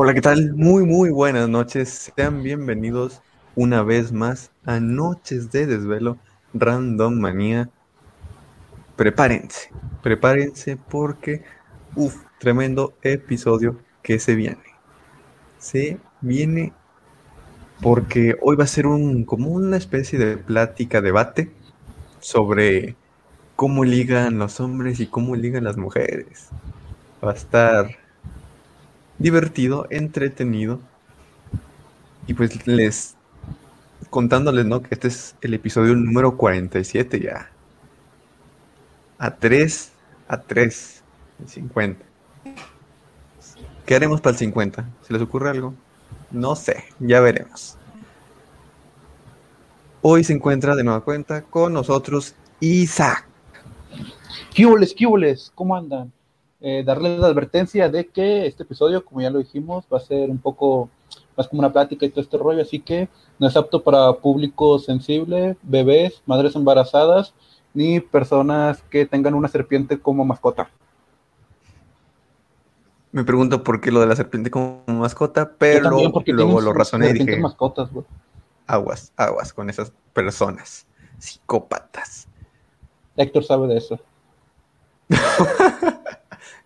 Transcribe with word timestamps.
Hola, 0.00 0.14
¿qué 0.14 0.20
tal? 0.20 0.54
Muy, 0.54 0.84
muy 0.84 1.10
buenas 1.10 1.48
noches. 1.48 2.12
Sean 2.14 2.44
bienvenidos 2.44 3.20
una 3.56 3.82
vez 3.82 4.12
más 4.12 4.52
a 4.64 4.78
Noches 4.78 5.50
de 5.50 5.66
Desvelo 5.66 6.18
Random 6.54 7.18
Manía. 7.18 7.68
Prepárense, 8.94 9.70
prepárense 10.00 10.76
porque, 10.76 11.42
uff, 11.96 12.14
tremendo 12.38 12.94
episodio 13.02 13.80
que 14.00 14.20
se 14.20 14.36
viene. 14.36 14.62
Se 15.58 15.98
viene 16.20 16.72
porque 17.82 18.36
hoy 18.40 18.54
va 18.54 18.62
a 18.62 18.68
ser 18.68 18.86
un, 18.86 19.24
como 19.24 19.48
una 19.48 19.76
especie 19.76 20.16
de 20.16 20.36
plática, 20.36 21.00
debate 21.00 21.50
sobre 22.20 22.94
cómo 23.56 23.82
ligan 23.82 24.38
los 24.38 24.60
hombres 24.60 25.00
y 25.00 25.08
cómo 25.08 25.34
ligan 25.34 25.64
las 25.64 25.76
mujeres. 25.76 26.50
Va 27.20 27.32
a 27.32 27.34
estar 27.34 28.07
divertido, 29.18 29.86
entretenido. 29.90 30.80
Y 32.26 32.34
pues 32.34 32.66
les 32.66 33.16
contándoles, 34.10 34.66
¿no? 34.66 34.82
Que 34.82 34.94
este 34.94 35.08
es 35.08 35.36
el 35.40 35.54
episodio 35.54 35.94
número 35.94 36.36
47 36.36 37.20
ya. 37.20 37.50
A 39.18 39.34
3, 39.34 39.92
a 40.28 40.40
3, 40.40 41.02
50. 41.46 42.04
¿Qué 43.84 43.94
haremos 43.94 44.20
para 44.20 44.32
el 44.32 44.38
50? 44.38 44.88
¿Se 45.02 45.12
les 45.12 45.22
ocurre 45.22 45.50
algo? 45.50 45.74
No 46.30 46.54
sé, 46.54 46.84
ya 47.00 47.20
veremos. 47.20 47.76
Hoy 50.02 50.22
se 50.24 50.32
encuentra 50.32 50.76
de 50.76 50.84
nueva 50.84 51.02
cuenta 51.02 51.42
con 51.42 51.72
nosotros 51.72 52.34
Isaac. 52.60 53.26
¿Qué 54.54 54.66
¿Cómo 55.54 55.74
andan? 55.76 56.12
Eh, 56.60 56.82
darles 56.84 57.18
la 57.20 57.28
advertencia 57.28 57.88
de 57.88 58.08
que 58.08 58.46
este 58.46 58.64
episodio, 58.64 59.04
como 59.04 59.20
ya 59.20 59.30
lo 59.30 59.38
dijimos, 59.38 59.84
va 59.92 59.98
a 59.98 60.00
ser 60.00 60.28
un 60.28 60.38
poco 60.38 60.90
más 61.36 61.46
como 61.46 61.60
una 61.60 61.72
plática 61.72 62.04
y 62.04 62.08
todo 62.08 62.20
este 62.20 62.36
rollo, 62.36 62.62
así 62.62 62.80
que 62.80 63.08
no 63.38 63.46
es 63.46 63.56
apto 63.56 63.84
para 63.84 64.12
público 64.14 64.80
sensible, 64.80 65.56
bebés, 65.62 66.20
madres 66.26 66.56
embarazadas, 66.56 67.32
ni 67.74 68.00
personas 68.00 68.82
que 68.90 69.06
tengan 69.06 69.34
una 69.34 69.46
serpiente 69.46 70.00
como 70.00 70.24
mascota. 70.24 70.68
Me 73.12 73.22
pregunto 73.22 73.62
por 73.62 73.80
qué 73.80 73.92
lo 73.92 74.00
de 74.00 74.08
la 74.08 74.16
serpiente 74.16 74.50
como 74.50 74.82
mascota, 74.86 75.52
pero 75.56 75.90
luego 76.26 76.60
lo 76.60 76.72
razoné 76.72 77.10
y 77.10 77.12
dije, 77.12 77.38
mascotas, 77.38 77.88
aguas, 78.66 79.12
aguas 79.16 79.52
con 79.52 79.70
esas 79.70 79.92
personas 80.12 80.86
psicópatas. 81.18 82.26
Héctor 83.16 83.44
sabe 83.44 83.68
de 83.68 83.78
eso. 83.78 84.00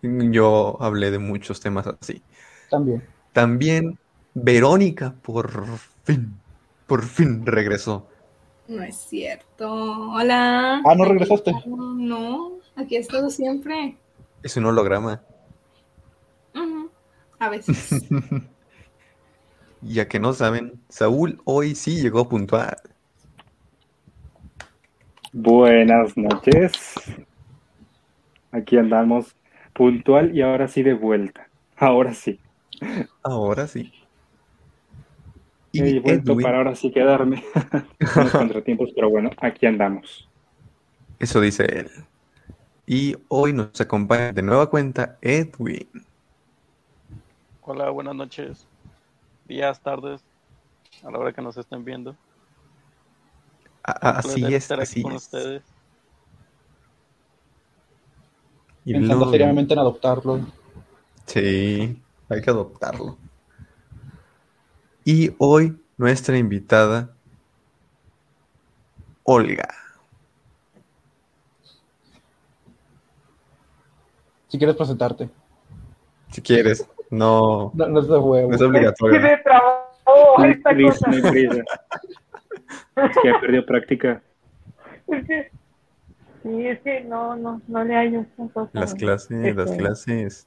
Yo 0.02 0.76
hablé 0.80 1.10
de 1.10 1.18
muchos 1.18 1.60
temas 1.60 1.86
así. 1.86 2.22
También. 2.70 3.02
También 3.32 3.98
Verónica, 4.34 5.14
por 5.22 5.50
fin, 6.04 6.34
por 6.86 7.02
fin 7.02 7.44
regresó. 7.44 8.08
No 8.68 8.82
es 8.82 8.96
cierto. 8.96 9.70
Hola. 10.12 10.82
Ah, 10.84 10.94
¿no 10.96 11.04
regresaste? 11.04 11.52
No, 11.66 12.58
aquí 12.76 12.96
he 12.96 13.00
estado 13.00 13.28
siempre. 13.28 13.96
Es 14.42 14.56
un 14.56 14.66
holograma. 14.66 15.22
A 17.38 17.48
veces. 17.48 18.04
ya 19.82 20.06
que 20.06 20.20
no 20.20 20.32
saben, 20.32 20.80
Saúl 20.88 21.40
hoy 21.44 21.74
sí 21.74 22.00
llegó 22.00 22.28
puntual. 22.28 22.76
Buenas 25.32 26.16
noches. 26.16 26.94
Aquí 28.52 28.76
andamos 28.76 29.34
puntual 29.72 30.36
y 30.36 30.42
ahora 30.42 30.68
sí 30.68 30.82
de 30.82 30.94
vuelta. 30.94 31.48
Ahora 31.76 32.14
sí. 32.14 32.38
Ahora 33.22 33.66
sí. 33.66 33.92
Y 35.72 35.96
he 35.96 36.00
vuelto 36.00 36.36
para 36.36 36.58
ahora 36.58 36.74
sí 36.74 36.90
quedarme. 36.90 37.42
Unos 38.16 38.32
contratiempos, 38.32 38.90
pero 38.94 39.10
bueno, 39.10 39.30
aquí 39.38 39.66
andamos. 39.66 40.28
Eso 41.18 41.40
dice 41.40 41.64
él. 41.64 41.90
Y 42.86 43.16
hoy 43.28 43.52
nos 43.52 43.80
acompaña 43.80 44.32
de 44.32 44.42
nueva 44.42 44.68
cuenta 44.68 45.18
Edwin. 45.22 45.88
Hola, 47.62 47.90
buenas 47.90 48.14
noches. 48.14 48.66
Días, 49.46 49.80
tardes, 49.80 50.22
a 51.04 51.10
la 51.10 51.18
hora 51.18 51.32
que 51.32 51.40
nos 51.40 51.56
estén 51.56 51.84
viendo. 51.84 52.16
así 53.82 54.52
es, 54.52 54.70
así 54.70 55.02
con 55.02 55.12
ustedes. 55.12 55.62
Y 58.84 58.94
Pensando 58.94 59.30
seriamente 59.30 59.74
en 59.74 59.78
adoptarlo. 59.78 60.40
Sí, 61.26 62.02
hay 62.28 62.40
que 62.42 62.50
adoptarlo. 62.50 63.16
Y 65.04 65.34
hoy 65.38 65.76
nuestra 65.96 66.36
invitada, 66.36 67.10
Olga. 69.24 69.68
Si 74.48 74.58
quieres 74.58 74.76
presentarte. 74.76 75.30
Si 76.30 76.42
quieres, 76.42 76.86
no. 77.10 77.70
No, 77.74 78.00
es 78.00 78.08
de 78.08 78.18
huevo. 78.18 78.50
No 78.50 78.54
es 78.54 78.62
obligatorio. 78.62 79.20
¿Qué 79.20 79.36
trabajo 79.42 80.44
esta 80.44 80.76
cosa? 80.76 81.10
No 81.10 81.16
es 83.06 83.16
que 83.22 83.34
perdió 83.40 83.64
práctica. 83.64 84.22
Es 85.06 85.26
que, 85.26 85.50
sí, 86.42 86.66
es 86.66 86.80
que 86.80 87.00
no, 87.02 87.36
no, 87.36 87.60
no 87.68 87.84
le 87.84 87.94
hallo 87.94 88.24
Las 88.72 88.94
clases, 88.94 89.56
las 89.56 89.70
este. 89.70 89.76
clases. 89.78 90.46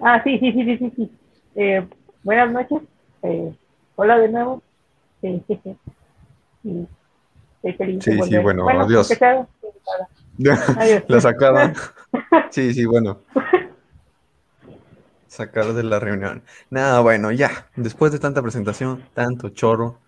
Ah, 0.00 0.20
sí, 0.22 0.38
sí, 0.38 0.52
sí, 0.52 0.64
sí, 0.64 0.78
sí. 0.78 0.92
sí. 0.96 1.10
Eh, 1.54 1.86
buenas 2.22 2.52
noches. 2.52 2.82
Eh, 3.22 3.54
hola 3.96 4.18
de 4.18 4.28
nuevo. 4.28 4.62
Sí, 5.20 5.42
sí, 5.46 5.60
sí. 5.64 5.76
sí, 6.62 6.88
sí, 8.00 8.22
sí 8.22 8.38
bueno, 8.38 8.68
adiós. 8.68 9.10
adiós. 9.10 11.04
La 11.08 11.20
sacada. 11.20 11.72
Sí, 12.50 12.74
sí, 12.74 12.84
bueno. 12.84 13.20
Sacar 15.26 15.72
de 15.72 15.82
la 15.82 15.98
reunión. 15.98 16.42
Nada, 16.70 17.00
bueno, 17.00 17.30
ya. 17.32 17.68
Después 17.76 18.12
de 18.12 18.18
tanta 18.18 18.42
presentación, 18.42 19.02
tanto 19.14 19.50
choro, 19.50 19.98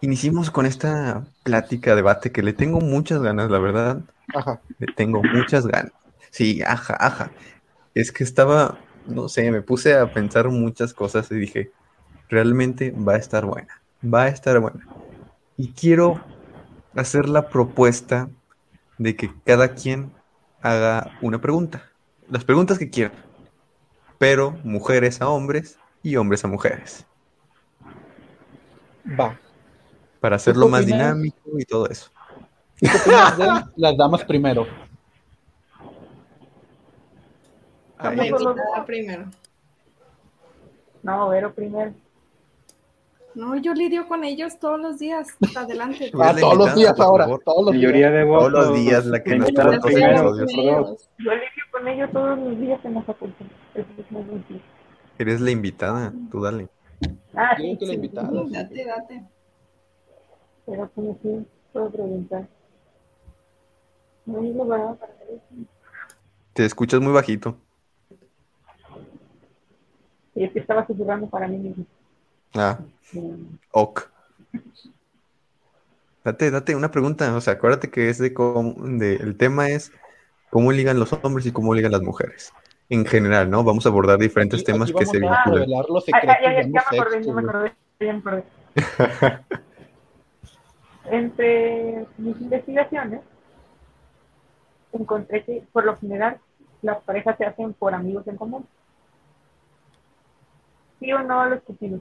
iniciamos 0.00 0.50
con 0.50 0.66
esta 0.66 1.24
plática, 1.42 1.94
debate 1.94 2.32
que 2.32 2.42
le 2.42 2.52
tengo 2.52 2.80
muchas 2.80 3.20
ganas, 3.22 3.50
la 3.50 3.58
verdad. 3.58 4.00
Ajá. 4.34 4.60
Le 4.78 4.92
tengo 4.94 5.22
muchas 5.22 5.66
ganas. 5.66 5.92
Sí, 6.30 6.62
ajá, 6.62 6.96
ajá. 7.00 7.30
Es 7.94 8.12
que 8.12 8.24
estaba 8.24 8.78
no 9.06 9.28
sé, 9.28 9.50
me 9.50 9.62
puse 9.62 9.94
a 9.94 10.12
pensar 10.12 10.48
muchas 10.48 10.92
cosas 10.92 11.30
y 11.30 11.36
dije, 11.36 11.70
realmente 12.28 12.90
va 12.92 13.14
a 13.14 13.18
estar 13.18 13.44
buena, 13.46 13.80
va 14.02 14.24
a 14.24 14.28
estar 14.28 14.58
buena. 14.58 14.86
Y 15.56 15.72
quiero 15.72 16.20
hacer 16.94 17.28
la 17.28 17.48
propuesta 17.48 18.28
de 18.98 19.16
que 19.16 19.30
cada 19.44 19.74
quien 19.74 20.12
haga 20.60 21.12
una 21.22 21.40
pregunta, 21.40 21.84
las 22.28 22.44
preguntas 22.44 22.78
que 22.78 22.90
quieran, 22.90 23.16
pero 24.18 24.52
mujeres 24.64 25.20
a 25.20 25.28
hombres 25.28 25.78
y 26.02 26.16
hombres 26.16 26.44
a 26.44 26.48
mujeres. 26.48 27.06
Va. 29.18 29.38
Para 30.26 30.34
hacerlo 30.34 30.68
más 30.68 30.84
dinámico 30.84 31.56
y 31.56 31.64
todo 31.64 31.88
eso. 31.88 32.10
¿Qué 32.80 32.88
las 33.76 33.96
damas 33.96 34.24
primero? 34.24 34.66
A 37.96 38.10
primero. 38.84 39.30
No, 41.04 41.28
Vero 41.28 41.54
primero. 41.54 41.94
No, 43.36 43.54
yo 43.54 43.72
lidio 43.72 44.08
con 44.08 44.24
ellos 44.24 44.58
todos 44.58 44.80
los 44.80 44.98
días. 44.98 45.28
Adelante. 45.54 46.10
Ah, 46.20 46.34
todos 46.36 46.56
los 46.56 46.74
días 46.74 46.98
ahora. 46.98 47.26
Todos 47.44 47.66
los 47.66 47.74
días. 47.80 48.12
De 48.12 48.24
todos 48.24 48.50
los 48.50 48.74
días, 48.74 49.06
la 49.06 49.22
que 49.22 49.36
nos 49.36 49.48
está 49.48 49.62
Yo 49.62 49.70
lidio 49.78 51.64
con 51.70 51.86
ellos 51.86 52.10
todos 52.12 52.36
los 52.36 52.58
días 52.58 52.84
en 52.84 52.94
la 52.94 53.02
facultad. 53.02 53.46
Eres 55.20 55.40
la 55.40 55.52
invitada, 55.52 56.12
tú 56.32 56.42
dale. 56.42 56.68
Ah, 57.32 57.54
sí, 57.56 57.78
la 57.80 57.94
invitada. 57.94 58.28
Date, 58.50 58.84
date. 58.84 59.35
Pero 60.66 60.90
como 60.94 61.18
si 61.22 61.46
puedo 61.72 61.90
preguntar. 61.90 62.48
No 64.26 64.40
hay 64.40 64.52
lugar 64.52 64.96
para 64.96 65.12
eso. 65.12 65.68
Te 66.52 66.64
escuchas 66.64 67.00
muy 67.00 67.12
bajito. 67.12 67.56
Y 70.34 70.44
es 70.44 70.52
que 70.52 70.58
estaba 70.58 70.86
susurrando 70.86 71.28
para 71.28 71.48
mí 71.48 71.56
mismo. 71.56 71.86
Ah, 72.54 72.78
ok. 73.70 74.10
Date, 76.24 76.50
date 76.50 76.74
una 76.74 76.90
pregunta. 76.90 77.34
O 77.36 77.40
sea, 77.40 77.54
acuérdate 77.54 77.90
que 77.90 78.08
es 78.08 78.18
de, 78.18 78.30
de 78.30 79.14
el 79.16 79.36
tema 79.36 79.68
es 79.68 79.92
cómo 80.50 80.72
ligan 80.72 80.98
los 80.98 81.12
hombres 81.12 81.46
y 81.46 81.52
cómo 81.52 81.74
ligan 81.74 81.92
las 81.92 82.02
mujeres. 82.02 82.52
En 82.88 83.04
general, 83.06 83.50
¿no? 83.50 83.64
Vamos 83.64 83.86
a 83.86 83.88
abordar 83.88 84.18
diferentes 84.18 84.64
temas 84.64 84.92
que 84.92 85.06
se 85.06 85.18
vinculan. 85.18 85.44
revelar 85.46 85.84
los 85.88 86.04
secretos 86.04 86.36
ya, 86.42 86.62
ya, 86.62 86.68
me 86.68 86.78
acordé, 86.78 87.24
ya 87.24 87.32
me 87.32 87.40
acordé, 87.42 87.72
ya 88.00 88.12
me 88.12 88.18
acordé. 88.18 89.62
Entre 91.10 92.06
mis 92.18 92.40
investigaciones, 92.40 93.20
encontré 94.92 95.44
que 95.44 95.62
por 95.72 95.84
lo 95.84 95.96
general 95.96 96.38
las 96.82 97.02
parejas 97.02 97.36
se 97.38 97.44
hacen 97.44 97.72
por 97.74 97.94
amigos 97.94 98.26
en 98.28 98.36
común 98.36 98.66
¿Sí 100.98 101.12
o 101.12 101.18
no 101.22 101.40
a 101.40 101.48
los 101.48 101.62
cupidos? 101.62 102.00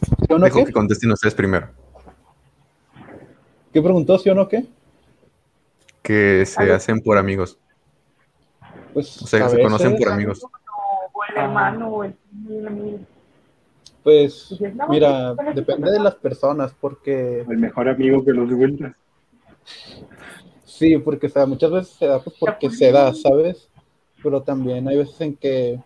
¿Sí 0.00 0.32
o 0.32 0.38
no 0.38 0.44
Dejo 0.44 0.58
qué? 0.60 0.64
que 0.66 0.72
contesten 0.72 1.12
ustedes 1.12 1.34
primero. 1.34 1.68
¿Qué 3.72 3.80
preguntó? 3.82 4.18
¿Sí 4.18 4.30
o 4.30 4.34
no 4.34 4.48
qué? 4.48 4.66
Que 6.02 6.44
se 6.46 6.60
Algo. 6.62 6.74
hacen 6.74 7.00
por 7.00 7.18
amigos. 7.18 7.58
Pues 8.94 9.22
O 9.22 9.26
sea, 9.26 9.46
a 9.46 9.48
se 9.50 9.62
conocen 9.62 9.96
por 9.96 10.08
amigos. 10.10 10.42
O 11.12 11.24
el 11.30 11.36
hermano 11.36 11.88
o 11.88 12.04
el 12.04 12.16
el 12.50 12.66
amigo. 12.66 12.98
Pues 14.02 14.48
Dices, 14.50 14.74
no, 14.74 14.88
mira, 14.88 15.34
pues, 15.36 15.54
depende 15.54 15.90
de 15.90 16.00
las 16.00 16.16
personas, 16.16 16.74
porque 16.80 17.40
El 17.48 17.58
mejor 17.58 17.88
amigo 17.88 18.24
que 18.24 18.32
los 18.32 18.50
vueltas. 18.50 18.94
sí, 20.64 20.98
porque 20.98 21.28
o 21.28 21.30
sea, 21.30 21.46
muchas 21.46 21.70
veces 21.70 21.94
se 21.94 22.06
da 22.06 22.20
pues, 22.20 22.36
porque 22.38 22.70
se 22.70 22.90
da, 22.90 23.14
¿sabes? 23.14 23.68
Pero 24.22 24.42
también 24.42 24.88
hay 24.88 24.96
veces 24.96 25.20
en 25.20 25.36
que 25.36 25.80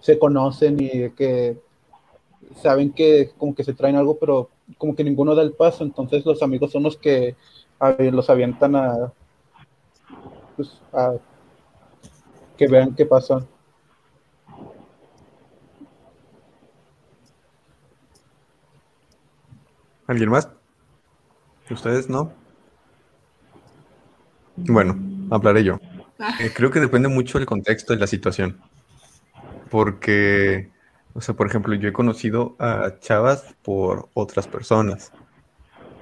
se 0.00 0.18
conocen 0.18 0.76
y 0.80 1.10
que 1.10 1.58
saben 2.56 2.92
que 2.92 3.30
como 3.38 3.54
que 3.54 3.64
se 3.64 3.74
traen 3.74 3.96
algo, 3.96 4.18
pero 4.18 4.50
como 4.78 4.94
que 4.94 5.04
ninguno 5.04 5.34
da 5.34 5.42
el 5.42 5.52
paso, 5.52 5.84
entonces 5.84 6.26
los 6.26 6.42
amigos 6.42 6.72
son 6.72 6.82
los 6.82 6.96
que 6.96 7.36
a 7.78 7.90
los 7.98 8.30
avientan 8.30 8.76
a, 8.76 9.12
pues, 10.56 10.80
a 10.92 11.14
que 12.56 12.68
vean 12.68 12.94
qué 12.94 13.06
pasa. 13.06 13.46
¿Alguien 20.12 20.28
más? 20.28 20.46
¿Ustedes 21.70 22.10
no? 22.10 22.34
Bueno, 24.56 24.94
hablaré 25.30 25.64
yo. 25.64 25.80
Ah. 26.18 26.36
Eh, 26.38 26.52
creo 26.54 26.70
que 26.70 26.80
depende 26.80 27.08
mucho 27.08 27.38
del 27.38 27.46
contexto 27.46 27.94
y 27.94 27.96
la 27.96 28.06
situación. 28.06 28.60
Porque, 29.70 30.70
o 31.14 31.22
sea, 31.22 31.34
por 31.34 31.46
ejemplo, 31.46 31.72
yo 31.76 31.88
he 31.88 31.94
conocido 31.94 32.56
a 32.58 32.98
chavas 33.00 33.54
por 33.62 34.10
otras 34.12 34.46
personas, 34.46 35.12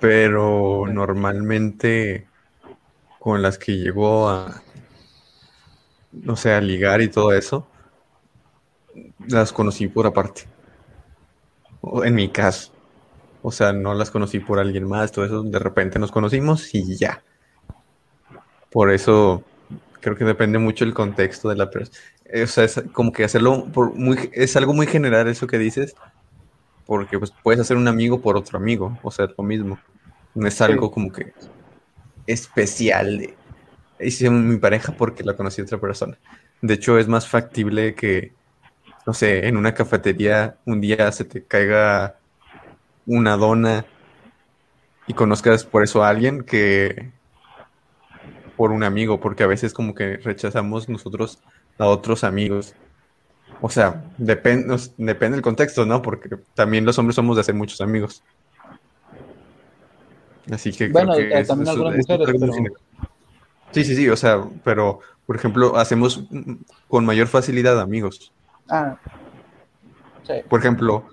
pero 0.01 0.87
normalmente 0.89 2.27
con 3.21 3.43
las 3.43 3.59
que 3.59 3.77
llegó 3.77 4.29
a, 4.29 4.61
no 6.11 6.35
sé, 6.35 6.53
a 6.53 6.61
ligar 6.61 7.01
y 7.01 7.11
todo 7.11 7.33
eso, 7.33 7.69
las 9.29 9.53
conocí 9.53 9.87
por 9.87 10.09
aparte. 10.09 10.49
O 11.81 12.05
en 12.05 12.17
mi 12.17 12.29
caso. 12.29 12.73
O 13.43 13.51
sea, 13.53 13.73
no 13.73 13.95
las 13.95 14.11
conocí 14.11 14.39
por 14.39 14.59
alguien 14.59 14.87
más, 14.87 15.13
todo 15.13 15.25
eso, 15.25 15.43
de 15.43 15.59
repente 15.59 15.99
nos 15.99 16.13
conocimos 16.13 16.75
y 16.75 16.97
ya. 16.97 17.23
Por 18.71 18.91
eso 18.91 19.43
creo 20.01 20.17
que 20.17 20.25
depende 20.25 20.59
mucho 20.59 20.85
el 20.85 20.95
contexto 20.95 21.49
de 21.49 21.57
la 21.57 21.71
persona. 21.71 21.99
O 22.43 22.47
sea, 22.47 22.65
es 22.65 22.83
como 22.93 23.13
que 23.13 23.25
hacerlo 23.25 23.67
por 23.73 23.95
muy, 23.95 24.31
es 24.33 24.57
algo 24.57 24.75
muy 24.75 24.87
general 24.87 25.27
eso 25.29 25.47
que 25.47 25.59
dices, 25.59 25.95
porque 26.87 27.19
pues 27.19 27.33
puedes 27.43 27.61
hacer 27.61 27.77
un 27.77 27.89
amigo 27.89 28.21
por 28.21 28.37
otro 28.37 28.59
amigo, 28.59 28.99
o 29.03 29.11
sea, 29.11 29.29
lo 29.37 29.45
mismo. 29.45 29.79
No 30.35 30.47
es 30.47 30.61
algo 30.61 30.91
como 30.91 31.11
que 31.11 31.33
especial 32.27 33.35
hice 34.01 34.31
mi 34.31 34.57
pareja 34.59 34.93
porque 34.93 35.25
la 35.25 35.37
conocí 35.37 35.61
a 35.61 35.65
otra 35.65 35.79
persona. 35.79 36.19
De 36.61 36.75
hecho, 36.75 36.99
es 36.99 37.09
más 37.09 37.27
factible 37.27 37.95
que, 37.95 38.33
no 39.07 39.15
sé, 39.15 39.47
en 39.47 39.57
una 39.57 39.75
cafetería 39.75 40.57
un 40.67 40.81
día 40.81 41.11
se 41.13 41.25
te 41.25 41.45
caiga 41.45 42.17
una 43.07 43.37
dona 43.37 43.85
y 45.07 45.15
conozcas 45.15 45.65
por 45.65 45.83
eso 45.83 46.03
a 46.05 46.09
alguien 46.09 46.43
que 46.45 47.11
por 48.57 48.73
un 48.73 48.85
amigo, 48.85 49.21
porque 49.21 49.43
a 49.43 49.47
veces 49.47 49.73
como 49.73 49.95
que 49.95 50.19
rechazamos 50.19 50.89
nosotros 50.89 51.39
a 51.79 51.87
otros 51.87 52.25
amigos. 52.25 52.75
O 53.63 53.69
sea, 53.71 54.05
depende, 54.19 54.77
depende 54.99 55.37
del 55.37 55.43
contexto, 55.43 55.85
¿no? 55.87 56.03
Porque 56.03 56.29
también 56.55 56.85
los 56.85 56.99
hombres 56.99 57.17
somos 57.17 57.37
de 57.37 57.41
hacer 57.41 57.55
muchos 57.55 57.81
amigos. 57.81 58.23
Así 60.51 60.73
que 60.73 60.89
Bueno, 60.89 61.15
creo 61.15 61.29
que 61.29 61.35
eh, 61.35 61.41
es- 61.41 61.49
también 61.49 61.69
es- 61.69 61.75
algunas 61.75 61.95
es 61.95 62.09
mujeres, 62.09 62.27
algo 62.27 62.39
muy 62.39 62.41
pero- 62.41 62.53
general. 62.55 62.81
Sí, 63.73 63.85
sí, 63.85 63.95
sí, 63.97 64.09
o 64.09 64.17
sea, 64.17 64.43
pero, 64.65 64.99
por 65.27 65.37
ejemplo, 65.37 65.77
hacemos 65.77 66.25
con 66.89 67.05
mayor 67.05 67.29
facilidad 67.29 67.81
amigos. 67.81 68.33
Ah, 68.69 68.97
sí. 70.27 70.35
Por 70.49 70.59
ejemplo, 70.61 71.05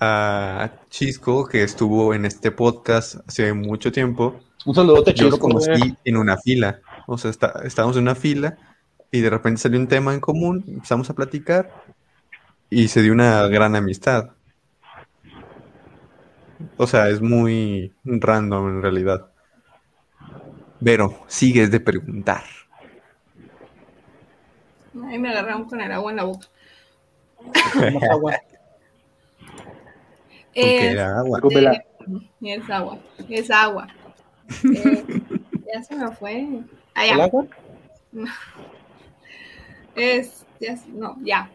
a 0.00 0.70
Chisco, 0.90 1.46
que 1.46 1.62
estuvo 1.62 2.14
en 2.14 2.24
este 2.24 2.50
podcast 2.50 3.16
hace 3.26 3.52
mucho 3.52 3.90
tiempo, 3.92 4.40
Un 4.66 4.74
saludote, 4.74 5.12
yo 5.14 5.26
lo 5.26 5.32
chico. 5.36 5.48
conocí 5.48 5.96
en 6.04 6.16
una 6.16 6.36
fila. 6.36 6.80
O 7.06 7.16
sea, 7.18 7.30
está- 7.30 7.62
estábamos 7.64 7.96
en 7.96 8.02
una 8.02 8.14
fila 8.14 8.56
y 9.10 9.20
de 9.20 9.30
repente 9.30 9.60
salió 9.60 9.78
un 9.80 9.88
tema 9.88 10.12
en 10.14 10.20
común, 10.20 10.64
empezamos 10.68 11.08
a 11.10 11.14
platicar 11.14 11.70
y 12.70 12.88
se 12.88 13.02
dio 13.02 13.12
una 13.12 13.46
gran 13.48 13.74
amistad. 13.76 14.30
O 16.76 16.86
sea, 16.86 17.08
es 17.08 17.20
muy 17.20 17.92
random 18.04 18.68
en 18.68 18.82
realidad. 18.82 19.26
Vero, 20.80 21.24
sigues 21.28 21.70
de 21.70 21.80
preguntar. 21.80 22.42
Ay, 25.06 25.18
me 25.18 25.30
agarraron 25.30 25.64
con 25.64 25.80
el 25.80 25.90
agua 25.92 26.10
en 26.10 26.16
la 26.16 26.24
boca. 26.24 26.46
Porque 30.54 30.90
era 30.90 31.18
agua. 31.18 31.40
Es 32.40 32.70
agua, 32.70 32.98
es 33.28 33.50
agua. 33.50 33.88
Eh, 34.64 35.04
ya 35.72 35.82
se 35.82 35.94
me 35.96 36.10
fue. 36.12 36.48
Ah, 36.94 37.06
¿El 37.06 37.20
agua? 37.20 37.46
Es, 39.94 40.46
ya, 40.60 40.78
no, 40.88 41.16
ya. 41.22 41.50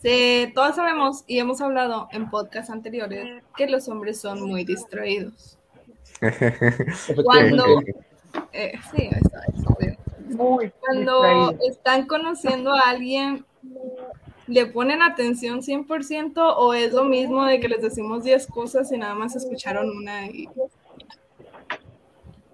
Se, 0.00 0.50
todos 0.54 0.76
sabemos 0.76 1.24
y 1.26 1.38
hemos 1.38 1.60
hablado 1.60 2.08
en 2.10 2.30
podcasts 2.30 2.70
anteriores 2.70 3.42
que 3.54 3.68
los 3.68 3.86
hombres 3.88 4.18
son 4.18 4.40
muy 4.42 4.64
distraídos. 4.64 5.58
Cuando, 7.24 7.82
eh, 8.52 8.72
sí, 8.90 9.10
Cuando 10.36 10.58
distraído. 10.60 11.58
están 11.68 12.06
conociendo 12.06 12.72
a 12.72 12.80
alguien, 12.80 13.44
¿le 14.52 14.66
ponen 14.66 15.02
atención 15.02 15.62
100% 15.62 16.56
o 16.56 16.74
es 16.74 16.92
lo 16.92 17.04
mismo 17.04 17.44
de 17.46 17.58
que 17.58 17.68
les 17.68 17.80
decimos 17.82 18.22
10 18.24 18.46
cosas 18.46 18.92
y 18.92 18.98
nada 18.98 19.14
más 19.14 19.34
escucharon 19.34 19.88
una 19.90 20.26
y, 20.26 20.48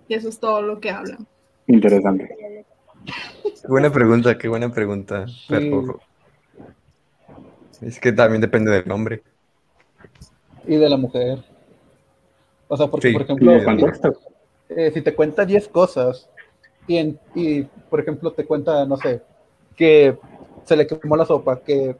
y 0.08 0.14
eso 0.14 0.28
es 0.28 0.38
todo 0.38 0.62
lo 0.62 0.80
que 0.80 0.90
hablan? 0.90 1.26
Interesante. 1.66 2.28
Qué 3.42 3.68
buena 3.68 3.90
pregunta, 3.90 4.38
qué 4.38 4.48
buena 4.48 4.72
pregunta. 4.72 5.26
Pero 5.48 6.00
es 7.82 7.98
que 8.00 8.12
también 8.12 8.40
depende 8.40 8.70
del 8.70 8.90
hombre. 8.90 9.22
Y 10.67 10.76
de 10.76 10.88
la 10.88 10.96
mujer. 10.96 11.38
O 12.69 12.76
sea, 12.76 12.86
porque, 12.86 13.08
Sí, 13.08 13.12
por 13.14 13.22
ejemplo, 13.22 13.52
eh, 14.70 14.90
si 14.93 15.02
te 15.02 15.14
cuenta 15.14 15.44
10 15.44 15.69
cosas 15.69 16.28
y, 16.86 16.96
en- 16.98 17.19
y, 17.34 17.62
por 17.62 18.00
ejemplo, 18.00 18.32
te 18.32 18.44
cuenta, 18.44 18.84
no 18.84 18.96
sé, 18.96 19.22
que 19.76 20.17
se 20.69 20.77
le 20.77 20.87
quemó 20.87 21.17
la 21.17 21.25
sopa, 21.27 21.60
que 21.60 21.96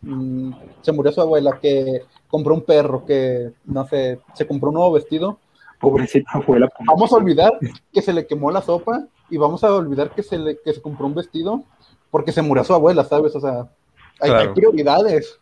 mm, 0.00 0.52
se 0.80 0.92
murió 0.92 1.12
su 1.12 1.20
abuela, 1.20 1.58
que 1.60 2.02
compró 2.28 2.54
un 2.54 2.62
perro, 2.62 3.04
que, 3.04 3.52
no 3.64 3.86
sé, 3.88 4.20
se 4.34 4.46
compró 4.46 4.68
un 4.70 4.74
nuevo 4.76 4.92
vestido, 4.92 5.38
Pobrecita 5.80 6.30
abuela. 6.34 6.68
vamos 6.86 7.12
a 7.12 7.16
olvidar 7.16 7.58
que 7.92 8.00
se 8.02 8.12
le 8.12 8.24
quemó 8.26 8.52
la 8.52 8.62
sopa 8.62 9.04
y 9.28 9.36
vamos 9.36 9.64
a 9.64 9.74
olvidar 9.74 10.10
que 10.14 10.22
se, 10.22 10.38
le, 10.38 10.58
que 10.64 10.72
se 10.72 10.80
compró 10.80 11.06
un 11.06 11.14
vestido 11.14 11.64
porque 12.10 12.30
se 12.30 12.40
murió 12.42 12.62
su 12.62 12.72
abuela, 12.72 13.02
¿sabes? 13.04 13.34
O 13.34 13.40
sea, 13.40 13.68
hay, 14.20 14.30
hay 14.30 14.30
Claro. 14.30 14.54
prioridades. 14.54 15.38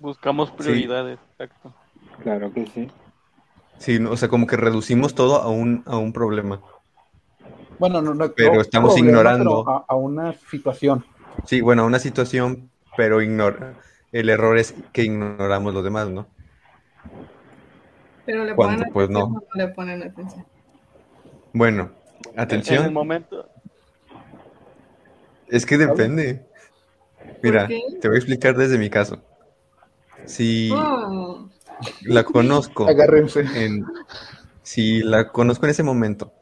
Buscamos 0.00 0.50
prioridades, 0.50 1.18
exacto. 1.32 1.74
Claro 2.22 2.50
que 2.52 2.66
sí. 2.68 2.88
Sí, 3.78 3.98
no, 3.98 4.12
o 4.12 4.16
sea, 4.16 4.28
como 4.28 4.46
que 4.46 4.56
reducimos 4.56 5.14
todo 5.14 5.36
a 5.42 5.48
un, 5.50 5.82
a 5.86 5.96
un 5.98 6.12
problema. 6.12 6.60
Bueno, 7.78 8.00
no, 8.00 8.14
no, 8.14 8.30
Pero 8.32 8.54
no 8.54 8.60
estamos 8.60 8.94
problema, 8.94 9.08
ignorando. 9.18 9.64
pero 9.64 9.76
A, 9.76 9.84
a 9.88 9.94
una 9.96 10.32
situación. 10.32 11.04
Sí, 11.46 11.60
bueno, 11.60 11.86
una 11.86 11.98
situación, 11.98 12.70
pero 12.96 13.22
ignora. 13.22 13.78
El 14.12 14.28
error 14.28 14.58
es 14.58 14.74
que 14.92 15.02
ignoramos 15.04 15.74
los 15.74 15.84
demás, 15.84 16.08
¿no? 16.10 16.28
Pero 18.24 18.44
le 18.44 18.54
Cuando, 18.54 18.84
ponen 18.84 18.84
pues, 18.86 19.10
atención 19.10 19.10
no. 19.10 19.36
o 19.36 19.40
no 19.40 19.64
le 19.64 19.68
ponen 19.74 20.02
atención. 20.02 20.46
Bueno, 21.52 21.92
En 22.68 22.84
el 22.84 22.92
atención, 22.92 22.92
momento, 22.92 23.48
es 25.46 25.66
que 25.66 25.78
depende. 25.78 26.44
Mira, 27.42 27.76
te 28.00 28.08
voy 28.08 28.16
a 28.16 28.20
explicar 28.20 28.56
desde 28.56 28.78
mi 28.78 28.90
caso. 28.90 29.22
Si 30.24 30.48
Oh, 30.70 31.48
la 32.04 32.24
conozco 32.24 32.84
Agárrense. 32.90 33.42
en, 33.50 33.92
si 34.62 35.02
la 35.02 35.32
conozco 35.32 35.66
en 35.66 35.70
ese 35.70 35.82
momento 35.84 36.34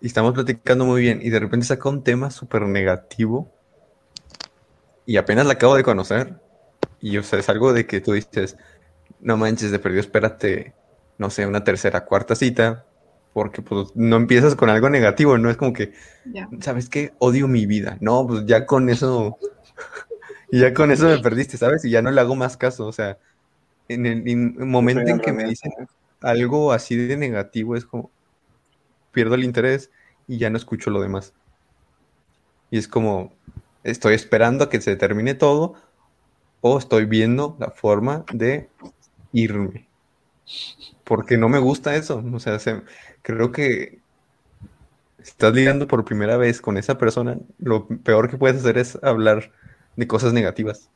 y 0.00 0.06
estamos 0.06 0.34
platicando 0.34 0.84
muy 0.84 1.00
bien 1.02 1.20
y 1.22 1.30
de 1.30 1.40
repente 1.40 1.66
saca 1.66 1.88
un 1.88 2.02
tema 2.04 2.30
súper 2.30 2.62
negativo 2.62 3.52
y 5.10 5.16
apenas 5.16 5.44
la 5.44 5.54
acabo 5.54 5.74
de 5.74 5.82
conocer 5.82 6.36
y 7.00 7.18
o 7.18 7.24
sea, 7.24 7.40
es 7.40 7.48
algo 7.48 7.72
de 7.72 7.84
que 7.84 8.00
tú 8.00 8.12
dices, 8.12 8.56
no 9.18 9.36
manches, 9.36 9.72
de 9.72 9.80
perdido, 9.80 10.02
espérate, 10.02 10.72
no 11.18 11.30
sé, 11.30 11.46
una 11.46 11.64
tercera, 11.64 12.04
cuarta 12.04 12.36
cita, 12.36 12.86
porque 13.32 13.60
pues 13.60 13.88
no 13.96 14.14
empiezas 14.14 14.54
con 14.54 14.70
algo 14.70 14.88
negativo, 14.88 15.36
no 15.36 15.50
es 15.50 15.56
como 15.56 15.72
que, 15.72 15.94
ya. 16.26 16.48
¿sabes 16.60 16.88
qué? 16.88 17.12
Odio 17.18 17.48
mi 17.48 17.66
vida. 17.66 17.98
No, 18.00 18.24
pues 18.24 18.46
ya 18.46 18.66
con 18.66 18.88
eso, 18.88 19.36
Y 20.52 20.60
ya 20.60 20.72
con 20.72 20.92
eso 20.92 21.08
me 21.08 21.18
perdiste, 21.18 21.56
¿sabes? 21.56 21.84
Y 21.84 21.90
ya 21.90 22.02
no 22.02 22.12
le 22.12 22.20
hago 22.20 22.36
más 22.36 22.56
caso. 22.56 22.86
O 22.86 22.92
sea, 22.92 23.18
en 23.88 24.06
el, 24.06 24.28
en 24.28 24.54
el 24.60 24.66
momento 24.66 25.10
en 25.10 25.18
que 25.18 25.32
me 25.32 25.42
dicen 25.42 25.72
algo 26.20 26.70
así 26.70 26.94
de 26.94 27.16
negativo, 27.16 27.74
es 27.74 27.84
como 27.84 28.12
pierdo 29.10 29.34
el 29.34 29.42
interés 29.42 29.90
y 30.28 30.38
ya 30.38 30.50
no 30.50 30.56
escucho 30.56 30.88
lo 30.90 31.02
demás. 31.02 31.34
Y 32.70 32.78
es 32.78 32.86
como 32.86 33.32
estoy 33.84 34.14
esperando 34.14 34.64
a 34.64 34.70
que 34.70 34.80
se 34.80 34.96
termine 34.96 35.34
todo 35.34 35.74
o 36.60 36.78
estoy 36.78 37.06
viendo 37.06 37.56
la 37.60 37.70
forma 37.72 38.26
de 38.32 38.72
irme. 39.32 39.90
Porque 41.04 41.36
no 41.38 41.48
me 41.48 41.58
gusta 41.58 41.96
eso. 41.96 42.22
O 42.32 42.40
sea, 42.40 42.58
se- 42.58 42.82
creo 43.22 43.52
que 43.52 44.02
estás 45.18 45.54
ligando 45.54 45.86
por 45.86 46.04
primera 46.04 46.36
vez 46.36 46.60
con 46.60 46.76
esa 46.76 46.98
persona, 46.98 47.38
lo 47.58 47.86
peor 48.02 48.28
que 48.30 48.38
puedes 48.38 48.58
hacer 48.58 48.78
es 48.78 48.98
hablar 49.02 49.52
de 49.96 50.06
cosas 50.08 50.32
negativas. 50.32 50.90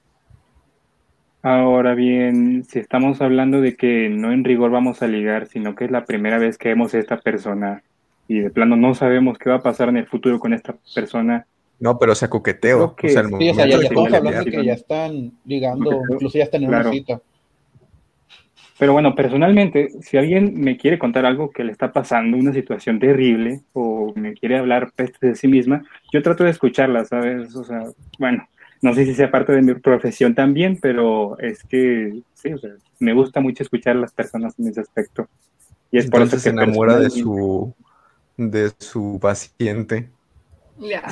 Ahora 1.42 1.94
bien, 1.94 2.64
si 2.64 2.78
estamos 2.78 3.20
hablando 3.20 3.60
de 3.60 3.76
que 3.76 4.08
no 4.08 4.32
en 4.32 4.44
rigor 4.44 4.70
vamos 4.70 5.02
a 5.02 5.06
ligar, 5.08 5.46
sino 5.46 5.74
que 5.74 5.84
es 5.84 5.90
la 5.90 6.06
primera 6.06 6.38
vez 6.38 6.56
que 6.56 6.70
vemos 6.70 6.94
a 6.94 6.98
esta 6.98 7.20
persona 7.20 7.84
y 8.26 8.40
de 8.40 8.50
plano 8.50 8.76
no 8.76 8.94
sabemos 8.94 9.36
qué 9.38 9.50
va 9.50 9.56
a 9.56 9.62
pasar 9.62 9.90
en 9.90 9.98
el 9.98 10.06
futuro 10.06 10.38
con 10.40 10.54
esta 10.54 10.78
persona, 10.94 11.46
No, 11.84 11.98
pero 11.98 12.12
o 12.12 12.14
sea, 12.14 12.30
coqueteo. 12.30 12.96
Que 12.96 13.08
o 13.08 13.10
sea, 13.10 13.20
el 13.20 13.28
sí, 13.28 13.34
Sí, 13.38 13.50
o 13.50 13.54
sea, 13.54 13.66
ya, 13.66 13.76
ya 13.76 13.82
estamos 13.82 14.10
hablando 14.14 14.42
de 14.42 14.50
que 14.50 14.64
ya 14.64 14.72
están 14.72 15.32
ligando, 15.44 16.02
incluso 16.10 16.38
ya 16.38 16.44
están 16.44 16.62
en 16.62 16.70
Claro. 16.70 16.88
una 16.88 16.94
cita. 16.94 17.20
Pero 18.78 18.94
bueno, 18.94 19.14
personalmente, 19.14 19.90
si 20.00 20.16
alguien 20.16 20.58
me 20.58 20.78
quiere 20.78 20.98
contar 20.98 21.26
algo 21.26 21.50
que 21.50 21.62
le 21.62 21.72
está 21.72 21.92
pasando, 21.92 22.38
una 22.38 22.54
situación 22.54 22.98
terrible, 22.98 23.60
o 23.74 24.14
me 24.16 24.32
quiere 24.32 24.56
hablar 24.56 24.92
peste 24.96 25.26
de 25.26 25.34
sí 25.34 25.46
misma, 25.46 25.84
yo 26.10 26.22
trato 26.22 26.42
de 26.44 26.52
escucharla, 26.52 27.04
¿sabes? 27.04 27.54
O 27.54 27.64
sea, 27.64 27.82
bueno, 28.18 28.48
no 28.80 28.94
sé 28.94 29.04
si 29.04 29.14
sea 29.14 29.30
parte 29.30 29.52
de 29.52 29.60
mi 29.60 29.74
profesión 29.74 30.34
también, 30.34 30.78
pero 30.80 31.38
es 31.38 31.62
que, 31.64 32.22
sí, 32.32 32.50
o 32.54 32.56
sea, 32.56 32.70
me 32.98 33.12
gusta 33.12 33.40
mucho 33.40 33.62
escuchar 33.62 33.94
a 33.94 34.00
las 34.00 34.14
personas 34.14 34.58
en 34.58 34.68
ese 34.68 34.80
aspecto. 34.80 35.28
Y 35.92 35.98
es 35.98 36.06
por 36.08 36.22
eso 36.22 36.36
Entonces 36.36 36.50
que 36.50 36.56
se 36.58 36.64
enamora 36.64 36.98
de 36.98 37.10
su, 37.10 37.74
de 38.38 38.72
su 38.78 39.18
paciente. 39.20 40.08
Ya. 40.78 41.02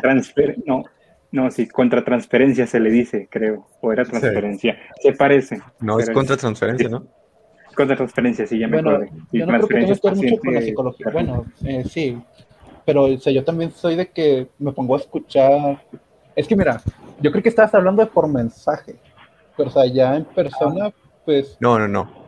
Transfer 0.00 0.56
no, 0.66 0.84
no, 1.32 1.50
sí, 1.50 1.66
contra 1.68 2.04
transferencia 2.04 2.66
se 2.66 2.78
le 2.80 2.90
dice, 2.90 3.28
creo, 3.30 3.66
o 3.80 3.92
era 3.92 4.04
transferencia. 4.04 4.78
Se 5.02 5.12
parece. 5.12 5.60
No, 5.80 5.98
es 5.98 6.10
contra 6.10 6.36
transferencia, 6.36 6.88
¿no? 6.88 7.06
Contra 7.74 7.96
transferencia, 7.96 8.46
sí, 8.46 8.58
ya 8.58 8.68
me 8.68 8.80
Bueno, 8.80 8.90
acordé. 8.90 9.10
Y 9.32 9.38
yo 9.40 9.46
no 9.46 9.52
creo 9.54 9.68
que 9.68 9.74
tenga 9.74 9.86
transferencia 9.96 10.00
que 10.00 10.08
ver 10.08 10.16
mucho 10.30 10.36
con 10.40 10.54
la 10.54 10.60
paciente, 10.60 10.66
psicología. 10.70 11.04
perro. 11.06 11.12
Bueno, 11.12 11.44
eh, 11.64 11.84
sí, 11.88 12.22
pero 12.86 13.02
o 13.04 13.18
sea, 13.18 13.32
yo 13.32 13.44
también 13.44 13.72
soy 13.72 13.96
de 13.96 14.08
que 14.10 14.48
me 14.58 14.72
pongo 14.72 14.94
a 14.94 14.98
escuchar. 14.98 15.82
Es 16.36 16.46
que 16.46 16.54
mira, 16.56 16.80
yo 17.20 17.30
creo 17.32 17.42
que 17.42 17.48
estabas 17.48 17.74
hablando 17.74 18.04
de 18.04 18.10
por 18.10 18.28
mensaje, 18.28 18.94
pero 19.56 19.70
o 19.70 19.72
sea, 19.72 19.86
ya 19.86 20.14
en 20.16 20.24
persona, 20.24 20.92
pues 21.24 21.56
No, 21.60 21.78
no, 21.78 21.88
no. 21.88 22.24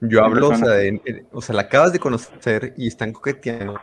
Yo 0.00 0.24
hablo, 0.24 0.48
o 0.48 0.54
sea, 0.56 0.80
en- 0.82 1.00
en- 1.04 1.26
o 1.30 1.42
sea, 1.42 1.54
la 1.54 1.62
acabas 1.62 1.92
de 1.92 1.98
conocer 1.98 2.72
y 2.78 2.88
están 2.88 3.12
coqueteando 3.12 3.78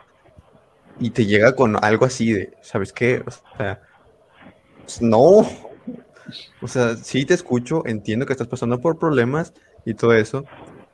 y 1.00 1.10
te 1.10 1.26
llega 1.26 1.54
con 1.54 1.82
algo 1.82 2.04
así 2.04 2.32
de, 2.32 2.52
¿sabes 2.60 2.92
qué? 2.92 3.22
O 3.26 3.30
sea, 3.56 3.80
pues, 4.82 5.00
no. 5.02 5.46
O 6.60 6.68
sea, 6.68 6.96
sí 6.96 7.24
te 7.24 7.34
escucho, 7.34 7.86
entiendo 7.86 8.26
que 8.26 8.32
estás 8.32 8.48
pasando 8.48 8.80
por 8.80 8.98
problemas 8.98 9.54
y 9.84 9.94
todo 9.94 10.12
eso, 10.14 10.44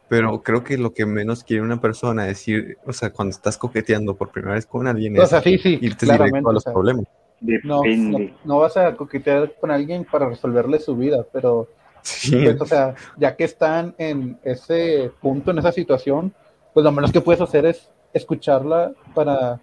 pero 0.08 0.42
creo 0.42 0.62
que 0.62 0.78
lo 0.78 0.92
que 0.92 1.06
menos 1.06 1.42
quiere 1.42 1.62
una 1.62 1.80
persona 1.80 2.24
decir, 2.24 2.78
o 2.86 2.92
sea, 2.92 3.10
cuando 3.10 3.34
estás 3.34 3.58
coqueteando 3.58 4.14
por 4.14 4.30
primera 4.30 4.54
vez 4.54 4.66
con 4.66 4.86
alguien 4.86 5.18
o 5.18 5.22
es 5.22 5.30
sea, 5.30 5.42
sí, 5.42 5.58
sí, 5.58 5.78
irte 5.80 6.06
claramente. 6.06 6.38
directo 6.38 6.48
a 6.48 6.50
o 6.50 6.54
los 6.54 6.62
sea, 6.62 6.72
problemas. 6.72 7.04
no, 7.40 7.82
no, 7.84 8.18
no 8.44 8.58
vas 8.58 8.76
a 8.76 8.94
coquetear 8.94 9.54
con 9.60 9.70
alguien 9.72 10.04
para 10.04 10.28
resolverle 10.28 10.78
su 10.78 10.96
vida, 10.96 11.26
pero 11.32 11.68
Sí, 12.04 12.36
pues, 12.36 12.60
o 12.60 12.66
sea, 12.66 12.94
ya 13.16 13.34
que 13.34 13.44
están 13.44 13.94
en 13.96 14.38
ese 14.44 15.10
punto, 15.22 15.50
en 15.50 15.58
esa 15.58 15.72
situación, 15.72 16.34
pues 16.74 16.84
lo 16.84 16.92
menos 16.92 17.10
que 17.10 17.22
puedes 17.22 17.40
hacer 17.40 17.64
es 17.64 17.90
escucharla 18.12 18.92
para, 19.14 19.58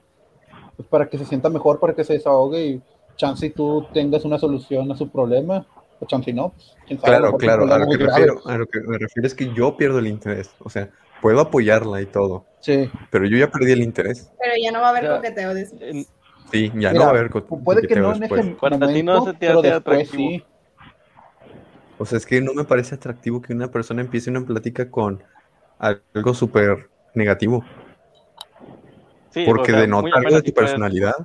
pues, 0.81 0.89
para 0.89 1.09
que 1.09 1.17
se 1.17 1.25
sienta 1.25 1.49
mejor, 1.49 1.79
para 1.79 1.95
que 1.95 2.03
se 2.03 2.13
desahogue 2.13 2.65
y 2.65 2.83
chance 3.15 3.45
y 3.45 3.51
tú 3.53 3.89
tengas 3.93 4.25
una 4.25 4.37
solución 4.39 4.91
a 4.91 4.95
su 4.97 5.09
problema, 5.11 5.67
o 5.99 6.05
chance 6.05 6.31
y 6.31 6.33
no, 6.33 6.51
pues, 6.53 6.77
quién 6.85 6.99
sabe, 6.99 7.15
a 7.17 7.19
lo 7.19 7.27
Claro, 7.27 7.37
claro, 7.37 7.63
a 7.71 7.77
lo, 7.79 7.87
que 7.87 7.97
refiero, 7.97 8.41
a 8.45 8.57
lo 8.57 8.65
que 8.67 8.79
me 8.81 8.97
refiero 8.97 9.25
es 9.27 9.33
que 9.33 9.51
yo 9.53 9.75
pierdo 9.75 9.99
el 9.99 10.07
interés. 10.07 10.55
O 10.59 10.69
sea, 10.69 10.91
puedo 11.19 11.39
apoyarla 11.39 12.01
y 12.01 12.05
todo, 12.07 12.45
Sí, 12.59 12.91
pero 13.11 13.25
yo 13.27 13.37
ya 13.37 13.47
perdí 13.49 13.71
el 13.73 13.81
interés. 13.83 14.31
Pero 14.39 14.53
ya 14.61 14.71
no 14.71 14.81
va 14.81 14.87
a 14.87 14.89
haber 14.91 15.09
coqueteo 15.09 15.53
de 15.53 15.61
eso. 15.61 15.75
En- 15.79 16.05
Sí, 16.51 16.71
ya 16.75 16.91
Mira, 16.91 16.93
no 16.93 17.01
va 17.05 17.07
a 17.07 17.09
haber 17.19 17.29
co- 17.29 17.45
puede 17.63 17.81
que 17.87 17.95
coqueteo 17.95 18.03
no 18.03 18.11
en 18.13 18.23
después. 18.23 18.41
ese 18.41 18.55
Para 18.59 18.77
ti 18.93 19.03
no 19.03 19.21
se 19.21 19.33
te 19.33 19.47
hace 19.49 19.67
después 19.67 19.77
atractivo. 19.77 20.23
sí. 20.23 20.45
O 21.97 22.05
sea, 22.05 22.17
es 22.17 22.25
que 22.25 22.41
no 22.41 22.53
me 22.53 22.65
parece 22.65 22.95
atractivo 22.95 23.41
que 23.41 23.53
una 23.53 23.69
persona 23.71 24.01
empiece 24.01 24.29
una 24.29 24.45
plática 24.45 24.89
con 24.89 25.23
algo 25.77 26.33
súper 26.33 26.91
negativo, 27.13 27.63
sí, 29.31 29.43
porque 29.45 29.71
o 29.71 29.75
sea, 29.75 29.81
de 29.81 29.87
apenas 30.27 30.41
tu 30.43 30.45
si 30.47 30.51
puede- 30.53 30.67
personalidad. 30.67 31.15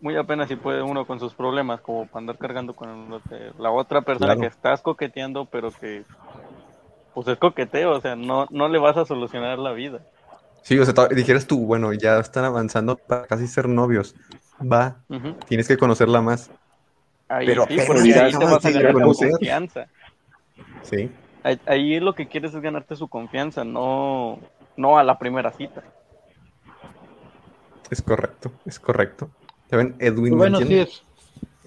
muy 0.00 0.16
apenas 0.16 0.48
si 0.48 0.56
puede 0.56 0.82
uno 0.82 1.06
con 1.06 1.18
sus 1.20 1.32
problemas, 1.34 1.80
como 1.80 2.06
para 2.06 2.18
andar 2.18 2.38
cargando 2.38 2.74
con 2.74 3.10
de 3.30 3.52
la 3.58 3.70
otra 3.70 4.02
persona 4.02 4.34
Claro. 4.34 4.40
que 4.40 4.46
estás 4.48 4.82
coqueteando, 4.82 5.46
pero 5.46 5.70
que 5.70 6.04
pues 7.14 7.28
es 7.28 7.38
coqueteo, 7.38 7.92
o 7.92 8.00
sea, 8.00 8.16
no, 8.16 8.46
no 8.50 8.68
le 8.68 8.78
vas 8.78 8.96
a 8.96 9.04
solucionar 9.04 9.58
la 9.58 9.72
vida. 9.72 10.00
Sí, 10.62 10.78
o 10.78 10.84
sea, 10.84 11.08
dijeras 11.08 11.46
tú, 11.46 11.66
bueno, 11.66 11.92
ya 11.92 12.18
están 12.18 12.44
avanzando 12.44 12.96
para 12.96 13.26
casi 13.26 13.46
ser 13.46 13.68
novios. 13.68 14.14
Va, 14.60 14.96
tienes 15.46 15.68
que 15.68 15.76
conocerla 15.76 16.20
más. 16.22 16.50
Ahí 17.28 17.46
Pero 17.46 17.66
sí, 17.66 18.12
ahí 18.12 18.30
te 18.32 18.44
vas 18.44 18.64
a 18.64 18.68
de 18.70 18.82
ganar 18.82 19.02
confianza. 19.02 19.86
Sí, 20.82 21.10
Ahí, 21.44 21.60
ahí 21.66 22.00
lo 22.00 22.14
que 22.14 22.28
quieres 22.28 22.54
es 22.54 22.60
ganarte 22.62 22.94
su 22.94 23.08
confianza, 23.08 23.64
no, 23.64 24.38
no 24.76 24.98
a 24.98 25.02
la 25.02 25.18
primera 25.18 25.50
cita. 25.50 25.82
Es 27.92 28.02
correcto, 28.02 28.50
es 28.64 28.80
correcto. 28.80 29.30
¿Saben? 29.70 29.94
Edwin, 30.00 30.30
Pues 30.30 30.32
¿me 30.32 30.38
bueno, 30.38 30.58
sí, 30.58 30.78
es, 30.78 31.02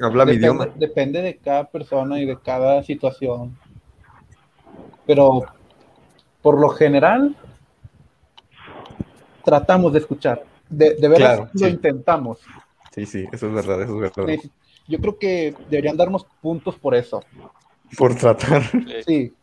Habla 0.01 0.25
mi 0.25 0.33
depende, 0.33 0.47
idioma. 0.47 0.67
depende 0.75 1.21
de 1.21 1.37
cada 1.37 1.65
persona 1.65 2.19
y 2.19 2.25
de 2.25 2.37
cada 2.37 2.83
situación. 2.83 3.57
Pero 5.05 5.45
por 6.41 6.59
lo 6.59 6.69
general, 6.69 7.35
tratamos 9.43 9.93
de 9.93 9.99
escuchar. 9.99 10.43
De, 10.69 10.95
de 10.95 11.07
veras 11.07 11.37
Claro, 11.37 11.49
lo 11.53 11.67
sí. 11.67 11.73
intentamos. 11.73 12.39
Sí, 12.91 13.05
sí, 13.05 13.25
eso 13.31 13.47
es 13.47 13.53
verdad, 13.53 13.81
eso 13.81 13.93
es 14.03 14.15
verdad. 14.15 14.39
Yo 14.87 14.99
creo 14.99 15.17
que 15.17 15.55
deberían 15.69 15.97
darnos 15.97 16.25
puntos 16.41 16.75
por 16.75 16.95
eso. 16.95 17.23
Por 17.97 18.15
tratar. 18.15 18.63
Sí, 19.05 19.33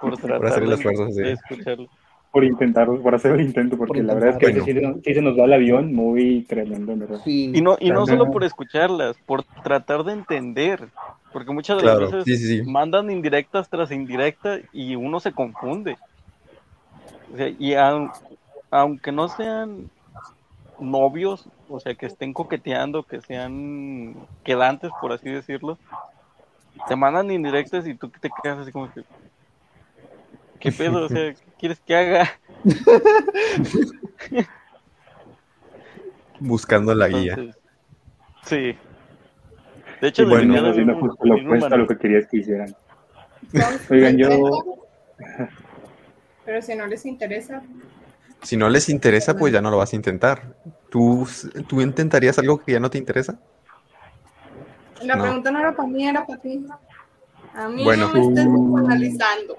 por 0.00 0.16
tratar 0.16 0.46
hacer 0.46 0.62
el 0.62 0.68
de- 0.70 0.74
esfuerzo, 0.74 1.08
sí. 1.08 1.22
de 1.22 1.32
escucharlo. 1.32 1.88
Por 2.30 2.44
intentarlo, 2.44 3.02
por 3.02 3.14
hacer 3.14 3.32
el 3.32 3.40
intento, 3.40 3.76
porque 3.76 3.98
Por 3.98 4.04
la 4.06 4.14
verdad 4.14 4.30
es 4.30 4.36
que 4.38 4.46
intentar. 4.46 4.64
sí, 4.64 4.72
se 4.74 4.80
nos- 4.80 5.02
sí 5.04 5.14
se 5.14 5.22
nos 5.22 5.38
va 5.38 5.44
el 5.46 5.52
avión 5.52 5.92
muy 5.94 6.44
tremendo, 6.44 6.92
en 6.92 7.00
¿verdad? 7.00 7.20
sí. 7.24 7.50
Y 7.54 7.60
no, 7.60 7.76
y 7.80 7.90
no 7.90 8.06
solo 8.06 8.30
por 8.30 8.44
escucharlas, 8.44 9.16
por 9.26 9.44
tratar 9.62 10.04
de 10.04 10.12
entender. 10.12 10.90
Porque 11.32 11.52
muchas 11.52 11.76
de 11.76 11.82
Claro, 11.82 12.06
las 12.06 12.12
veces 12.12 12.24
sí, 12.26 12.36
sí, 12.36 12.58
sí. 12.64 12.70
mandan 12.70 13.10
indirectas 13.10 13.68
tras 13.68 13.90
indirectas 13.92 14.60
y 14.72 14.96
uno 14.96 15.20
se 15.20 15.32
confunde. 15.32 15.96
O 17.32 17.36
sea, 17.36 17.48
y 17.48 17.74
aun- 17.74 18.10
aunque 18.70 19.12
no 19.12 19.28
sean 19.28 19.90
novios, 20.78 21.48
o 21.68 21.80
sea, 21.80 21.94
que 21.94 22.06
estén 22.06 22.32
coqueteando, 22.32 23.04
que 23.04 23.20
sean 23.22 24.14
quedantes, 24.44 24.92
por 25.00 25.12
así 25.12 25.30
decirlo, 25.30 25.78
te 26.86 26.96
mandan 26.96 27.30
indirectas 27.30 27.86
y 27.86 27.96
tú 27.96 28.10
te 28.10 28.30
quedas 28.32 28.58
así 28.58 28.72
como 28.72 28.90
que, 28.92 29.02
¿qué 30.60 30.70
pedo? 30.78 31.06
O 31.06 31.08
sea, 31.08 31.34
¿qué 31.34 31.52
quieres 31.58 31.80
que 31.80 31.96
haga? 31.96 32.30
Buscando 36.40 36.94
la 36.94 37.08
guía. 37.08 37.34
Entonces, 37.34 37.56
sí. 38.44 38.76
De 40.00 40.08
hecho, 40.08 40.26
bueno, 40.26 40.54
de 40.62 40.70
haciendo 40.70 40.94
un- 40.94 41.00
justo 41.08 41.24
lo 41.26 41.34
opuesto 41.36 41.74
a 41.74 41.76
lo 41.76 41.86
que 41.86 41.98
querías 41.98 42.26
que 42.26 42.38
hicieran. 42.38 42.74
Oigan, 43.90 44.16
yo- 44.16 44.78
Pero 46.46 46.62
si 46.62 46.74
no 46.74 46.86
les 46.86 47.04
interesa, 47.04 47.62
Si 48.42 48.56
no 48.56 48.70
les 48.70 48.88
interesa, 48.88 49.36
pues 49.36 49.52
ya 49.52 49.60
no 49.60 49.70
lo 49.70 49.76
vas 49.76 49.92
a 49.92 49.96
intentar. 49.96 50.54
¿Tú, 50.88 51.28
tú 51.68 51.82
intentarías 51.82 52.38
algo 52.38 52.58
que 52.58 52.72
ya 52.72 52.80
no 52.80 52.88
te 52.88 52.96
interesa? 52.96 53.38
la 55.02 55.16
No. 55.16 55.22
pregunta 55.22 55.50
no 55.50 55.58
era 55.58 55.76
para 55.76 55.88
mí, 55.88 56.08
era 56.08 56.26
para 56.26 56.40
ti. 56.40 56.64
A 57.54 57.68
mí 57.68 57.84
Bueno. 57.84 58.06
no 58.06 58.12
me 58.14 58.20
estés 58.20 58.46
analizando, 58.46 59.56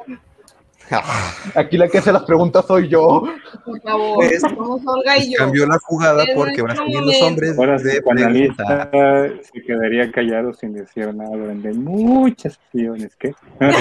Aquí 1.56 1.78
la 1.78 1.88
que 1.88 1.98
hace 2.00 2.12
las 2.12 2.24
preguntas 2.24 2.66
soy 2.66 2.88
yo. 2.90 3.24
por 3.66 3.82
favor. 3.82 4.16
Pues, 4.16 4.42
Somos 4.42 4.82
Olga 4.86 5.18
y 5.18 5.32
yo. 5.32 5.38
Cambió 5.38 5.66
la 5.66 5.78
jugada 5.80 6.24
porque 6.36 6.62
Brasil 6.62 6.84
y 6.88 6.94
los 7.06 7.22
hombres 7.22 7.58
Ahora 7.58 7.78
de 7.78 8.02
panelista 8.02 9.30
se 9.42 9.62
quedaría 9.62 10.12
callado 10.12 10.54
sin 10.54 10.74
decir 10.74 11.14
nada 11.14 11.36
durante 11.36 11.72
muchas 11.74 12.60
sesiones. 12.72 13.16
¿Qué? 13.18 13.34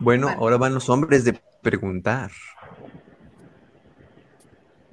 Bueno, 0.00 0.26
Vale. 0.26 0.38
ahora 0.40 0.56
van 0.56 0.74
los 0.74 0.88
hombres 0.90 1.24
de 1.24 1.38
preguntar. 1.62 2.30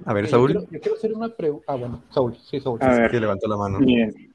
A 0.06 0.12
ver, 0.14 0.24
Yo 0.26 0.30
Saúl, 0.30 0.52
quiero, 0.52 0.66
yo 0.70 0.80
quiero 0.80 0.96
hacer 0.96 1.12
una 1.12 1.28
pregunta. 1.28 1.64
Ah, 1.68 1.74
bueno, 1.74 2.02
Saúl, 2.10 2.36
sí, 2.38 2.60
Saúl. 2.60 2.78
A 2.80 2.88
ver, 2.88 3.10
que 3.10 3.20
levantó 3.20 3.48
la 3.48 3.56
mano. 3.56 3.78
bien. 3.80 4.29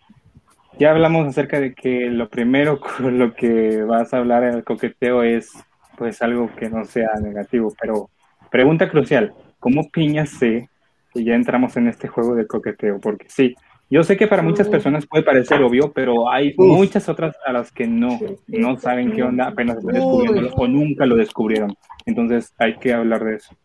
Ya 0.77 0.91
hablamos 0.91 1.27
acerca 1.27 1.59
de 1.59 1.73
que 1.73 2.09
lo 2.09 2.29
primero 2.29 2.79
con 2.97 3.17
lo 3.17 3.33
que 3.33 3.83
vas 3.83 4.13
a 4.13 4.17
hablar 4.17 4.43
en 4.43 4.55
el 4.55 4.63
coqueteo 4.63 5.23
es 5.23 5.51
pues 5.97 6.21
algo 6.21 6.53
que 6.55 6.69
no 6.69 6.83
sea 6.83 7.09
negativo, 7.21 7.73
pero 7.79 8.09
pregunta 8.51 8.89
crucial, 8.89 9.33
¿cómo 9.59 9.89
piña 9.89 10.25
sé 10.25 10.69
que 11.13 11.23
ya 11.23 11.35
entramos 11.35 11.77
en 11.77 11.87
este 11.87 12.09
juego 12.09 12.35
de 12.35 12.47
coqueteo? 12.47 12.99
Porque 12.99 13.27
sí, 13.29 13.55
yo 13.89 14.03
sé 14.03 14.17
que 14.17 14.27
para 14.27 14.41
muchas 14.41 14.67
personas 14.67 15.05
puede 15.05 15.23
parecer 15.23 15.61
obvio, 15.61 15.93
pero 15.93 16.29
hay 16.29 16.53
muchas 16.57 17.07
otras 17.07 17.35
a 17.45 17.53
las 17.53 17.71
que 17.71 17.87
no, 17.87 18.19
no 18.47 18.77
saben 18.77 19.13
qué 19.13 19.23
onda, 19.23 19.47
apenas 19.47 19.77
están 19.77 19.93
descubriéndolo 19.93 20.53
o 20.55 20.67
nunca 20.67 21.05
lo 21.05 21.15
descubrieron. 21.15 21.73
Entonces 22.05 22.53
hay 22.57 22.77
que 22.77 22.93
hablar 22.93 23.23
de 23.23 23.35
eso. 23.35 23.55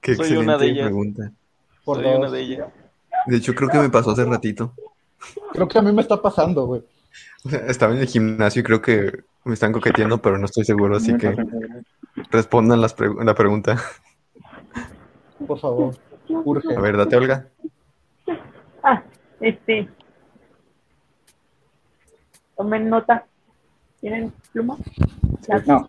Qué 0.00 0.14
Soy 0.16 0.36
una 0.36 0.56
de 0.58 0.66
excelente 0.66 0.72
ellas. 0.72 0.86
pregunta. 0.86 1.32
Por 1.84 1.96
Soy 1.98 2.06
una 2.06 2.14
dos. 2.16 2.32
de 2.32 2.40
ellas. 2.40 2.68
De 3.26 3.36
hecho, 3.36 3.54
creo 3.54 3.68
que 3.68 3.78
me 3.78 3.90
pasó 3.90 4.10
hace 4.10 4.24
ratito. 4.24 4.72
Creo 5.52 5.68
que 5.68 5.78
a 5.78 5.82
mí 5.82 5.92
me 5.92 6.02
está 6.02 6.20
pasando, 6.20 6.66
güey. 6.66 6.82
Estaba 7.68 7.94
en 7.94 8.00
el 8.00 8.06
gimnasio 8.06 8.60
y 8.60 8.64
creo 8.64 8.82
que 8.82 9.24
me 9.44 9.54
están 9.54 9.72
coqueteando, 9.72 10.20
pero 10.20 10.38
no 10.38 10.46
estoy 10.46 10.64
seguro, 10.64 10.96
así 10.96 11.16
que 11.16 11.34
respondan 12.30 12.80
las 12.80 12.96
la 12.98 13.34
pregunta. 13.34 13.76
Por 15.46 15.58
favor. 15.58 15.94
Urge. 16.28 16.74
A 16.76 16.80
ver, 16.80 16.96
date, 16.96 17.16
Olga. 17.16 17.46
Ah, 18.82 19.02
este. 19.40 19.88
Tomen 22.56 22.88
nota. 22.88 23.26
¿Tienen 24.00 24.32
pluma? 24.52 24.76
No. 25.66 25.88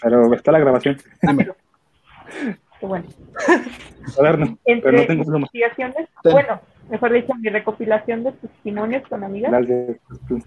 Pero 0.00 0.34
está 0.34 0.52
la 0.52 0.58
grabación. 0.58 0.96
Dámelo. 1.22 1.56
Qué 2.80 2.86
bueno. 2.86 3.06
Cuaderno, 4.14 4.58
pero 4.64 4.76
Entre 4.76 4.92
no 4.92 5.06
tengo 5.06 5.24
pluma. 5.24 5.38
investigaciones, 5.38 6.08
bueno, 6.24 6.60
mejor 6.88 7.12
dicho, 7.12 7.34
mi 7.34 7.48
recopilación 7.48 8.24
de 8.24 8.32
testimonios 8.32 9.06
con 9.08 9.24
amigas, 9.24 9.52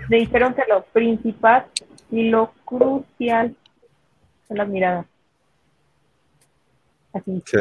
me 0.10 0.18
dijeron 0.18 0.54
que 0.54 0.64
lo 0.68 0.84
principal 0.84 1.66
y 2.12 2.30
lo 2.30 2.52
crucial 2.66 3.56
son 4.48 4.58
las 4.58 4.68
miradas. 4.68 5.06
Así. 7.14 7.42
Sí, 7.46 7.58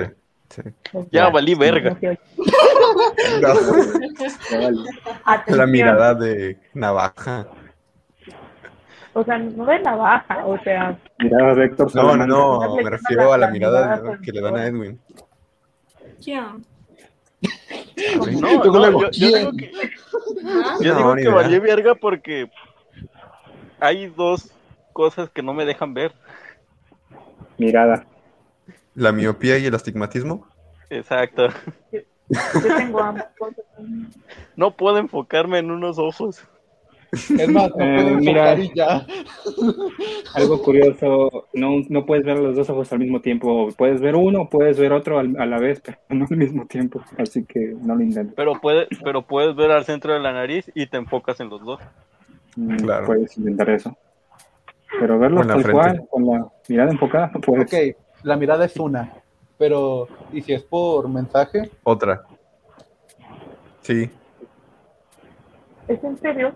sí. 0.48 0.62
Ya 1.10 1.28
valí 1.30 1.54
verga. 1.54 1.96
no. 3.42 3.54
No, 5.46 5.56
la 5.56 5.66
mirada 5.66 6.14
de 6.14 6.58
navaja. 6.74 7.46
O 9.14 9.24
sea, 9.24 9.38
no 9.38 9.64
de 9.66 9.80
navaja, 9.80 10.46
o 10.46 10.58
sea, 10.62 10.96
Mirada 11.18 11.54
de 11.54 11.64
Héctor 11.64 11.94
No, 11.96 12.16
no, 12.16 12.26
no, 12.26 12.76
me 12.76 12.90
refiero 12.90 13.32
a 13.32 13.38
la 13.38 13.48
mirada 13.48 14.18
que 14.22 14.30
le 14.30 14.40
dan 14.40 14.56
a 14.56 14.66
Edwin. 14.66 15.00
¿Quién? 16.22 16.64
No, 18.40 18.64
no, 18.64 19.00
yo, 19.02 19.10
yo 19.10 19.36
digo 19.38 19.52
que, 19.52 19.72
¿Ah? 20.44 20.76
yo 20.80 20.92
No, 20.92 20.98
digo 20.98 21.14
ni 21.14 21.22
que 21.22 21.28
idea. 21.28 21.34
valí 21.34 21.58
verga 21.58 21.94
porque 21.94 22.50
hay 23.80 24.06
dos 24.08 24.50
cosas 24.92 25.30
que 25.30 25.42
no 25.42 25.54
me 25.54 25.64
dejan 25.64 25.94
ver. 25.94 26.12
Mirada. 27.58 28.06
La 28.94 29.12
miopía 29.12 29.58
y 29.58 29.66
el 29.66 29.74
astigmatismo. 29.74 30.46
Exacto. 30.90 31.48
yo 31.92 32.76
tengo. 32.76 33.14
No 34.56 34.70
puedo 34.76 34.98
enfocarme 34.98 35.58
en 35.58 35.70
unos 35.70 35.98
ojos. 35.98 36.42
Es 37.38 37.48
más, 37.48 37.70
no 37.74 37.84
Eh, 37.84 38.16
mira. 38.20 38.52
enfocar 38.52 38.60
y 38.60 38.72
ya. 38.74 39.06
Algo 40.34 40.62
curioso, 40.62 41.48
no, 41.54 41.76
no 41.88 42.04
puedes 42.06 42.24
ver 42.24 42.38
los 42.38 42.54
dos 42.56 42.68
ojos 42.70 42.92
al 42.92 42.98
mismo 42.98 43.20
tiempo. 43.20 43.68
Puedes 43.76 44.00
ver 44.00 44.14
uno, 44.14 44.48
puedes 44.50 44.78
ver 44.78 44.92
otro 44.92 45.18
al- 45.18 45.40
a 45.40 45.46
la 45.46 45.58
vez, 45.58 45.80
pero 45.80 45.98
no 46.10 46.26
al 46.30 46.36
mismo 46.36 46.66
tiempo. 46.66 47.02
Así 47.16 47.44
que 47.46 47.74
no 47.80 47.94
lo 47.94 48.02
intentes. 48.02 48.34
Pero, 48.36 48.60
puede, 48.60 48.86
pero 49.02 49.22
puedes 49.22 49.56
ver 49.56 49.70
al 49.70 49.84
centro 49.84 50.12
de 50.12 50.20
la 50.20 50.32
nariz 50.32 50.70
y 50.74 50.86
te 50.86 50.98
enfocas 50.98 51.40
en 51.40 51.48
los 51.48 51.64
dos. 51.64 51.80
Mm, 52.56 52.76
Claro. 52.76 53.06
Puedes 53.06 53.36
intentar 53.38 53.70
eso. 53.70 53.96
Pero 55.00 55.18
verlo 55.18 55.40
O 55.40 55.42
en 55.42 55.48
la 55.48 55.54
tal 55.54 55.62
frente. 55.62 55.80
cual, 55.80 56.06
con 56.10 56.26
la 56.26 56.46
mirada 56.68 56.90
enfocada, 56.90 57.30
no 57.32 57.40
puedes. 57.40 57.66
Ok, 57.72 57.96
la 58.22 58.36
mirada 58.36 58.64
es 58.66 58.76
una. 58.76 59.12
Pero, 59.56 60.08
¿y 60.32 60.42
si 60.42 60.52
es 60.52 60.62
por 60.62 61.08
mensaje? 61.08 61.70
Otra. 61.84 62.22
Sí. 63.80 64.10
¿Es 65.88 66.04
en 66.04 66.16
serio? 66.18 66.54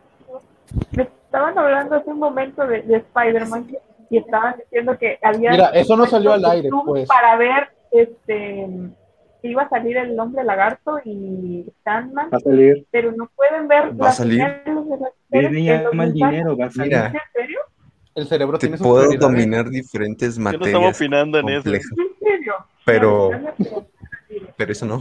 Me 0.96 1.02
estaban 1.04 1.56
hablando 1.58 1.96
hace 1.96 2.10
un 2.10 2.18
momento 2.18 2.66
de, 2.66 2.82
de 2.82 2.96
Spider-Man 2.96 3.66
y 4.10 4.18
estaban 4.18 4.56
diciendo 4.58 4.96
que 4.98 5.18
había... 5.22 5.50
Mira, 5.52 5.66
eso 5.70 5.96
no 5.96 6.06
salió 6.06 6.32
al 6.32 6.44
aire, 6.44 6.68
pues. 6.84 7.08
Para 7.08 7.36
ver, 7.36 7.68
este, 7.90 8.68
que 9.40 9.48
iba 9.48 9.62
a 9.62 9.68
salir 9.68 9.96
el 9.96 10.18
hombre 10.18 10.44
lagarto 10.44 10.98
y 11.04 11.64
Sandman, 11.84 12.28
Va 12.32 12.36
a 12.36 12.40
salir. 12.40 12.86
pero 12.90 13.12
no 13.12 13.30
pueden 13.34 13.68
ver 13.68 13.86
¿Va 13.98 14.06
a 14.06 14.08
las 14.08 14.16
salir? 14.18 14.44
Disney 15.30 15.64
llama 15.66 16.04
el 16.04 16.12
dinero, 16.12 16.56
va 16.56 16.66
a 16.66 16.70
salir. 16.70 16.92
Mira. 16.92 17.06
¿Es 17.08 17.14
en 17.14 17.20
serio? 17.42 17.58
El 18.14 18.26
cerebro 18.26 18.58
Te 18.58 18.66
tiene 18.68 18.82
puedo 18.82 19.10
dominar 19.18 19.70
diferentes 19.70 20.36
Yo 20.36 20.42
no 20.42 20.50
estaba 20.50 20.66
materias 20.68 20.96
opinando 21.00 21.38
en 21.38 21.48
eso. 21.48 21.62
complejas, 21.62 21.90
¿Es 21.92 21.98
en 21.98 22.18
serio? 22.28 22.54
pero, 22.84 23.30
Pero... 24.56 24.72
eso 24.72 24.84
no. 24.86 24.98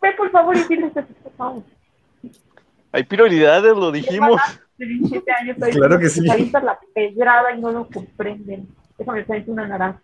Ve, 0.00 0.12
por 0.16 0.30
favor 0.30 0.56
y 0.56 0.62
diles 0.64 0.92
por 0.92 1.32
favor. 1.36 1.62
Hay 2.92 3.04
prioridades, 3.04 3.76
lo 3.76 3.92
dijimos. 3.92 4.40
De 4.76 4.86
17 4.86 5.32
años, 5.32 5.62
ahí 5.62 5.72
Claro 5.72 5.98
que 5.98 6.08
sí. 6.08 6.22
la 6.24 6.78
pedrada 6.94 7.54
y 7.54 7.60
no 7.60 7.72
lo 7.72 7.88
comprenden. 7.88 8.68
Eso 8.96 9.12
me 9.12 9.24
trae 9.24 9.44
una 9.46 9.66
naranja. 9.66 10.00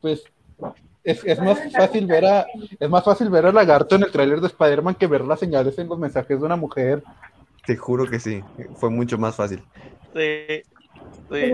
Pues 0.00 0.24
es, 1.04 1.24
es 1.24 1.40
más 1.40 1.58
fácil 1.72 2.06
ver 2.06 2.24
a 2.24 2.46
es 2.78 2.88
más 2.88 3.04
fácil 3.04 3.28
ver 3.30 3.46
al 3.46 3.54
lagarto 3.54 3.96
en 3.96 4.04
el 4.04 4.10
tráiler 4.10 4.40
de 4.40 4.46
Spider-Man 4.46 4.94
que 4.94 5.06
ver 5.08 5.22
las 5.22 5.40
señales 5.40 5.76
en 5.78 5.88
los 5.88 5.98
mensajes 5.98 6.38
de 6.38 6.46
una 6.46 6.56
mujer. 6.56 7.02
Te 7.66 7.76
juro 7.76 8.06
que 8.06 8.18
sí. 8.20 8.42
Fue 8.76 8.90
mucho 8.90 9.18
más 9.18 9.36
fácil. 9.36 9.62
Sí, 10.14 10.62
sí. 11.30 11.52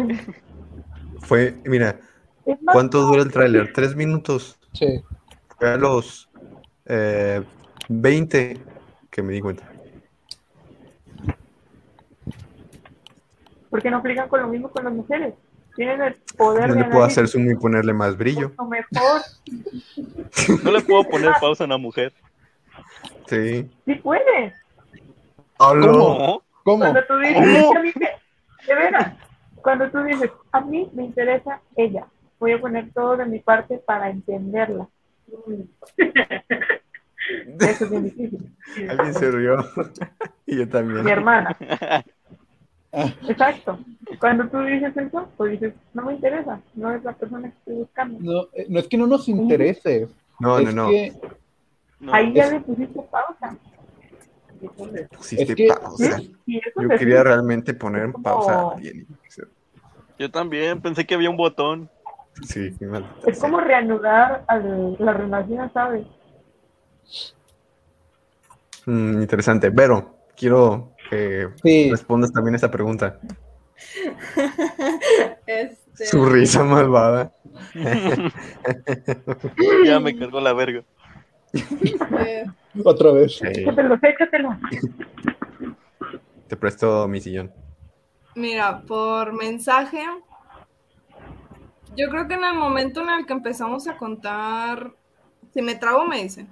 Fue, 1.20 1.56
mira, 1.64 1.98
¿cuánto 2.72 3.02
dura 3.02 3.22
el 3.22 3.32
tráiler? 3.32 3.72
¿Tres 3.72 3.94
minutos? 3.94 4.58
Sí. 4.72 5.02
Fue 5.58 5.70
a 5.70 5.76
los 5.76 6.28
eh, 6.86 7.42
20 7.88 8.58
que 9.10 9.22
me 9.22 9.32
di 9.32 9.40
cuenta. 9.40 9.70
¿Por 13.78 13.82
qué 13.84 13.90
no 13.92 13.98
aplican 13.98 14.28
con 14.28 14.40
lo 14.42 14.48
mismo 14.48 14.68
con 14.70 14.82
las 14.82 14.92
mujeres? 14.92 15.34
Tienen 15.76 16.02
el 16.02 16.14
poder 16.36 16.66
No 16.66 16.74
de 16.74 16.80
le 16.80 16.86
puedo 16.86 17.04
hacer 17.04 17.28
zoom 17.28 17.48
y 17.48 17.54
ponerle 17.54 17.92
más 17.92 18.16
brillo. 18.18 18.48
mucho 18.48 18.64
mejor. 18.64 19.20
No 20.64 20.72
le 20.72 20.80
puedo 20.80 21.04
poner 21.04 21.30
pausa 21.40 21.62
a 21.62 21.66
una 21.68 21.76
mujer. 21.78 22.12
Sí. 23.28 23.70
Sí 23.86 23.94
puedes. 24.02 24.52
¡Hola! 25.58 25.86
No. 25.86 26.42
¿Cómo? 26.64 26.78
Cuando 26.80 27.04
tú 27.06 27.18
dices, 27.18 27.36
¿Cómo? 27.62 27.78
a 27.78 27.82
mí 27.82 27.92
me- 27.94 28.10
de 28.66 28.74
veras, 28.74 29.12
cuando 29.62 29.88
tú 29.92 30.02
dices, 30.02 30.28
a 30.50 30.60
mí 30.60 30.90
me 30.92 31.04
interesa 31.04 31.60
ella, 31.76 32.06
voy 32.40 32.50
a 32.54 32.60
poner 32.60 32.90
todo 32.92 33.16
de 33.16 33.26
mi 33.26 33.38
parte 33.38 33.78
para 33.78 34.10
entenderla. 34.10 34.88
Eso 37.60 37.84
es 37.84 37.90
bien 37.90 38.02
difícil. 38.02 38.56
Alguien 38.88 39.14
se 39.14 39.30
rió. 39.30 39.58
y 40.46 40.56
yo 40.56 40.64
Mi 40.64 40.66
también. 40.66 41.06
hermana. 41.08 41.56
Exacto. 42.92 43.78
Cuando 44.18 44.48
tú 44.48 44.58
dices 44.60 44.96
eso, 44.96 45.28
pues 45.36 45.52
dices, 45.52 45.74
no 45.92 46.02
me 46.06 46.14
interesa, 46.14 46.60
no 46.74 46.90
es 46.92 47.04
la 47.04 47.12
persona 47.12 47.50
que 47.50 47.56
estoy 47.58 47.74
buscando. 47.76 48.18
No, 48.20 48.42
eh, 48.54 48.66
no 48.68 48.78
es 48.80 48.88
que 48.88 48.96
no 48.96 49.06
nos 49.06 49.28
interese. 49.28 50.08
No, 50.40 50.58
no, 50.60 50.68
es 50.68 50.74
no. 50.74 50.88
que 50.88 51.12
No. 52.00 52.14
Ahí 52.14 52.32
ya 52.32 52.44
Es- 52.44 52.52
le 52.52 52.60
pusiste 52.60 53.00
pausa. 53.10 53.56
Pusiste 55.16 55.42
es 55.44 55.54
que- 55.54 55.68
pausa. 55.68 56.20
Yo 56.46 56.88
quería 56.98 57.22
realmente 57.24 57.74
poner 57.74 58.04
en 58.04 58.12
pausa 58.14 58.54
a 58.60 58.70
alguien. 58.72 59.06
Yo 60.18 60.30
también 60.30 60.80
pensé 60.80 61.04
que 61.06 61.14
había 61.14 61.30
un 61.30 61.36
botón. 61.36 61.90
Sí, 62.46 62.72
qué 62.78 62.86
mal. 62.86 63.04
Es 63.26 63.38
como 63.40 63.60
reanudar 63.60 64.44
al- 64.46 64.96
la 65.00 65.12
relación, 65.12 65.72
¿sabes? 65.72 66.06
Mm, 68.86 69.22
interesante. 69.22 69.70
Vero, 69.70 70.14
quiero 70.36 70.92
que 71.10 71.48
sí, 71.62 71.90
respondas 71.90 72.32
también 72.32 72.54
esta 72.54 72.70
pregunta. 72.70 73.18
Este, 75.46 76.06
Su 76.06 76.26
risa 76.26 76.64
malvada. 76.64 77.32
Ya 79.84 80.00
me 80.00 80.16
cargó 80.16 80.40
la 80.40 80.52
verga. 80.52 80.82
eh, 81.52 82.44
otra 82.84 83.12
vez. 83.12 83.40
Eh, 83.42 83.52
Échatelo, 83.62 83.98
échatelo. 84.02 84.56
te 86.48 86.56
presto 86.56 87.08
mi 87.08 87.20
sillón. 87.20 87.52
mira, 88.34 88.82
por 88.82 89.32
mensaje, 89.32 90.02
yo 91.96 92.08
creo 92.10 92.28
que 92.28 92.34
en 92.34 92.44
el 92.44 92.54
momento 92.54 93.00
en 93.02 93.10
el 93.10 93.26
que 93.26 93.32
empezamos 93.32 93.88
a 93.88 93.96
contar, 93.96 94.92
si 95.52 95.62
me 95.62 95.74
trago 95.74 96.04
me 96.04 96.22
dicen, 96.22 96.48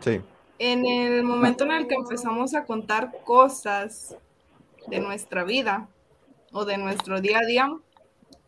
Sí. 0.00 0.20
En 0.58 0.86
el 0.86 1.22
momento 1.24 1.64
en 1.64 1.72
el 1.72 1.86
que 1.88 1.94
empezamos 1.94 2.54
a 2.54 2.64
contar 2.64 3.10
cosas 3.24 4.16
de 4.86 5.00
nuestra 5.00 5.44
vida 5.44 5.88
o 6.52 6.64
de 6.64 6.76
nuestro 6.78 7.20
día 7.20 7.38
a 7.38 7.46
día, 7.46 7.68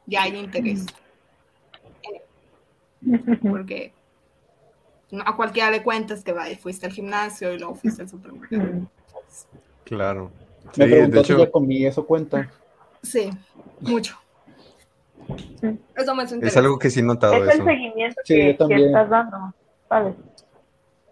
ya 0.07 0.23
hay 0.23 0.37
interés. 0.37 0.87
Porque 3.43 3.93
a 5.25 5.37
cualquiera 5.37 5.71
le 5.71 5.83
cuentas 5.83 6.23
que 6.25 6.33
vaya, 6.33 6.57
fuiste 6.57 6.87
al 6.87 6.93
gimnasio 6.93 7.53
y 7.53 7.59
luego 7.59 7.75
fuiste 7.75 8.03
al 8.03 8.09
supermercado. 8.09 8.89
Claro. 9.85 10.31
Me 10.77 10.85
Sí, 10.87 10.91
preguntó 10.91 11.17
de 11.19 11.25
si 11.25 11.33
hecho- 11.33 11.45
ya 11.45 11.51
comí, 11.51 11.87
eso 11.87 12.05
cuenta. 12.07 12.51
Sí, 13.03 13.31
mucho. 13.81 14.19
Eso 15.95 16.15
me 16.15 16.25
Es 16.25 16.33
interés. 16.33 16.57
algo 16.57 16.79
que 16.79 16.91
sí 16.91 17.01
he 17.01 17.03
notado 17.03 17.35
es 17.45 17.55
el 17.59 17.65
seguimiento 17.65 18.21
Sí, 18.25 18.35
que, 18.35 18.57
que 18.57 18.85
estás 18.87 19.09
dando, 19.11 19.55
¿sabes? 19.89 20.15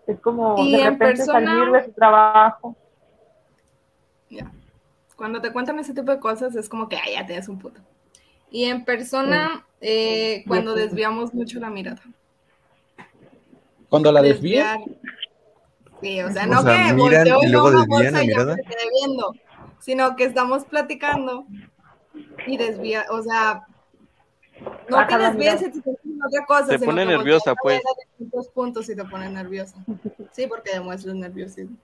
Es 0.07 0.21
como 0.21 0.57
Y 0.59 0.73
de 0.73 0.85
repente 0.91 0.99
persona- 1.17 1.55
salir 1.57 1.73
de 1.73 1.85
su 1.85 1.93
trabajo. 1.93 2.77
Ya. 4.31 4.51
Cuando 5.17 5.41
te 5.41 5.53
cuentan 5.53 5.79
ese 5.79 5.95
tipo 5.95 6.11
de 6.11 6.19
cosas 6.21 6.55
es 6.57 6.69
como 6.69 6.89
que, 6.89 6.97
ah, 6.97 7.09
ya 7.13 7.25
tienes 7.27 7.49
un 7.49 7.59
puto. 7.59 7.81
Y 8.51 8.65
en 8.65 8.85
persona, 8.85 9.65
eh, 9.81 10.45
cuando 10.47 10.75
desviamos 10.75 11.33
mucho 11.35 11.59
la 11.61 11.71
mirada. 11.71 12.03
Cuando 13.89 14.11
la 14.13 14.23
desvía, 14.23 14.77
Desviar. 14.79 14.99
Sí, 16.01 16.21
o 16.23 16.31
sea, 16.33 16.45
O 16.45 16.47
no 16.47 16.63
sea, 16.63 16.87
que 16.89 16.93
miran 16.95 16.99
volteo 17.29 17.43
y 17.43 17.49
luego 17.49 17.69
una 17.69 17.79
desvían 17.79 17.89
bolsa 17.89 18.11
la 18.19 18.25
y 18.25 18.29
ya 18.29 18.45
me 18.45 18.63
quedé 18.63 18.91
viendo, 19.01 19.35
sino 19.79 20.17
que 20.17 20.25
estamos 20.25 20.65
platicando 20.65 21.47
y 22.47 22.57
desvía, 22.57 23.07
o 23.11 23.23
sea, 23.23 23.67
no 24.89 24.97
Baja 24.97 25.19
desvíes 25.19 25.61
mirada. 25.61 25.77
y 25.77 25.81
te 25.81 25.91
otra 26.27 26.47
cosa, 26.47 26.67
Te 26.69 26.79
pone 26.79 27.05
nerviosa, 27.05 27.55
pues. 27.55 27.81
distintos 28.09 28.49
puntos 28.49 28.89
y 28.89 28.97
te 28.97 29.05
pone 29.05 29.29
nerviosa. 29.31 29.77
Sí, 30.33 30.47
porque 30.47 30.73
demuestras 30.73 31.15
nerviosismo. 31.15 31.77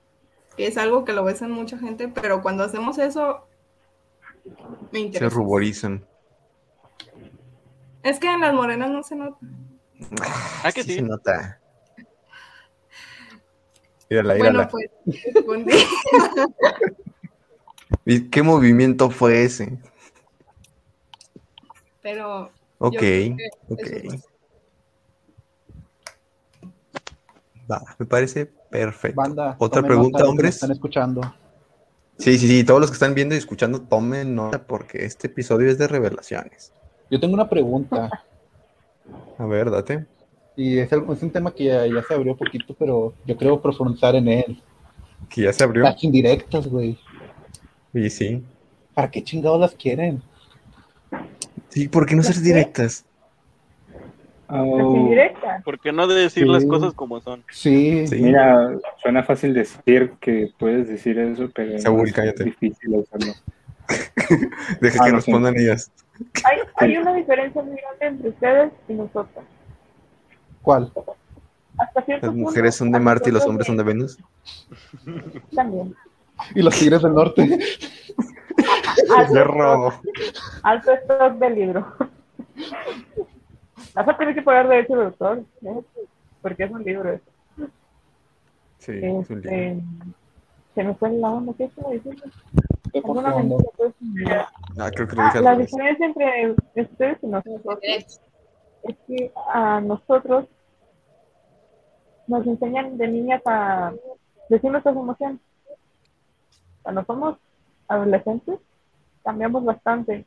Que 0.56 0.66
es 0.66 0.76
algo 0.78 1.04
que 1.04 1.12
lo 1.12 1.24
ves 1.24 1.42
en 1.42 1.50
mucha 1.50 1.78
gente, 1.78 2.08
pero 2.08 2.42
cuando 2.42 2.64
hacemos 2.64 2.98
eso, 2.98 3.46
me 4.92 4.98
Se 4.98 4.98
interesa. 5.00 5.34
ruborizan. 5.34 6.04
Es 8.02 8.18
que 8.18 8.28
en 8.32 8.40
las 8.40 8.54
morenas 8.54 8.90
no 8.90 9.02
se 9.02 9.14
nota. 9.16 9.36
Ah, 10.64 10.72
que 10.72 10.82
Sí 10.82 10.90
sí. 10.90 10.94
se 10.96 11.02
nota. 11.02 11.60
Mírala, 14.08 14.34
mírala. 14.34 14.68
Bueno, 14.72 14.88
pues. 15.04 15.84
¿Y 18.06 18.28
¿Qué 18.30 18.42
movimiento 18.42 19.10
fue 19.10 19.44
ese? 19.44 19.78
pero 22.02 22.50
Ok, 22.82 22.94
ok. 23.68 23.80
es. 23.80 24.24
Va, 27.70 27.82
me 27.98 28.06
parece 28.06 28.46
perfecto. 28.70 29.16
banda. 29.20 29.56
Otra 29.58 29.82
pregunta, 29.82 30.24
hombres. 30.24 30.54
Están 30.56 30.72
escuchando. 30.72 31.20
Sí, 32.18 32.36
sí, 32.38 32.48
sí, 32.48 32.64
todos 32.64 32.80
los 32.80 32.90
que 32.90 32.94
están 32.94 33.14
viendo 33.14 33.34
y 33.34 33.38
escuchando, 33.38 33.80
tomen 33.82 34.34
nota 34.34 34.66
porque 34.66 35.04
este 35.04 35.28
episodio 35.28 35.70
es 35.70 35.78
de 35.78 35.86
revelaciones. 35.88 36.72
Yo 37.10 37.20
tengo 37.20 37.34
una 37.34 37.48
pregunta. 37.48 38.10
A 39.38 39.46
ver, 39.46 39.70
date. 39.70 40.06
Y 40.56 40.78
es, 40.78 40.92
algo- 40.92 41.12
es 41.14 41.22
un 41.22 41.30
tema 41.30 41.52
que 41.54 41.64
ya, 41.64 41.86
ya 41.86 42.02
se 42.02 42.14
abrió 42.14 42.36
poquito, 42.36 42.74
pero 42.78 43.14
yo 43.26 43.36
creo 43.36 43.60
profundizar 43.62 44.14
en 44.16 44.28
él. 44.28 44.62
Que 45.28 45.42
ya 45.42 45.52
se 45.52 45.64
abrió. 45.64 45.82
Las 45.84 46.02
indirectas, 46.04 46.66
güey. 46.66 46.98
Y 47.94 48.10
sí. 48.10 48.42
¿Para 48.94 49.10
qué 49.10 49.22
chingados 49.22 49.60
las 49.60 49.74
quieren? 49.74 50.22
Sí, 51.70 51.88
¿por 51.88 52.06
qué 52.06 52.14
no 52.16 52.22
ser 52.22 52.40
directas? 52.40 53.04
Oh, 54.48 54.96
indirectas. 54.96 55.62
¿Por 55.62 55.78
qué 55.78 55.92
no 55.92 56.08
de 56.08 56.22
decir 56.22 56.46
las 56.48 56.64
cosas 56.64 56.92
como 56.92 57.20
son? 57.20 57.44
Sí. 57.50 58.06
Sí. 58.08 58.16
Mira, 58.20 58.76
suena 59.00 59.22
fácil 59.22 59.54
decir 59.54 60.12
que 60.20 60.52
puedes 60.58 60.88
decir 60.88 61.18
eso, 61.18 61.48
pero 61.54 61.78
Saúl, 61.78 62.08
es 62.08 62.14
cállate. 62.14 62.44
difícil 62.44 62.96
hacerlo. 63.00 63.32
Deja 64.80 64.98
Ah, 65.00 65.04
que 65.06 65.10
no, 65.12 65.16
respondan 65.16 65.56
ellas. 65.56 65.90
Hay, 66.44 66.58
hay 66.76 66.96
una 66.96 67.14
diferencia 67.14 67.62
muy 67.62 67.76
grande 67.76 68.06
entre 68.06 68.28
ustedes 68.30 68.72
y 68.88 68.92
nosotros. 68.94 69.44
¿Cuál? 70.62 70.92
Hasta 71.78 72.02
cierto 72.02 72.26
Las 72.26 72.34
punto, 72.34 72.48
mujeres 72.48 72.74
son 72.74 72.92
de 72.92 73.00
Marte 73.00 73.30
y 73.30 73.32
los 73.32 73.44
hombres 73.46 73.66
son 73.66 73.76
de 73.76 73.82
Venus. 73.84 74.18
También. 75.54 75.94
Y 76.54 76.62
los 76.62 76.76
tigres 76.78 77.02
del 77.02 77.14
norte. 77.14 77.58
Alto, 79.16 79.32
De 79.34 79.44
robo. 79.44 79.92
alto 80.62 80.92
stock 80.92 81.32
del 81.34 81.54
libro. 81.54 81.86
Vas 83.94 84.08
a 84.08 84.16
tener 84.16 84.34
que 84.34 84.42
pagar 84.42 84.68
derecho 84.68 84.96
de 84.96 85.04
autor, 85.06 85.44
¿eh? 85.62 85.80
porque 86.42 86.64
es 86.64 86.70
un 86.70 86.82
libro. 86.84 87.12
eso. 87.12 87.24
Sí, 88.78 88.92
es 89.02 89.30
un 89.30 89.40
libro. 89.40 89.50
Este, 89.50 89.82
se 90.74 90.84
me 90.84 90.94
fue 90.94 91.10
la 91.10 91.30
onda, 91.30 91.52
¿qué 91.56 91.64
estaba 91.64 91.90
diciendo? 91.90 92.22
¿Alguna 92.94 93.34
pues? 93.76 93.94
Ah, 94.78 94.90
creo 94.94 95.06
que 95.08 95.16
lo 95.16 95.22
Ah, 95.22 95.26
dije 95.32 95.40
la 95.42 95.56
diferencia 95.56 96.06
entre 96.06 96.50
ustedes 96.82 97.18
y 97.22 97.26
nosotros 97.26 97.78
es 97.82 98.20
que 99.06 99.32
a 99.52 99.80
nosotros 99.80 100.46
nos 102.26 102.46
enseñan 102.46 102.96
de 102.96 103.08
niñas 103.08 103.42
a 103.46 103.92
decir 104.48 104.70
nuestras 104.70 104.96
emociones. 104.96 105.40
Cuando 106.82 107.04
somos 107.04 107.36
adolescentes, 107.88 108.58
cambiamos 109.24 109.64
bastante. 109.64 110.24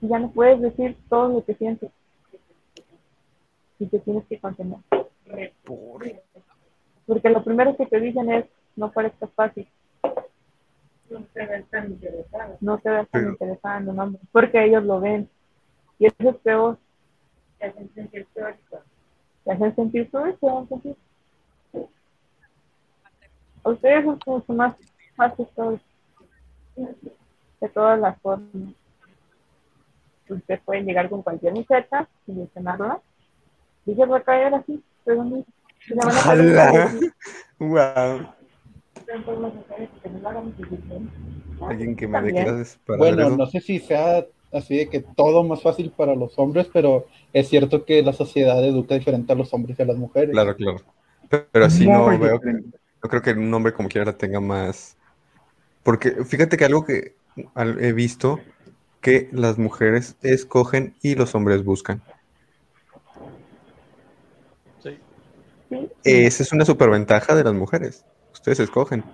Y 0.00 0.08
ya 0.08 0.18
no 0.18 0.30
puedes 0.30 0.60
decir 0.60 0.96
todo 1.08 1.28
lo 1.28 1.44
que 1.44 1.54
sientes. 1.54 1.90
Y 3.78 3.86
te 3.86 3.98
tienes 4.00 4.24
que 4.26 4.38
contener. 4.38 4.78
Porque 7.06 7.30
lo 7.30 7.42
primero 7.44 7.76
que 7.76 7.86
te 7.86 8.00
dicen 8.00 8.30
es, 8.32 8.46
no 8.74 8.90
parezcas 8.90 9.30
fácil. 9.32 9.68
No 11.08 11.20
te 11.32 11.46
ves 11.46 11.68
tan 11.70 11.86
interesado. 11.92 12.56
No 12.60 12.78
te 12.78 12.90
ves 12.90 13.08
tan 13.10 13.36
Pero- 13.86 14.02
hombre. 14.02 14.20
Porque 14.32 14.64
ellos 14.64 14.82
lo 14.84 15.00
ven. 15.00 15.28
Y 15.98 16.06
eso 16.06 16.16
es 16.30 16.36
peor. 16.36 16.78
Te 17.58 17.66
hacen 17.66 17.90
sentir 17.94 18.26
peor. 18.34 18.56
Te 19.44 19.52
hacen 19.52 19.74
sentir 19.76 20.10
peor, 20.10 20.36
te 20.38 20.48
hacen 20.48 20.68
sentir. 20.68 20.96
A 23.62 23.70
ustedes 23.70 23.98
es 24.00 24.04
mucho 24.26 24.52
más 24.52 24.76
fácil 25.16 25.46
todo. 25.54 25.78
De 27.60 27.68
todas 27.68 27.98
las 27.98 28.20
formas. 28.20 28.74
Ustedes 30.28 30.60
pueden 30.64 30.86
llegar 30.86 31.08
con 31.08 31.22
cualquier 31.22 31.54
muchacha 31.54 32.08
y 32.26 32.32
mencionarla. 32.32 33.00
Y 33.84 33.92
ella 33.92 34.06
va 34.06 34.18
a 34.18 34.22
caer 34.22 34.54
así, 34.54 34.82
pero 35.04 35.24
no. 35.24 35.44
así. 36.24 37.10
Wow. 37.58 38.26
Que 40.02 40.10
no. 40.10 41.66
Alguien 41.66 41.96
que 41.96 42.06
me 42.08 42.20
dé 42.22 42.32
clases 42.32 42.78
para 42.84 42.98
Bueno, 42.98 43.30
no 43.30 43.46
sé 43.46 43.60
si 43.60 43.78
sea 43.78 44.26
así 44.52 44.76
de 44.76 44.88
que 44.88 45.00
todo 45.00 45.42
más 45.44 45.62
fácil 45.62 45.90
para 45.90 46.14
los 46.14 46.38
hombres, 46.38 46.68
pero 46.72 47.06
es 47.32 47.48
cierto 47.48 47.84
que 47.84 48.02
la 48.02 48.12
sociedad 48.12 48.62
educa 48.64 48.94
diferente 48.94 49.32
a 49.32 49.36
los 49.36 49.52
hombres 49.54 49.78
y 49.78 49.82
a 49.82 49.86
las 49.86 49.96
mujeres. 49.96 50.30
Claro, 50.30 50.56
claro. 50.56 50.78
Pero 51.28 51.64
así 51.64 51.86
no 51.86 52.06
Muy 52.06 52.18
veo, 52.18 52.34
diferente. 52.34 52.78
no 53.02 53.08
creo 53.08 53.22
que 53.22 53.32
un 53.32 53.52
hombre 53.52 53.72
como 53.72 53.88
quiera 53.88 54.04
la 54.04 54.16
tenga 54.16 54.40
más. 54.40 54.96
Porque 55.82 56.24
fíjate 56.24 56.56
que 56.56 56.64
algo 56.64 56.84
que 56.84 57.14
he 57.36 57.92
visto 57.92 58.40
que 59.00 59.28
las 59.32 59.58
mujeres 59.58 60.16
escogen 60.22 60.94
y 61.02 61.14
los 61.14 61.34
hombres 61.34 61.64
buscan. 61.64 62.02
Sí. 64.82 64.98
Esa 66.04 66.42
es 66.42 66.52
una 66.52 66.64
superventaja 66.64 67.34
de 67.34 67.44
las 67.44 67.54
mujeres. 67.54 68.04
Ustedes 68.32 68.60
escogen. 68.60 69.04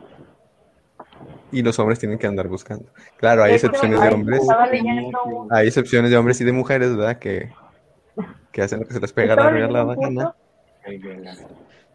Y 1.50 1.62
los 1.62 1.78
hombres 1.78 1.98
tienen 1.98 2.18
que 2.18 2.26
andar 2.26 2.48
buscando. 2.48 2.86
Claro, 3.18 3.42
hay 3.44 3.54
excepciones 3.54 4.00
de 4.00 4.08
hombres. 4.08 4.40
Hay 5.50 5.68
excepciones 5.68 6.10
de 6.10 6.16
hombres 6.16 6.40
y 6.40 6.44
de 6.44 6.52
mujeres, 6.52 6.96
¿verdad? 6.96 7.18
Que, 7.18 7.52
que 8.50 8.62
hacen 8.62 8.80
lo 8.80 8.86
que 8.86 8.94
se 8.94 9.00
les 9.00 9.12
pega 9.12 9.36
la 9.36 9.84
un 9.84 10.00
gana. 10.00 10.34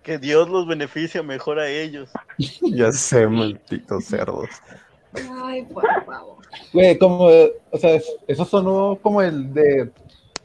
Que 0.04 0.18
Dios 0.20 0.48
los 0.50 0.68
beneficia 0.68 1.24
mejor 1.24 1.60
a 1.60 1.68
ellos. 1.68 2.12
Ya 2.62 2.92
sé, 2.92 3.28
malditos 3.28 4.06
cerdos. 4.06 4.50
Ay, 5.44 5.64
por 5.64 5.84
favor. 6.06 6.38
Güey, 6.74 6.98
como, 6.98 7.26
o 7.26 7.78
sea, 7.80 7.96
es- 7.96 8.16
eso 8.28 8.46
sonó 8.46 8.98
como 9.02 9.22
el 9.22 9.54
de 9.54 9.92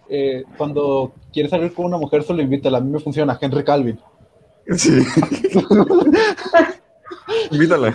eh, 0.09 0.45
cuando 0.59 1.13
quieres 1.33 1.51
salir 1.51 1.73
con 1.73 1.87
una 1.87 1.97
mujer, 1.97 2.23
solo 2.23 2.43
invítala. 2.43 2.79
A 2.79 2.81
mí 2.81 2.91
me 2.91 2.99
funciona, 2.99 3.39
Henry 3.41 3.65
Calvin. 3.65 3.99
Sí. 4.77 5.01
Invítala. 7.51 7.95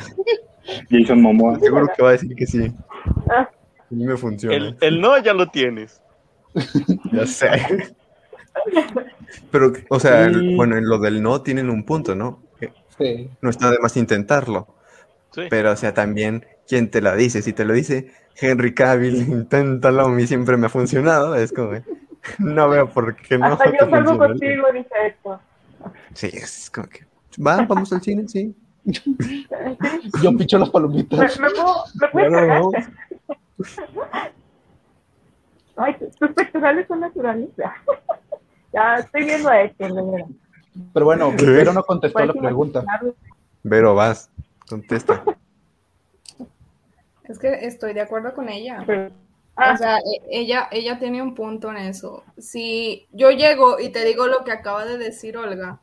Jason 0.89 1.21
Momoa. 1.21 1.59
Seguro 1.59 1.87
que 1.95 2.03
va 2.03 2.09
a 2.09 2.11
decir 2.13 2.35
que 2.35 2.45
sí. 2.45 2.71
Ah. 3.29 3.49
A 3.79 3.85
mí 3.95 4.05
me 4.05 4.17
funciona. 4.17 4.55
El, 4.55 4.77
el 4.81 5.01
no 5.01 5.17
ya 5.19 5.33
lo 5.33 5.47
tienes. 5.49 6.01
Ya 7.13 7.25
sé. 7.27 7.49
Pero, 9.51 9.71
o 9.89 9.99
sea, 9.99 10.31
Sí. 10.33 10.55
bueno, 10.55 10.75
en 10.77 10.87
lo 10.89 10.97
del 10.99 11.21
no 11.21 11.41
tienen 11.41 11.69
un 11.69 11.83
punto, 11.85 12.15
¿no? 12.15 12.39
Sí. 12.97 13.29
No 13.41 13.49
está 13.51 13.69
de 13.69 13.77
más 13.79 13.95
intentarlo. 13.95 14.67
Sí. 15.31 15.43
Pero, 15.51 15.71
o 15.71 15.75
sea, 15.75 15.93
también, 15.93 16.43
¿quién 16.67 16.89
te 16.91 17.01
la 17.01 17.15
dice? 17.15 17.41
Si 17.41 17.53
te 17.53 17.65
lo 17.65 17.73
dice 17.73 18.12
Henry 18.39 18.73
Cavill, 18.73 19.15
inténtalo, 19.30 20.06
a 20.06 20.10
mí 20.10 20.27
siempre 20.27 20.58
me 20.58 20.67
ha 20.67 20.69
funcionado. 20.69 21.36
Es 21.36 21.51
como, 21.51 21.71
no 22.39 22.69
veo 22.69 22.89
por 22.89 23.15
qué 23.15 23.38
no. 23.38 23.45
Hasta 23.47 23.71
yo 23.71 23.77
salgo 23.89 24.17
contigo, 24.17 24.63
dice 24.73 24.89
esto. 25.08 25.39
Sí, 26.13 26.30
es 26.34 26.69
como 26.69 26.88
que, 26.88 27.06
va, 27.45 27.62
vamos 27.65 27.91
al 27.93 28.01
cine, 28.01 28.27
sí. 28.27 28.56
Yo 30.23 30.36
picho 30.38 30.58
las 30.58 30.69
¿Me, 30.69 30.71
palomitas. 30.73 31.39
me 31.39 31.49
puedo, 31.49 31.84
me 31.99 32.08
puedes 32.08 32.30
Claro, 32.30 32.47
cargar? 32.47 32.62
no. 32.62 32.71
Ay, 35.75 35.95
tus 36.19 36.32
pectorales 36.32 36.88
son 36.88 37.01
naturales. 37.01 37.49
ya 38.73 38.95
estoy 38.95 39.25
viendo 39.25 39.49
a 39.49 39.56
verdad. 39.56 40.25
Pero 40.93 41.06
bueno, 41.06 41.34
pero 41.38 41.73
no 41.73 41.84
contestó 41.84 42.25
la 42.25 42.34
pregunta. 42.34 42.80
imaginarlo. 42.80 43.15
Vero, 43.63 43.95
vas, 43.95 44.32
contesta. 44.69 45.23
Es 47.27 47.39
que 47.39 47.65
estoy 47.65 47.93
de 47.93 48.01
acuerdo 48.01 48.33
con 48.33 48.49
ella. 48.49 48.85
Ah, 49.55 49.73
O 49.73 49.77
sea, 49.77 49.97
e- 49.97 50.21
ella, 50.29 50.67
ella 50.71 50.99
tiene 50.99 51.21
un 51.21 51.33
punto 51.35 51.71
en 51.71 51.77
eso. 51.77 52.23
Si 52.37 53.07
yo 53.11 53.31
llego 53.31 53.79
y 53.79 53.89
te 53.89 54.05
digo 54.05 54.27
lo 54.27 54.43
que 54.43 54.51
acaba 54.51 54.85
de 54.85 54.97
decir 54.97 55.37
Olga, 55.37 55.79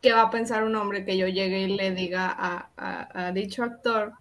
¿qué 0.00 0.12
va 0.12 0.22
a 0.22 0.30
pensar 0.30 0.64
un 0.64 0.76
hombre 0.76 1.04
que 1.04 1.16
yo 1.16 1.26
llegue 1.26 1.60
y 1.62 1.76
le 1.76 1.90
diga 1.92 2.28
a, 2.30 2.68
a- 2.76 3.26
a 3.28 3.32
dicho 3.32 3.64
actor 3.64 4.12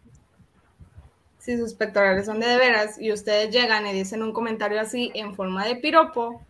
si 1.38 1.58
sus 1.58 1.74
pectorales 1.76 2.26
son 2.26 2.40
de 2.40 2.48
de 2.48 2.58
veras 2.58 3.00
y 3.00 3.12
ustedes 3.12 3.52
llegan 3.52 3.86
y 3.88 3.94
dicen 3.94 4.22
un 4.24 4.34
comentario 4.34 4.82
así 4.82 5.12
en 5.14 5.34
forma 5.36 5.66
de 5.66 5.76
piropo 5.78 6.42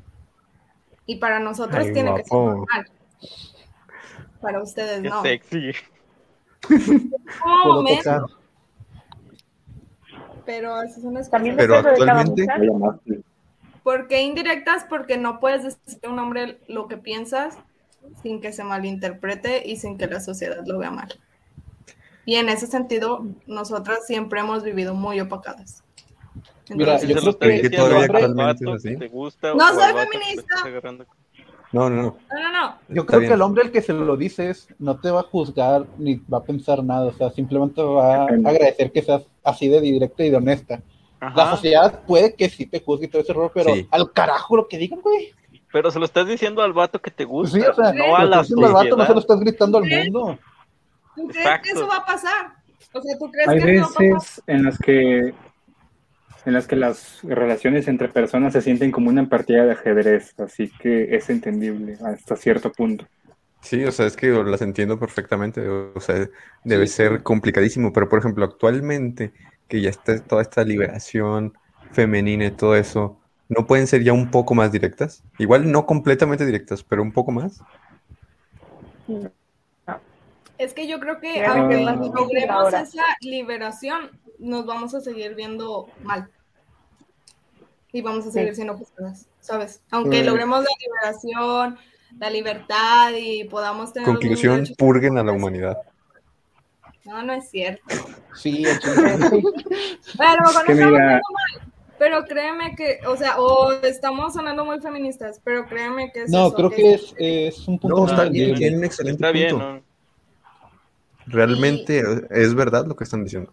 y 1.06 1.18
para 1.18 1.40
nosotros 1.40 1.86
Ay, 1.86 1.94
tiene 1.94 2.14
que 2.16 2.24
ser 2.24 2.34
normal. 2.38 2.88
Para 4.42 4.62
ustedes 4.62 5.02
Qué 5.02 5.10
no. 5.10 5.22
sexy. 5.22 5.72
Tocar. 7.64 8.22
Pero 10.48 10.74
así 10.74 11.02
son 11.02 11.14
las 11.14 11.30
también 11.30 11.56
cosas. 11.58 11.68
Pero 11.68 11.84
depende 11.84 12.42
de 12.42 12.48
cada 12.48 12.62
actualmente-. 12.62 13.22
¿Por 13.84 14.08
qué 14.08 14.22
indirectas? 14.24 14.86
Porque 14.90 15.18
no 15.18 15.40
puedes 15.40 15.64
decir 15.64 16.00
a 16.04 16.10
un 16.10 16.18
hombre 16.18 16.60
lo 16.68 16.88
que 16.88 16.98
piensas 16.98 17.58
sin 18.24 18.42
que 18.42 18.54
se 18.54 18.64
malinterprete 18.64 19.68
y 19.68 19.76
sin 19.76 19.98
que 19.98 20.08
la 20.08 20.22
sociedad 20.22 20.64
lo 20.66 20.80
vea 20.80 20.90
mal. 20.90 21.10
Y 22.26 22.36
en 22.36 22.50
ese 22.50 22.68
sentido, 22.68 23.26
nosotras 23.46 24.06
siempre 24.08 24.40
hemos 24.40 24.64
vivido 24.64 24.94
muy 24.94 25.20
opacadas. 25.20 25.84
Mira, 26.70 27.00
Entonces, 27.00 27.10
yo 27.10 27.16
se 27.16 27.22
creo 27.22 27.24
lo 27.24 27.30
está 27.32 27.46
que 27.46 27.52
diciendo 27.52 27.78
todavía 27.78 27.98
al 27.98 28.04
actualmente 28.06 28.66
vato 28.66 28.76
es 28.76 28.86
así. 28.86 28.90
que 28.90 28.98
te 28.98 29.08
gusta 29.08 29.54
No 29.54 29.68
soy 29.70 29.94
feminista. 29.94 30.56
No, 31.74 31.90
no, 31.90 31.96
no. 31.98 32.02
no, 32.32 32.40
no, 32.42 32.52
no. 32.52 32.76
Yo 32.90 33.06
creo 33.06 33.20
que 33.20 33.34
el 33.34 33.42
hombre 33.42 33.64
al 33.64 33.72
que 33.72 33.82
se 33.82 33.92
lo 33.94 34.16
dices 34.16 34.68
no 34.80 34.98
te 35.00 35.12
va 35.12 35.20
a 35.22 35.24
juzgar 35.24 35.86
ni 35.98 36.16
va 36.16 36.38
a 36.40 36.44
pensar 36.44 36.84
nada, 36.84 37.08
o 37.08 37.14
sea, 37.14 37.30
simplemente 37.32 37.82
va 37.82 38.24
a 38.24 38.26
agradecer 38.26 38.92
que 38.92 39.02
seas 39.02 39.24
así 39.44 39.68
de 39.68 39.82
directa 39.82 40.24
y 40.24 40.30
de 40.30 40.38
honesta. 40.38 40.82
La 41.36 41.50
sociedad 41.52 42.04
puede 42.06 42.36
que 42.36 42.48
sí 42.50 42.66
te 42.68 42.80
juzgue 42.80 43.06
y 43.06 43.10
todo 43.10 43.22
ese 43.22 43.32
error, 43.32 43.52
pero 43.54 43.74
Sí. 43.74 43.88
al 43.92 44.12
carajo 44.14 44.56
lo 44.56 44.68
que 44.68 44.78
digan, 44.78 45.02
güey. 45.02 45.34
Pero 45.74 45.92
se 45.92 46.00
lo 46.00 46.06
estás 46.06 46.26
diciendo 46.28 46.62
al 46.62 46.72
vato 46.74 47.02
que 47.02 47.12
te 47.12 47.26
gusta, 47.26 47.58
Sí, 47.58 47.64
o 47.66 47.74
sea, 47.74 47.92
no 47.92 48.16
a 48.16 48.24
lo 48.24 48.30
la 48.30 48.36
estás 48.42 48.42
diciendo 48.48 48.68
al 48.68 48.74
vato, 48.74 48.84
no 48.86 48.90
se 48.90 48.98
lo 48.98 49.06
sociedad. 49.06 49.20
estás 49.20 49.40
gritando 49.42 49.78
al 49.80 49.84
mundo. 49.86 50.40
¿Tú 51.16 51.28
crees 51.28 51.46
Exacto. 51.46 51.64
que 51.64 51.70
eso 51.72 51.88
va 51.88 51.96
a 51.98 52.06
pasar? 52.06 52.46
O 52.94 53.02
sea, 53.02 53.18
¿tú 53.18 53.32
crees 53.32 53.48
Hay 53.50 53.60
que 53.60 53.74
no 53.74 53.82
va 53.82 53.86
a 53.88 53.88
pasar? 53.90 54.14
veces 54.14 54.44
en 54.48 54.64
las 54.64 54.78
que 54.78 55.34
en 56.48 56.54
las 56.54 56.66
que 56.66 56.78
las 56.78 57.20
relaciones 57.24 57.90
entre 57.90 58.08
personas 58.08 58.54
se 58.54 58.62
sienten 58.62 58.90
como 58.90 59.10
una 59.10 59.28
partida 59.28 59.66
de 59.66 59.74
ajedrez, 59.74 60.34
así 60.40 60.72
que 60.80 61.14
es 61.14 61.30
entendible 61.30 61.98
hasta 62.02 62.38
cierto 62.38 62.72
punto. 62.72 63.06
Sí, 63.60 63.84
o 63.84 63.92
sea, 63.92 64.06
es 64.06 64.16
que 64.16 64.30
las 64.30 64.62
entiendo 64.62 64.98
perfectamente. 64.98 65.68
O 65.68 66.00
sea, 66.00 66.30
debe 66.64 66.88
ser 66.88 67.22
complicadísimo. 67.22 67.92
Pero, 67.92 68.08
por 68.08 68.20
ejemplo, 68.20 68.46
actualmente, 68.46 69.34
que 69.68 69.82
ya 69.82 69.90
está 69.90 70.18
toda 70.24 70.42
esta 70.42 70.64
liberación 70.64 71.52
femenina 71.92 72.46
y 72.46 72.52
todo 72.52 72.78
eso, 72.78 73.20
¿no 73.50 73.68
pueden 73.68 73.86
ser 73.86 74.04
ya 74.04 74.14
un 74.14 74.32
poco 74.32 74.56
más 74.56 74.72
directas? 74.72 75.26
Igual 75.40 75.70
no 75.70 75.86
completamente 75.86 76.46
directas, 76.46 76.82
pero 76.82 77.02
un 77.02 77.12
poco 77.12 77.34
más. 77.34 77.62
Es 80.58 80.74
que 80.74 80.88
yo 80.88 81.02
creo 81.02 81.20
que 81.20 81.44
aunque 81.46 81.84
logremos 81.84 82.74
esa 82.74 83.04
liberación, 83.20 84.12
nos 84.40 84.66
vamos 84.66 84.96
a 84.96 85.02
seguir 85.02 85.36
viendo 85.36 85.90
mal. 86.04 86.30
Y 87.98 88.02
vamos 88.04 88.28
a 88.28 88.32
seguir 88.32 88.50
Sí. 88.50 88.56
siendo 88.58 88.76
juzgadas, 88.78 89.26
¿sabes? 89.40 89.82
Aunque 89.90 90.18
Pues- 90.18 90.26
logremos 90.28 90.60
la 90.64 90.70
liberación, 90.86 91.78
la 92.20 92.30
libertad 92.30 93.12
y 93.20 93.46
podamos 93.46 93.92
tener... 93.92 94.08
Conclusión, 94.08 94.56
derechos. 94.58 94.78
purguen 94.78 95.18
a 95.18 95.24
la 95.24 95.32
humanidad. 95.32 95.78
No, 97.06 97.24
no 97.24 97.34
es 97.34 97.50
cierto. 97.50 97.84
Sí, 98.36 98.64
el 98.68 98.80
chile. 98.80 99.42
Pero 100.16 100.30
a 100.30 100.36
lo 100.36 100.42
mejor 100.48 100.66
que 100.66 100.76
no 100.76 100.80
estamos 100.80 100.92
mira- 100.92 101.06
haciendo 101.08 101.22
mal, 101.34 101.72
Pero 101.98 102.26
créeme 102.26 102.76
que, 102.76 103.00
o 103.08 103.18
sea, 103.18 103.40
o 103.40 103.72
estamos 103.72 104.34
sonando 104.36 104.64
muy 104.64 104.80
feministas, 104.80 105.42
pero 105.44 105.66
créeme 105.66 106.12
que 106.12 106.24
es 106.26 106.30
No, 106.30 106.48
eso, 106.48 106.56
creo 106.56 106.70
que 106.70 106.94
es, 106.94 107.16
es 107.18 107.68
un 107.68 107.80
punto 107.80 107.98
No, 107.98 108.06
está 108.06 108.26
bien, 108.26 108.54
tienen 108.54 108.78
un 108.78 108.86
excelente 108.86 109.16
Está 109.26 109.32
bien, 109.32 109.52
punto. 109.58 109.74
¿no? 109.74 109.82
Realmente 111.26 112.04
es 112.30 112.54
verdad 112.54 112.86
lo 112.86 112.96
que 112.96 113.06
están 113.06 113.24
diciendo. 113.24 113.52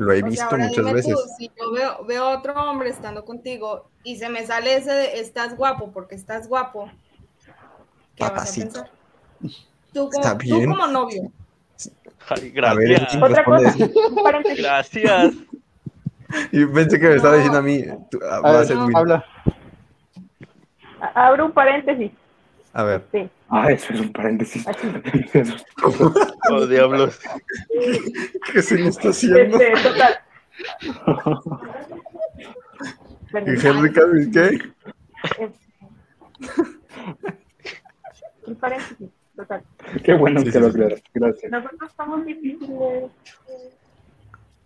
Lo 0.00 0.12
he 0.12 0.16
O 0.16 0.20
sea, 0.20 0.28
visto 0.30 0.44
ahora 0.46 0.64
muchas 0.64 0.76
dime 0.84 0.92
veces. 0.94 1.12
tú, 1.14 1.20
si 1.36 1.50
yo 1.58 1.72
veo, 1.72 2.04
veo 2.06 2.28
otro 2.30 2.54
hombre 2.54 2.88
estando 2.88 3.22
contigo 3.26 3.90
y 4.02 4.16
se 4.16 4.30
me 4.30 4.46
sale 4.46 4.76
ese 4.76 4.90
de 4.92 5.20
estás 5.20 5.54
guapo 5.56 5.92
porque 5.92 6.14
estás 6.14 6.48
guapo, 6.48 6.90
¿qué 8.16 8.24
Papacito. 8.24 8.80
vas 8.80 8.88
a 8.88 8.90
pensar? 8.90 8.90
Tú 9.92 10.08
como, 10.08 10.24
Está 10.24 10.38
tú 10.38 10.44
bien. 10.44 10.70
como 10.70 10.86
novio. 10.86 11.30
Ay, 12.30 12.50
ver, 12.50 12.52
gracias. 12.52 13.10
¿quién 13.10 13.22
Otra 13.24 13.36
responde 13.36 13.64
cosa, 13.64 13.84
eso? 13.84 14.08
un 14.08 14.22
paréntesis. 14.22 14.58
Gracias. 14.58 15.34
Y 16.52 16.64
pensé 16.64 17.00
que 17.00 17.08
me 17.08 17.16
estaba 17.16 17.34
No. 17.34 17.38
diciendo 17.38 17.58
a 17.58 17.62
mí. 17.62 17.84
tú- 18.08 18.20
ah, 18.22 18.36
A 18.36 18.52
ver, 18.52 18.76
Will. 18.86 18.96
habla. 18.96 19.24
Abro 21.14 21.46
un 21.46 21.52
paréntesis. 21.52 22.12
A 22.72 22.84
ver. 22.84 23.02
Sí, 23.12 23.28
Ah, 23.48 23.72
eso 23.72 23.92
es 23.92 24.00
un 24.00 24.12
paréntesis. 24.12 24.64
Oh, 26.52 26.66
diablos. 26.66 27.18
¿Qué 28.52 28.62
se 28.62 28.76
le 28.76 28.88
está 28.88 29.10
haciendo? 29.10 29.58
Este, 29.60 29.82
total. 29.88 30.18
¿Y 33.46 33.66
Henry 33.66 33.92
Cavill 33.92 34.30
qué? 34.32 34.72
un 38.46 38.56
paréntesis, 38.56 39.08
total. 39.36 39.62
Qué 40.04 40.14
bueno 40.14 40.40
Sí, 40.40 40.46
que 40.46 40.52
sí, 40.52 40.58
lo 40.58 40.64
sí. 40.66 40.70
aclaras. 40.72 41.02
Gracias. 41.14 41.52
Nosotros 41.52 41.92
somos 41.96 42.24
difíciles. 42.26 43.10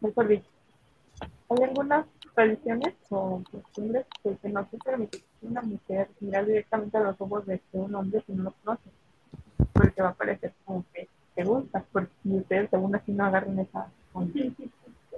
Mejor 0.00 0.28
dicho, 0.28 0.48
hay 1.50 1.64
algunas 1.64 2.06
tradiciones 2.34 2.94
o 3.10 3.42
costumbres 3.50 4.06
que, 4.22 4.48
no 4.48 4.68
se 4.70 4.78
permite 4.78 5.22
una 5.42 5.62
mujer 5.62 6.08
mirar 6.20 6.46
directamente 6.46 6.96
a 6.98 7.02
los 7.02 7.20
ojos 7.20 7.46
de 7.46 7.60
un 7.72 7.94
hombre 7.94 8.22
si 8.26 8.32
no 8.32 8.44
lo 8.44 8.54
conoce. 8.62 8.90
Porque 9.72 10.02
va 10.02 10.10
a 10.10 10.14
parecer 10.14 10.52
como 10.64 10.84
que 10.92 11.08
te 11.34 11.44
gusta, 11.44 11.84
porque 11.92 12.10
ustedes 12.24 12.70
según 12.70 12.94
así 12.94 13.12
no 13.12 13.24
agarran 13.24 13.58
esa. 13.58 13.88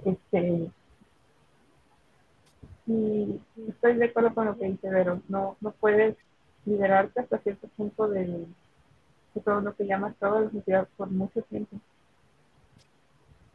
Este, 0.05 0.71
y 2.85 3.41
estoy 3.67 3.95
de 3.95 4.05
acuerdo 4.05 4.33
con 4.33 4.45
lo 4.45 4.57
que 4.57 4.65
dice 4.65 4.89
Vero, 4.89 5.21
no, 5.27 5.57
no 5.59 5.71
puedes 5.71 6.15
liberarte 6.65 7.19
hasta 7.21 7.37
cierto 7.39 7.67
punto 7.75 8.07
de, 8.07 8.25
de 8.25 9.41
todo 9.43 9.61
lo 9.61 9.75
que 9.75 9.85
llamas 9.85 10.15
toda 10.19 10.41
la 10.41 10.51
sociedad 10.51 10.87
por 10.95 11.09
mucho 11.09 11.41
tiempo. 11.43 11.77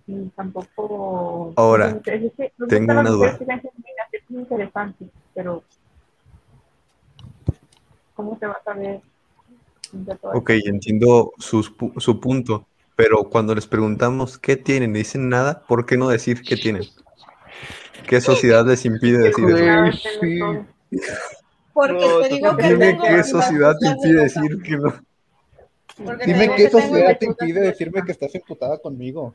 Y 0.06 0.28
tampoco... 0.30 1.52
Ahora, 1.56 1.88
es 1.88 2.02
que- 2.02 2.14
es 2.26 2.32
que 2.32 2.52
me 2.58 2.66
tengo 2.66 2.92
una 2.92 3.10
duda. 3.10 3.38
es 4.12 4.30
muy 4.30 4.40
interesante, 4.42 5.06
pero 5.34 5.62
¿cómo 8.14 8.36
te 8.36 8.46
vas 8.46 8.66
a 8.66 8.74
todo 10.16 10.32
Ok, 10.32 10.50
entiendo 10.64 11.32
pu- 11.76 11.98
su 12.00 12.20
punto, 12.20 12.66
pero 12.96 13.24
cuando 13.24 13.54
les 13.54 13.66
preguntamos 13.66 14.38
qué 14.38 14.56
tienen 14.56 14.94
y 14.96 15.00
dicen 15.00 15.28
nada, 15.28 15.62
¿por 15.66 15.86
qué 15.86 15.96
no 15.96 16.08
decir 16.08 16.42
qué 16.42 16.56
tienen? 16.56 16.84
¿Qué 18.06 18.20
sociedad 18.20 18.66
les 18.66 18.84
impide 18.84 19.18
decir 19.18 19.44
eso? 19.48 19.98
Sí. 20.20 20.40
Porque 21.72 21.92
No, 21.94 22.20
te 22.20 22.28
digo 22.28 22.56
que 22.56 22.62
Dime 22.68 22.86
tengo 22.92 23.04
qué 23.04 23.24
sociedad 23.24 23.74
te 23.78 23.88
impide 23.88 24.22
decir 24.22 24.62
que 24.62 24.76
no. 24.76 24.94
Porque 26.04 26.24
Dime 26.26 26.54
qué 26.54 26.70
sociedad 26.70 27.18
te 27.18 27.26
impide 27.26 27.60
de 27.60 27.66
decirme 27.68 28.02
que 28.04 28.12
estás 28.12 28.34
emputada 28.34 28.78
conmigo. 28.78 29.34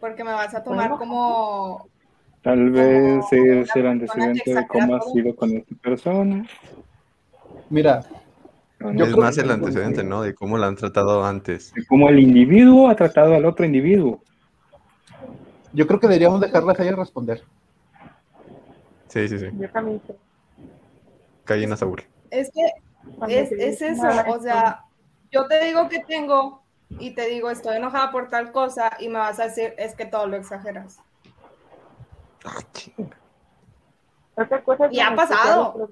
Porque 0.00 0.24
me 0.24 0.32
vas 0.32 0.54
a 0.54 0.62
tomar 0.62 0.92
como... 0.92 1.88
Tal 2.42 2.70
vez 2.70 3.22
Como 3.28 3.60
es 3.60 3.76
el 3.76 3.86
antecedente 3.86 4.54
de 4.54 4.66
cómo 4.66 4.96
has 4.96 5.12
sido 5.12 5.36
con 5.36 5.56
esta 5.56 5.74
persona. 5.76 6.46
Mira, 7.68 8.02
es 8.80 9.16
más 9.16 9.36
el 9.36 9.50
antecedente, 9.50 10.02
¿no? 10.02 10.22
De 10.22 10.34
cómo 10.34 10.56
la 10.56 10.68
han 10.68 10.76
tratado 10.76 11.22
antes. 11.22 11.74
De 11.74 11.84
cómo 11.84 12.08
el 12.08 12.18
individuo 12.18 12.88
ha 12.88 12.96
tratado 12.96 13.34
al 13.34 13.44
otro 13.44 13.66
individuo. 13.66 14.22
yo 15.74 15.86
creo 15.86 16.00
que 16.00 16.06
deberíamos 16.06 16.40
dejarlas 16.40 16.80
a 16.80 16.82
ellas 16.82 16.96
responder. 16.96 17.42
Sí, 19.08 19.28
sí, 19.28 19.38
sí. 19.38 19.46
Yo 19.58 19.68
también 19.70 20.00
a 21.72 21.76
Saúl. 21.76 22.02
Es 22.30 22.50
que 22.52 22.62
es, 23.28 23.52
es 23.52 23.82
eso, 23.82 24.06
o 24.28 24.40
sea, 24.40 24.84
yo 25.32 25.46
te 25.46 25.64
digo 25.64 25.88
que 25.88 26.00
tengo 26.00 26.59
y 26.98 27.12
te 27.12 27.26
digo 27.26 27.50
estoy 27.50 27.76
enojada 27.76 28.10
por 28.10 28.28
tal 28.28 28.52
cosa 28.52 28.90
y 28.98 29.08
me 29.08 29.18
vas 29.18 29.38
a 29.40 29.44
decir 29.44 29.74
es 29.78 29.94
que 29.94 30.06
todo 30.06 30.26
lo 30.26 30.36
exageras. 30.36 30.98
Ah, 32.44 32.58
ching. 32.72 33.10
Otra 34.34 34.62
cosa 34.62 34.86
es 34.86 34.92
Y 34.92 35.00
ha 35.00 35.14
pasado. 35.14 35.88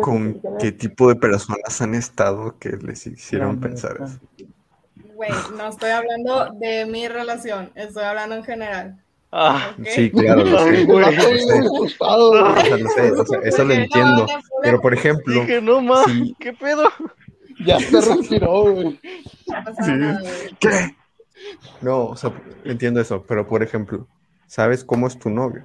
¿Con 0.00 0.40
qué 0.58 0.72
tipo 0.72 1.08
de 1.08 1.16
personas 1.16 1.80
han 1.80 1.94
estado 1.94 2.58
que 2.58 2.70
les 2.70 3.06
hicieron 3.06 3.60
pensar 3.60 3.98
eso? 4.02 4.18
Güey, 5.14 5.30
no 5.56 5.68
estoy 5.68 5.90
hablando 5.90 6.50
de 6.54 6.86
mi 6.86 7.06
relación, 7.06 7.70
estoy 7.74 8.04
hablando 8.04 8.34
en 8.36 8.44
general. 8.44 9.04
Ah. 9.30 9.74
Sí, 9.88 10.10
claro, 10.12 10.44
lo 10.44 10.58
Ay, 10.58 10.76
sé. 10.76 10.84
güey. 10.84 11.04
lo 11.04 11.22
sé. 11.22 11.58
Asustado. 11.58 12.30
O 12.30 12.54
sea, 12.54 12.76
lo 12.76 12.88
sé, 12.88 13.12
o 13.12 13.26
sea, 13.26 13.40
eso 13.42 13.64
lo 13.64 13.74
entiendo. 13.74 14.26
Pero, 14.62 14.80
por 14.80 14.94
ejemplo, 14.94 15.40
dije, 15.40 15.60
no 15.60 15.82
más, 15.82 16.04
sí. 16.06 16.36
¿qué 16.38 16.52
pedo? 16.52 16.88
Ya 17.60 17.78
se 17.78 18.00
respiró, 18.00 18.72
güey. 18.72 19.00
Sí. 19.84 19.92
¿Qué? 20.58 20.96
No, 21.80 22.06
o 22.06 22.16
sea, 22.16 22.32
entiendo 22.64 23.00
eso, 23.00 23.24
pero 23.26 23.46
por 23.46 23.62
ejemplo, 23.62 24.08
¿sabes 24.46 24.84
cómo 24.84 25.06
es 25.06 25.18
tu 25.18 25.30
novio? 25.30 25.64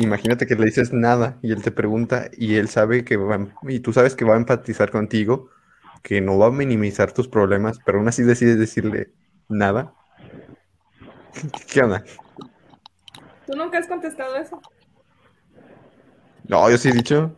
Imagínate 0.00 0.46
que 0.46 0.54
le 0.54 0.66
dices 0.66 0.92
nada 0.92 1.38
y 1.42 1.52
él 1.52 1.62
te 1.62 1.70
pregunta 1.70 2.30
y 2.36 2.56
él 2.56 2.68
sabe 2.68 3.04
que 3.04 3.16
va, 3.16 3.46
y 3.68 3.80
tú 3.80 3.92
sabes 3.92 4.14
que 4.16 4.24
va 4.24 4.34
a 4.34 4.38
empatizar 4.38 4.90
contigo, 4.90 5.50
que 6.02 6.20
no 6.20 6.38
va 6.38 6.46
a 6.46 6.50
minimizar 6.50 7.12
tus 7.12 7.28
problemas, 7.28 7.78
pero 7.84 7.98
aún 7.98 8.08
así 8.08 8.22
decides 8.22 8.58
decirle 8.58 9.12
nada. 9.48 9.92
¿Qué 11.70 11.82
onda? 11.82 12.02
¿Tú 13.46 13.56
nunca 13.56 13.78
has 13.78 13.86
contestado 13.86 14.36
eso? 14.36 14.60
No, 16.48 16.70
yo 16.70 16.78
sí 16.78 16.88
he 16.88 16.92
dicho. 16.92 17.36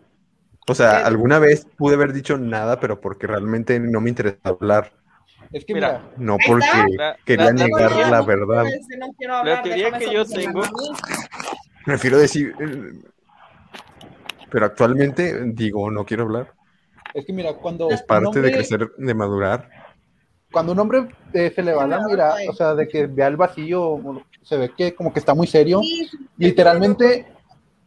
O 0.66 0.74
sea, 0.74 0.98
¿Qué? 0.98 1.04
alguna 1.04 1.38
vez 1.38 1.66
pude 1.76 1.94
haber 1.94 2.12
dicho 2.12 2.38
nada, 2.38 2.80
pero 2.80 3.00
porque 3.00 3.26
realmente 3.26 3.78
no 3.78 4.00
me 4.00 4.08
interesa 4.08 4.38
hablar, 4.44 4.92
Es 5.52 5.64
que 5.64 5.74
Mira. 5.74 6.02
no 6.16 6.38
porque 6.46 6.66
La- 6.96 7.16
quería 7.24 7.52
la- 7.52 7.52
negar 7.52 7.92
la 8.10 8.22
verdad. 8.22 8.64
no 9.28 9.34
hablar, 9.36 9.62
teoría 9.62 9.92
que 9.98 10.12
yo 10.12 10.24
tengo-. 10.24 10.62
Prefiero 11.84 12.18
decir, 12.18 12.54
eh, 12.58 12.92
pero 14.50 14.66
actualmente 14.66 15.42
digo, 15.52 15.90
no 15.90 16.04
quiero 16.04 16.24
hablar. 16.24 16.52
es 17.12 17.24
que 17.26 17.32
mira, 17.32 17.52
cuando 17.54 17.90
Es 17.90 18.02
parte 18.02 18.40
de 18.40 18.50
crecer, 18.52 18.90
de 18.96 19.14
madurar. 19.14 19.68
cuando 20.50 20.72
un 20.72 20.78
hombre 20.78 21.08
eh, 21.32 21.52
se 21.54 21.62
le 21.62 21.72
va 21.74 21.86
la 21.86 22.00
mira, 22.06 22.34
o 22.48 22.52
sea, 22.54 22.74
de 22.74 22.88
que 22.88 23.06
vea 23.06 23.26
el 23.28 23.36
vacío, 23.36 24.00
se 24.42 24.56
ve 24.56 24.70
que 24.76 24.94
como 24.94 25.12
que 25.12 25.18
está 25.18 25.34
muy 25.34 25.46
serio, 25.46 25.80
Sí, 25.80 26.06
sí, 26.10 26.18
literalmente 26.38 27.26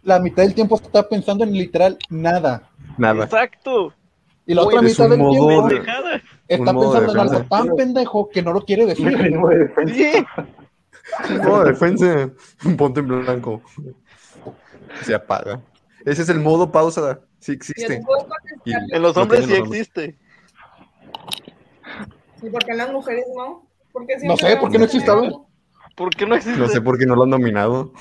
la 0.08 0.20
mitad 0.20 0.44
del 0.44 0.56
tiempo 0.56 0.78
está 0.78 1.08
pensando 1.08 1.44
en 1.44 1.52
literal 1.52 1.98
nada. 2.10 2.70
Nada. 2.98 3.26
Exacto. 3.26 3.94
Y 4.46 4.54
la 4.54 4.64
otra 4.64 4.82
mitad 4.82 5.06
un 5.06 5.10
del 5.12 5.30
tiempo 5.32 5.68
de- 5.68 6.22
está 6.48 6.72
un 6.72 6.80
pensando 6.80 7.12
en 7.12 7.20
algo 7.20 7.42
tan 7.50 7.76
pendejo 7.76 8.30
que 8.30 8.42
no 8.42 8.54
lo 8.54 8.62
quiere 8.62 8.86
decir. 8.86 9.06
Sí. 9.94 10.12
No, 11.44 11.64
defensa. 11.64 12.30
Ponte 12.78 13.02
en 13.02 13.08
blanco. 13.08 13.62
Se 15.04 15.14
apaga. 15.14 15.60
Ese 16.06 16.22
es 16.22 16.30
el 16.30 16.40
modo 16.40 16.72
pausa. 16.72 17.20
Sí 17.40 17.52
existe. 17.52 18.02
Y 18.64 18.72
En 18.74 19.02
los 19.02 19.14
lo 19.16 19.22
hombres 19.24 19.46
sí 19.46 19.54
existe. 19.56 20.18
¿Y 22.42 22.50
por 22.50 22.64
qué 22.64 22.72
en 22.72 22.78
las 22.78 22.92
mujeres 22.94 23.26
no? 23.36 23.68
Porque 23.92 24.16
No 24.24 24.38
sé, 24.38 24.56
¿por 24.56 24.72
qué 24.72 24.78
no 24.78 24.86
existe? 24.86 25.12
¿Por 25.96 26.10
qué 26.16 26.26
no 26.26 26.36
existe? 26.36 26.60
No 26.60 26.68
sé 26.70 26.80
por 26.80 26.98
qué 26.98 27.06
no 27.06 27.16
lo 27.16 27.24
han 27.24 27.32
dominado. 27.32 27.92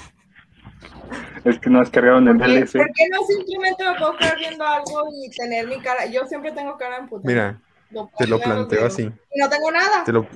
Es 1.44 1.58
que 1.58 1.70
no 1.70 1.80
has 1.80 1.90
cargado 1.90 2.18
en 2.18 2.28
el 2.28 2.38
¿Por 2.38 2.46
qué, 2.46 2.52
DLC. 2.52 2.72
por 2.72 2.92
qué 2.92 3.08
no 3.08 3.18
simplemente 3.26 3.84
me 3.84 3.98
puedo 3.98 4.16
quedar 4.16 4.38
viendo 4.38 4.64
algo 4.64 5.08
y 5.12 5.30
tener 5.30 5.66
mi 5.66 5.78
cara? 5.80 6.06
Yo 6.06 6.26
siempre 6.26 6.52
tengo 6.52 6.76
cara 6.76 6.96
en 6.98 7.08
puta. 7.08 7.22
Mira, 7.26 7.60
Lo 7.90 8.10
te 8.18 8.26
lo 8.26 8.40
planteo 8.40 8.86
así. 8.86 9.02
Y 9.32 9.40
no 9.40 9.48
tengo 9.48 9.70
nada. 9.70 10.04
Te 10.04 10.12
lo, 10.12 10.26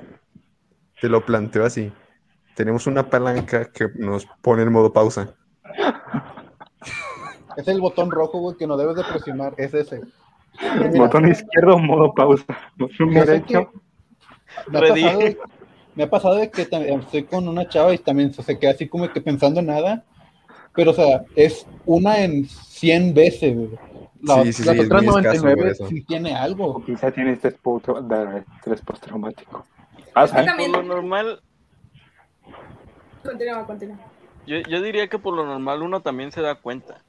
te 1.01 1.09
lo 1.09 1.25
planteo 1.25 1.65
así. 1.65 1.93
Tenemos 2.55 2.87
una 2.87 3.09
palanca 3.09 3.71
que 3.73 3.89
nos 3.97 4.27
pone 4.43 4.63
en 4.63 4.73
modo 4.73 4.93
pausa. 4.93 5.35
Es 7.57 7.67
el 7.69 7.81
botón 7.81 8.11
rojo, 8.11 8.39
güey, 8.39 8.57
que 8.57 8.67
no 8.67 8.77
debes 8.77 8.97
de 8.97 9.05
presionar, 9.05 9.55
es 9.57 9.75
ese. 9.75 10.01
Mira, 10.61 10.91
Botón 10.95 11.29
izquierdo, 11.29 11.79
modo 11.79 12.15
pausa. 12.15 12.45
Botón 12.77 13.11
derecho. 13.11 13.73
me 14.69 14.79
ha, 14.79 14.83
pasado, 14.83 15.21
me 15.95 16.03
ha 16.05 16.11
pasado 16.11 16.35
de 16.37 16.51
que 16.51 16.67
también 16.67 17.01
estoy 17.01 17.25
con 17.25 17.49
una 17.49 17.69
chava 17.69 17.95
y 17.95 17.99
también 17.99 18.33
se 18.33 18.59
queda 18.59 18.73
así 18.73 18.89
como 18.89 19.11
que 19.13 19.21
pensando 19.21 19.61
en 19.61 19.67
nada, 19.67 20.05
pero 20.75 20.91
o 20.93 20.95
sea, 20.95 21.23
es 21.37 21.67
una 21.87 22.21
en 22.21 22.47
100 22.47 23.15
veces, 23.15 23.57
güey. 23.57 23.71
La- 24.23 24.43
Sí, 24.45 24.53
sí, 24.53 24.65
las 24.65 24.75
sí, 24.77 24.81
es 24.83 24.87
otras 24.87 25.03
muy 25.03 25.09
escaso 25.21 25.23
99 25.47 25.57
por 25.63 25.67
eso. 25.71 25.87
sí 25.87 26.03
tiene 26.03 26.35
algo. 26.35 26.67
O 26.77 26.85
quizá 26.85 27.11
tiene 27.11 27.33
estrés, 27.33 27.55
postraumático. 28.85 29.65
Pasa, 30.13 30.43
¿eh? 30.43 30.47
Por 30.59 30.69
lo 30.69 30.83
normal, 30.83 31.41
Continúa, 33.25 33.67
continúa. 33.67 33.97
yo, 34.47 34.59
yo 34.61 34.83
diría 34.83 35.09
que 35.09 35.19
por 35.19 35.35
lo 35.35 35.45
normal 35.47 35.83
uno 35.83 36.01
también 36.01 36.33
se 36.33 36.41
da 36.41 36.55
cuenta. 36.55 37.03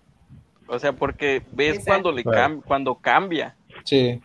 O 0.67 0.79
sea, 0.79 0.93
porque 0.93 1.41
ves 1.51 1.77
Exacto. 1.79 1.85
cuando 1.89 2.11
le 2.13 2.23
cam- 2.23 2.61
cuando 2.63 2.95
cambia. 2.95 3.55
Sí. 3.83 4.21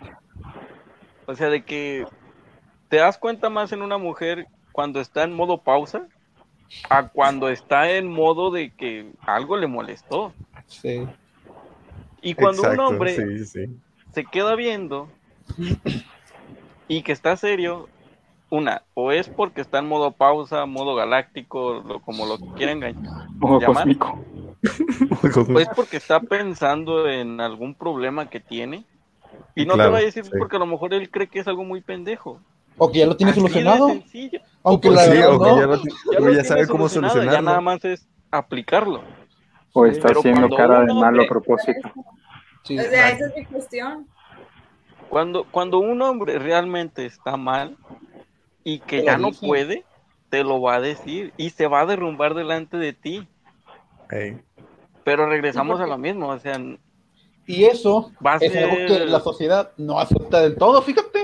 O 1.26 1.34
sea, 1.34 1.48
de 1.48 1.64
que 1.64 2.04
te 2.88 2.96
das 2.98 3.18
cuenta 3.18 3.50
más 3.50 3.72
en 3.72 3.82
una 3.82 3.98
mujer 3.98 4.46
cuando 4.72 5.00
está 5.00 5.24
en 5.24 5.32
modo 5.32 5.58
pausa 5.62 6.06
a 6.90 7.08
cuando 7.08 7.48
está 7.48 7.90
en 7.92 8.08
modo 8.10 8.50
de 8.50 8.70
que 8.70 9.10
algo 9.20 9.56
le 9.56 9.66
molestó. 9.66 10.32
Sí. 10.66 11.06
Y 12.22 12.34
cuando 12.34 12.62
un 12.70 12.80
hombre 12.80 13.14
sí, 13.14 13.44
sí. 13.44 13.76
se 14.12 14.24
queda 14.24 14.54
viendo 14.56 15.08
y 16.88 17.02
que 17.02 17.12
está 17.12 17.36
serio, 17.36 17.88
una, 18.50 18.82
o 18.94 19.12
es 19.12 19.28
porque 19.28 19.60
está 19.60 19.78
en 19.78 19.88
modo 19.88 20.12
pausa, 20.12 20.66
modo 20.66 20.94
galáctico, 20.94 21.82
lo- 21.86 22.00
como 22.00 22.26
lo 22.26 22.38
quieran 22.54 22.78
engañar, 22.78 23.28
modo 23.38 23.60
llamar. 23.60 23.84
cósmico. 23.98 24.24
o 25.54 25.58
es 25.60 25.68
porque 25.74 25.96
está 25.98 26.20
pensando 26.20 27.08
en 27.08 27.40
algún 27.40 27.74
problema 27.74 28.28
que 28.28 28.40
tiene. 28.40 28.84
Y 29.54 29.66
no 29.66 29.74
te 29.74 29.86
va 29.88 29.98
a 29.98 30.02
decir 30.02 30.24
sí. 30.24 30.30
porque 30.38 30.56
a 30.56 30.58
lo 30.58 30.66
mejor 30.66 30.94
él 30.94 31.10
cree 31.10 31.28
que 31.28 31.40
es 31.40 31.48
algo 31.48 31.64
muy 31.64 31.80
pendejo. 31.80 32.40
O 32.78 32.90
que 32.90 32.98
ya 33.00 33.06
lo 33.06 33.16
tiene 33.16 33.32
Así 33.32 33.40
solucionado. 33.40 33.88
Aunque 34.62 34.88
O 34.88 34.92
la 34.92 35.02
sí, 35.02 35.10
verdad 35.10 35.30
no. 35.38 35.58
ya, 35.60 35.66
lo- 35.66 35.76
Ya 35.76 35.82
o 35.82 36.12
lo 36.12 36.18
ya 36.18 36.26
tiene 36.26 36.44
sabe 36.44 36.66
cómo 36.66 36.88
solucionarlo. 36.88 37.32
Ya 37.32 37.40
nada 37.42 37.60
más 37.60 37.84
es 37.84 38.08
aplicarlo. 38.30 39.02
O 39.72 39.86
está 39.86 40.08
Pero 40.08 40.20
haciendo 40.20 40.48
cara 40.56 40.80
de 40.80 40.92
malo 40.94 41.22
a 41.22 41.26
propósito. 41.26 41.92
Sí, 42.64 42.78
O 42.78 42.82
sea, 42.82 43.10
esa 43.10 43.26
es 43.28 43.36
mi 43.36 43.44
cuestión. 43.44 44.08
Cuando, 45.08 45.44
cuando 45.44 45.78
un 45.78 46.02
hombre 46.02 46.38
realmente 46.38 47.06
está 47.06 47.36
mal 47.36 47.76
y 48.64 48.80
que 48.80 49.04
ya 49.04 49.16
no 49.18 49.30
puede, 49.30 49.84
te 50.30 50.42
lo 50.42 50.60
va 50.60 50.74
a 50.76 50.80
decir 50.80 51.32
y 51.36 51.50
se 51.50 51.68
va 51.68 51.82
a 51.82 51.86
derrumbar 51.86 52.34
delante 52.34 52.76
de 52.76 52.92
ti. 52.92 53.28
Pero 55.04 55.26
regresamos 55.28 55.80
a 55.80 55.86
lo 55.86 55.96
mismo, 55.98 56.28
o 56.28 56.38
sea, 56.40 56.58
Y 57.46 57.64
eso 57.64 58.10
Va 58.24 58.34
a 58.34 58.36
es 58.38 58.56
algo 58.56 58.74
ser- 58.74 58.86
que 58.88 59.04
la 59.04 59.20
sociedad 59.20 59.70
no 59.76 60.00
acepta 60.00 60.40
del 60.40 60.56
todo, 60.56 60.82
fíjate. 60.82 61.15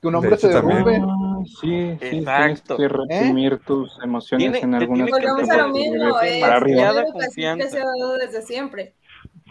Que 0.00 0.06
un 0.08 0.14
hombre 0.14 0.34
hecho, 0.36 0.46
se 0.48 0.52
también. 0.54 0.84
derrumbe. 0.84 1.12
Ah, 1.12 1.42
sí, 1.60 1.98
sí, 2.00 2.16
Exacto. 2.18 2.76
tienes 2.76 2.92
que 2.92 2.98
reprimir 2.98 3.58
tus 3.66 3.98
emociones 4.02 4.44
Tiene- 4.52 4.58
en 4.64 4.74
algunas 4.74 5.10
Volvemos 5.10 5.50
a 5.50 5.56
lo 5.56 5.68
mismo. 5.70 6.20
Es 6.20 6.40
para 6.40 6.56
arriba. 6.56 6.82
una 6.82 6.92
Demasiada 6.92 7.02
educación 7.02 7.58
que 7.58 7.64
confianza. 7.64 7.68
se 7.70 7.78
ha 7.80 7.84
dado 7.84 8.12
desde 8.18 8.42
siempre. 8.42 8.94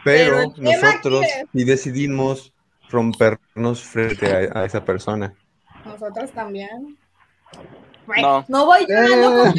Pero, 0.03 0.53
Pero 0.55 0.71
nosotros 0.71 1.25
sí 1.53 1.63
decidimos 1.65 2.53
rompernos 2.89 3.81
frente 3.83 4.49
a, 4.53 4.59
a 4.61 4.65
esa 4.65 4.85
persona. 4.85 5.33
Nosotras 5.85 6.31
también. 6.31 6.97
No. 8.21 8.45
No 8.47 8.65
voy 8.65 8.85
llorando 8.87 9.53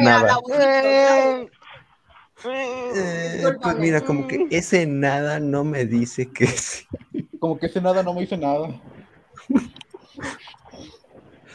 nada. 0.00 0.18
haga 0.18 0.38
bonito, 0.40 1.50
Eh, 2.44 3.32
Discúlpame. 3.36 3.58
pues 3.62 3.78
mira, 3.78 4.00
como 4.02 4.28
que 4.28 4.46
ese 4.50 4.86
nada 4.86 5.40
no 5.40 5.64
me 5.64 5.86
dice 5.86 6.30
que 6.30 6.46
sí. 6.46 6.84
Como 7.40 7.58
que 7.58 7.66
ese 7.66 7.80
nada 7.80 8.02
no 8.02 8.12
me 8.12 8.20
dice 8.20 8.36
nada. 8.36 8.68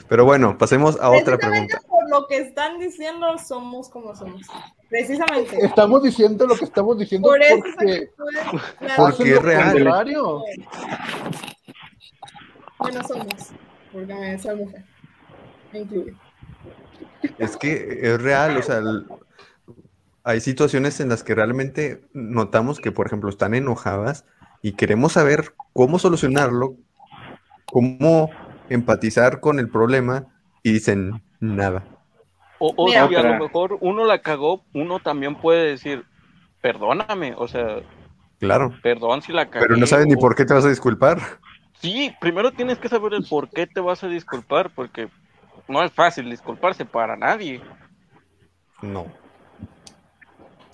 Pero 0.07 0.25
bueno, 0.25 0.57
pasemos 0.57 0.99
a 0.99 1.09
otra 1.09 1.37
pregunta. 1.37 1.79
por 1.87 2.09
lo 2.09 2.27
que 2.27 2.37
están 2.37 2.79
diciendo, 2.79 3.37
somos 3.37 3.87
como 3.89 4.13
somos. 4.15 4.41
Precisamente. 4.89 5.57
Estamos 5.65 6.03
diciendo 6.03 6.45
lo 6.45 6.55
que 6.57 6.65
estamos 6.65 6.97
diciendo 6.97 7.29
Por 7.29 7.41
eso 7.41 7.55
porque 7.63 8.09
la- 8.81 8.95
Porque 8.97 9.31
es 9.35 9.41
real. 9.41 9.73
contrario. 9.73 10.41
Bueno, 12.77 13.07
somos. 13.07 13.51
Porque 13.93 14.13
me 14.13 14.37
soy 14.39 14.55
mujer. 14.57 14.83
Me 15.71 15.79
incluye. 15.79 16.13
Es 17.37 17.55
que 17.55 17.99
es 18.01 18.21
real, 18.21 18.57
o 18.57 18.63
sea, 18.63 18.77
el- 18.79 19.05
hay 20.23 20.41
situaciones 20.41 20.99
en 20.99 21.07
las 21.09 21.23
que 21.23 21.35
realmente 21.35 22.01
notamos 22.13 22.79
que, 22.79 22.91
por 22.91 23.07
ejemplo, 23.07 23.29
están 23.29 23.53
enojadas 23.53 24.25
y 24.61 24.73
queremos 24.73 25.13
saber 25.13 25.53
cómo 25.73 25.99
solucionarlo, 25.99 26.75
cómo 27.71 28.29
empatizar 28.69 29.39
con 29.39 29.59
el 29.59 29.69
problema 29.69 30.25
y 30.63 30.73
dicen 30.73 31.21
nada. 31.39 31.83
O, 32.59 32.73
o 32.75 32.85
Mira. 32.87 33.07
si 33.07 33.15
a 33.15 33.23
lo 33.23 33.39
mejor 33.39 33.77
uno 33.81 34.05
la 34.05 34.21
cagó, 34.21 34.63
uno 34.73 34.99
también 34.99 35.35
puede 35.35 35.69
decir, 35.69 36.03
perdóname, 36.61 37.33
o 37.37 37.47
sea, 37.47 37.79
Claro, 38.39 38.73
perdón 38.83 39.21
si 39.21 39.31
la 39.33 39.49
cagué. 39.49 39.65
pero 39.65 39.77
no 39.77 39.87
sabes 39.87 40.05
ni 40.07 40.15
por 40.15 40.35
qué 40.35 40.45
te 40.45 40.53
vas 40.53 40.65
a 40.65 40.69
disculpar. 40.69 41.19
Sí, 41.79 42.13
primero 42.21 42.51
tienes 42.51 42.77
que 42.77 42.89
saber 42.89 43.13
el 43.13 43.25
por 43.27 43.49
qué 43.49 43.65
te 43.65 43.79
vas 43.79 44.03
a 44.03 44.07
disculpar, 44.07 44.69
porque 44.75 45.07
no 45.67 45.81
es 45.83 45.91
fácil 45.91 46.29
disculparse 46.29 46.85
para 46.85 47.15
nadie. 47.15 47.61
No. 48.83 49.05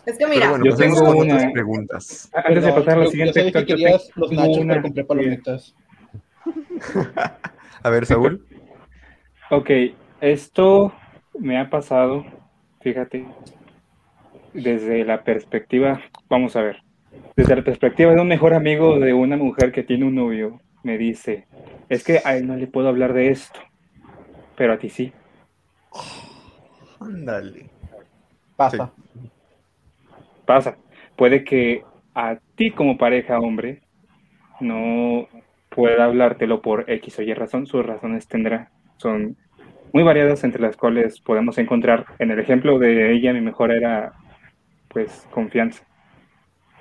Es 0.06 0.18
que 0.18 0.26
mira, 0.28 0.50
bueno, 0.50 0.66
Yo 0.66 0.76
tengo 0.76 0.98
con 1.04 1.18
una- 1.18 1.36
otras 1.36 1.52
preguntas. 1.52 2.30
Antes 2.34 2.64
de 2.64 2.72
pasar 2.74 2.94
a 2.94 2.98
la 2.98 3.06
yo- 3.06 3.12
siguiente, 3.12 3.34
yo 3.34 3.46
sabía 3.46 3.52
que 3.54 3.60
yo 3.60 3.66
querías 3.78 4.10
los 4.16 4.32
nachos, 4.32 4.58
una 4.58 4.74
pero 4.76 4.84
compré 4.84 5.04
palomitas. 5.06 5.76
A 7.84 7.90
ver, 7.90 8.06
Saúl. 8.06 8.46
Ok, 9.50 9.70
esto 10.22 10.94
me 11.40 11.60
ha 11.60 11.70
pasado, 11.70 12.26
fíjate, 12.82 13.26
desde 14.54 15.06
la 15.06 15.24
perspectiva, 15.24 16.02
vamos 16.30 16.56
a 16.56 16.62
ver, 16.62 16.84
desde 17.36 17.56
la 17.56 17.64
perspectiva 17.64 18.14
de 18.14 18.22
un 18.22 18.28
mejor 18.28 18.54
amigo 18.54 19.00
de 19.00 19.14
una 19.14 19.38
mujer 19.38 19.72
que 19.72 19.84
tiene 19.84 20.06
un 20.06 20.16
novio 20.16 20.60
me 20.84 20.98
dice, 20.98 21.48
es 21.90 22.04
que 22.04 22.22
a 22.24 22.38
él 22.38 22.48
no 22.48 22.56
le 22.56 22.68
puedo 22.68 22.88
hablar 22.88 23.14
de 23.14 23.30
esto, 23.30 23.60
pero 24.56 24.74
a 24.74 24.80
ti 24.80 24.90
sí. 24.90 25.12
Ándale. 27.00 27.70
Pasa. 28.56 28.92
Pasa. 30.46 30.78
Puede 31.16 31.44
que 31.44 31.84
a 32.16 32.38
ti 32.56 32.72
como 32.72 32.98
pareja 32.98 33.40
hombre 33.40 33.82
no 34.60 35.28
pueda 35.78 36.06
hablártelo 36.06 36.62
por 36.62 36.90
X 36.90 37.20
o 37.20 37.22
Y 37.22 37.34
razón, 37.36 37.68
sus 37.68 37.86
razones 37.86 38.28
tendrá. 38.28 38.72
Son 38.98 39.38
muy 39.94 40.04
variadas 40.04 40.44
entre 40.44 40.60
las 40.62 40.76
cuales 40.76 41.22
podemos 41.22 41.58
encontrar, 41.60 42.08
en 42.18 42.32
el 42.32 42.40
ejemplo 42.40 42.80
de 42.80 43.14
ella, 43.14 43.32
mi 43.32 43.42
mejor 43.42 43.72
era 43.72 44.14
pues 44.90 45.28
confianza. 45.30 45.86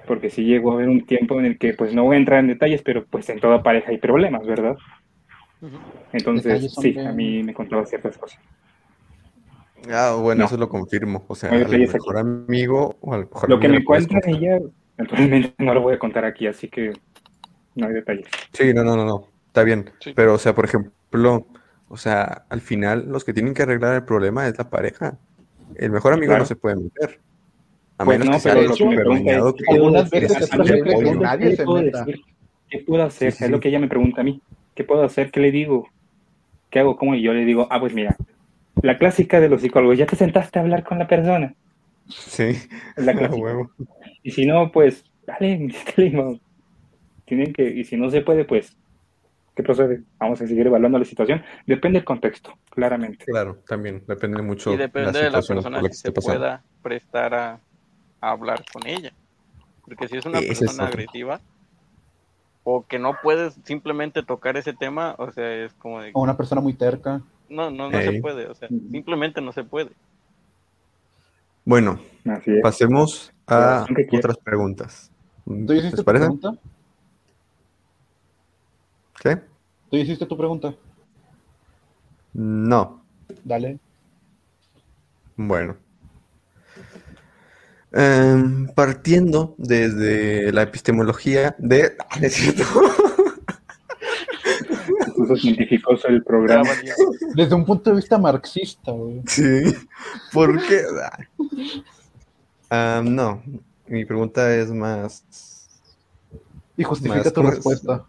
Porque 0.07 0.31
si 0.31 0.45
llegó 0.45 0.73
a 0.73 0.75
haber 0.77 0.89
un 0.89 1.05
tiempo 1.05 1.39
en 1.39 1.45
el 1.45 1.59
que 1.59 1.75
pues 1.75 1.95
no 1.95 2.05
voy 2.05 2.17
a 2.17 2.19
entrar 2.21 2.41
en 2.41 2.49
detalles, 2.49 2.83
pero 2.83 3.05
pues 3.05 3.29
en 3.29 3.39
toda 3.39 3.63
pareja 3.63 3.91
hay 3.91 3.99
problemas, 3.99 4.47
¿verdad? 4.47 4.77
Entonces, 6.13 6.73
sí, 6.73 6.99
a 6.99 7.13
mí 7.13 7.43
me 7.43 7.53
contaba 7.53 7.85
ciertas 7.85 8.17
cosas. 8.17 8.41
Ah, 9.91 10.17
bueno, 10.19 10.41
No. 10.41 10.47
eso 10.47 10.57
lo 10.57 10.69
confirmo. 10.71 11.25
O 11.29 11.35
sea, 11.35 11.51
al 11.51 11.69
mejor 11.69 12.19
amigo 12.19 12.97
o 13.01 13.13
al 13.13 13.27
mejor 13.27 13.51
Lo 13.51 13.61
que 13.61 13.69
me 13.69 13.85
cuenta 13.85 14.21
ella, 14.27 14.59
naturalmente 14.97 15.53
no 15.59 15.75
lo 15.75 15.83
voy 15.83 15.95
a 15.95 15.99
contar 15.99 16.25
aquí, 16.25 16.47
así 16.47 16.69
que 16.69 16.93
no 17.77 17.87
hay 17.87 17.95
detalles. 17.95 18.27
Sí, 18.53 18.75
no, 18.75 18.83
no, 18.85 18.97
no, 18.97 19.05
no. 19.05 19.29
Está 19.47 19.63
bien. 19.63 19.91
Sí. 20.01 20.13
Pero, 20.15 20.35
o 20.35 20.39
sea, 20.39 20.55
por 20.55 20.65
ejemplo, 20.65 21.47
o 21.89 21.97
sea, 21.97 22.45
al 22.49 22.61
final 22.61 23.07
los 23.09 23.25
que 23.25 23.33
tienen 23.33 23.55
que 23.55 23.63
arreglar 23.63 23.95
el 23.95 24.05
problema 24.05 24.47
es 24.49 24.59
la 24.59 24.69
pareja. 24.69 25.19
El 25.77 25.91
mejor 25.93 26.13
amigo 26.13 26.31
Claro. 26.31 26.43
no 26.43 26.47
se 26.47 26.57
puede 26.57 26.77
meter. 26.77 27.21
A 27.99 28.05
Pues 28.05 28.19
menos 28.19 28.27
no, 28.29 28.33
que 28.35 28.41
sea 28.41 28.55
lo 28.55 28.61
que 28.61 28.67
¿qué 28.77 28.89
que- 28.89 29.03
puedo 29.03 29.55
Algunas 29.71 30.11
veces 30.11 30.37
que 30.37 30.45
es 30.45 30.55
nadie 31.19 31.51
¿Qué 31.51 31.57
se 31.57 31.67
meta. 31.67 32.07
¿Qué 32.69 32.79
puedo 32.81 33.05
hacer? 33.05 33.33
Sí, 33.33 33.39
sí, 33.39 33.45
Es 33.45 33.51
lo 33.51 33.61
que 33.61 33.69
ella 33.69 33.79
me 33.79 33.89
pregunta 33.89 34.21
a 34.21 34.25
mí. 34.25 34.43
¿Qué 34.75 34.85
puedo 34.85 35.03
hacer? 35.05 35.31
¿Qué 35.31 35.41
le 35.41 35.51
digo? 35.51 35.89
¿Qué 36.69 36.81
hago? 36.81 36.97
¿Cómo? 36.97 37.15
Y 37.15 37.23
yo 37.23 37.33
le 37.33 37.45
digo, 37.45 37.67
ah, 37.71 37.81
pues 37.81 37.95
mira, 37.95 38.17
la 38.83 38.99
clásica 38.99 39.41
de 39.41 39.49
los 39.49 39.63
psicólogos, 39.63 39.97
ya 39.97 40.05
te 40.07 40.17
sentaste 40.17 40.59
a 40.59 40.63
hablar 40.63 40.85
con 40.85 40.99
la 40.99 41.07
persona. 41.09 41.55
Sí, 42.09 42.43
Es 42.97 43.05
la 43.05 43.13
clásica. 43.17 43.41
huevo. 43.43 43.71
Y 44.23 44.33
si 44.33 44.45
no, 44.47 44.71
pues, 44.73 45.05
dale, 45.27 45.69
dale. 45.97 46.41
Tienen 47.27 47.53
que, 47.53 47.69
y 47.69 47.85
si 47.85 47.97
no 47.97 48.09
se 48.11 48.23
puede, 48.23 48.45
pues, 48.45 48.77
¿qué 49.55 49.63
procede? 49.63 50.03
Vamos 50.19 50.41
a 50.41 50.47
seguir 50.47 50.67
evaluando 50.67 50.99
la 50.99 51.05
situación. 51.05 51.43
Depende 51.67 51.99
del 51.99 52.05
contexto, 52.05 52.53
claramente. 52.71 53.25
Claro, 53.27 53.59
también 53.67 54.03
depende 54.07 54.41
mucho 54.43 54.73
Y 54.73 54.77
depende 54.77 55.19
de 55.21 55.31
la 55.31 55.43
persona 55.43 55.71
la 55.79 55.83
que 55.83 55.89
que 55.89 55.95
se 55.95 56.13
pasando. 56.13 56.39
pueda 56.41 56.63
prestar 56.83 57.35
a, 57.35 57.61
a 58.21 58.31
hablar 58.31 58.65
con 58.73 58.87
ella. 58.87 59.13
Porque 59.85 60.09
si 60.09 60.17
es 60.17 60.27
una 60.27 60.39
es 60.39 60.59
persona 60.61 60.87
agresiva 60.87 61.41
o 62.65 62.85
que 62.87 62.99
no 62.99 63.17
puedes 63.23 63.55
simplemente 63.65 64.23
tocar 64.25 64.57
ese 64.57 64.73
tema, 64.73 65.15
o 65.19 65.31
sea, 65.31 65.53
es 65.65 65.73
como 65.75 66.01
de, 66.03 66.11
O 66.15 66.23
una 66.23 66.37
persona 66.37 66.61
muy 66.61 66.75
terca. 66.75 67.23
no, 67.49 67.71
no, 67.71 67.91
no 67.91 68.01
se 68.01 68.21
puede, 68.21 68.47
o 68.49 68.55
sea, 68.55 68.69
simplemente 68.69 69.41
no 69.41 69.53
se 69.53 69.63
puede. 69.65 69.91
Bueno, 71.65 71.99
pasemos 72.63 73.33
a 73.47 73.87
otras 74.13 74.39
preguntas. 74.39 75.11
¿Tú 75.45 75.73
hiciste 75.73 75.97
¿Les 75.97 76.05
parece? 76.05 76.25
pregunta? 76.27 76.53
¿Qué? 79.27 79.41
¿Tú 79.91 79.97
hiciste 79.97 80.25
tu 80.25 80.37
pregunta? 80.37 80.73
No. 82.33 83.03
Dale. 83.43 83.81
Bueno. 85.35 85.77
Em, 87.91 88.69
partiendo 88.69 89.57
desde 89.59 90.53
la 90.53 90.63
epistemología 90.63 91.57
de... 91.59 91.97
Ah, 92.09 92.19
es 92.23 92.35
cierto. 92.35 92.63
Científicos 95.37 96.05
el 96.07 96.23
programa. 96.23 96.71
Desde 97.35 97.55
un 97.55 97.65
punto 97.65 97.91
de 97.91 97.97
vista 97.97 98.17
marxista, 98.17 98.93
güey. 98.93 99.23
Sí. 99.27 99.75
¿Por 100.33 100.65
qué? 100.69 100.85
Ah, 102.71 103.03
no. 103.05 103.43
Mi 103.89 104.05
pregunta 104.05 104.55
es 104.55 104.71
más 104.71 105.69
Y 106.77 106.85
justifica 106.85 107.25
Más 107.25 107.33
tu 107.33 107.43
respuesta. 107.43 108.07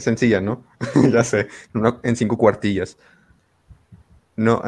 Sencilla, 0.00 0.40
¿no? 0.40 0.64
ya 1.12 1.22
sé. 1.24 1.48
una- 1.74 1.98
en 2.02 2.16
cinco 2.16 2.36
cuartillas. 2.38 2.96
No, 4.36 4.62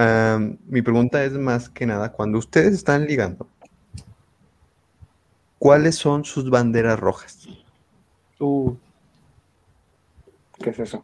mi 0.67 0.83
pregunta 0.83 1.23
es 1.25 1.33
más 1.33 1.69
que 1.69 1.87
nada, 1.87 2.11
cuando 2.13 2.39
ustedes 2.39 2.75
están 2.75 3.07
ligando, 3.07 3.47
¿cuáles 5.59 5.95
son 5.97 6.25
sus 6.25 6.51
banderas 6.51 6.99
rojas? 6.99 7.47
Tú, 8.37 8.77
¿Qué 10.59 10.71
es 10.71 10.79
eso? 10.81 10.99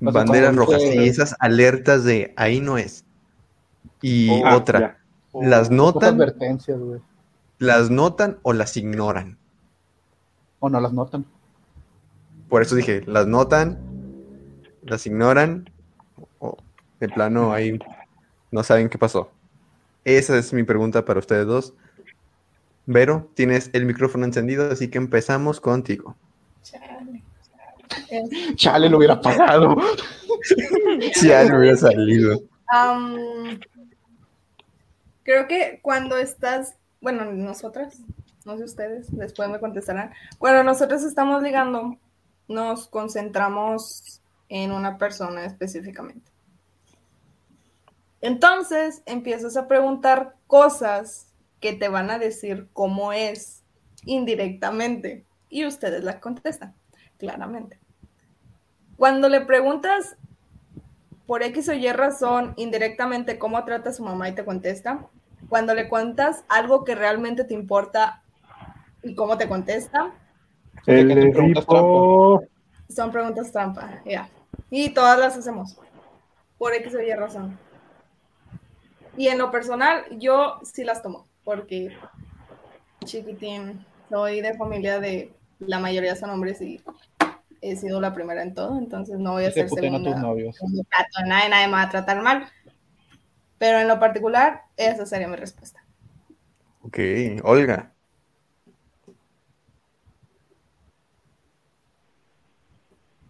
O 0.00 0.12
sea, 0.12 0.12
Banderas 0.12 0.54
rojas 0.54 0.80
y 0.82 1.08
esas 1.08 1.34
alertas 1.40 2.04
de 2.04 2.32
ahí 2.36 2.60
no 2.60 2.78
es. 2.78 3.04
Y 4.02 4.28
Oh, 4.30 4.46
Ah, 4.46 4.56
otra, 4.56 4.98
las 5.34 5.62
Esas 5.62 5.70
notan, 5.70 6.14
advertencias, 6.14 6.78
güey. 6.78 7.00
las 7.58 7.90
notan 7.90 8.38
o 8.42 8.52
las 8.52 8.76
ignoran. 8.76 9.38
O 10.60 10.68
no 10.68 10.80
las 10.80 10.92
notan. 10.92 11.24
Por 12.48 12.62
eso 12.62 12.74
dije, 12.74 13.02
las 13.06 13.26
notan, 13.26 13.78
las 14.82 15.06
ignoran, 15.06 15.68
o 16.38 16.56
de 17.00 17.08
plano 17.08 17.52
ahí 17.52 17.78
no 18.50 18.62
saben 18.62 18.88
qué 18.88 18.98
pasó. 18.98 19.30
Esa 20.04 20.38
es 20.38 20.52
mi 20.52 20.62
pregunta 20.62 21.04
para 21.04 21.18
ustedes 21.18 21.46
dos. 21.46 21.74
Vero, 22.86 23.28
tienes 23.34 23.70
el 23.72 23.84
micrófono 23.84 24.24
encendido, 24.24 24.70
así 24.70 24.88
que 24.88 24.98
empezamos 24.98 25.60
contigo. 25.60 26.14
Chale. 26.62 27.24
Chale, 28.54 28.88
lo 28.88 28.98
hubiera 28.98 29.20
pagado. 29.20 29.76
Si 31.14 31.28
ya 31.28 31.44
no 31.44 31.58
hubiera 31.58 31.76
salido. 31.76 32.40
Creo 35.24 35.48
que 35.48 35.80
cuando 35.82 36.16
estás, 36.16 36.76
bueno, 37.00 37.24
nosotras, 37.32 38.00
no 38.44 38.56
sé 38.56 38.62
ustedes, 38.62 39.08
después 39.10 39.48
me 39.48 39.58
contestarán. 39.58 40.12
Cuando 40.38 40.62
nosotros 40.62 41.02
estamos 41.02 41.42
ligando, 41.42 41.98
nos 42.48 42.88
concentramos 42.88 44.22
en 44.48 44.72
una 44.72 44.98
persona 44.98 45.44
específicamente. 45.44 46.30
Entonces 48.20 49.02
empiezas 49.06 49.56
a 49.56 49.68
preguntar 49.68 50.34
cosas 50.46 51.32
que 51.60 51.72
te 51.72 51.88
van 51.88 52.10
a 52.10 52.18
decir 52.18 52.68
cómo 52.72 53.12
es 53.12 53.62
indirectamente 54.04 55.26
y 55.48 55.66
ustedes 55.66 56.04
la 56.04 56.20
contestan, 56.20 56.74
claramente. 57.18 57.78
Cuando 58.96 59.28
le 59.28 59.42
preguntas 59.42 60.16
por 61.26 61.42
X 61.42 61.68
o 61.68 61.72
Y 61.74 61.90
razón, 61.92 62.54
indirectamente, 62.56 63.38
cómo 63.38 63.62
trata 63.64 63.92
su 63.92 64.02
mamá 64.04 64.28
y 64.28 64.34
te 64.34 64.44
contesta. 64.44 65.06
Cuando 65.48 65.74
le 65.74 65.88
cuentas 65.88 66.44
algo 66.48 66.84
que 66.84 66.94
realmente 66.94 67.44
te 67.44 67.54
importa 67.54 68.22
y 69.02 69.14
cómo 69.14 69.36
te 69.36 69.48
contesta, 69.48 70.14
El 70.84 71.08
son 71.16 71.30
preguntas 71.30 71.66
ripo. 71.66 72.42
son 72.88 73.10
preguntas 73.10 73.50
trampa, 73.52 74.02
ya. 74.04 74.28
Y 74.70 74.90
todas 74.90 75.18
las 75.18 75.36
hacemos, 75.36 75.76
por 76.58 76.74
X 76.74 76.94
o 76.94 77.00
Y 77.00 77.12
razón. 77.14 77.58
Y 79.16 79.28
en 79.28 79.38
lo 79.38 79.50
personal, 79.50 80.04
yo 80.18 80.60
sí 80.62 80.84
las 80.84 81.02
tomo, 81.02 81.26
porque 81.44 81.96
chiquitín, 83.04 83.84
soy 84.10 84.40
de 84.40 84.54
familia 84.54 85.00
de 85.00 85.32
la 85.58 85.78
mayoría 85.78 86.16
son 86.16 86.30
hombres 86.30 86.60
y 86.60 86.82
he 87.62 87.76
sido 87.76 88.00
la 88.00 88.12
primera 88.12 88.42
en 88.42 88.54
todo, 88.54 88.78
entonces 88.78 89.18
no 89.18 89.32
voy 89.32 89.46
a 89.46 89.50
ser 89.50 89.68
puteen 89.68 89.94
a 89.94 89.98
tus 89.98 90.06
segunda. 90.08 90.28
novios. 90.28 90.56
nadie, 91.26 91.48
nadie 91.48 91.66
me 91.68 91.72
va 91.72 91.82
a 91.82 91.90
tratar 91.90 92.22
mal. 92.22 92.48
Pero 93.58 93.78
en 93.80 93.88
lo 93.88 93.98
particular, 93.98 94.64
esa 94.76 95.06
sería 95.06 95.28
mi 95.28 95.36
respuesta. 95.36 95.82
Ok, 96.82 96.98
Olga. 97.42 97.95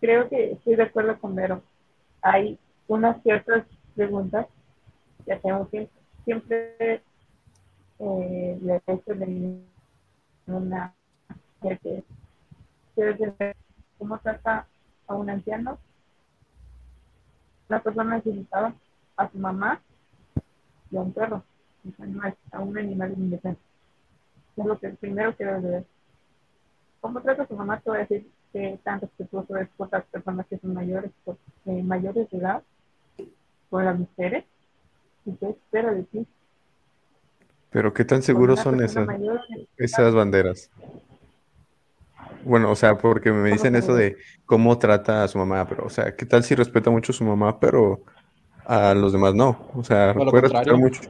Creo 0.00 0.28
que 0.28 0.52
estoy 0.52 0.76
de 0.76 0.82
acuerdo 0.82 1.18
con 1.18 1.34
Vero. 1.34 1.62
Hay 2.22 2.58
unas 2.88 3.22
ciertas 3.22 3.66
preguntas 3.94 4.46
que 5.24 5.32
hacemos 5.32 5.68
siempre, 5.70 5.92
siempre 6.24 7.02
eh, 7.98 8.58
le 8.62 8.76
he 8.76 8.80
una 10.46 10.94
que 11.62 12.04
cómo 13.98 14.18
trata 14.18 14.66
a 15.06 15.14
un 15.14 15.30
anciano, 15.30 15.78
una 17.68 17.82
persona 17.82 18.16
necesitada, 18.16 18.74
a 19.16 19.30
su 19.30 19.38
mamá 19.38 19.80
y 20.90 20.96
a 20.96 21.00
un 21.00 21.12
perro, 21.12 21.42
a 22.52 22.60
un 22.60 22.78
animal 22.78 23.12
indefenso. 23.16 23.60
Es 24.56 24.64
lo 24.64 24.78
que 24.78 24.90
primero 24.90 25.34
quiero 25.34 25.60
ver. 25.60 25.84
¿Cómo 27.00 27.20
trata 27.20 27.42
a 27.42 27.46
su 27.46 27.56
mamá? 27.56 27.80
Te 27.80 27.90
voy 27.90 27.98
a 27.98 28.02
decir 28.02 28.30
que 28.56 28.78
tan 28.82 29.00
respetuoso 29.02 29.54
es 29.58 29.68
por 29.76 29.92
las 29.92 30.04
personas 30.06 30.46
que 30.46 30.56
son 30.58 30.72
mayores, 30.72 31.10
por, 31.24 31.36
eh, 31.66 31.82
mayores 31.82 32.30
de 32.30 32.38
edad, 32.38 32.62
por 33.68 33.84
las 33.84 33.98
mujeres. 33.98 34.44
¿Y 35.26 35.32
qué 35.32 35.50
espera 35.50 35.92
de 35.92 36.04
ti? 36.04 36.26
Pero 37.70 37.92
¿qué 37.92 38.04
tan 38.06 38.22
seguros 38.22 38.60
son 38.60 38.80
esas, 38.82 39.06
mayor, 39.06 39.40
esas 39.76 40.14
banderas? 40.14 40.70
Bueno, 42.44 42.70
o 42.70 42.76
sea, 42.76 42.96
porque 42.96 43.30
me 43.30 43.50
dicen 43.50 43.76
eso 43.76 43.94
de 43.94 44.16
cómo 44.46 44.78
trata 44.78 45.24
a 45.24 45.28
su 45.28 45.36
mamá, 45.36 45.66
pero, 45.68 45.84
o 45.84 45.90
sea, 45.90 46.16
¿qué 46.16 46.24
tal 46.24 46.42
si 46.42 46.54
respeta 46.54 46.90
mucho 46.90 47.12
a 47.12 47.14
su 47.14 47.24
mamá, 47.24 47.60
pero 47.60 48.00
a 48.64 48.94
los 48.94 49.12
demás 49.12 49.34
no? 49.34 49.68
O 49.74 49.84
sea, 49.84 50.14
puede 50.14 50.48
respetar 50.48 50.76
mucho. 50.78 51.02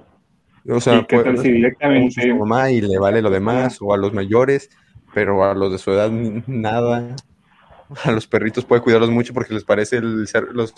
O 0.68 0.80
sea, 0.80 0.98
Sí, 0.98 1.06
¿qué 1.06 1.16
puede 1.16 1.24
tal 1.26 1.38
si 1.38 1.62
respetar 1.62 1.90
mucho 1.90 2.20
a 2.20 2.24
directamente- 2.24 2.28
su 2.30 2.36
mamá 2.38 2.70
y 2.72 2.80
le 2.80 2.98
vale 2.98 3.22
lo 3.22 3.30
demás, 3.30 3.78
o 3.80 3.94
a 3.94 3.96
los 3.96 4.12
mayores, 4.12 4.68
pero 5.14 5.44
a 5.44 5.54
los 5.54 5.70
de 5.70 5.78
su 5.78 5.92
edad 5.92 6.10
nada. 6.10 7.14
A 8.04 8.10
los 8.12 8.26
perritos 8.26 8.64
puede 8.64 8.82
cuidarlos 8.82 9.10
mucho 9.10 9.32
porque 9.34 9.54
les 9.54 9.64
parece 9.64 9.96
el 9.98 10.26
ser, 10.26 10.44
los, 10.52 10.74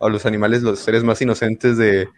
a 0.00 0.08
los 0.08 0.26
animales 0.26 0.62
los 0.62 0.78
seres 0.80 1.04
más 1.04 1.20
inocentes 1.22 1.76
de, 1.76 2.08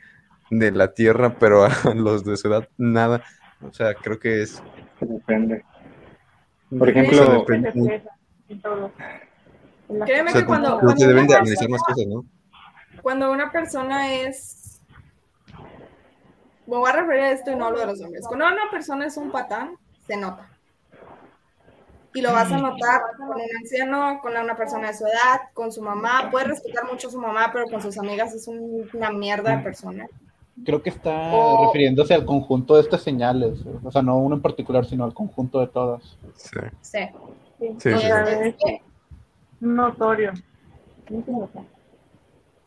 de 0.50 0.70
la 0.72 0.92
tierra, 0.94 1.36
pero 1.38 1.64
a 1.64 1.70
los 1.94 2.24
de 2.24 2.36
su 2.36 2.48
edad 2.48 2.68
nada. 2.78 3.22
O 3.62 3.72
sea, 3.72 3.94
creo 3.94 4.18
que 4.18 4.42
es... 4.42 4.62
Depende. 5.00 5.64
Por 6.70 6.88
o 6.88 6.92
sea, 6.92 7.02
ejemplo, 7.02 7.40
depende 7.40 8.02
todo. 8.62 8.92
La 9.88 10.04
Créeme 10.06 10.30
O 10.30 10.32
sea, 10.32 10.40
que 10.42 10.46
cuando- 10.46 10.78
cuando 10.80 10.94
que 10.96 11.06
deben 11.06 11.26
de 11.26 11.34
una 11.34 11.40
más 11.40 11.48
persona- 11.50 11.78
cosas, 11.78 12.06
¿no? 12.06 12.24
Cuando 13.02 13.32
una 13.32 13.50
persona 13.50 14.12
es. 14.14 14.80
Me 16.66 16.76
voy 16.76 16.88
a 16.90 16.92
referir 16.92 17.20
a 17.22 17.30
esto 17.32 17.50
y 17.50 17.56
no 17.56 17.66
hablo 17.66 17.80
de 17.80 17.86
los 17.86 18.00
hombres. 18.00 18.24
Cuando 18.26 18.46
una 18.46 18.70
persona 18.70 19.06
es 19.06 19.16
un 19.16 19.32
patán, 19.32 19.76
se 20.06 20.16
nota. 20.16 20.49
Y 22.12 22.22
lo 22.22 22.32
vas 22.32 22.50
a 22.50 22.58
notar 22.58 23.02
con 23.16 23.28
un 23.28 23.56
anciano, 23.60 24.18
con 24.20 24.36
una 24.36 24.56
persona 24.56 24.88
de 24.88 24.94
su 24.94 25.04
edad, 25.06 25.40
con 25.54 25.70
su 25.70 25.80
mamá. 25.80 26.28
Puede 26.30 26.46
respetar 26.46 26.84
mucho 26.90 27.06
a 27.08 27.10
su 27.10 27.20
mamá, 27.20 27.50
pero 27.52 27.66
con 27.66 27.80
sus 27.80 27.96
amigas 27.98 28.34
es 28.34 28.48
un- 28.48 28.88
una 28.92 29.10
mierda 29.12 29.56
de 29.56 29.62
persona. 29.62 30.08
Creo 30.64 30.82
que 30.82 30.90
está 30.90 31.32
O- 31.32 31.66
refiriéndose 31.66 32.12
al 32.12 32.24
conjunto 32.24 32.74
de 32.74 32.82
estas 32.82 33.02
señales, 33.02 33.60
o 33.84 33.90
sea, 33.92 34.02
no 34.02 34.18
uno 34.18 34.34
en 34.36 34.42
particular, 34.42 34.84
sino 34.84 35.04
al 35.04 35.14
conjunto 35.14 35.60
de 35.60 35.68
todas. 35.68 36.18
Sí. 36.34 36.58
Sí. 36.80 36.98
Sí, 37.60 37.76
Sí, 37.78 37.96
sí, 37.98 38.06
es 38.06 38.80
notorio. 39.60 40.32
No 41.10 41.24
se 41.24 41.30
nota. 41.32 41.62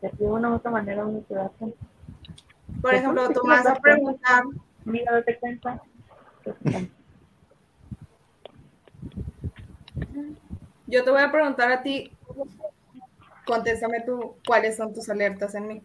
De 0.00 0.24
una 0.26 0.50
u 0.50 0.54
otra 0.54 0.70
manera 0.70 1.04
uno 1.04 1.22
se 1.28 1.34
da 1.34 1.48
cuenta. 1.58 1.78
Por 2.80 2.94
ejemplo, 2.94 3.28
tú 3.30 3.40
me 3.44 3.54
vas 3.56 3.66
a 3.66 3.74
preguntar, 3.76 4.44
Mira, 4.84 5.12
date 5.12 5.38
cuenta. 5.38 5.80
Yo 10.86 11.04
te 11.04 11.10
voy 11.10 11.22
a 11.22 11.32
preguntar 11.32 11.72
a 11.72 11.82
ti, 11.82 12.10
contéstame 13.46 14.00
tú, 14.02 14.36
¿cuáles 14.46 14.76
son 14.76 14.92
tus 14.92 15.08
alertas 15.08 15.54
en 15.54 15.68
mí? 15.68 15.82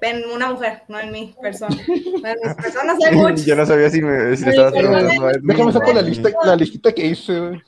En 0.00 0.30
una 0.30 0.52
mujer, 0.52 0.82
no 0.88 1.00
en 1.00 1.10
mi 1.10 1.34
persona. 1.40 1.76
En 1.86 2.36
mis 2.42 2.54
personas 2.54 2.98
hay 3.04 3.16
muchas. 3.16 3.44
Yo 3.46 3.56
no 3.56 3.64
sabía 3.64 3.90
si 3.90 4.02
me 4.02 4.36
si 4.36 4.48
estabas 4.48 4.72
preguntando 4.72 5.28
Déjame 5.42 5.72
sacar 5.72 5.94
la 5.94 6.02
lista, 6.02 6.30
la 6.44 6.56
listita 6.56 6.92
que 6.92 7.06
hice. 7.06 7.62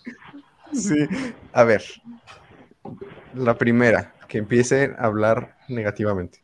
Sí. 0.73 1.07
A 1.53 1.65
ver. 1.65 1.83
La 3.35 3.57
primera, 3.57 4.13
que 4.29 4.39
empiece 4.39 4.93
a 4.99 5.07
hablar 5.07 5.57
negativamente. 5.69 6.43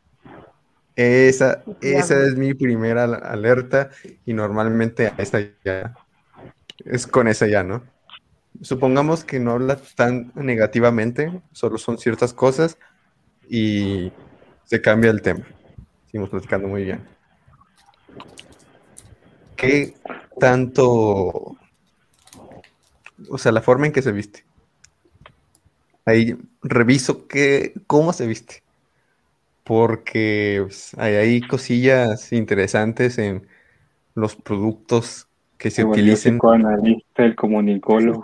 Esa, 0.95 1.63
esa 1.81 2.23
es 2.23 2.35
mi 2.35 2.53
primera 2.53 3.03
al- 3.03 3.23
alerta 3.23 3.89
y 4.25 4.33
normalmente 4.33 5.07
a 5.07 5.13
esa 5.17 5.39
ya 5.63 5.93
es 6.85 7.05
con 7.05 7.27
esa 7.27 7.47
ya, 7.47 7.63
¿no? 7.63 7.83
Supongamos 8.61 9.23
que 9.23 9.39
no 9.39 9.51
habla 9.51 9.77
tan 9.95 10.31
negativamente, 10.35 11.41
solo 11.51 11.77
son 11.77 11.97
ciertas 11.97 12.33
cosas 12.33 12.77
y 13.49 14.11
se 14.63 14.81
cambia 14.81 15.11
el 15.11 15.21
tema. 15.21 15.45
Seguimos 16.05 16.29
platicando 16.29 16.67
muy 16.67 16.83
bien. 16.83 17.01
¿Qué 19.55 19.95
tanto, 20.39 21.57
o 23.29 23.37
sea, 23.37 23.51
la 23.51 23.61
forma 23.61 23.87
en 23.87 23.91
que 23.91 24.01
se 24.01 24.11
viste? 24.11 24.45
Ahí 26.05 26.37
reviso 26.61 27.27
que, 27.27 27.73
cómo 27.87 28.13
se 28.13 28.27
viste. 28.27 28.63
Porque 29.63 30.61
pues, 30.63 30.93
hay, 30.97 31.15
hay 31.15 31.41
cosillas 31.41 32.31
interesantes 32.31 33.17
en 33.17 33.47
los 34.15 34.35
productos 34.35 35.27
que 35.57 35.71
se 35.71 35.83
volvió 35.83 36.03
utilicen 36.03 36.35
psicoanalista, 36.35 37.25
el 37.25 37.35
comunicólogo. 37.35 38.23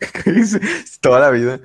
toda 1.00 1.20
la 1.20 1.30
vida. 1.30 1.60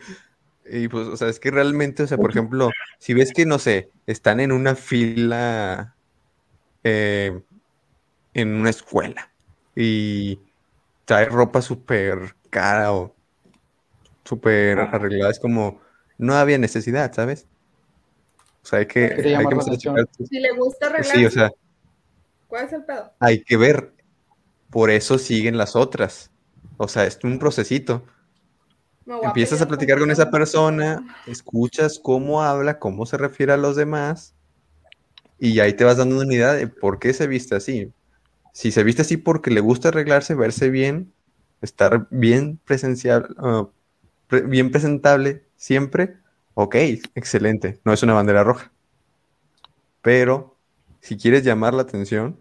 Y 0.66 0.88
pues, 0.88 1.08
o 1.08 1.18
sea, 1.18 1.28
es 1.28 1.40
que 1.40 1.52
realmente, 1.52 2.04
o 2.04 2.08
sea, 2.08 2.18
por 2.18 2.30
ejemplo, 2.30 2.70
si 2.98 3.14
ves 3.14 3.34
que, 3.34 3.46
no 3.46 3.60
sé, 3.60 3.90
están 4.08 4.40
en 4.40 4.52
una 4.52 4.76
fila 4.76 5.96
eh, 6.84 7.42
en 8.34 8.54
una 8.56 8.70
escuela 8.70 9.32
y 9.76 10.40
trae 11.06 11.26
ropa 11.26 11.62
súper 11.62 12.36
cara 12.50 12.94
o 12.94 13.14
súper 14.24 14.80
arreglada, 14.80 15.32
es 15.32 15.40
como, 15.40 15.82
no 16.18 16.36
había 16.36 16.58
necesidad, 16.58 17.12
¿sabes? 17.14 17.48
O 18.64 18.68
sea, 18.68 18.80
hay 18.80 18.86
que, 18.86 19.10
¿Qué 19.10 19.24
te 19.24 19.36
hay 19.36 19.46
que. 19.46 20.26
Si 20.26 20.40
le 20.40 20.52
gusta 20.54 20.88
arreglar, 20.88 21.16
Sí, 21.16 21.26
o 21.26 21.32
sea, 21.32 21.52
¿cuál 22.48 22.66
es 22.66 22.74
el 22.74 22.86
pedo? 22.86 23.12
hay 23.20 23.44
que 23.44 23.58
ver. 23.58 23.94
Por 24.70 24.90
eso 24.90 25.18
siguen 25.18 25.58
las 25.58 25.76
otras. 25.76 26.32
O 26.78 26.88
sea, 26.88 27.06
es 27.06 27.20
un 27.24 27.40
procesito. 27.40 28.06
Empiezas 29.08 29.62
a 29.62 29.66
pelear 29.66 29.68
platicar 29.68 30.00
con 30.00 30.12
esa 30.12 30.32
persona, 30.32 31.04
escuchas 31.28 32.00
cómo 32.00 32.44
habla, 32.44 32.80
cómo 32.80 33.06
se 33.06 33.18
refiere 33.18 33.54
a 33.54 33.58
los 33.58 33.76
demás, 33.76 34.36
y 35.40 35.60
ahí 35.60 35.74
te 35.74 35.84
vas 35.84 35.98
dando 35.98 36.20
una 36.20 36.34
idea 36.34 36.54
de 36.54 36.68
por 36.68 37.00
qué 37.00 37.14
se 37.14 37.28
viste 37.28 37.56
así. 37.56 37.92
Si 38.54 38.72
se 38.72 38.84
viste 38.84 39.04
así 39.04 39.18
porque 39.18 39.52
le 39.52 39.62
gusta 39.62 39.90
arreglarse, 39.90 40.36
verse 40.36 40.70
bien, 40.70 41.14
estar 41.62 42.08
bien 42.12 42.60
presencial, 42.66 43.36
ah, 43.40 43.70
pre- 44.28 44.42
bien 44.44 44.72
presentable 44.72 45.44
siempre, 45.58 46.18
ok, 46.56 46.76
excelente, 47.16 47.80
no 47.86 47.94
es 47.94 48.04
una 48.04 48.14
bandera 48.14 48.44
roja. 48.44 48.72
Pero 50.02 50.58
si 51.00 51.18
quieres 51.18 51.44
llamar 51.44 51.74
la 51.74 51.84
atención, 51.84 52.40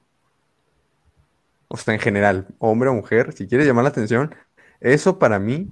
o 1.69 1.77
sea, 1.77 1.95
en 1.95 2.01
general, 2.01 2.49
hombre 2.59 2.89
o 2.89 2.95
mujer, 2.95 3.33
si 3.33 3.47
quieres 3.47 3.67
llamar 3.67 3.85
la 3.85 3.91
atención, 3.91 4.35
eso 4.81 5.19
para 5.19 5.39
mí 5.39 5.69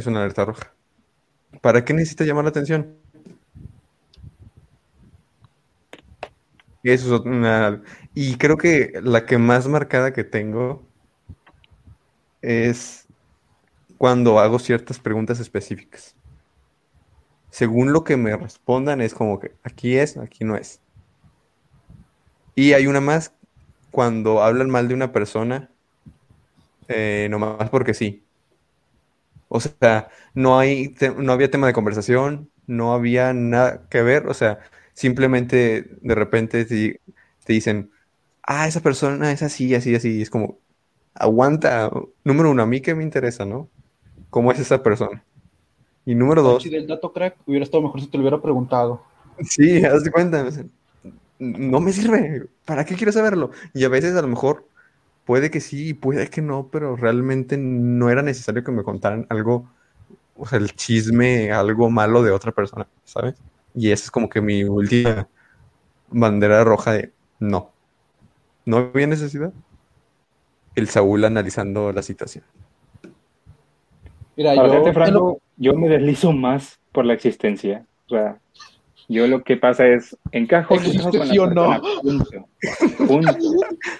es 0.00 0.06
una 0.06 0.20
alerta 0.20 0.44
roja. 0.44 0.74
¿Para 1.60 1.84
qué 1.84 1.92
necesitas 1.94 2.26
llamar 2.26 2.44
la 2.44 2.50
atención? 2.50 2.96
Es 6.82 7.04
una... 7.04 7.82
Y 8.14 8.36
creo 8.36 8.56
que 8.56 8.92
la 9.02 9.26
que 9.26 9.38
más 9.38 9.68
marcada 9.68 10.12
que 10.12 10.24
tengo 10.24 10.82
es 12.42 13.06
cuando 13.98 14.38
hago 14.38 14.58
ciertas 14.58 14.98
preguntas 14.98 15.40
específicas. 15.40 16.16
Según 17.50 17.92
lo 17.92 18.04
que 18.04 18.16
me 18.16 18.36
respondan, 18.36 19.00
es 19.00 19.12
como 19.12 19.38
que 19.40 19.52
aquí 19.62 19.96
es, 19.96 20.16
aquí 20.16 20.44
no 20.44 20.56
es. 20.56 20.80
Y 22.54 22.72
hay 22.72 22.86
una 22.86 23.00
más 23.00 23.34
cuando 23.90 24.42
hablan 24.42 24.70
mal 24.70 24.88
de 24.88 24.94
una 24.94 25.12
persona, 25.12 25.70
eh, 26.88 27.28
nomás 27.30 27.70
porque 27.70 27.94
sí. 27.94 28.24
O 29.52 29.58
sea, 29.60 30.08
no 30.32 30.60
hay, 30.60 30.94
no 31.18 31.32
había 31.32 31.50
tema 31.50 31.66
de 31.66 31.72
conversación, 31.72 32.50
no 32.68 32.94
había 32.94 33.32
nada 33.32 33.88
que 33.90 34.00
ver, 34.00 34.28
o 34.28 34.34
sea, 34.34 34.60
simplemente 34.94 35.90
de 36.00 36.14
repente 36.14 36.64
te, 36.64 37.00
te 37.44 37.52
dicen, 37.52 37.90
ah, 38.44 38.68
esa 38.68 38.80
persona 38.80 39.32
es 39.32 39.42
así, 39.42 39.74
así, 39.74 39.92
así, 39.96 40.18
y 40.18 40.22
es 40.22 40.30
como, 40.30 40.60
aguanta, 41.14 41.90
número 42.22 42.52
uno, 42.52 42.62
a 42.62 42.66
mí 42.66 42.80
que 42.80 42.94
me 42.94 43.02
interesa, 43.02 43.44
¿no? 43.44 43.68
¿Cómo 44.30 44.52
es 44.52 44.60
esa 44.60 44.84
persona? 44.84 45.24
Y 46.06 46.14
número 46.14 46.42
dos, 46.42 46.62
Si 46.62 46.70
del 46.70 46.86
dato 46.86 47.12
crack 47.12 47.36
hubiera 47.44 47.64
estado 47.64 47.82
mejor 47.82 48.00
si 48.00 48.06
te 48.06 48.18
lo 48.18 48.22
hubiera 48.22 48.40
preguntado. 48.40 49.02
Sí, 49.48 49.84
haz 49.84 50.04
de 50.04 50.12
cuenta. 50.12 50.48
No 51.40 51.80
me 51.80 51.92
sirve. 51.92 52.46
¿Para 52.64 52.84
qué 52.84 52.94
quiero 52.94 53.12
saberlo? 53.12 53.50
Y 53.74 53.84
a 53.84 53.88
veces 53.88 54.14
a 54.14 54.22
lo 54.22 54.28
mejor 54.28 54.66
puede 55.30 55.48
que 55.52 55.60
sí 55.60 55.90
y 55.90 55.94
puede 55.94 56.28
que 56.28 56.42
no, 56.42 56.70
pero 56.72 56.96
realmente 56.96 57.56
no 57.56 58.10
era 58.10 58.20
necesario 58.20 58.64
que 58.64 58.72
me 58.72 58.82
contaran 58.82 59.26
algo, 59.30 59.70
o 60.34 60.44
sea, 60.44 60.58
el 60.58 60.74
chisme, 60.74 61.52
algo 61.52 61.88
malo 61.88 62.24
de 62.24 62.32
otra 62.32 62.50
persona, 62.52 62.88
¿sabes? 63.04 63.36
Y 63.72 63.92
esa 63.92 64.06
es 64.06 64.10
como 64.10 64.28
que 64.28 64.40
mi 64.40 64.64
última 64.64 65.28
bandera 66.08 66.64
roja 66.64 66.94
de 66.94 67.14
no. 67.40 67.72
No 68.66 68.78
había 68.78 69.06
necesidad. 69.06 69.52
El 70.74 70.88
Saúl 70.88 71.24
analizando 71.24 71.92
la 71.92 72.02
situación. 72.02 72.44
Mira, 74.36 74.56
Para 74.56 74.68
yo, 74.68 74.74
serte 74.74 74.92
te 75.04 75.10
lo- 75.12 75.20
franco, 75.20 75.40
yo 75.56 75.74
me 75.74 75.88
deslizo 75.88 76.32
más 76.32 76.80
por 76.92 77.04
la 77.04 77.14
existencia. 77.14 77.86
O 78.06 78.14
sea, 78.14 78.40
yo 79.12 79.26
lo 79.26 79.42
que 79.42 79.56
pasa 79.56 79.86
es, 79.88 80.16
encajo 80.32 80.74
o 80.74 80.80
no 80.80 80.84
encajo 80.86 81.10
con 81.10 81.18
la 81.18 81.24
¿Existe 81.24 81.32
sí 81.34 81.38
o 81.38 81.46
no? 81.48 81.70
persona, 81.80 82.00
punto. 82.02 82.48
Punto. 83.06 83.38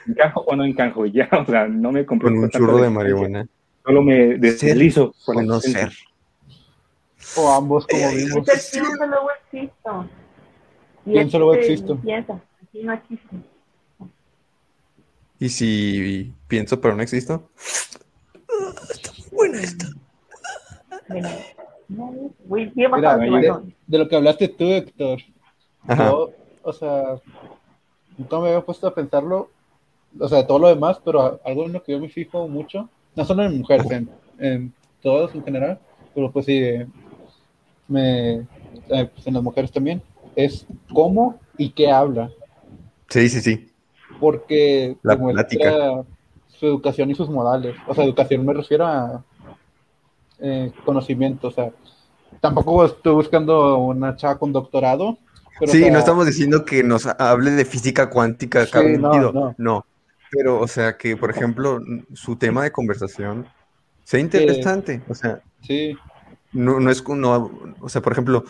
Encajo 0.06 0.40
o 0.42 0.56
no 0.56 0.64
encajo, 0.64 1.06
ya, 1.06 1.28
o 1.32 1.44
sea, 1.46 1.66
no 1.68 1.92
me 1.92 2.06
Con 2.06 2.18
complico 2.18 2.44
un 2.44 2.50
churro 2.50 2.78
de 2.78 2.90
marihuana. 2.90 3.46
Solo 3.84 4.02
me 4.02 4.38
Ser 4.52 4.76
deslizo 4.76 5.14
por 5.26 5.36
O 5.36 5.40
la 5.40 5.46
no 5.46 5.56
existencia. 5.56 5.90
ser. 5.90 7.42
o 7.42 7.52
ambos, 7.52 7.86
como 7.86 8.08
vimos. 8.10 8.44
Dices, 8.46 8.70
piensa, 8.72 9.06
luego 9.06 9.28
existo. 9.50 10.08
Y 11.06 11.12
Piensa, 11.12 11.38
luego 11.38 11.54
este, 11.54 11.72
existo. 11.72 12.00
Piensa, 12.00 12.40
aquí 12.62 12.82
no 12.82 12.92
existe. 12.92 13.36
Y 15.38 15.48
si 15.48 16.32
pienso 16.48 16.80
pero 16.80 16.94
no 16.94 17.02
existo, 17.02 17.50
buena 19.32 19.60
esta. 19.62 19.86
Bueno, 21.08 21.28
no, 21.90 22.12
bien 22.48 22.72
Mira, 22.76 23.16
de, 23.86 23.98
lo 23.98 24.08
que 24.08 24.16
hablaste 24.16 24.48
tú, 24.48 24.64
Héctor, 24.64 25.18
Ajá. 25.88 26.04
yo, 26.04 26.30
o 26.62 26.72
sea, 26.72 27.20
nunca 28.16 28.38
me 28.38 28.48
había 28.48 28.60
puesto 28.60 28.86
a 28.86 28.94
pensarlo, 28.94 29.50
o 30.18 30.28
sea, 30.28 30.38
de 30.38 30.44
todo 30.44 30.60
lo 30.60 30.68
demás, 30.68 31.00
pero 31.04 31.40
algo 31.44 31.66
en 31.66 31.72
lo 31.72 31.82
que 31.82 31.92
yo 31.92 31.98
me 31.98 32.08
fijo 32.08 32.46
mucho, 32.46 32.88
no 33.16 33.24
solo 33.24 33.44
en 33.44 33.58
mujeres, 33.58 33.90
en, 33.90 34.08
en 34.38 34.72
todos 35.02 35.34
en 35.34 35.42
general, 35.42 35.80
pero 36.14 36.30
pues 36.30 36.46
sí, 36.46 36.58
eh, 36.58 36.86
me, 37.88 38.34
eh, 38.34 39.10
pues 39.12 39.26
en 39.26 39.34
las 39.34 39.42
mujeres 39.42 39.72
también, 39.72 40.00
es 40.36 40.66
cómo 40.92 41.40
y 41.58 41.70
qué 41.70 41.90
habla, 41.90 42.30
Sí, 43.08 43.28
sí, 43.28 43.40
sí. 43.40 43.72
porque 44.20 44.96
La 45.02 45.18
plática. 45.18 46.04
su 46.46 46.66
educación 46.66 47.10
y 47.10 47.16
sus 47.16 47.28
modales, 47.28 47.74
o 47.88 47.94
sea, 47.94 48.04
educación 48.04 48.46
me 48.46 48.52
refiero 48.52 48.86
a 48.86 49.24
eh, 50.40 50.72
conocimiento, 50.84 51.48
o 51.48 51.50
sea, 51.50 51.70
tampoco 52.40 52.84
estoy 52.84 53.14
buscando 53.14 53.78
una 53.78 54.16
chava 54.16 54.38
con 54.38 54.52
doctorado, 54.52 55.18
pero, 55.58 55.72
o 55.72 55.74
Sí, 55.74 55.80
sea, 55.82 55.92
no 55.92 55.98
estamos 55.98 56.26
diciendo 56.26 56.64
que 56.64 56.82
nos 56.82 57.06
hable 57.06 57.50
de 57.52 57.64
física 57.64 58.08
cuántica 58.10 58.66
Sí, 58.66 58.96
no, 58.98 59.10
minuto. 59.10 59.54
no. 59.58 59.86
Pero, 60.30 60.60
o 60.60 60.68
sea, 60.68 60.96
que, 60.96 61.16
por 61.16 61.30
ejemplo, 61.30 61.80
su 62.14 62.36
tema 62.36 62.62
de 62.62 62.72
conversación 62.72 63.46
sea 64.04 64.20
interesante. 64.20 65.02
O 65.08 65.14
sea, 65.14 65.42
Sí, 65.62 65.96
no, 66.52 66.80
no 66.80 66.90
es 66.90 67.06
no, 67.08 67.50
o 67.80 67.88
sea, 67.88 68.00
por 68.00 68.12
ejemplo, 68.12 68.44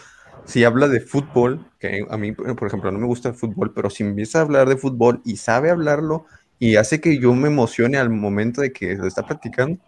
si 0.45 0.65
habla 0.65 0.89
de 0.89 1.01
fútbol, 1.01 1.67
que 1.79 2.07
a 2.09 2.17
mí, 2.17 2.33
por 2.33 2.67
ejemplo, 2.67 2.91
no 2.93 2.99
me 2.99 3.07
gusta 3.07 3.29
el 3.31 3.35
fútbol, 3.35 3.73
pero 3.75 3.91
si 3.91 4.03
empieza 4.05 4.39
a 4.39 4.43
hablar 4.43 4.69
de 4.69 4.77
fútbol 4.77 5.21
y 5.25 5.37
sabe 5.37 5.71
hablarlo 5.71 6.27
y 6.59 6.77
hace 6.77 7.01
que 7.01 7.19
yo 7.19 7.35
me 7.35 7.49
emocione 7.49 7.99
al 7.99 8.11
momento 8.11 8.61
de 8.61 8.73
que 8.73 8.95
lo 8.97 9.07
está 9.07 9.25
platicando, 9.27 9.79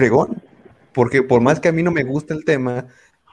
fregón. 0.00 0.42
Porque 0.92 1.22
por 1.22 1.40
más 1.40 1.60
que 1.60 1.68
a 1.68 1.72
mí 1.72 1.82
no 1.82 1.90
me 1.92 2.02
gusta 2.02 2.34
el 2.34 2.44
tema, 2.44 2.86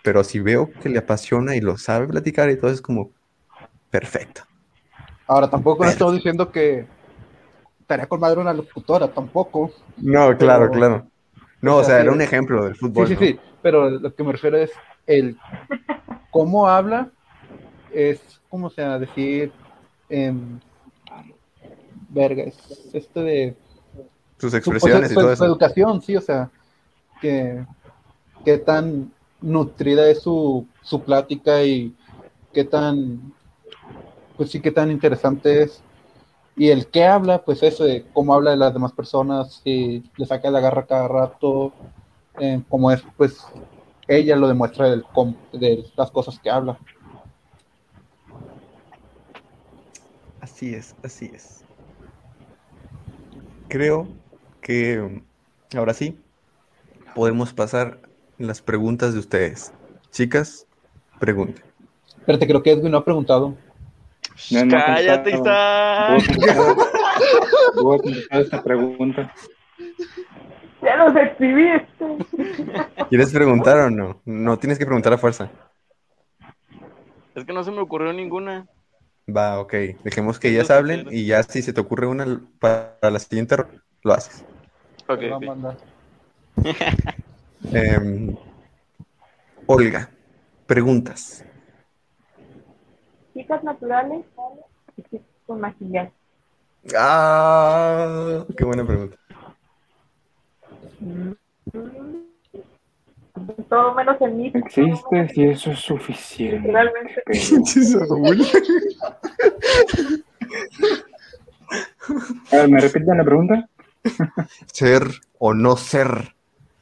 pero 0.04 0.24
si 0.24 0.40
veo 0.40 0.70
que 0.82 0.90
le 0.90 1.00
apasiona 1.00 1.56
y 1.56 1.62
lo 1.62 1.78
sabe 1.78 2.08
platicar 2.08 2.50
y 2.50 2.58
todo 2.58 2.70
es 2.72 2.82
como 2.82 3.12
perfecto. 3.90 4.42
ahora 5.26 5.50
tampoco 5.50 5.84
no 5.84 5.90
estamos 5.90 6.14
diciendo 6.14 6.52
que 6.52 6.86
estaría 7.80 8.06
con 8.06 8.20
madre 8.20 8.40
una 8.40 8.54
locutora, 8.54 9.08
tampoco. 9.08 9.72
No, 9.98 10.38
claro, 10.38 10.68
Pero- 10.70 10.72
claro. 10.72 11.08
No, 11.62 11.78
o 11.78 11.84
sea, 11.84 11.96
sí. 11.98 12.02
era 12.04 12.12
un 12.12 12.22
ejemplo 12.22 12.64
del 12.66 12.74
Sí, 12.76 12.80
fútbol. 12.80 13.08
sí, 13.08 13.14
¿no? 13.16 13.20
sí, 13.20 13.40
pero 13.64 13.90
lo 13.90 14.14
que 14.14 14.24
me 14.24 14.32
refiero 14.34 14.58
es 14.58 14.72
el 15.08 15.36
cómo 16.30 16.68
habla, 16.68 17.10
es 17.92 18.22
como 18.50 18.70
sea 18.70 19.00
decir, 19.00 19.52
em, 20.10 20.60
verga, 22.10 22.44
es 22.44 22.58
esto 22.94 23.24
de 23.24 23.56
Sus 24.40 24.54
su, 24.64 24.70
expresiones 24.70 25.12
y 25.12 25.16
su- 25.16 25.20
todo 25.20 25.32
su 25.36 25.46
eso. 25.46 25.46
educación, 25.46 26.02
sí, 26.02 26.16
o 26.16 26.22
sea, 26.22 26.50
que 27.22 27.66
qué 28.46 28.58
tan 28.58 29.12
nutrida 29.42 30.10
es 30.10 30.22
su, 30.22 30.68
su 30.84 31.02
plática 31.04 31.64
y 31.64 31.96
qué 32.54 32.64
tan, 32.64 33.34
pues 34.36 34.52
sí, 34.52 34.62
qué 34.62 34.72
tan 34.72 34.92
interesante 34.92 35.64
es. 35.64 35.82
Y 36.56 36.70
el 36.70 36.88
que 36.88 37.06
habla, 37.06 37.44
pues 37.44 37.64
eso, 37.64 37.84
de 37.84 38.06
cómo 38.14 38.34
habla 38.34 38.52
de 38.52 38.58
las 38.58 38.74
demás 38.74 38.92
personas, 38.94 39.62
si 39.64 40.04
le 40.18 40.26
saca 40.26 40.50
la 40.52 40.60
garra 40.60 40.86
cada 40.86 41.08
rato, 41.08 41.74
eh, 42.40 42.62
como 42.70 42.92
es, 42.92 43.04
pues 43.18 43.40
ella 44.08 44.36
lo 44.36 44.48
demuestra 44.48 44.90
del, 44.90 45.06
de 45.54 45.86
las 45.96 46.12
cosas 46.12 46.40
que 46.40 46.50
habla. 46.50 46.80
Así 50.42 50.74
es, 50.74 50.96
así 51.04 51.32
es. 51.34 51.64
Creo 53.68 54.08
que 54.68 55.22
ahora 55.78 55.94
sí 55.94 56.20
podemos 57.16 57.54
pasar 57.54 58.00
las 58.38 58.62
preguntas 58.62 59.14
de 59.14 59.20
ustedes. 59.20 59.72
Chicas, 60.12 60.68
pregunten. 61.20 61.64
Espérate, 62.20 62.46
creo 62.48 62.62
que 62.62 62.72
Edwin 62.74 62.92
no 62.92 62.98
ha 62.98 63.06
preguntado. 63.06 63.56
No, 64.52 64.66
no 64.66 64.72
Cállate. 64.78 65.32
Isaac. 65.32 66.22
Voy 67.82 67.96
a 67.98 68.02
contestar- 68.02 68.42
esta 68.42 68.62
pregunta. 68.64 69.34
Ya 70.82 70.98
los 70.98 71.16
exhibiste. 71.16 72.06
¿Quieres 73.10 73.32
preguntar 73.32 73.78
o 73.80 73.90
no? 73.90 74.22
No 74.26 74.60
tienes 74.60 74.78
que 74.78 74.86
preguntar 74.86 75.14
a 75.14 75.18
fuerza. 75.18 75.50
Es 77.36 77.46
que 77.46 77.54
no 77.54 77.64
se 77.64 77.72
me 77.72 77.80
ocurrió 77.80 78.12
ninguna. 78.12 78.68
Va, 79.34 79.60
ok. 79.62 79.74
Dejemos 80.04 80.40
que 80.40 80.50
ellas 80.50 80.70
hablen 80.72 81.08
y 81.10 81.26
ya 81.26 81.42
si 81.44 81.62
se 81.62 81.72
te 81.72 81.80
ocurre 81.82 82.08
una 82.08 82.42
para 82.60 82.98
la 83.02 83.20
siguiente 83.20 83.56
lo 84.04 84.14
haces. 84.14 84.46
Ok, 85.10 85.20
Te 85.20 85.30
va 85.30 85.36
a 85.36 85.38
ok. 85.38 85.46
mandar. 85.46 85.78
Em, 87.74 88.36
Olga, 89.66 90.10
preguntas. 90.66 91.44
Chicas 93.34 93.64
naturales 93.64 94.26
y 94.98 95.04
chicas 95.04 95.28
con 95.46 95.62
maquillaje. 95.62 96.12
Ah, 96.96 98.46
qué 98.58 98.64
buena 98.64 98.86
pregunta. 98.86 99.18
Todo 103.70 103.94
menos 103.94 104.20
en 104.22 104.38
mí. 104.38 104.52
Existe 104.54 105.28
si 105.30 105.44
eso 105.44 105.72
es 105.72 105.80
suficiente. 105.80 106.60
Literalmente. 106.60 107.24
A 112.52 112.56
ver, 112.58 112.70
¿me 112.70 112.80
repiten 112.80 113.18
la 113.18 113.26
pregunta? 113.26 113.68
Ser 114.72 115.04
o 115.40 115.54
no 115.54 115.78
ser. 115.78 116.34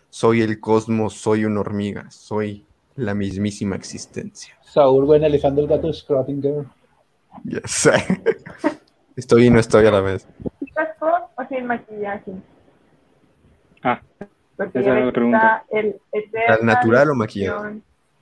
Soy 0.09 0.41
el 0.41 0.59
cosmos, 0.59 1.13
soy 1.13 1.45
una 1.45 1.59
hormiga, 1.59 2.09
soy 2.09 2.65
la 2.95 3.13
mismísima 3.13 3.75
existencia. 3.75 4.55
Saúl, 4.63 5.05
güey, 5.05 5.19
analizando 5.19 5.61
el 5.61 5.67
gato 5.67 5.89
Schrödinger. 5.89 6.65
Ya 7.43 7.59
sé. 7.65 7.91
Estoy 9.15 9.47
y 9.47 9.49
no 9.49 9.59
estoy 9.59 9.85
a 9.85 9.91
la 9.91 10.01
vez. 10.01 10.27
Chicas 10.59 10.89
con 10.99 11.09
o 11.11 11.47
sin 11.49 11.65
maquillaje. 11.65 12.33
Ah, 13.83 14.01
Porque 14.57 14.79
esa 14.79 14.91
era 14.91 15.05
la 15.05 15.11
pregunta. 15.11 15.65
el 15.69 15.95
¿Al 16.47 16.65
natural 16.65 17.09
o? 17.11 17.15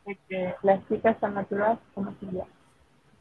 De 0.06 0.18
que 0.28 0.54
las 0.62 0.88
chicas 0.88 1.16
están 1.16 1.34
naturales 1.34 1.80
o 1.95 2.01
maquillaje. 2.01 2.49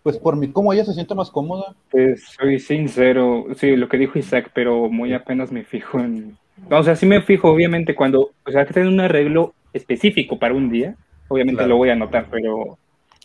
Pues 0.03 0.19
por 0.19 0.37
mí, 0.37 0.49
como 0.51 0.73
ella 0.73 0.85
se 0.85 0.95
siente 0.95 1.15
más 1.15 1.31
cómoda. 1.31 1.75
pues 1.91 2.25
soy 2.39 2.59
sincero. 2.59 3.47
Sí, 3.57 3.77
lo 3.77 3.89
que 3.89 3.99
dijo 3.99 4.19
Isaac, 4.19 4.51
pero 4.55 4.89
muy 4.89 5.13
apenas 5.15 5.53
me 5.53 5.65
fijo 5.65 6.01
en. 6.01 6.37
No, 6.69 6.79
o 6.79 6.83
sea, 6.83 6.97
sí 6.97 7.07
me 7.07 7.23
fijo, 7.23 7.49
obviamente, 7.51 7.95
cuando. 7.95 8.31
O 8.45 8.51
sea, 8.51 8.67
que 8.67 8.73
tienen 8.75 8.93
un 8.93 9.01
arreglo 9.01 9.55
específico 9.73 10.39
para 10.39 10.55
un 10.55 10.71
día. 10.71 10.97
Obviamente 11.29 11.59
Claro. 11.59 11.71
lo 11.71 11.77
voy 11.77 11.91
a 11.91 11.93
anotar, 11.95 12.27
pero 12.31 12.79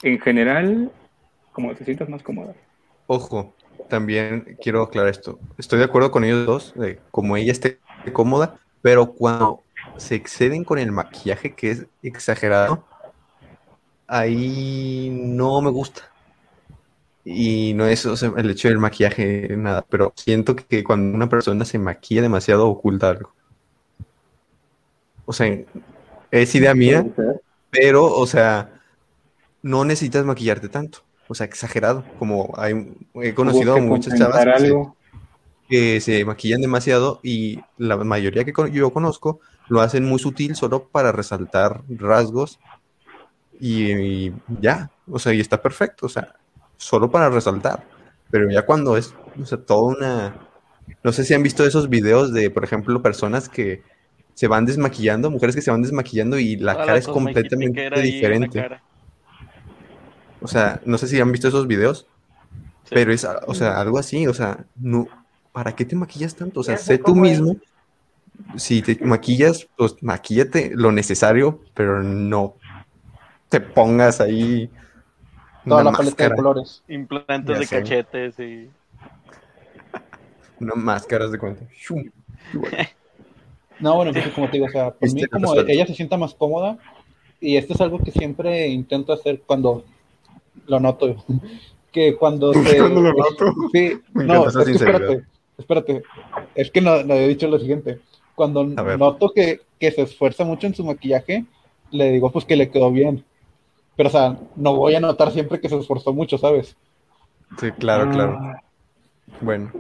en 0.04 0.20
general, 0.20 0.92
como 1.52 1.74
te 1.76 1.84
sientas 1.84 2.08
más 2.10 2.22
cómoda. 2.24 2.54
Ojo, 3.08 3.54
también 3.90 4.58
quiero 4.62 4.84
aclarar 4.84 5.10
esto. 5.12 5.40
Estoy 5.58 5.80
de 5.80 5.86
acuerdo 5.86 6.12
con 6.12 6.24
ellos 6.24 6.46
dos, 6.46 6.74
de 6.76 7.00
como 7.12 7.36
ella 7.38 7.52
esté 7.52 7.80
cómoda, 8.14 8.60
pero 8.82 9.12
cuando 9.14 9.62
se 9.98 10.16
exceden 10.16 10.64
con 10.64 10.78
el 10.80 10.92
maquillaje, 10.92 11.54
que 11.54 11.72
es 11.72 11.86
exagerado, 12.04 12.84
ahí 14.08 15.10
no 15.12 15.62
me 15.62 15.70
gusta. 15.72 16.04
Y 17.30 17.74
no 17.74 17.86
es 17.86 18.06
o 18.06 18.16
sea, 18.16 18.32
el 18.38 18.50
hecho 18.50 18.70
del 18.70 18.80
maquillaje, 18.80 19.50
nada, 19.58 19.86
pero 19.90 20.14
siento 20.16 20.56
que 20.56 20.82
cuando 20.82 21.14
una 21.14 21.28
persona 21.28 21.66
se 21.66 21.78
maquilla 21.78 22.22
demasiado 22.22 22.70
oculta 22.70 23.10
algo. 23.10 23.34
O 25.26 25.34
sea, 25.34 25.54
es 26.32 26.56
idea 26.56 26.74
mía, 26.74 27.06
pero, 27.70 28.06
o 28.06 28.26
sea, 28.26 28.80
no 29.62 29.84
necesitas 29.84 30.24
maquillarte 30.24 30.70
tanto. 30.70 31.00
O 31.28 31.36
sea, 31.36 31.46
exagerado. 31.46 32.06
Como 32.18 32.54
hay, 32.56 32.96
he 33.16 33.34
conocido 33.34 33.76
a 33.76 33.82
muchas 33.82 34.18
chavas 34.18 34.46
que 34.46 34.60
se, 34.60 34.66
algo. 34.66 34.96
que 35.68 36.00
se 36.00 36.24
maquillan 36.24 36.62
demasiado 36.62 37.20
y 37.24 37.60
la 37.78 37.98
mayoría 37.98 38.46
que 38.46 38.54
yo 38.72 38.94
conozco 38.94 39.42
lo 39.68 39.82
hacen 39.82 40.06
muy 40.06 40.20
sutil 40.20 40.56
solo 40.56 40.88
para 40.88 41.12
resaltar 41.12 41.82
rasgos 41.90 42.58
y, 43.60 43.92
y 43.92 44.34
ya. 44.62 44.92
O 45.12 45.20
sea, 45.20 45.34
y 45.34 45.42
está 45.42 45.62
perfecto. 45.62 46.06
O 46.06 46.10
sea, 46.10 46.34
solo 46.78 47.10
para 47.12 47.30
resaltar. 47.30 47.84
Pero 48.30 48.50
ya 48.50 48.66
cuando 48.66 48.98
es, 48.98 49.14
o 49.42 49.46
sea, 49.46 49.58
toda 49.58 49.96
una... 49.96 50.36
No 51.04 51.12
sé 51.12 51.24
si 51.24 51.34
han 51.34 51.44
visto 51.44 51.66
esos 51.66 51.90
videos 51.90 52.34
de, 52.34 52.50
por 52.50 52.64
ejemplo, 52.64 53.02
personas 53.02 53.50
que 53.50 53.84
se 54.34 54.48
van 54.48 54.66
desmaquillando, 54.66 55.32
mujeres 55.32 55.56
que 55.56 55.62
se 55.62 55.72
van 55.72 55.82
desmaquillando 55.82 56.38
y 56.40 56.56
la 56.58 56.76
cara 56.76 56.98
es 56.98 57.08
completamente 57.08 57.90
diferente. 58.02 58.66
O 60.42 60.48
sea, 60.48 60.82
no 60.86 60.98
sé 60.98 61.08
si 61.08 61.20
han 61.20 61.32
visto 61.32 61.48
esos 61.48 61.68
videos, 61.68 62.08
Sí. 62.84 62.92
pero 62.96 63.12
es, 63.12 63.28
o 63.48 63.54
sea, 63.54 63.82
algo 63.82 63.98
así, 64.00 64.28
o 64.28 64.34
sea, 64.34 64.66
no, 64.78 65.08
¿para 65.52 65.76
qué 65.76 65.84
te 65.84 65.96
maquillas 65.96 66.36
tanto? 66.36 66.62
O 66.62 66.64
sea, 66.64 66.78
sé 66.78 66.98
tú 66.98 67.12
es. 67.16 67.18
mismo. 67.18 67.58
Si 68.56 68.82
te 68.82 68.98
maquillas, 69.04 69.68
pues 69.76 69.96
maquíllate 70.02 70.72
lo 70.74 70.92
necesario, 70.94 71.60
pero 71.74 72.02
no 72.02 72.56
te 73.50 73.60
pongas 73.60 74.22
ahí 74.22 74.70
Toda 75.68 75.82
una 75.82 75.92
la 75.92 75.98
paleta 75.98 76.30
de 76.30 76.36
colores. 76.36 76.84
Implantes 76.88 77.56
Ya 77.56 77.60
de 77.60 77.66
sé. 77.66 77.78
cachetes 77.78 78.40
y. 78.40 78.70
una 80.60 80.76
máscara 80.76 81.26
haz 81.26 81.32
de 81.32 81.38
cuenta. 81.38 81.66
No, 83.80 83.96
bueno, 83.96 84.12
pues 84.12 84.28
como 84.30 84.48
te 84.48 84.54
digo, 84.54 84.66
o 84.66 84.70
sea, 84.70 84.92
por 84.92 85.08
Este 85.08 85.22
mí 85.22 85.28
como 85.28 85.54
ella 85.56 85.86
se 85.86 85.94
sienta 85.94 86.18
más 86.18 86.34
cómoda 86.34 86.78
y 87.40 87.58
esto 87.58 87.74
es 87.74 87.82
algo 87.82 88.00
que 88.00 88.12
siempre 88.12 88.68
intento 88.68 89.14
hacer 89.14 89.42
cuando 89.46 89.86
lo 90.66 90.80
noto, 90.80 91.16
que 91.92 92.16
cuando 92.16 92.54
se... 92.54 92.78
Cuando 92.78 93.02
lo 93.02 93.14
noto. 93.14 93.54
Sí, 93.72 94.00
Me 94.14 94.26
no, 94.26 94.48
es 94.48 94.56
que 94.56 94.72
espérate, 94.72 95.24
espérate, 95.58 96.04
es 96.56 96.72
que 96.72 96.82
no, 96.82 97.04
no 97.04 97.14
he 97.14 97.28
dicho 97.28 97.48
lo 97.48 97.60
siguiente, 97.60 98.00
cuando 98.34 98.64
noto 98.64 99.32
que, 99.34 99.62
que 99.80 99.92
se 99.92 100.04
esfuerza 100.04 100.44
mucho 100.44 100.68
en 100.68 100.76
su 100.76 100.84
maquillaje, 100.84 101.46
le 101.92 102.12
digo 102.12 102.32
pues 102.32 102.46
que 102.46 102.56
le 102.56 102.70
quedó 102.70 102.92
bien, 102.92 103.24
pero 103.98 104.10
o 104.10 104.12
sea, 104.14 104.38
no 104.56 104.76
voy 104.76 104.96
a 104.96 105.02
notar 105.02 105.32
siempre 105.32 105.60
que 105.60 105.70
se 105.70 105.78
esforzó 105.78 106.14
mucho, 106.14 106.38
¿sabes? 106.38 106.78
Sí, 107.60 107.72
claro, 107.72 108.10
claro. 108.10 108.38
Ah, 108.42 108.62
Bueno, 109.42 109.72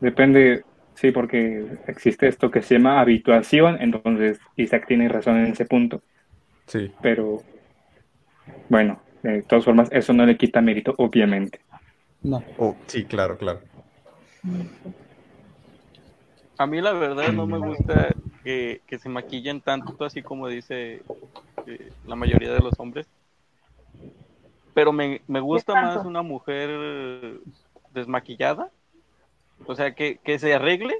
Depende, 0.00 0.64
sí, 0.94 1.12
porque 1.12 1.64
existe 1.86 2.26
esto 2.28 2.50
que 2.50 2.62
se 2.62 2.74
llama 2.74 3.00
habituación, 3.00 3.76
entonces 3.80 4.40
Isaac 4.56 4.86
tiene 4.88 5.08
razón 5.08 5.36
en 5.38 5.52
ese 5.52 5.64
punto, 5.64 6.02
sí. 6.66 6.92
pero 7.00 7.42
bueno, 8.68 9.00
de 9.22 9.42
todas 9.42 9.64
formas, 9.64 9.88
eso 9.92 10.12
no 10.12 10.26
le 10.26 10.36
quita 10.36 10.60
mérito, 10.60 10.94
obviamente. 10.98 11.60
No. 12.22 12.42
Oh, 12.58 12.76
sí, 12.86 13.04
claro, 13.04 13.36
claro. 13.38 13.60
A 16.62 16.66
mí 16.66 16.80
la 16.80 16.92
verdad 16.92 17.32
no 17.32 17.44
me 17.46 17.58
gusta 17.58 18.14
que, 18.44 18.82
que 18.86 18.98
se 18.98 19.08
maquillen 19.08 19.60
tanto, 19.60 20.04
así 20.04 20.22
como 20.22 20.46
dice 20.46 21.02
eh, 21.66 21.92
la 22.06 22.14
mayoría 22.14 22.52
de 22.52 22.60
los 22.60 22.78
hombres. 22.78 23.06
Pero 24.72 24.92
me, 24.92 25.20
me 25.26 25.40
gusta 25.40 25.74
más 25.74 26.06
una 26.06 26.22
mujer 26.22 27.40
desmaquillada. 27.90 28.70
O 29.66 29.74
sea, 29.74 29.92
que, 29.94 30.18
que 30.18 30.38
se 30.38 30.54
arregle, 30.54 30.94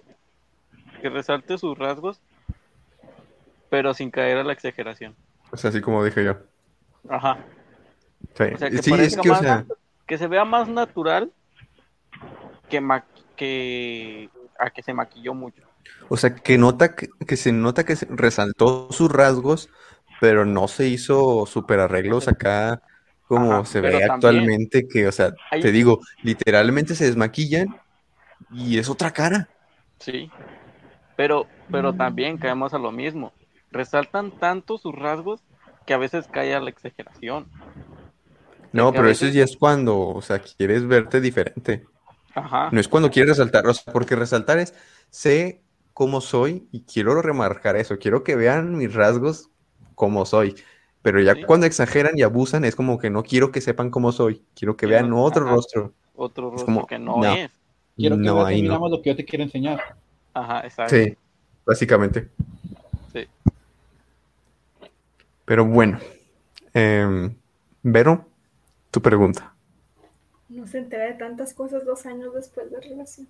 que 1.00 1.08
resalte 1.08 1.56
sus 1.58 1.78
rasgos, 1.78 2.20
pero 3.70 3.94
sin 3.94 4.10
caer 4.10 4.38
a 4.38 4.44
la 4.44 4.52
exageración. 4.52 5.14
O 5.52 5.56
sea, 5.56 5.70
así 5.70 5.80
como 5.80 6.04
dije 6.04 6.24
yo. 6.24 6.36
Ajá. 7.08 7.38
Sí, 8.36 8.44
O 8.52 8.58
sea, 8.58 8.68
que 8.68 8.82
sí 8.82 8.90
es 8.90 8.96
parezca 8.96 9.22
que, 9.22 9.28
o 9.30 9.32
más- 9.32 9.40
sea, 9.42 9.64
Que 10.06 10.18
se 10.18 10.26
vea 10.26 10.44
más 10.44 10.68
natural 10.68 11.30
que, 12.68 12.80
ma- 12.80 13.04
que 13.36 14.28
a 14.66 14.70
que 14.70 14.82
se 14.82 14.92
maquilló 14.94 15.34
mucho. 15.34 15.62
o 16.08 16.16
sea, 16.16 16.34
que 16.34 16.58
nota 16.58 16.94
que, 16.94 17.08
que 17.26 17.36
se 17.36 17.52
nota 17.52 17.84
que 17.84 17.96
se 17.96 18.06
resaltó 18.10 18.88
sus 18.92 19.10
rasgos, 19.10 19.68
pero 20.20 20.44
no 20.44 20.68
se 20.68 20.86
hizo 20.88 21.46
super 21.46 21.80
arreglos 21.80 22.28
acá 22.28 22.82
como 23.26 23.52
Ajá, 23.54 23.64
se 23.64 23.80
ve 23.80 23.90
también- 23.92 24.10
actualmente, 24.12 24.86
que, 24.88 25.08
o 25.08 25.12
sea, 25.12 25.32
Hay- 25.50 25.60
te 25.62 25.72
digo, 25.72 26.00
literalmente 26.22 26.94
se 26.94 27.06
desmaquillan 27.06 27.76
y 28.52 28.78
es 28.78 28.88
otra 28.90 29.10
cara. 29.12 29.48
Sí. 29.98 30.30
Pero, 31.16 31.46
pero 31.70 31.92
también 31.94 32.36
caemos 32.38 32.74
a 32.74 32.78
lo 32.78 32.92
mismo. 32.92 33.32
Resaltan 33.70 34.38
tanto 34.38 34.76
sus 34.78 34.94
rasgos 34.94 35.40
que 35.86 35.94
a 35.94 35.98
veces 35.98 36.26
cae 36.30 36.54
a 36.54 36.60
la 36.60 36.70
exageración. 36.70 37.48
No, 38.72 38.92
pero 38.92 39.08
eso 39.08 39.24
veces- 39.24 39.34
ya 39.34 39.44
es 39.44 39.56
cuando, 39.56 39.98
o 39.98 40.22
sea, 40.22 40.38
quieres 40.40 40.86
verte 40.86 41.20
diferente. 41.20 41.86
Ajá. 42.34 42.68
No 42.72 42.80
es 42.80 42.88
cuando 42.88 43.10
quieres 43.10 43.30
resaltar, 43.36 43.66
o 43.66 43.74
sea, 43.74 43.92
porque 43.92 44.16
resaltar 44.16 44.58
es, 44.58 44.74
sé 45.10 45.60
cómo 45.92 46.20
soy 46.20 46.66
y 46.72 46.82
quiero 46.84 47.20
remarcar 47.20 47.76
eso, 47.76 47.98
quiero 47.98 48.24
que 48.24 48.36
vean 48.36 48.76
mis 48.76 48.94
rasgos 48.94 49.50
como 49.94 50.24
soy. 50.24 50.54
Pero 51.02 51.20
ya 51.20 51.34
Sí. 51.34 51.42
cuando 51.44 51.66
exageran 51.66 52.16
y 52.16 52.22
abusan 52.22 52.64
es 52.64 52.76
como 52.76 52.98
que 52.98 53.10
no 53.10 53.22
quiero 53.22 53.50
que 53.52 53.60
sepan 53.60 53.90
cómo 53.90 54.12
soy, 54.12 54.42
quiero 54.54 54.76
que 54.76 54.86
Quiero- 54.86 55.02
vean 55.04 55.12
otro 55.12 55.44
ajá. 55.46 55.54
rostro. 55.56 55.92
Otro 56.14 56.50
rostro 56.50 56.66
como, 56.66 56.86
que 56.86 56.98
no, 56.98 57.16
no. 57.18 57.34
es. 57.34 57.50
Quiero 57.96 58.16
que 58.16 58.22
No, 58.22 58.44
veas 58.44 58.62
no. 58.62 58.88
lo 58.88 59.02
que 59.02 59.10
yo 59.10 59.16
te 59.16 59.24
quiero 59.24 59.42
enseñar. 59.44 59.96
Ajá, 60.32 60.60
exacto. 60.64 60.94
Sí, 60.96 61.14
básicamente. 61.66 62.28
Sí. 63.12 63.26
Pero 65.44 65.66
bueno, 65.66 65.98
em, 66.72 67.34
Vero, 67.82 68.24
tu 68.90 69.02
pregunta. 69.02 69.51
No 70.62 70.68
se 70.68 70.78
entera 70.78 71.06
de 71.06 71.14
tantas 71.14 71.52
cosas 71.54 71.84
dos 71.84 72.06
años 72.06 72.32
después 72.34 72.70
de 72.70 72.80
relación. 72.80 73.26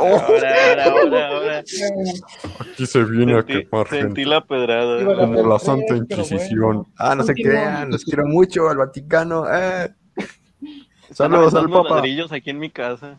Ahora, 0.00 0.68
ahora, 0.68 0.84
ahora, 0.84 1.28
ahora. 1.30 1.58
Aquí 1.58 2.86
se 2.86 3.02
viene 3.06 3.42
Sentí, 3.42 3.66
sentí 3.90 4.24
la 4.24 4.46
pedrada. 4.46 5.02
A 5.02 5.16
como 5.16 5.34
la 5.34 5.56
Tres, 5.56 5.62
Santa 5.66 5.96
Inquisición. 5.96 6.60
bueno. 6.60 6.86
Ah, 6.96 7.16
no 7.16 7.24
se 7.24 7.34
crean, 7.34 7.90
los 7.90 8.04
quiero 8.04 8.24
mucho 8.24 8.68
al 8.68 8.76
Vaticano. 8.76 9.46
eh. 9.52 9.92
Saludos 11.10 11.56
al 11.56 11.68
Papa. 11.68 11.96
ladrillos 11.96 12.30
aquí 12.30 12.50
en 12.50 12.60
mi 12.60 12.70
casa. 12.70 13.18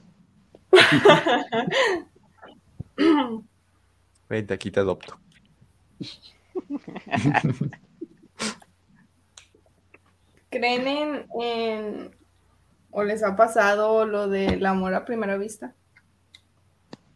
Vente, 4.29 4.53
aquí 4.53 4.71
te 4.71 4.79
adopto. 4.79 5.19
¿Creen 10.51 10.87
en, 10.87 11.25
en- 11.41 12.15
o 12.91 13.03
les 13.03 13.23
ha 13.23 13.35
pasado 13.35 14.05
lo 14.05 14.27
del 14.27 14.65
amor 14.65 14.93
a 14.93 15.05
primera 15.05 15.37
vista? 15.37 15.75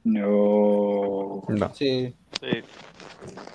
No. 0.04 1.44
No, 1.48 1.74
Sí. 1.74 2.16
Sí. 2.42 2.48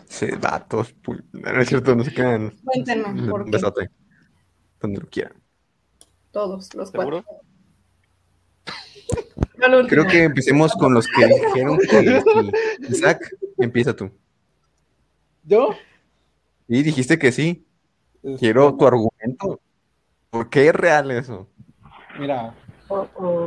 sí, 0.09 0.27
vatos. 0.41 0.95
pu- 1.03 1.23
No 1.33 1.61
es 1.61 1.69
cierto, 1.69 1.95
no 1.95 2.05
se 2.05 2.13
quedan. 2.15 2.53
Cuéntenme, 2.65 3.07
Un 3.23 3.29
¿por 3.29 3.45
qué? 3.45 3.51
besote. 3.51 3.91
Donde 4.81 5.01
lo 5.01 5.09
quieran. 5.09 5.35
Todos, 6.31 6.75
los 6.75 6.91
cuatro. 6.91 7.23
¿Seguro? 9.59 9.79
Último. 9.81 9.89
Creo 9.89 10.07
que 10.07 10.23
empecemos 10.25 10.73
con 10.75 10.95
los 10.95 11.07
que 11.09 11.27
dijeron 11.27 11.79
que. 11.79 12.23
Isaac, 12.89 13.21
empieza 13.59 13.95
tú. 13.95 14.11
¿Yo? 15.45 15.71
Y 16.69 16.83
dijiste 16.83 17.19
que 17.19 17.33
sí. 17.33 17.67
Este, 18.23 18.39
Quiero 18.39 18.75
tu 18.77 18.87
argumento. 18.87 19.61
¿Por 20.31 20.49
qué 20.51 20.69
es 20.69 20.75
real 20.75 21.11
eso? 21.11 21.49
Mira, 22.19 22.55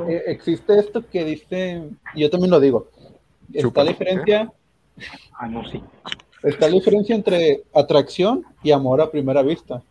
eh, 0.07 0.23
existe 0.27 0.79
esto 0.79 1.03
que 1.09 1.23
dice, 1.25 1.89
yo 2.15 2.29
también 2.29 2.51
lo 2.51 2.59
digo, 2.59 2.87
está 3.53 3.83
la 3.83 3.89
diferencia, 3.91 4.51
Ah, 5.33 5.47
no, 5.47 5.63
sí. 5.65 5.81
está 6.43 6.67
la 6.67 6.73
diferencia 6.75 7.15
entre 7.15 7.63
atracción 7.73 8.45
y 8.63 8.71
amor 8.71 9.01
a 9.01 9.09
primera 9.11 9.41
vista. 9.41 9.81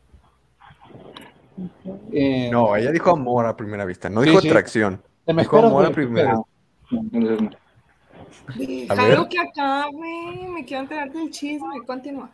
Eh, 2.12 2.48
No, 2.50 2.74
ella 2.76 2.90
dijo 2.90 3.10
amor 3.10 3.46
a 3.46 3.56
primera 3.56 3.84
vista, 3.84 4.08
no 4.08 4.22
Sí, 4.22 4.28
dijo 4.30 4.40
sí. 4.40 4.48
atracción. 4.48 5.02
te 5.26 5.34
me 5.34 5.42
dijo 5.42 5.56
esperas, 5.56 5.70
amor 5.70 5.84
a 5.84 5.88
güey, 5.88 5.94
primera 5.94 6.28
esperas. 6.32 6.46
No, 6.90 7.00
entonces 7.12 7.40
no. 7.42 7.50
A 8.88 8.94
Déjalo 8.94 9.28
que 9.28 9.38
acabe. 9.38 10.48
Me 10.48 10.64
quiero 10.64 10.82
enterar 10.82 11.12
del 11.12 11.30
chisme. 11.30 11.82
Continúa. 11.86 12.30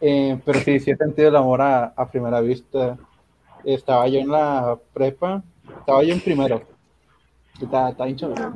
Eh, 0.00 0.38
pero 0.44 0.58
sí, 0.60 0.80
sí 0.80 0.90
he 0.90 0.96
sentido 0.96 1.28
el 1.28 1.36
amor 1.36 1.60
a, 1.62 1.92
a 1.96 2.08
primera 2.10 2.40
vista. 2.40 2.96
Estaba 3.64 4.08
yo 4.08 4.18
en 4.20 4.28
la 4.28 4.78
prepa, 4.92 5.42
estaba 5.80 6.02
yo 6.02 6.12
en 6.14 6.20
primero. 6.20 6.62
Está, 7.60 7.90
está 7.90 8.04
bien 8.04 8.16
chaval. 8.16 8.52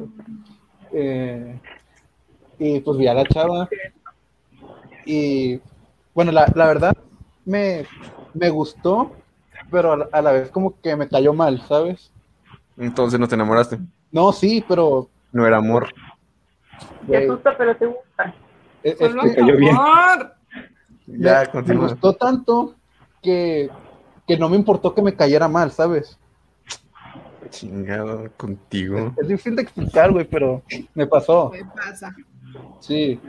Eh, 0.93 1.61
y 2.59 2.81
pues 2.81 2.99
vi 2.99 3.07
a 3.07 3.15
la 3.15 3.25
chava. 3.27 3.69
Y 5.05 5.61
bueno, 6.15 6.33
la, 6.33 6.51
la 6.55 6.67
verdad 6.67 6.97
me, 7.45 7.87
me 8.35 8.51
gustó, 8.51 9.13
pero 9.71 9.93
a 9.93 9.97
la, 9.97 10.09
a 10.13 10.23
la 10.23 10.33
vez 10.33 10.51
como 10.51 10.81
que 10.81 10.97
me 10.97 11.09
cayó 11.09 11.33
mal, 11.33 11.61
¿sabes? 11.63 12.11
Entonces 12.77 13.19
no 13.19 13.29
te 13.29 13.35
enamoraste. 13.35 13.79
No, 14.11 14.33
sí, 14.33 14.65
pero 14.67 15.09
No 15.33 15.47
era 15.47 15.59
amor. 15.59 15.89
Te 17.07 17.17
asusta, 17.25 17.57
pero 17.57 17.77
te 17.77 17.87
gusta. 17.87 18.35
es- 18.83 19.01
es 19.01 19.15
que- 19.15 19.27
es 19.29 19.35
cayó 19.37 19.57
bien. 19.57 19.77
amor. 19.77 20.35
Ya, 21.07 21.51
me, 21.55 21.63
me 21.63 21.75
gustó 21.77 22.15
tanto 22.15 22.75
que, 23.23 23.71
que 24.27 24.37
no 24.37 24.49
me 24.51 24.57
importó 24.57 24.95
que 24.95 25.01
me 25.03 25.15
cayera 25.15 25.49
mal, 25.49 25.71
¿sabes? 25.73 26.19
Chingado 27.51 28.31
contigo. 28.37 29.15
Es 29.21 29.29
difícil 29.29 29.57
de 29.57 29.63
explicar, 29.63 30.13
güey, 30.13 30.25
pero 30.27 30.63
me 30.95 31.07
pasó. 31.07 31.51
Me 31.51 31.65
pasa. 31.65 32.15
Sí. 32.81 33.21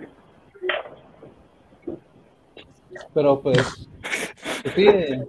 Pero 3.14 3.42
pues. 3.42 3.88
pues 4.64 4.76
sí. 4.76 4.88
eh, 4.88 5.28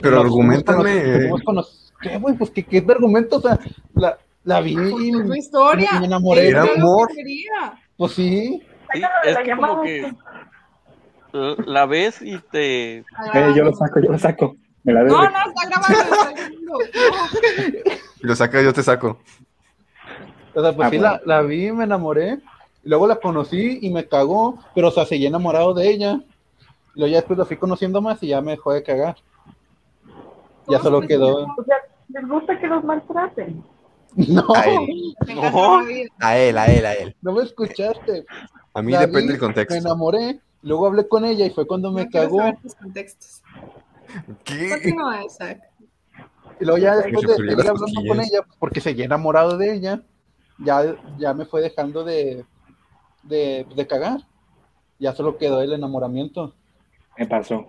Pero 0.00 0.16
nos- 0.16 0.24
argumentame. 0.24 1.28
nos 1.28 1.42
conocimos- 1.42 1.54
nos- 1.54 1.92
¿Qué, 2.00 2.16
güey? 2.18 2.34
Pues 2.34 2.50
¿qué, 2.50 2.64
qué 2.64 2.80
de 2.80 2.92
argumento. 2.92 3.36
O 3.36 3.40
sea, 3.42 3.58
la, 3.94 4.16
la 4.44 4.60
vi 4.62 4.72
y. 4.72 5.12
Tu 5.12 5.34
historia. 5.34 6.00
me 6.00 6.06
enamoré. 6.06 6.48
Era 6.48 6.62
amor. 6.62 7.08
Pues 7.96 8.12
sí. 8.12 8.62
Es 9.24 9.34
la 9.34 9.42
que 9.42 9.56
como 9.56 9.82
que 9.82 10.12
la 11.66 11.86
ves 11.86 12.20
y 12.22 12.38
te... 12.50 12.96
Eh, 12.98 13.04
yo 13.54 13.62
lo 13.62 13.72
saco, 13.72 14.00
yo 14.00 14.10
lo 14.10 14.18
saco. 14.18 14.56
Me 14.84 14.92
la 14.92 15.02
No, 15.04 15.20
debe. 15.20 15.32
no, 15.32 15.38
está 15.50 15.68
grabando. 15.68 16.80
está 16.82 17.88
lo 18.20 18.36
sacas, 18.36 18.64
yo 18.64 18.72
te 18.72 18.82
saco. 18.82 19.18
O 20.54 20.62
sea, 20.62 20.72
pues 20.74 20.86
Ah, 20.88 20.90
sí, 20.90 20.98
bueno. 20.98 21.20
la, 21.24 21.36
la 21.36 21.42
vi, 21.42 21.70
me 21.72 21.84
enamoré. 21.84 22.38
y 22.84 22.88
Luego 22.88 23.06
la 23.06 23.16
conocí 23.16 23.78
y 23.82 23.90
me 23.90 24.06
cagó. 24.08 24.58
Pero, 24.74 24.88
o 24.88 24.90
sea, 24.90 25.04
seguí 25.04 25.26
enamorado 25.26 25.74
de 25.74 25.88
ella. 25.90 26.20
Y 26.94 27.00
luego 27.00 27.10
ya 27.12 27.18
después 27.18 27.38
la 27.38 27.44
fui 27.44 27.56
conociendo 27.56 28.00
más 28.00 28.22
y 28.22 28.28
ya 28.28 28.40
me 28.40 28.52
dejó 28.52 28.72
de 28.72 28.82
cagar. 28.82 29.16
Ya 30.68 30.78
solo 30.80 31.00
quedó. 31.02 31.44
O 31.56 31.64
sea, 31.64 31.76
les 32.08 32.28
gusta 32.28 32.58
que 32.58 32.66
los 32.66 32.82
maltraten. 32.84 33.62
No, 34.16 34.42
A 34.56 34.62
él. 34.64 35.14
No. 35.36 35.78
A 36.18 36.36
él, 36.36 36.58
a 36.58 36.66
él, 36.66 36.84
a 36.84 36.94
él. 36.94 37.14
no 37.22 37.32
me 37.32 37.44
escuchaste. 37.44 38.26
A 38.74 38.82
mí 38.82 38.90
la 38.90 39.00
depende 39.02 39.22
vi, 39.22 39.28
del 39.28 39.38
contexto. 39.38 39.72
Me 39.74 39.78
enamoré, 39.80 40.40
luego 40.62 40.88
hablé 40.88 41.06
con 41.06 41.24
ella 41.24 41.46
y 41.46 41.50
fue 41.50 41.64
cuando 41.64 41.92
me 41.92 42.06
No 42.06 42.10
cagó. 42.10 42.38
saber 42.38 42.56
tus 42.60 42.74
contextos. 42.74 43.40
¿Qué? 44.44 44.70
Continúa, 44.70 45.24
Isaac. 45.24 45.60
Y 46.60 46.64
luego 46.64 46.78
ya 46.78 46.96
después 46.96 47.26
de 47.26 47.34
seguir 47.36 47.52
hablando 47.60 47.86
con 48.06 48.20
ella, 48.20 48.40
porque 48.58 48.80
seguía 48.80 49.04
enamorado 49.06 49.56
de 49.56 49.74
ella, 49.74 50.02
ya, 50.58 50.94
ya 51.18 51.32
me 51.32 51.46
fue 51.46 51.62
dejando 51.62 52.04
de, 52.04 52.44
de, 53.22 53.66
de 53.74 53.86
cagar. 53.86 54.20
Ya 54.98 55.12
solo 55.14 55.38
quedó 55.38 55.62
el 55.62 55.72
enamoramiento. 55.72 56.54
Me 57.16 57.26
pasó. 57.26 57.66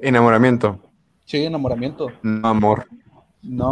Enamoramiento, 0.00 0.80
Sí, 1.24 1.44
enamoramiento. 1.44 2.08
no 2.22 2.48
amor. 2.48 2.86
No. 3.42 3.70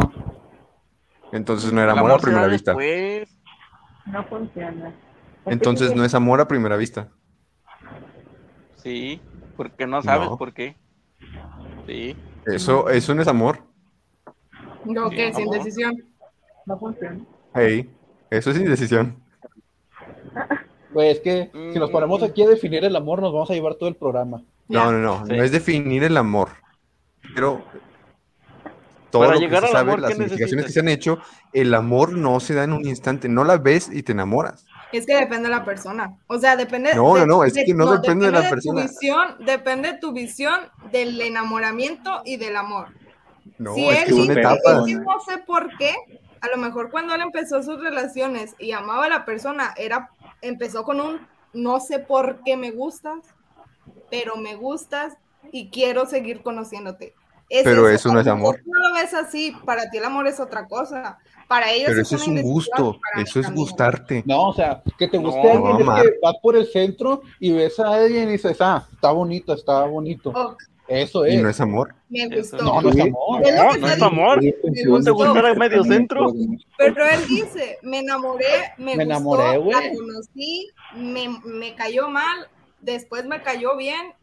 Entonces 1.32 1.72
no 1.72 1.80
era 1.82 1.92
amor 1.92 2.12
a 2.12 2.18
primera 2.18 2.46
vista. 2.46 2.70
después. 2.72 3.36
No 4.06 4.24
funciona. 4.24 4.94
Entonces 5.46 5.94
no 5.96 6.04
es 6.04 6.14
amor 6.14 6.40
a 6.40 6.46
primera 6.48 6.76
vista. 6.76 7.08
Sí, 8.76 9.20
porque 9.56 9.86
no 9.86 10.02
sabes 10.02 10.30
No. 10.30 10.36
por 10.38 10.52
qué. 10.54 10.76
Sí. 11.86 12.16
Eso, 12.46 12.88
eso 12.88 13.14
no 13.14 13.22
es 13.22 13.28
amor. 13.28 13.60
¿No 14.84 15.10
Sí, 15.10 15.16
qué? 15.16 15.32
Sin 15.32 15.42
amor. 15.44 15.58
decisión. 15.58 15.94
No 16.66 16.78
funciona. 16.78 17.20
Hey, 17.54 17.90
eso 18.30 18.50
es 18.50 18.56
indecisión. 18.56 19.16
Pues 20.92 21.16
es 21.16 21.20
que 21.20 21.50
si 21.72 21.78
nos 21.78 21.90
ponemos 21.90 22.22
aquí 22.22 22.42
a 22.42 22.48
definir 22.48 22.84
el 22.84 22.94
amor, 22.96 23.20
nos 23.20 23.32
vamos 23.32 23.50
a 23.50 23.54
llevar 23.54 23.74
todo 23.74 23.88
el 23.88 23.96
programa. 23.96 24.42
No, 24.68 24.92
no, 24.92 24.98
no. 24.98 25.26
Sí. 25.26 25.32
No 25.36 25.42
es 25.42 25.52
definir 25.52 26.04
el 26.04 26.16
amor. 26.16 26.48
Pero 27.34 27.62
todo 29.10 29.22
Para 29.22 29.34
lo 29.34 29.40
que 29.40 29.46
llegar 29.46 29.62
se 29.62 29.66
al 29.68 29.72
sabe, 29.72 29.90
amor, 29.90 30.00
las 30.00 30.10
¿qué 30.10 30.16
investigaciones 30.16 30.66
que 30.66 30.72
se 30.72 30.80
han 30.80 30.88
hecho, 30.88 31.18
el 31.52 31.74
amor 31.74 32.12
no 32.12 32.40
se 32.40 32.54
da 32.54 32.64
en 32.64 32.72
un 32.72 32.86
instante. 32.86 33.28
No 33.28 33.44
la 33.44 33.58
ves 33.58 33.90
y 33.92 34.02
te 34.02 34.12
enamoras. 34.12 34.66
Es 34.92 35.06
que 35.06 35.14
depende 35.14 35.48
de 35.48 35.54
la 35.54 35.64
persona. 35.64 36.18
O 36.26 36.38
sea, 36.38 36.56
depende. 36.56 36.94
No, 36.94 37.16
no, 37.16 37.26
no, 37.26 37.44
es 37.44 37.54
que 37.54 37.74
no 37.74 37.90
depende 37.92 38.26
de 38.26 38.32
la 38.32 38.44
tu 38.44 38.50
persona. 38.50 38.82
visión, 38.82 39.36
depende 39.40 39.92
de 39.92 39.98
tu 39.98 40.12
visión 40.12 40.60
del 40.90 41.20
enamoramiento 41.20 42.22
y 42.24 42.36
del 42.36 42.56
amor. 42.56 42.88
No, 43.58 43.74
si 43.74 43.88
es 43.88 43.98
él 44.00 44.04
que 44.06 44.12
son 44.12 44.38
etapas. 44.38 44.84
que 44.86 44.94
no 44.94 45.20
sé 45.26 45.38
por 45.38 45.76
qué, 45.76 45.94
a 46.40 46.48
lo 46.48 46.56
mejor 46.56 46.90
cuando 46.90 47.14
él 47.14 47.20
empezó 47.22 47.62
sus 47.62 47.80
relaciones 47.80 48.54
y 48.58 48.72
amaba 48.72 49.06
a 49.06 49.08
la 49.08 49.24
persona, 49.24 49.74
era, 49.76 50.10
empezó 50.40 50.84
con 50.84 51.00
un 51.00 51.26
no 51.52 51.80
sé 51.80 51.98
por 51.98 52.42
qué 52.44 52.56
me 52.56 52.70
gustas, 52.70 53.20
pero 54.10 54.36
me 54.36 54.56
gustas 54.56 55.16
y 55.50 55.70
quiero 55.70 56.06
seguir 56.06 56.42
conociéndote. 56.42 57.14
Es 57.52 57.64
Pero 57.64 57.86
eso 57.86 58.10
no 58.10 58.18
es 58.18 58.26
amor. 58.26 58.62
No 58.64 58.88
lo 58.88 58.94
ves 58.94 59.12
así, 59.12 59.54
para 59.66 59.90
ti 59.90 59.98
el 59.98 60.04
amor 60.06 60.26
es 60.26 60.40
otra 60.40 60.66
cosa. 60.66 61.18
Para 61.46 61.70
ellos 61.70 61.88
Pero 61.90 62.00
eso 62.00 62.16
es 62.16 62.26
un 62.26 62.40
gusto. 62.40 62.98
Eso 63.14 63.40
es 63.40 63.44
también. 63.44 63.54
gustarte. 63.54 64.22
No, 64.24 64.48
o 64.48 64.54
sea, 64.54 64.82
que 64.98 65.06
te 65.06 65.18
guste 65.18 65.42
No, 65.42 65.68
alguien 65.68 65.86
es 65.90 66.02
que 66.02 66.18
vas 66.22 66.34
por 66.42 66.56
el 66.56 66.66
centro 66.66 67.20
y 67.38 67.52
ves 67.52 67.78
a 67.78 67.92
alguien 67.92 68.30
y 68.30 68.32
dices, 68.32 68.56
ah, 68.60 68.88
está 68.90 69.10
bonito, 69.12 69.52
está 69.52 69.84
bonito. 69.84 70.32
Oh, 70.34 70.56
Eso 70.88 71.26
es. 71.26 71.34
Y 71.34 71.42
no 71.42 71.50
es 71.50 71.60
amor. 71.60 71.94
me 72.08 72.20
Eso 72.22 72.56
gustó. 72.56 72.64
No, 72.64 72.80
no 72.80 72.88
es 72.88 73.00
amor. 73.00 73.40
No 73.42 73.68
está 73.68 73.92
es 73.96 74.02
amor. 74.02 74.40
¿No 74.86 75.02
te 75.02 75.10
gustara 75.10 75.54
medio 75.54 75.84
centro? 75.84 76.32
Pero 76.78 77.04
él 77.04 77.20
dice, 77.28 77.78
me 77.82 77.98
enamoré, 77.98 78.46
me, 78.78 78.96
Me 78.96 79.04
gustó, 79.04 79.10
enamoré, 79.10 79.58
güey. 79.58 79.72
la 79.72 79.94
conocí, 79.94 80.70
me, 80.96 81.38
me 81.44 81.74
cayó 81.74 82.08
mal, 82.08 82.48
después 82.80 83.26
me 83.26 83.42
cayó 83.42 83.76
bien, 83.76 84.14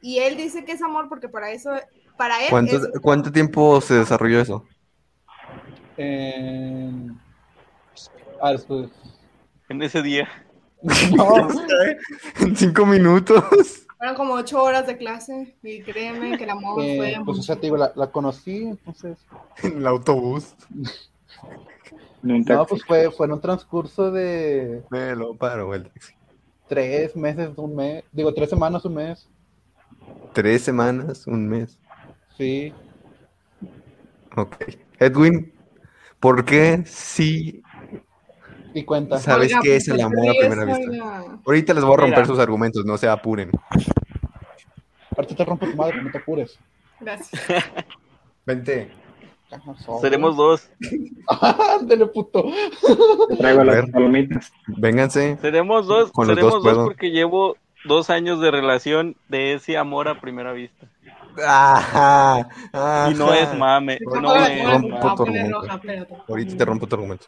y 0.00 0.18
él 0.18 0.36
dice 0.36 0.64
que 0.64 0.70
es 0.70 0.82
amor 0.82 1.08
porque 1.08 1.28
para 1.28 1.50
eso, 1.50 1.70
para 2.16 2.40
él 2.42 2.50
¿Cuánto, 2.50 2.76
es- 2.76 3.00
¿Cuánto 3.00 3.32
tiempo 3.32 3.80
se 3.80 3.94
desarrolló 3.94 4.40
eso? 4.40 4.64
En- 5.96 7.18
Ah, 8.40 8.52
después. 8.52 8.90
En 9.68 9.82
ese 9.82 10.02
día. 10.02 10.28
No, 11.16 11.48
En 12.40 12.54
cinco 12.54 12.84
minutos. 12.86 13.86
fueron 13.96 14.14
como 14.14 14.34
ocho 14.34 14.62
horas 14.62 14.86
de 14.86 14.96
clase, 14.98 15.56
y 15.62 15.82
créeme 15.82 16.36
que 16.36 16.44
el 16.44 16.50
amor 16.50 16.82
eh, 16.84 16.96
fue... 16.96 17.24
pues, 17.24 17.38
o 17.38 17.42
sea, 17.42 17.56
te 17.56 17.62
digo, 17.62 17.76
la, 17.78 17.92
la 17.96 18.10
conocí, 18.10 18.64
entonces. 18.64 19.18
En 19.62 19.78
el 19.78 19.86
autobús. 19.86 20.54
No, 22.22 22.66
pues 22.66 22.84
fue, 22.84 23.10
fue 23.10 23.26
en 23.26 23.32
un 23.32 23.40
transcurso 23.40 24.10
de 24.10 24.82
Me 24.90 25.14
lo 25.16 25.34
paro, 25.34 25.74
el 25.74 25.84
taxi. 25.84 26.12
tres 26.68 27.16
meses, 27.16 27.50
un 27.56 27.74
mes. 27.74 28.04
Digo, 28.12 28.34
tres 28.34 28.50
semanas, 28.50 28.84
un 28.84 28.94
mes. 28.94 29.26
Tres 30.34 30.62
semanas, 30.62 31.26
un 31.26 31.48
mes. 31.48 31.78
Sí. 32.36 32.72
Ok. 34.36 34.56
Edwin, 34.98 35.52
¿por 36.20 36.44
qué 36.44 36.82
sí 36.86 37.62
Y 38.74 38.84
cuenta. 38.84 39.18
sabes 39.18 39.48
Oiga, 39.48 39.60
qué 39.62 39.76
es 39.76 39.88
el 39.88 40.00
amor 40.00 40.28
a 40.28 40.32
primera 40.38 40.64
vista? 40.64 40.90
oiga. 40.90 41.38
Ahorita 41.46 41.74
les 41.74 41.84
voy 41.84 41.94
a 41.94 41.96
romper 41.96 42.18
Mira. 42.18 42.26
sus 42.26 42.38
argumentos, 42.38 42.84
no 42.84 42.96
se 42.98 43.08
apuren. 43.08 43.50
Ahorita 45.16 45.34
te 45.36 45.44
rompo 45.44 45.66
tu 45.66 45.76
madre, 45.76 46.02
no 46.02 46.10
te 46.10 46.18
apures. 46.18 46.58
Gracias. 47.00 47.42
Vente. 48.46 48.90
Seremos 50.00 50.36
dos. 50.36 50.68
Ándale, 51.80 52.06
puto. 52.06 52.44
Te 53.28 53.36
traigo 53.36 53.60
A 53.60 53.64
las 53.64 53.90
palomitas. 53.90 54.52
Vénganse. 54.66 55.38
Seremos 55.40 55.86
dos. 55.86 56.10
Con 56.12 56.26
los 56.26 56.36
seremos 56.36 56.62
dos 56.62 56.84
porque 56.84 57.10
llevo 57.10 57.56
dos 57.84 58.10
años 58.10 58.40
de 58.40 58.50
relación 58.50 59.16
de 59.28 59.54
ese 59.54 59.76
amor 59.76 60.08
a 60.08 60.20
primera 60.20 60.52
vista. 60.52 60.88
Ajá, 61.46 62.48
Y 63.10 63.14
no 63.14 63.32
es 63.34 63.56
mame. 63.58 63.98
No 64.20 64.34
es 64.36 64.64
rompo 64.64 64.98
tu 65.14 65.22
argumento. 65.22 65.62
Ahorita 66.28 66.56
te 66.56 66.64
rompo 66.64 66.86
tu 66.86 66.94
argumento. 66.96 67.26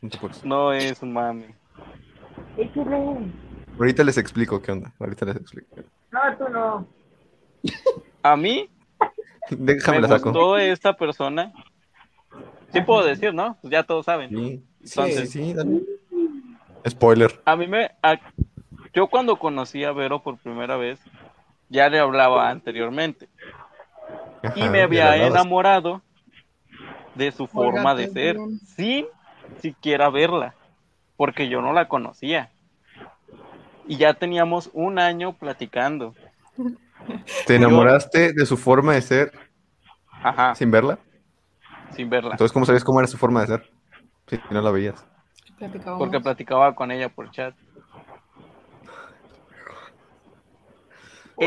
No 0.00 0.08
te 0.08 0.16
apures. 0.16 0.44
No 0.44 0.72
es 0.72 1.02
un 1.02 1.12
mame. 1.12 1.54
Ahorita 3.78 4.04
les 4.04 4.18
explico 4.18 4.60
qué 4.60 4.72
onda. 4.72 4.92
Ahorita 4.98 5.26
les 5.26 5.36
explico. 5.36 5.76
No, 6.10 6.20
tú 6.38 6.48
no. 6.52 6.86
A 8.22 8.36
mí 8.36 8.68
Déjame 9.50 9.98
me 10.00 10.02
la 10.02 10.08
saco. 10.18 10.30
gustó 10.30 10.58
esta 10.58 10.92
persona. 10.96 11.52
Sí 12.72 12.80
puedo 12.82 13.04
decir, 13.04 13.34
¿no? 13.34 13.56
Pues 13.60 13.72
ya 13.72 13.82
todos 13.82 14.06
saben. 14.06 14.30
Sí, 14.30 14.62
Entonces- 14.82 15.30
sí, 15.30 15.42
sí, 15.44 15.54
dale. 15.54 15.80
Spoiler. 16.88 17.40
A 17.44 17.56
mí 17.56 17.66
me... 17.66 17.90
a- 18.02 18.18
yo 18.94 19.06
cuando 19.08 19.36
conocí 19.38 19.84
a 19.84 19.92
Vero 19.92 20.22
por 20.22 20.38
primera 20.38 20.76
vez, 20.76 20.98
ya 21.70 21.88
le 21.88 21.98
hablaba 21.98 22.50
anteriormente. 22.50 23.28
Y 24.54 24.68
me 24.68 24.82
había 24.82 25.16
enamorado 25.26 26.02
de 27.14 27.32
su 27.32 27.46
forma 27.46 27.94
de 27.94 28.08
ser, 28.08 28.36
bien. 28.36 28.60
sin 28.60 29.06
siquiera 29.60 30.10
verla, 30.10 30.54
porque 31.16 31.48
yo 31.48 31.62
no 31.62 31.72
la 31.72 31.88
conocía. 31.88 32.50
Y 33.86 33.96
ya 33.96 34.14
teníamos 34.14 34.70
un 34.72 34.98
año 34.98 35.32
platicando. 35.32 36.14
¿Te 37.46 37.56
enamoraste 37.56 38.32
de 38.32 38.46
su 38.46 38.56
forma 38.56 38.94
de 38.94 39.02
ser 39.02 39.32
Ajá, 40.22 40.54
sin 40.54 40.70
verla? 40.70 40.98
sin 41.94 42.08
verla. 42.08 42.32
Entonces, 42.32 42.52
¿cómo 42.52 42.66
sabías 42.66 42.84
cómo 42.84 43.00
era 43.00 43.08
su 43.08 43.16
forma 43.16 43.40
de 43.40 43.46
ser? 43.46 43.70
Si 44.28 44.40
no 44.50 44.60
la 44.60 44.70
veías. 44.70 45.04
Platicábamos. 45.58 45.98
Porque 45.98 46.20
platicaba 46.20 46.74
con 46.74 46.90
ella 46.90 47.08
por 47.08 47.30
chat. 47.30 47.54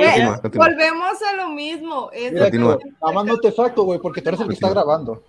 Continúa, 0.02 0.42
continúa. 0.42 0.68
volvemos 0.68 1.22
a 1.22 1.34
lo 1.36 1.50
mismo. 1.50 2.10
Es 2.12 2.32
Mira, 2.34 2.46
Continúa. 2.46 2.80
que 2.80 2.90
nada 2.90 3.14
más 3.14 3.26
no 3.26 3.38
te 3.38 3.52
saco, 3.52 3.84
güey, 3.84 4.00
porque 4.00 4.22
tú 4.22 4.30
eres 4.30 4.42
el 4.42 4.48
que 4.48 4.54
está 4.56 4.68
Continúa. 4.68 4.84
grabando. 4.84 5.24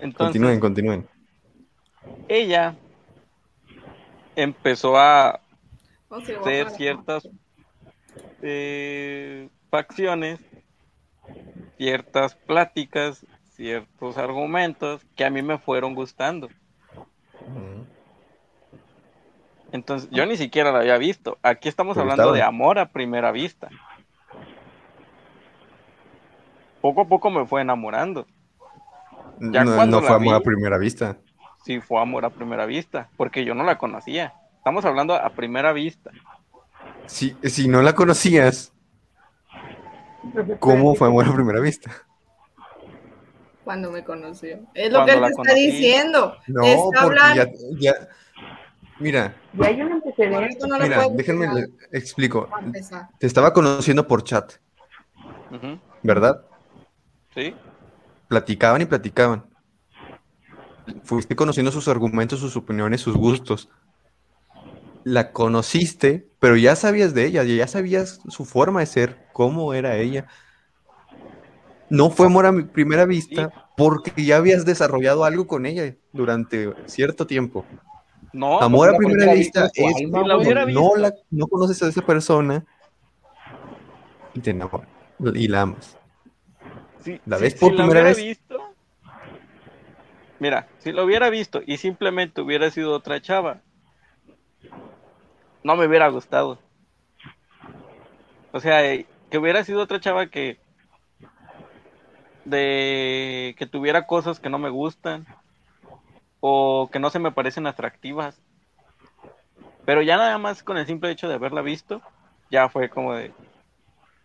Entonces, 0.00 0.16
continúen, 0.16 0.60
continúen. 0.60 1.08
ella 2.28 2.76
empezó 4.36 4.96
a 4.96 5.40
hacer 6.10 6.70
ciertas 6.70 7.28
eh, 8.42 9.48
facciones, 9.70 10.40
ciertas 11.76 12.34
pláticas, 12.34 13.26
ciertos 13.54 14.16
argumentos 14.16 15.02
que 15.16 15.24
a 15.24 15.30
mí 15.30 15.42
me 15.42 15.58
fueron 15.58 15.94
gustando. 15.94 16.48
Entonces, 19.72 20.08
yo 20.10 20.24
ni 20.26 20.36
siquiera 20.36 20.72
la 20.72 20.78
había 20.80 20.96
visto. 20.98 21.38
Aquí 21.42 21.68
estamos 21.68 21.94
¿Te 21.94 22.00
hablando 22.00 22.22
gustaba? 22.24 22.36
de 22.36 22.42
amor 22.42 22.78
a 22.78 22.86
primera 22.86 23.32
vista. 23.32 23.68
Poco 26.80 27.02
a 27.02 27.04
poco 27.08 27.30
me 27.30 27.46
fue 27.46 27.60
enamorando. 27.60 28.26
Ya 29.40 29.64
No, 29.64 29.74
cuando 29.76 29.96
no 29.96 30.02
fue 30.02 30.10
la 30.10 30.16
amor 30.16 30.34
a 30.36 30.40
primera 30.40 30.78
vista. 30.78 31.16
Sí, 31.64 31.80
fue 31.80 32.00
amor 32.00 32.24
a 32.24 32.30
primera 32.30 32.66
vista, 32.66 33.08
porque 33.16 33.44
yo 33.44 33.54
no 33.54 33.62
la 33.64 33.76
conocía. 33.78 34.32
Estamos 34.56 34.84
hablando 34.84 35.14
a 35.14 35.28
primera 35.30 35.72
vista. 35.72 36.10
Si, 37.06 37.36
si 37.42 37.68
no 37.68 37.82
la 37.82 37.94
conocías, 37.94 38.72
¿cómo 40.60 40.94
fue 40.94 41.08
amor 41.08 41.26
a 41.28 41.34
primera 41.34 41.60
vista? 41.60 41.90
Cuando 43.64 43.90
me 43.90 44.02
conoció. 44.02 44.60
Es 44.74 44.90
lo 44.90 45.04
Cuando 45.04 45.04
que 45.04 45.12
él 45.12 45.20
te 45.24 45.28
está 45.28 45.36
conocí. 45.42 45.66
diciendo. 45.66 46.36
No, 46.46 46.62
está 46.64 47.02
porque 47.02 47.20
hablando. 47.20 47.52
ya, 47.78 47.92
ya- 47.92 48.08
Mira, 49.00 49.36
Y 49.56 49.64
hay 49.64 49.80
un 49.80 49.88
Por 49.88 49.96
antecedente. 49.96 50.48
eso 50.58 50.66
no 50.66 50.76
lo 50.78 50.82
mira, 50.84 50.96
puedo 50.96 51.16
déjenme 51.16 51.46
le 51.54 51.68
explico. 51.92 52.48
Te 53.18 53.26
estaba 53.26 53.52
conociendo 53.52 54.06
por 54.06 54.24
chat, 54.24 54.54
¿verdad? 56.02 56.44
Sí, 57.34 57.54
Platicaban 58.28 58.82
y 58.82 58.86
platicaban. 58.86 59.44
fuiste 61.04 61.36
conociendo 61.36 61.70
sus 61.70 61.86
argumentos, 61.88 62.40
sus 62.40 62.56
opiniones, 62.56 63.00
sus 63.00 63.16
gustos. 63.16 63.68
La 65.04 65.32
conociste, 65.32 66.28
pero 66.40 66.56
ya 66.56 66.74
sabías 66.76 67.14
de 67.14 67.24
ella, 67.26 67.44
ya 67.44 67.66
sabías 67.68 68.20
su 68.28 68.44
forma 68.44 68.80
de 68.80 68.86
ser, 68.86 69.26
cómo 69.32 69.72
era 69.72 69.96
ella. 69.96 70.26
No 71.88 72.10
fue 72.10 72.26
amor 72.26 72.44
a 72.46 72.52
mi 72.52 72.64
primera 72.64 73.06
vista 73.06 73.50
porque 73.76 74.24
ya 74.24 74.36
habías 74.36 74.66
desarrollado 74.66 75.24
algo 75.24 75.46
con 75.46 75.64
ella 75.64 75.94
durante 76.12 76.74
cierto 76.86 77.26
tiempo. 77.26 77.64
No, 78.32 78.60
Amor 78.60 78.88
a 78.90 78.96
primera 78.96 79.32
vista 79.34 79.70
es 79.74 79.94
cuando 80.10 80.54
no, 80.66 80.96
la, 80.96 81.14
no 81.30 81.46
conoces 81.46 81.82
a 81.82 81.88
esa 81.88 82.02
persona 82.02 82.64
y 84.34 84.40
te 84.40 84.50
enamoras 84.50 84.88
y 85.34 85.48
la 85.48 85.62
amas. 85.62 85.96
si, 87.00 87.20
¿La 87.26 87.36
si- 87.36 87.44
ves 87.44 87.54
si 87.54 87.60
por 87.60 87.72
la 87.72 87.76
primera 87.86 88.00
hubiera 88.00 88.08
vez? 88.08 88.18
visto, 88.18 88.58
mira, 90.40 90.68
si 90.78 90.92
lo 90.92 91.04
hubiera 91.04 91.30
visto 91.30 91.60
y 91.66 91.76
simplemente 91.76 92.40
hubiera 92.40 92.70
sido 92.70 92.92
otra 92.92 93.20
chava, 93.20 93.60
no 95.64 95.76
me 95.76 95.86
hubiera 95.86 96.08
gustado. 96.08 96.58
O 98.52 98.60
sea, 98.60 98.84
eh, 98.92 99.06
que 99.30 99.38
hubiera 99.38 99.64
sido 99.64 99.82
otra 99.82 100.00
chava 100.00 100.26
que 100.28 100.58
de 102.44 103.54
que 103.58 103.66
tuviera 103.66 104.06
cosas 104.06 104.40
que 104.40 104.48
no 104.50 104.58
me 104.58 104.70
gustan 104.70 105.26
o 106.40 106.88
que 106.92 106.98
no 106.98 107.10
se 107.10 107.18
me 107.18 107.32
parecen 107.32 107.66
atractivas. 107.66 108.40
Pero 109.84 110.02
ya 110.02 110.16
nada 110.16 110.38
más 110.38 110.62
con 110.62 110.76
el 110.76 110.86
simple 110.86 111.10
hecho 111.10 111.28
de 111.28 111.34
haberla 111.34 111.62
visto, 111.62 112.02
ya 112.50 112.68
fue 112.68 112.88
como 112.90 113.14
de 113.14 113.32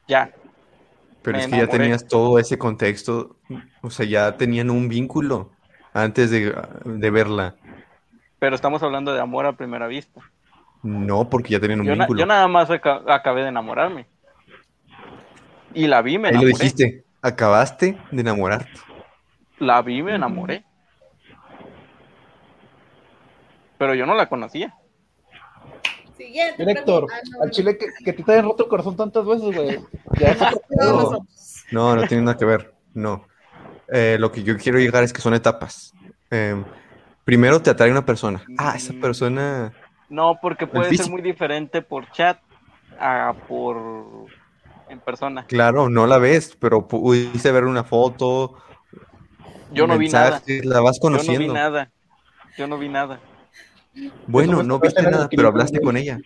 ya, 0.07 0.31
Pero 1.21 1.37
es 1.37 1.45
que 1.45 1.51
ya 1.51 1.57
enamoré. 1.59 1.79
tenías 1.79 2.07
todo 2.07 2.37
ese 2.37 2.57
contexto, 2.57 3.37
o 3.81 3.89
sea, 3.89 4.05
ya 4.05 4.35
tenían 4.35 4.69
un 4.69 4.89
vínculo 4.89 5.51
antes 5.93 6.29
de, 6.31 6.53
de 6.85 7.09
verla. 7.11 7.55
pero 8.39 8.55
estamos 8.55 8.83
hablando 8.83 9.13
de 9.13 9.21
amor 9.21 9.45
a 9.45 9.53
primera 9.53 9.87
vista. 9.87 10.21
No, 10.81 11.29
porque 11.29 11.53
ya 11.53 11.61
tenían 11.61 11.79
un 11.79 11.85
Yo, 11.87 11.95
na- 11.95 12.03
vínculo. 12.03 12.19
yo 12.19 12.25
nada 12.25 12.45
más 12.49 12.69
aca- 12.69 13.01
acabé 13.07 13.43
de 13.43 13.47
enamorarme. 13.47 14.05
Y 15.73 15.87
la 15.87 16.01
vi, 16.01 16.17
me 16.17 16.27
Ahí 16.27 16.33
lo 16.35 16.41
enamoré. 16.41 16.63
dijiste, 16.65 17.05
acabaste 17.21 17.97
de 18.11 18.21
enamorarte. 18.21 18.79
La 19.59 19.81
vi, 19.81 20.03
me 20.03 20.15
enamoré. 20.15 20.65
Pero 23.83 23.95
yo 23.95 24.05
no 24.05 24.15
la 24.15 24.29
conocía. 24.29 24.73
Siguiente. 26.15 26.63
Héctor. 26.71 27.05
Ah, 27.11 27.19
no, 27.35 27.43
al 27.43 27.51
chile 27.51 27.77
que, 27.77 27.87
que 28.01 28.13
te 28.13 28.31
hayan 28.31 28.45
roto 28.45 28.63
el 28.63 28.69
corazón 28.69 28.95
tantas 28.95 29.25
veces, 29.25 29.53
güey. 29.53 29.77
Ya 30.17 30.29
es 30.29 30.41
otro 30.41 30.61
no. 30.79 31.27
No, 31.71 31.95
no 31.97 32.07
tiene 32.07 32.23
nada 32.23 32.37
que 32.37 32.45
ver, 32.45 32.73
no. 32.93 33.27
Eh, 33.91 34.15
lo 34.21 34.31
que 34.31 34.41
yo 34.41 34.55
quiero 34.57 34.79
llegar 34.79 35.03
es 35.03 35.11
que 35.11 35.19
son 35.19 35.33
etapas. 35.33 35.91
Eh, 36.31 36.63
primero 37.25 37.61
te 37.61 37.71
atrae 37.71 37.91
una 37.91 38.05
persona. 38.05 38.41
Ah, 38.57 38.75
esa 38.77 38.93
Mm. 38.93 39.01
persona 39.01 39.73
No, 40.07 40.39
porque 40.41 40.65
puede 40.65 40.95
ser 40.95 41.09
muy 41.09 41.21
diferente 41.21 41.81
por 41.81 42.09
chat 42.11 42.39
a 42.97 43.33
por 43.49 44.27
en 44.87 45.01
persona. 45.01 45.45
Claro, 45.45 45.89
no 45.89 46.07
la 46.07 46.19
ves, 46.19 46.55
pero 46.57 46.87
pudiste 46.87 47.51
ver 47.51 47.65
una 47.65 47.83
foto, 47.83 48.55
Yo 49.73 49.87
no 49.87 49.97
vi 49.97 50.07
nada. 50.07 50.41
la 50.63 50.79
vas 50.79 50.99
Yo 51.01 51.09
no 51.09 51.17
vi 51.17 51.25
conociendo. 51.25 51.53
nada. 51.53 51.91
Yo 52.55 52.67
no 52.67 52.77
vi 52.77 52.87
nada. 52.87 53.19
Bueno, 54.27 54.53
Eso 54.53 54.63
no 54.63 54.79
viste 54.79 55.01
nada, 55.03 55.29
pero 55.29 55.47
hablaste 55.49 55.79
con 55.81 55.97
ella. 55.97 56.19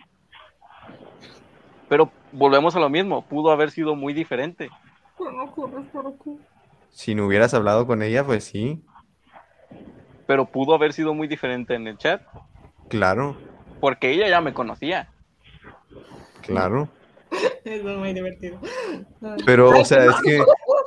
Pero 1.88 2.10
volvemos 2.32 2.76
a 2.76 2.80
lo 2.80 2.88
mismo. 2.90 3.22
Pudo 3.22 3.50
haber 3.50 3.70
sido 3.70 3.94
muy 3.94 4.12
diferente. 4.12 4.70
Pero 5.16 5.32
no 5.32 5.50
corres 5.52 5.86
por 5.92 6.06
aquí. 6.06 6.38
Si 6.90 7.14
no 7.14 7.26
hubieras 7.26 7.54
hablado 7.54 7.86
con 7.86 8.02
ella, 8.02 8.24
pues 8.24 8.44
sí, 8.44 8.82
Pero 10.26 10.46
pudo 10.46 10.74
haber 10.74 10.92
sido 10.92 11.14
muy 11.14 11.28
diferente 11.28 11.74
en 11.74 11.86
el 11.86 11.96
chat. 11.98 12.22
claro, 12.88 13.36
Porque 13.80 14.10
ella 14.10 14.28
ya 14.28 14.40
me 14.40 14.52
conocía. 14.54 15.08
claro. 16.42 16.88
Es 17.64 17.84
muy 17.84 18.14
divertido. 18.14 18.58
Pero, 19.44 19.68
o 19.78 19.84
sea, 19.84 20.06
es 20.06 20.14
que 20.24 20.42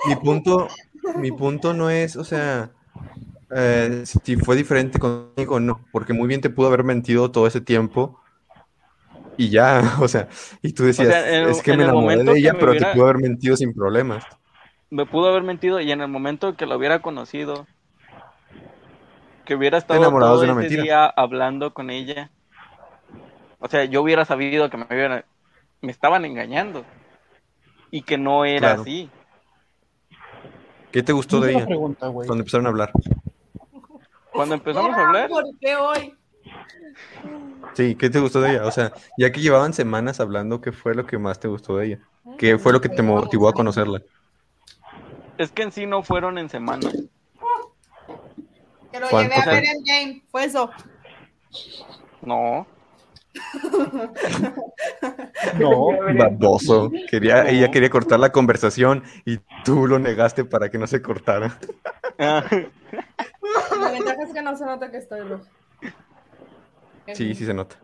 mi 0.07 0.15
punto, 0.15 0.67
mi 1.17 1.31
punto 1.31 1.73
no 1.75 1.91
es, 1.91 2.15
o 2.15 2.23
sea, 2.23 2.71
eh, 3.55 4.03
si 4.05 4.35
fue 4.37 4.55
diferente 4.55 4.99
conmigo 4.99 5.55
o 5.55 5.59
no, 5.59 5.87
porque 5.91 6.13
muy 6.13 6.27
bien 6.27 6.41
te 6.41 6.49
pudo 6.49 6.67
haber 6.67 6.83
mentido 6.83 7.31
todo 7.31 7.47
ese 7.47 7.61
tiempo 7.61 8.19
y 9.37 9.49
ya, 9.49 9.81
o 10.01 10.07
sea, 10.07 10.27
y 10.61 10.73
tú 10.73 10.83
decías, 10.83 11.09
sea, 11.09 11.29
en 11.29 11.43
el- 11.45 11.49
es 11.49 11.61
que 11.61 11.71
en 11.71 11.77
me 11.77 11.83
enamoré 11.83 12.17
momento 12.17 12.31
de 12.31 12.39
ella, 12.39 12.53
pero 12.59 12.71
hubiera- 12.71 12.87
te 12.89 12.93
pudo 12.93 13.05
haber 13.05 13.17
mentido 13.21 13.55
sin 13.57 13.73
problemas. 13.73 14.23
me 14.91 15.07
pudo 15.07 15.29
haber 15.29 15.41
mentido 15.41 15.79
y 15.79 15.91
en 15.91 16.01
el 16.01 16.07
momento 16.07 16.55
que 16.55 16.67
lo 16.67 16.77
hubiera 16.77 17.01
conocido, 17.01 17.65
que 19.45 19.55
hubiera 19.55 19.77
estado 19.77 19.99
enamorados 19.99 20.39
todo 20.39 20.41
de 20.41 20.45
una 20.45 20.53
ese 20.53 20.61
mentira. 20.61 20.83
día 20.83 21.05
hablando 21.05 21.73
con 21.73 21.89
ella, 21.89 22.31
o 23.59 23.67
sea, 23.67 23.85
yo 23.85 24.01
hubiera 24.01 24.25
sabido 24.25 24.69
que 24.69 24.77
me, 24.77 24.85
hubiera- 24.89 25.25
me 25.81 25.91
estaban 25.91 26.25
engañando 26.25 26.85
y 27.91 28.01
que 28.03 28.17
no 28.17 28.45
era 28.45 28.59
Claro. 28.59 28.81
así. 28.81 29.09
¿Qué 30.91 31.03
te 31.03 31.13
gustó 31.13 31.39
de 31.39 31.53
ella 31.53 31.65
pregunta, 31.65 32.11
cuando 32.11 32.41
empezaron 32.41 32.65
a 32.65 32.69
hablar? 32.69 32.91
Cuando 34.31 34.55
empezamos 34.55 34.95
a 34.97 35.01
hablar, 35.07 35.29
¿Por 35.29 35.43
qué 35.59 35.75
hoy? 35.75 36.15
Sí, 37.73 37.95
¿qué 37.95 38.09
te 38.09 38.19
gustó 38.19 38.41
de 38.41 38.51
ella? 38.51 38.65
O 38.65 38.71
sea, 38.71 38.91
ya 39.17 39.31
que 39.31 39.39
llevaban 39.41 39.73
semanas 39.73 40.19
hablando, 40.19 40.61
¿qué 40.61 40.71
fue 40.71 40.95
lo 40.95 41.05
que 41.05 41.17
más 41.17 41.39
te 41.39 41.47
gustó 41.47 41.77
de 41.77 41.85
ella? 41.87 41.99
¿Qué 42.37 42.57
fue 42.57 42.73
lo 42.73 42.81
que 42.81 42.89
te 42.89 43.01
motivó 43.01 43.47
a 43.49 43.53
conocerla? 43.53 44.01
es 45.37 45.51
que 45.51 45.63
en 45.63 45.71
sí 45.71 45.87
no 45.87 46.03
fueron 46.03 46.37
en 46.37 46.49
semanas. 46.49 46.93
Que 48.91 48.99
lo 48.99 49.07
¿Cuánto 49.09 49.31
llevé 49.33 49.35
a 49.35 49.43
fue? 49.43 49.53
ver 49.53 49.63
en 49.65 49.83
game. 49.83 50.23
Fue 50.29 50.45
eso. 50.45 50.69
No, 52.21 52.67
No, 55.57 55.87
Baboso. 56.17 56.91
Quería, 57.09 57.43
No. 57.43 57.49
ella 57.49 57.71
quería 57.71 57.89
cortar 57.89 58.19
la 58.19 58.31
conversación 58.31 59.03
y 59.25 59.39
tú 59.65 59.87
lo 59.87 59.97
negaste 59.97 60.45
para 60.45 60.69
que 60.69 60.77
no 60.77 60.85
se 60.87 61.01
cortara. 61.01 61.57
La 63.81 63.91
ventaja 63.91 64.23
es 64.23 64.33
que 64.33 64.41
no 64.41 64.55
se 64.55 64.65
nota 64.65 64.91
que 64.91 64.97
estoy 64.97 65.27
loco. 65.27 65.45
Sí, 67.13 67.33
sí 67.35 67.45
se 67.45 67.53
nota. 67.53 67.75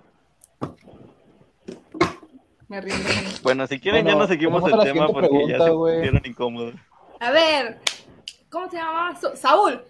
Me 2.68 2.82
rindo. 2.82 3.10
bueno, 3.44 3.66
si 3.68 3.80
quieren 3.80 4.06
ya 4.06 4.16
no 4.16 4.28
seguimos 4.28 4.64
el 4.72 4.78
tema 4.80 5.08
porque 5.08 5.28
ya 5.48 5.58
pregunta, 5.58 5.64
se 5.66 5.70
güey. 5.72 5.96
pusieron 5.98 6.22
incómodos. 6.26 6.76
A 7.20 7.32
ver. 7.32 7.80
¿Cómo 8.50 8.70
se 8.70 8.78
llamaba? 8.78 9.16
Sa- 9.16 9.36
Saúl. 9.36 9.82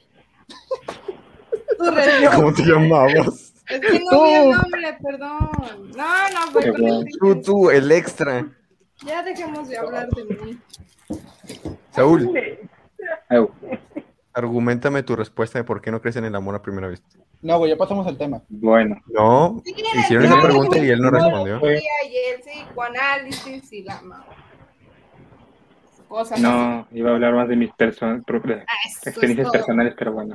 ¿Cómo 2.35 2.53
te 2.53 2.63
llamabas? 2.63 3.53
Es 3.67 3.81
que 3.81 3.99
no 4.09 4.23
vi 4.23 4.33
el 4.33 4.51
nombre, 4.51 4.97
perdón. 5.03 5.49
No, 5.95 6.29
no, 6.29 6.51
fue 6.51 6.71
con 6.71 6.87
el 6.87 7.05
Tú, 7.19 7.41
tú, 7.41 7.69
el 7.69 7.91
extra. 7.91 8.47
Ya 9.05 9.21
dejemos 9.23 9.67
de 9.67 9.77
hablar 9.77 10.07
de 10.09 10.23
mí. 10.23 10.57
Saúl. 11.91 12.31
Argumentame 14.37 15.03
tu 15.03 15.15
respuesta 15.15 15.59
de 15.59 15.63
por 15.65 15.81
qué 15.81 15.91
no 15.91 16.01
crees 16.01 16.15
en 16.17 16.25
el 16.25 16.35
amor 16.35 16.55
a 16.55 16.61
primera 16.61 16.87
vista. 16.87 17.07
no, 17.41 17.57
güey, 17.57 17.71
ya 17.71 17.77
pasamos 17.77 18.05
al 18.07 18.17
tema. 18.17 18.41
Bueno, 18.49 18.95
No, 19.07 19.61
Sí, 19.65 19.73
hicieron 19.99 20.25
esa 20.25 20.41
pregunta 20.41 20.77
y 20.77 20.89
él 20.89 20.99
no 21.01 21.11
No, 21.11 21.19
respondió. 21.19 21.59
Y 21.71 21.75
el 21.75 22.41
psicoanálisis 22.41 23.73
y 23.73 23.83
la 23.83 23.95
así. 23.95 24.05
no, 26.41 26.87
iba 26.91 27.11
a 27.11 27.13
hablar 27.13 27.33
más 27.35 27.47
de 27.49 27.55
mis 27.55 27.69
perso- 27.71 28.23
propias 28.25 28.63
Ah, 28.67 28.73
experiencias 29.05 29.49
personales, 29.51 29.93
pero 29.97 30.13
bueno. 30.13 30.33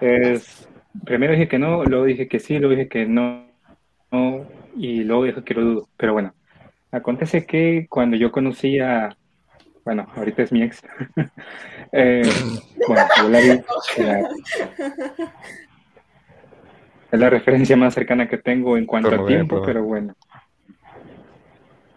Es, 0.00 0.68
primero 1.04 1.32
dije 1.32 1.48
que 1.48 1.58
no, 1.58 1.84
luego 1.84 2.04
dije 2.04 2.28
que 2.28 2.38
sí, 2.38 2.58
luego 2.58 2.74
dije 2.76 2.88
que 2.88 3.06
no, 3.06 3.46
no, 4.10 4.46
y 4.76 5.04
luego 5.04 5.24
dije 5.24 5.42
que 5.44 5.54
lo 5.54 5.62
dudo. 5.64 5.88
Pero 5.96 6.12
bueno, 6.12 6.34
acontece 6.92 7.46
que 7.46 7.86
cuando 7.90 8.16
yo 8.16 8.30
conocí 8.32 8.78
a, 8.78 9.16
bueno, 9.86 10.06
ahorita 10.16 10.42
es 10.42 10.52
mi 10.52 10.62
ex, 10.62 10.82
eh, 11.92 12.22
bueno, 12.86 13.02
yo 13.16 13.28
la 13.30 13.40
vi, 13.40 13.48
es 17.12 17.20
la 17.20 17.30
referencia 17.30 17.76
más 17.76 17.94
cercana 17.94 18.28
que 18.28 18.36
tengo 18.38 18.76
en 18.76 18.84
cuanto 18.84 19.08
a 19.08 19.12
tiempo, 19.28 19.56
pero 19.64 19.82
bueno. 19.84 20.14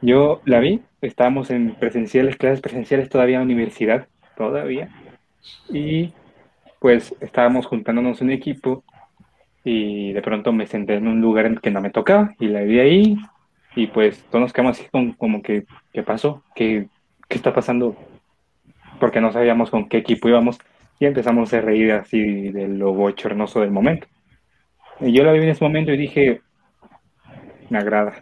Yo 0.01 0.41
la 0.45 0.59
vi, 0.59 0.81
estábamos 1.01 1.49
en 1.49 1.75
presenciales, 1.75 2.37
clases 2.37 2.61
presenciales 2.61 3.09
todavía 3.09 3.37
en 3.37 3.43
universidad, 3.43 4.07
todavía, 4.37 4.89
y 5.69 6.13
pues 6.79 7.13
estábamos 7.19 7.65
juntándonos 7.65 8.21
en 8.21 8.29
equipo 8.31 8.83
y 9.65 10.13
de 10.13 10.21
pronto 10.21 10.53
me 10.53 10.67
senté 10.67 10.93
en 10.93 11.07
un 11.07 11.19
lugar 11.19 11.47
en 11.47 11.57
que 11.57 11.71
no 11.71 11.81
me 11.81 11.89
tocaba 11.89 12.33
y 12.39 12.47
la 12.47 12.61
vi 12.61 12.79
ahí 12.79 13.17
y 13.75 13.87
pues 13.87 14.23
todos 14.29 14.41
nos 14.43 14.53
quedamos 14.53 14.79
así 14.79 14.87
con- 14.89 15.11
como 15.13 15.41
que, 15.41 15.65
¿qué 15.91 16.01
pasó? 16.03 16.43
¿Qué, 16.55 16.87
qué 17.29 17.37
está 17.37 17.53
pasando? 17.53 17.95
Porque 18.99 19.21
no 19.21 19.31
sabíamos 19.31 19.69
con 19.69 19.87
qué 19.87 19.97
equipo 19.97 20.27
íbamos 20.27 20.59
y 20.99 21.05
empezamos 21.05 21.53
a 21.53 21.61
reír 21.61 21.93
así 21.93 22.49
de 22.49 22.67
lo 22.67 22.93
bochornoso 22.93 23.61
del 23.61 23.71
momento. 23.71 24.07
Y 24.99 25.13
yo 25.13 25.23
la 25.23 25.31
vi 25.31 25.39
en 25.39 25.49
ese 25.49 25.63
momento 25.63 25.93
y 25.93 25.97
dije, 25.97 26.41
me 27.69 27.77
agrada. 27.77 28.21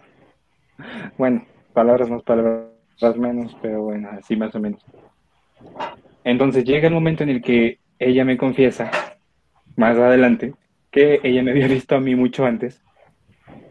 Bueno, 1.17 1.43
palabras 1.73 2.11
más, 2.11 2.21
palabras 2.21 2.69
menos, 3.17 3.57
pero 3.63 3.81
bueno, 3.81 4.09
así 4.11 4.35
más 4.35 4.53
o 4.53 4.59
menos. 4.59 4.85
Entonces 6.23 6.65
llega 6.65 6.87
el 6.87 6.93
momento 6.93 7.23
en 7.23 7.29
el 7.29 7.41
que 7.41 7.79
ella 7.97 8.23
me 8.23 8.37
confiesa 8.37 8.91
más 9.75 9.97
adelante 9.97 10.53
que 10.91 11.19
ella 11.23 11.43
me 11.43 11.51
había 11.53 11.67
visto 11.67 11.95
a 11.95 11.99
mí 11.99 12.15
mucho 12.15 12.45
antes 12.45 12.83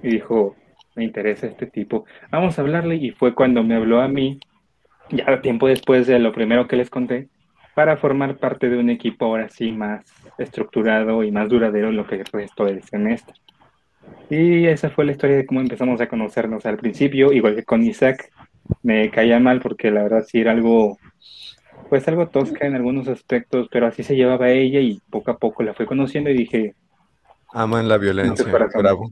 y 0.03 0.09
dijo, 0.09 0.57
me 0.95 1.05
interesa 1.05 1.47
este 1.47 1.66
tipo, 1.66 2.05
vamos 2.30 2.59
a 2.59 2.62
hablarle 2.62 2.97
y 2.97 3.11
fue 3.11 3.34
cuando 3.34 3.62
me 3.62 3.74
habló 3.74 4.01
a 4.01 4.09
mí, 4.09 4.41
ya 5.11 5.40
tiempo 5.40 5.66
después 5.68 6.07
de 6.07 6.18
lo 6.18 6.32
primero 6.32 6.66
que 6.66 6.76
les 6.76 6.90
conté, 6.90 7.28
para 7.74 7.96
formar 7.96 8.36
parte 8.36 8.68
de 8.68 8.78
un 8.78 8.90
equipo 8.90 9.26
ahora 9.26 9.48
sí 9.48 9.72
más 9.72 10.04
estructurado 10.38 11.22
y 11.22 11.30
más 11.30 11.48
duradero 11.48 11.88
en 11.88 11.96
lo 11.96 12.07
que 12.07 12.24
restó 12.32 12.64
del 12.64 12.82
semestre. 12.82 13.34
Y 14.30 14.66
esa 14.66 14.90
fue 14.90 15.04
la 15.04 15.12
historia 15.12 15.36
de 15.36 15.46
cómo 15.46 15.61
empezamos 15.61 16.00
a 16.00 16.09
conocernos 16.09 16.64
al 16.66 16.76
principio, 16.76 17.32
igual 17.32 17.54
que 17.54 17.64
con 17.64 17.82
Isaac, 17.82 18.30
me 18.82 19.11
caía 19.11 19.38
mal 19.38 19.61
porque 19.61 19.90
la 19.90 20.02
verdad 20.02 20.24
sí 20.26 20.40
era 20.40 20.52
algo, 20.52 20.98
pues 21.88 22.07
algo 22.09 22.28
tosca 22.28 22.66
en 22.66 22.74
algunos 22.74 23.09
aspectos, 23.09 23.68
pero 23.70 23.86
así 23.86 24.02
se 24.02 24.16
llevaba 24.16 24.50
ella 24.50 24.80
y 24.80 25.00
poco 25.11 25.30
a 25.30 25.38
poco 25.38 25.62
la 25.62 25.74
fui 25.74 25.86
conociendo 25.86 26.30
y 26.30 26.34
dije, 26.34 26.74
Aman 27.52 27.88
la 27.88 27.98
violencia. 27.98 28.44
Bravo. 28.74 29.11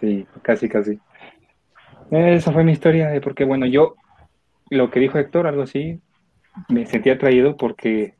sí, 0.00 0.26
casi, 0.42 0.68
casi. 0.68 0.98
Esa 2.10 2.52
fue 2.52 2.64
mi 2.64 2.72
historia 2.72 3.08
de 3.08 3.20
porque, 3.20 3.44
bueno, 3.44 3.66
yo, 3.66 3.94
lo 4.70 4.90
que 4.90 5.00
dijo 5.00 5.18
Héctor, 5.18 5.46
algo 5.46 5.62
así, 5.62 6.00
me 6.68 6.86
sentí 6.86 7.10
atraído 7.10 7.56
porque 7.56 8.14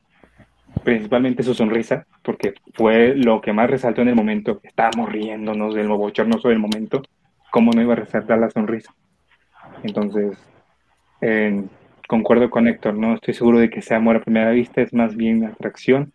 principalmente 0.84 1.42
su 1.42 1.54
sonrisa, 1.54 2.06
porque 2.22 2.54
fue 2.74 3.14
lo 3.16 3.40
que 3.40 3.52
más 3.52 3.70
resaltó 3.70 4.02
en 4.02 4.08
el 4.08 4.14
momento, 4.14 4.60
estábamos 4.62 5.10
riéndonos 5.10 5.74
del 5.74 5.88
bochornoso 5.88 6.48
del 6.48 6.58
momento, 6.58 7.02
cómo 7.50 7.72
no 7.72 7.82
iba 7.82 7.94
a 7.94 7.96
resaltar 7.96 8.38
la 8.38 8.50
sonrisa. 8.50 8.94
Entonces, 9.82 10.38
concuerdo 12.06 12.50
con 12.50 12.68
Héctor, 12.68 12.94
no 12.94 13.14
estoy 13.14 13.34
seguro 13.34 13.58
de 13.58 13.70
que 13.70 13.82
sea 13.82 13.96
amor 13.96 14.16
a 14.16 14.20
primera 14.20 14.50
vista, 14.50 14.80
es 14.80 14.92
más 14.92 15.16
bien 15.16 15.44
atracción, 15.44 16.12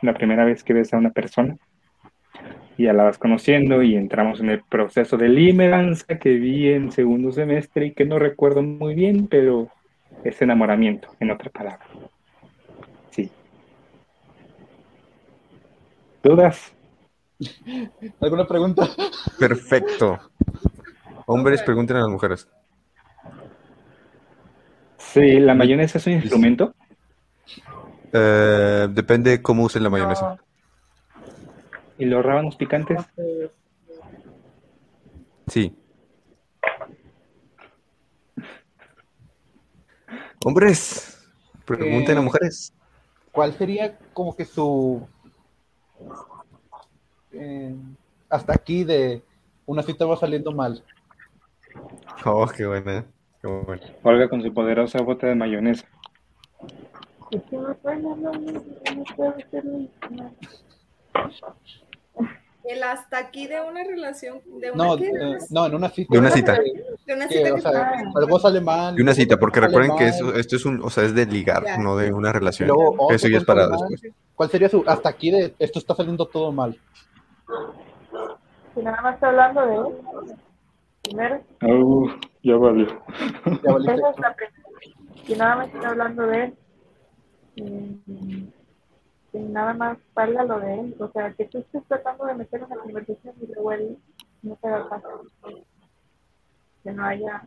la 0.00 0.14
primera 0.14 0.44
vez 0.44 0.64
que 0.64 0.74
ves 0.74 0.92
a 0.92 0.98
una 0.98 1.10
persona 1.10 1.56
ya 2.78 2.92
la 2.92 3.04
vas 3.04 3.18
conociendo 3.18 3.82
y 3.82 3.94
entramos 3.96 4.40
en 4.40 4.50
el 4.50 4.62
proceso 4.62 5.16
de 5.16 5.28
limeranza 5.28 6.18
que 6.18 6.34
vi 6.34 6.68
en 6.68 6.92
segundo 6.92 7.32
semestre 7.32 7.86
y 7.86 7.92
que 7.92 8.04
no 8.04 8.18
recuerdo 8.18 8.62
muy 8.62 8.94
bien, 8.94 9.26
pero 9.26 9.68
es 10.24 10.40
enamoramiento, 10.42 11.08
en 11.20 11.30
otra 11.30 11.50
palabra. 11.50 11.86
Sí. 13.10 13.30
¿Dudas? 16.22 16.72
¿Alguna 18.20 18.46
pregunta? 18.46 18.88
Perfecto. 19.38 20.18
Hombres, 21.26 21.62
pregunten 21.62 21.96
a 21.96 22.00
las 22.00 22.08
mujeres. 22.08 22.48
Sí, 24.98 25.40
¿la 25.40 25.54
mayonesa 25.54 25.98
es 25.98 26.06
un 26.06 26.14
instrumento? 26.14 26.74
Eh, 28.12 28.88
depende 28.90 29.42
cómo 29.42 29.64
usen 29.64 29.82
la 29.82 29.90
mayonesa. 29.90 30.38
¿Y 32.02 32.04
los 32.04 32.24
rábanos 32.24 32.56
picantes? 32.56 33.00
Sí. 35.46 35.72
Hombres, 40.44 41.30
pregunten 41.64 42.18
a 42.18 42.20
Eh, 42.20 42.24
mujeres. 42.24 42.74
¿Cuál 43.30 43.52
sería 43.52 43.96
como 44.12 44.34
que 44.34 44.44
su... 44.44 45.06
eh, 47.30 47.72
hasta 48.28 48.52
aquí 48.52 48.82
de 48.82 49.22
una 49.64 49.84
cita 49.84 50.04
va 50.04 50.16
saliendo 50.16 50.50
mal? 50.50 50.82
Oh, 52.24 52.48
qué 52.48 52.66
buena. 52.66 53.06
Qué 53.40 53.46
buena. 53.46 53.86
Olga 54.02 54.28
con 54.28 54.42
su 54.42 54.52
poderosa 54.52 55.00
bota 55.02 55.28
de 55.28 55.36
mayonesa. 55.36 55.86
El 62.64 62.82
hasta 62.84 63.18
aquí 63.18 63.48
de 63.48 63.60
una 63.60 63.82
relación, 63.82 64.40
de 64.60 64.70
una, 64.70 64.84
No, 64.84 64.96
¿qué? 64.96 65.10
no, 65.50 65.66
en 65.66 65.74
una 65.74 65.88
cita. 65.90 66.08
De 66.12 66.18
una 66.20 66.30
cita. 66.30 66.52
de 66.52 67.14
una 67.14 67.26
Que, 67.28 67.34
cita 67.38 67.54
o 67.54 67.58
sea, 67.58 67.92
algo 68.14 68.38
sale 68.38 68.60
mal. 68.60 68.96
Y 68.96 69.02
una 69.02 69.14
cita, 69.14 69.36
porque 69.36 69.60
recuerden 69.60 69.96
que 69.96 70.08
eso, 70.08 70.32
esto 70.34 70.54
es 70.56 70.64
un, 70.64 70.80
o 70.82 70.88
sea, 70.90 71.04
es 71.04 71.14
de 71.14 71.26
ligar, 71.26 71.64
Ya. 71.64 71.78
no 71.78 71.96
de 71.96 72.12
una 72.12 72.32
relación. 72.32 72.68
luego 72.68 73.10
Eso 73.10 73.26
ya 73.28 73.38
es 73.38 73.44
para 73.44 73.66
después. 73.68 74.02
¿Cuál 74.36 74.48
sería 74.50 74.68
su 74.68 74.84
hasta 74.86 75.08
aquí 75.08 75.30
de 75.32 75.54
esto 75.58 75.78
está 75.80 75.94
saliendo 75.96 76.26
todo 76.26 76.52
mal? 76.52 76.78
Si 78.74 78.80
nada 78.80 79.00
más 79.02 79.14
está 79.14 79.28
hablando 79.28 79.66
de 79.66 79.74
él, 79.76 80.36
primero, 81.02 81.40
Uh, 81.62 82.08
ya 82.42 82.56
valió. 82.56 82.86
Ya 82.86 83.72
valiste. 83.72 83.94
esa 83.94 84.10
es 84.10 84.18
la 84.20 84.34
primera. 84.34 84.62
Si 85.26 85.34
nada 85.36 85.56
más 85.56 85.68
está 85.74 85.88
hablando 85.88 86.26
de 86.26 86.44
él, 86.44 86.54
si 89.32 89.38
nada 89.38 89.72
más 89.72 89.98
valga 90.14 90.44
lo 90.44 90.60
de 90.60 90.80
él, 90.80 90.96
o 90.98 91.10
sea, 91.10 91.32
que 91.32 91.46
tú 91.46 91.58
estés 91.58 91.82
tratando 91.88 92.26
de 92.26 92.34
meter 92.34 92.62
una 92.62 92.76
conversación 92.76 93.34
y 93.40 93.46
luego 93.46 93.72
él 93.72 93.98
no 94.42 94.56
te 94.56 94.68
da 94.68 94.88
caso. 94.88 95.22
Que 96.84 96.92
no 96.92 97.04
haya 97.04 97.46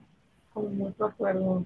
como 0.54 0.70
mucho 0.70 1.06
acuerdo. 1.06 1.66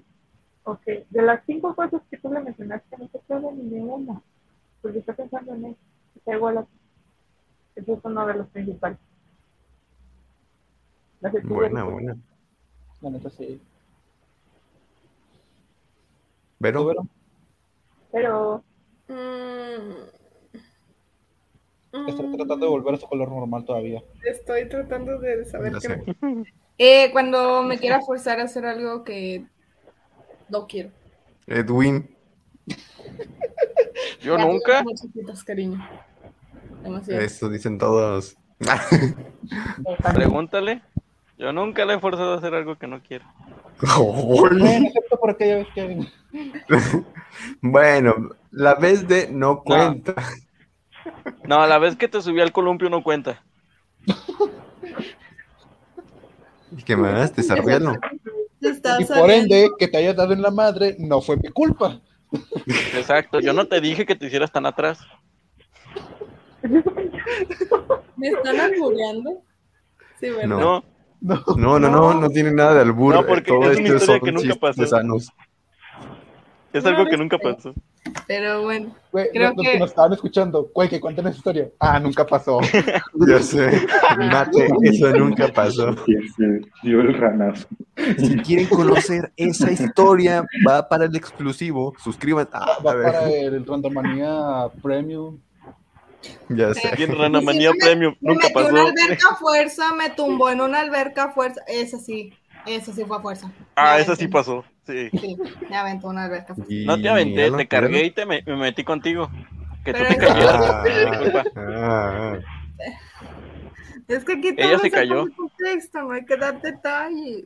Ok, 0.64 0.82
de 1.08 1.22
las 1.22 1.42
cinco 1.46 1.74
cosas 1.74 2.02
que 2.10 2.18
tú 2.18 2.30
le 2.30 2.40
mencionaste, 2.40 2.96
no 2.98 3.08
te 3.08 3.18
queda 3.20 3.40
ni 3.50 3.70
de 3.70 3.80
una, 3.80 4.20
porque 4.82 4.98
está 4.98 5.14
pensando 5.14 5.54
en 5.54 5.64
él, 5.64 5.76
está 6.14 6.34
igual 6.34 6.58
a 6.58 6.66
Ese 7.74 7.92
es 7.94 7.98
uno 8.04 8.26
de 8.26 8.34
los 8.34 8.46
principales. 8.48 8.98
La 11.20 11.32
Buena, 11.44 11.84
buena. 11.84 12.16
La 13.00 13.10
neta 13.10 13.30
sí. 13.30 13.58
¿Tú, 13.58 13.62
Vero, 16.58 16.84
Vero? 16.84 17.06
Pero 18.12 18.64
Mm. 19.10 19.92
Está 22.08 22.22
Mm, 22.22 22.36
tratando 22.36 22.66
de 22.66 22.70
volver 22.70 22.94
a 22.94 22.98
su 22.98 23.06
color 23.08 23.28
normal 23.30 23.64
todavía. 23.64 24.00
Estoy 24.24 24.68
tratando 24.68 25.18
de 25.18 25.44
saber 25.44 25.72
qué. 25.80 25.88
me- 25.88 26.44
Eh, 26.82 27.10
cuando 27.12 27.62
me 27.62 27.76
quiera 27.78 28.00
forzar 28.00 28.40
a 28.40 28.44
hacer 28.44 28.64
algo 28.64 29.04
que 29.04 29.44
no 30.48 30.66
quiero. 30.66 30.90
Edwin, 31.46 32.08
Yo 34.22 34.38
Ya, 34.38 34.44
nunca. 34.46 34.82
chiquitas, 34.94 35.44
cariño. 35.44 35.78
Demasiado. 36.82 37.20
eso 37.20 37.48
dicen 37.50 37.76
todos. 37.76 38.36
Pregúntale. 40.14 40.80
Yo 41.36 41.52
nunca 41.52 41.84
le 41.84 41.94
he 41.94 41.98
forzado 42.00 42.34
a 42.34 42.38
hacer 42.38 42.54
algo 42.54 42.76
que 42.76 42.86
no 42.86 43.02
quiere. 43.02 43.24
Bueno, 43.80 44.86
excepto 44.86 45.18
por 45.18 45.30
aquella 45.30 45.56
vez 45.56 45.68
que. 45.74 46.06
Bueno, 47.62 48.30
la 48.50 48.74
vez 48.74 49.08
de 49.08 49.28
no 49.30 49.62
cuenta. 49.62 50.14
No, 51.44 51.66
la 51.66 51.78
vez 51.78 51.96
que 51.96 52.08
te 52.08 52.20
subí 52.20 52.40
al 52.40 52.52
columpio 52.52 52.90
no 52.90 53.02
cuenta. 53.02 53.42
¿Y 56.76 56.82
qué 56.82 56.96
más? 56.96 57.34
Desarrollalo. 57.34 57.94
Está 58.60 59.00
Y 59.00 59.06
por 59.06 59.30
ende, 59.30 59.70
que 59.78 59.88
te 59.88 59.98
hayas 59.98 60.16
dado 60.16 60.34
en 60.34 60.42
la 60.42 60.50
madre 60.50 60.96
no 60.98 61.20
fue 61.20 61.36
mi 61.36 61.48
culpa. 61.48 62.00
Exacto. 62.94 63.40
Yo 63.40 63.52
no 63.52 63.66
te 63.66 63.80
dije 63.80 64.06
que 64.06 64.14
te 64.14 64.26
hicieras 64.26 64.52
tan 64.52 64.66
atrás. 64.66 65.00
¿Me 68.16 68.28
están 68.28 68.60
albureando? 68.60 69.42
Sí, 70.20 70.30
¿verdad? 70.30 70.46
No. 70.46 70.84
No. 71.22 71.42
No. 71.56 71.78
No, 71.78 71.90
no, 71.90 72.14
no, 72.20 72.28
tiene 72.30 72.50
nada 72.52 72.74
de 72.74 72.80
albur. 72.80 73.14
No, 73.14 73.26
porque 73.26 73.50
Todo 73.50 73.70
es 73.70 73.78
una 73.78 73.88
historia 73.88 74.06
son 74.06 74.20
que 74.20 74.32
nunca 74.32 74.54
pasó. 74.60 74.86
sanos. 74.86 75.28
Es 76.72 76.86
algo 76.86 77.02
no 77.04 77.10
que 77.10 77.16
nunca 77.16 77.36
pasó. 77.36 77.74
Pero 78.28 78.62
bueno, 78.62 78.94
Güey, 79.10 79.28
Creo 79.32 79.48
los, 79.48 79.56
los 79.56 79.66
que- 79.66 79.72
que 79.72 79.78
nos 79.80 79.90
estaban 79.90 80.12
escuchando, 80.12 80.70
güey, 80.72 80.88
que 80.88 81.00
cuenten 81.00 81.26
esa 81.26 81.36
historia. 81.36 81.68
Ah, 81.80 81.98
nunca 81.98 82.24
pasó. 82.24 82.60
Ya 83.28 83.40
sé. 83.40 83.86
Mate, 84.16 84.68
eso 84.84 85.10
nunca 85.18 85.48
pasó. 85.48 85.94
Dio 86.82 87.00
el 87.00 87.14
ranazo. 87.18 87.66
Si 88.18 88.36
quieren 88.38 88.66
conocer 88.68 89.32
esa 89.36 89.70
historia, 89.72 90.44
va 90.66 90.88
para 90.88 91.06
el 91.06 91.16
exclusivo. 91.16 91.92
Suscríbanse. 92.02 92.50
Ah, 92.54 92.76
a 92.78 92.82
Va 92.82 92.94
ver, 92.94 93.12
para 93.12 93.28
el 93.30 93.66
Randomanía 93.66 94.68
Premium. 94.80 95.38
Ya 96.48 96.74
sé. 96.74 96.92
Bien, 96.96 97.14
Rana 97.18 97.40
Manía 97.40 97.70
me- 97.72 97.78
Premium. 97.78 98.14
me 98.20 98.32
Nunca 98.32 98.48
metió 98.48 98.62
pasó. 98.62 98.72
una 98.74 98.82
alberca 98.82 99.28
a 99.30 99.36
fuerza, 99.36 99.94
me 99.94 100.10
tumbó 100.10 100.50
en 100.50 100.60
una 100.60 100.80
alberca 100.80 101.24
a 101.24 101.32
fuerza. 101.32 101.60
Esa 101.68 101.98
sí, 101.98 102.32
esa 102.66 102.92
sí 102.92 103.04
fue 103.04 103.16
a 103.16 103.20
fuerza. 103.20 103.50
Ah, 103.76 103.94
Me 103.96 104.02
esa 104.02 104.16
sí 104.16 104.28
pasó. 104.28 104.64
Sí. 104.86 105.08
Sí, 105.10 105.36
me 105.68 105.76
aventó 105.76 106.08
una 106.08 106.24
alberca 106.24 106.52
a 106.52 106.56
fuerza. 106.56 106.72
Y- 106.72 106.84
No 106.86 107.00
te 107.00 107.08
aventé, 107.08 107.50
te 107.50 107.68
cargué 107.68 108.04
y 108.06 108.10
te 108.10 108.26
me, 108.26 108.42
me 108.46 108.56
metí 108.56 108.84
contigo. 108.84 109.30
Que 109.84 109.94
tú 109.94 110.04
te 110.08 110.16
cayeras. 110.16 110.60
Ah, 111.56 112.34
ah. 112.34 112.38
Es 114.08 114.24
que 114.24 114.32
aquí 114.34 114.48
Ella 114.56 114.70
todo 114.72 114.78
se 114.80 114.90
cayó. 114.90 115.26
contexto, 115.36 116.02
no 116.02 116.12
hay 116.12 116.24
que 116.24 116.36
dar 116.36 116.60
detalles. 116.60 117.44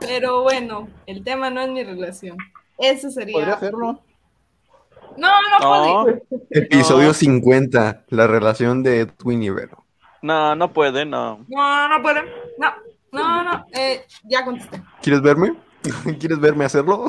Pero 0.00 0.42
bueno, 0.42 0.88
el 1.06 1.24
tema 1.24 1.48
no 1.48 1.62
es 1.62 1.70
mi 1.70 1.82
relación. 1.82 2.36
Eso 2.78 3.10
sería. 3.10 3.32
Podría 3.32 3.54
hacerlo. 3.54 4.02
No, 5.16 5.28
no, 5.28 5.58
No, 5.60 6.04
puede. 6.04 6.22
Episodio 6.50 7.08
No. 7.08 7.14
50, 7.14 8.04
la 8.08 8.26
relación 8.26 8.82
de 8.82 9.00
Edwin 9.00 9.42
y 9.42 9.50
Vero. 9.50 9.84
no, 10.22 10.54
no 10.54 10.72
puede, 10.72 11.04
no. 11.04 11.44
No, 11.48 11.88
no 11.88 12.02
puede. 12.02 12.22
No, 12.58 12.72
no, 13.12 13.44
no. 13.44 13.66
Eh, 13.74 14.04
ya 14.24 14.44
contesté. 14.44 14.82
¿Quieres 15.02 15.22
verme? 15.22 15.54
¿Quieres 16.18 16.40
verme 16.40 16.64
hacerlo? 16.64 17.06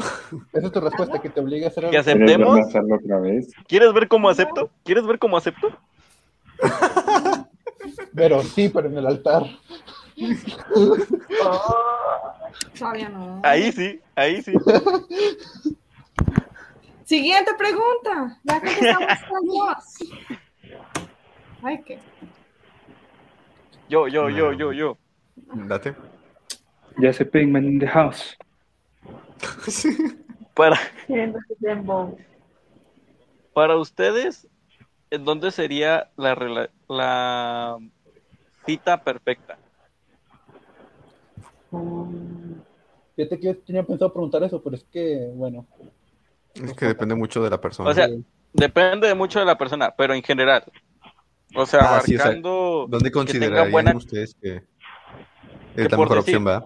Esa 0.54 0.68
es 0.68 0.72
tu 0.72 0.80
respuesta, 0.80 1.20
que 1.20 1.30
te 1.30 1.40
obligue 1.40 1.66
a 1.66 1.70
hacer 1.70 1.86
algo. 1.86 1.98
¿Que 1.98 2.04
¿Quieres 2.04 2.20
verme 2.20 2.44
aceptemos? 2.44 2.68
hacerlo 2.70 2.96
otra 3.04 3.20
vez? 3.20 3.52
¿Quieres 3.68 3.94
ver 3.94 4.08
cómo 4.08 4.30
acepto? 4.30 4.70
¿Quieres 4.84 5.06
ver 5.08 5.18
cómo 5.20 5.38
acepto? 5.38 5.70
Pero 8.16 8.42
sí, 8.44 8.70
pero 8.70 8.88
en 8.90 8.98
el 8.98 9.06
altar. 9.08 9.44
Todavía 12.78 13.10
no. 13.10 13.42
Ahí 13.44 13.72
sí, 13.72 14.00
ahí 14.16 14.42
sí. 14.42 14.54
Siguiente 17.08 17.52
pregunta. 17.58 18.38
Ya 18.44 18.60
contestamos. 18.60 19.98
Ay, 21.64 21.82
qué. 21.84 22.00
Yo, 23.88 24.10
yo, 24.10 24.30
yo, 24.30 24.52
yo, 24.52 24.74
yo. 24.74 24.98
Date. 25.54 25.96
Ya 26.98 27.14
se 27.14 27.24
Pigman 27.26 27.64
in 27.64 27.80
the 27.80 27.88
house. 27.88 28.36
Para, 30.54 30.78
para 33.54 33.78
ustedes, 33.78 34.48
¿en 35.12 35.24
dónde 35.24 35.52
sería 35.52 36.10
la, 36.18 36.36
rela- 36.36 36.72
la 36.90 37.78
cita 38.66 39.04
perfecta? 39.04 39.60
Fíjate 43.16 43.40
que 43.40 43.46
yo 43.46 43.58
tenía 43.60 43.84
pensado 43.84 44.12
preguntar 44.12 44.42
eso, 44.44 44.62
pero 44.64 44.76
es 44.76 44.84
que, 44.86 45.32
bueno. 45.36 45.68
Es 46.64 46.74
que 46.74 46.86
depende 46.86 47.16
mucho 47.16 47.42
de 47.44 47.50
la 47.50 47.60
persona. 47.62 47.90
O 47.90 47.94
sea, 47.94 48.08
depende 48.54 49.08
de 49.08 49.16
mucho 49.16 49.40
de 49.40 49.46
la 49.46 49.58
persona, 49.58 49.94
pero 49.98 50.14
en 50.14 50.24
general. 50.24 50.64
O 51.56 51.66
sea, 51.66 51.98
Ah, 51.98 52.02
sí, 52.04 52.16
o 52.16 52.18
sea, 52.18 52.26
abarcando 52.26 52.88
¿Dónde 52.90 53.06
que 53.06 53.12
tenga 53.12 53.26
considerarían 53.26 53.72
buena... 53.72 53.96
ustedes 53.96 54.36
que 54.36 54.62
que 55.76 55.84
es 55.84 55.92
la 55.92 55.98
mejor 55.98 56.08
decir- 56.10 56.20
opción, 56.20 56.44
verdad? 56.44 56.64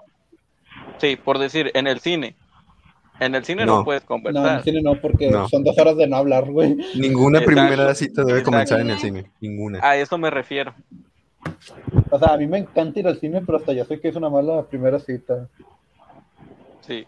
Sí, 0.99 1.15
por 1.17 1.37
decir, 1.37 1.71
en 1.73 1.87
el 1.87 1.99
cine. 1.99 2.35
En 3.19 3.35
el 3.35 3.43
cine 3.45 3.65
no, 3.65 3.77
No. 3.79 3.83
puedes 3.85 4.01
No, 4.09 4.15
en 4.15 4.23
conversar. 4.23 4.57
el 4.57 4.63
cine 4.63 4.81
no, 4.81 4.95
porque 4.99 5.29
No. 5.29 5.47
son 5.49 5.63
dos 5.63 5.77
horas 5.77 5.95
de 5.97 6.07
no 6.07 6.15
hablar, 6.17 6.49
güey. 6.49 6.75
Ninguna 6.95 7.39
Exacto. 7.39 7.61
primera 7.61 7.93
cita 7.93 8.23
debe 8.23 8.41
comenzar 8.41 8.79
en 8.79 8.89
el 8.89 8.97
cine. 8.99 9.29
Ninguna. 9.41 9.79
A 9.83 9.95
eso 9.97 10.17
me 10.17 10.29
refiero. 10.31 10.73
O 12.09 12.17
sea, 12.17 12.33
a 12.33 12.37
mí 12.37 12.47
me 12.47 12.57
encanta 12.59 12.99
ir 12.99 13.07
al 13.07 13.19
cine, 13.19 13.41
pero 13.45 13.57
hasta 13.59 13.73
ya 13.73 13.85
sé 13.85 13.99
que 13.99 14.07
es 14.07 14.15
una 14.15 14.29
mala 14.29 14.63
primera 14.63 14.97
cita. 14.99 15.47
Sí. 16.81 17.05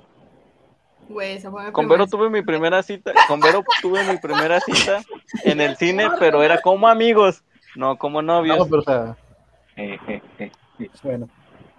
Güey, 1.10 1.34
esa 1.38 1.52
fue 1.52 1.66
mi 1.66 1.72
Con 1.72 1.88
Vero 1.90 2.08
tuve 2.08 2.30
mi 2.30 2.42
primera 2.42 2.82
cita, 2.84 3.12
con 3.28 3.40
Vero 3.40 3.64
tuve 3.82 4.04
mi 4.12 4.18
primera 4.18 4.60
cita 4.62 5.02
en 5.44 5.62
el 5.62 5.76
cine, 5.78 6.10
pero 6.20 6.42
era 6.44 6.62
como 6.62 6.88
amigos, 6.88 7.44
no 7.76 7.98
como 7.98 8.22
No, 8.22 8.36
novios. 8.42 8.68
pero 8.70 8.80
o 8.82 8.84
sea, 8.84 9.18
Eh, 9.76 9.98
eh, 10.08 10.22
eh. 10.40 10.52
bueno. 11.04 11.28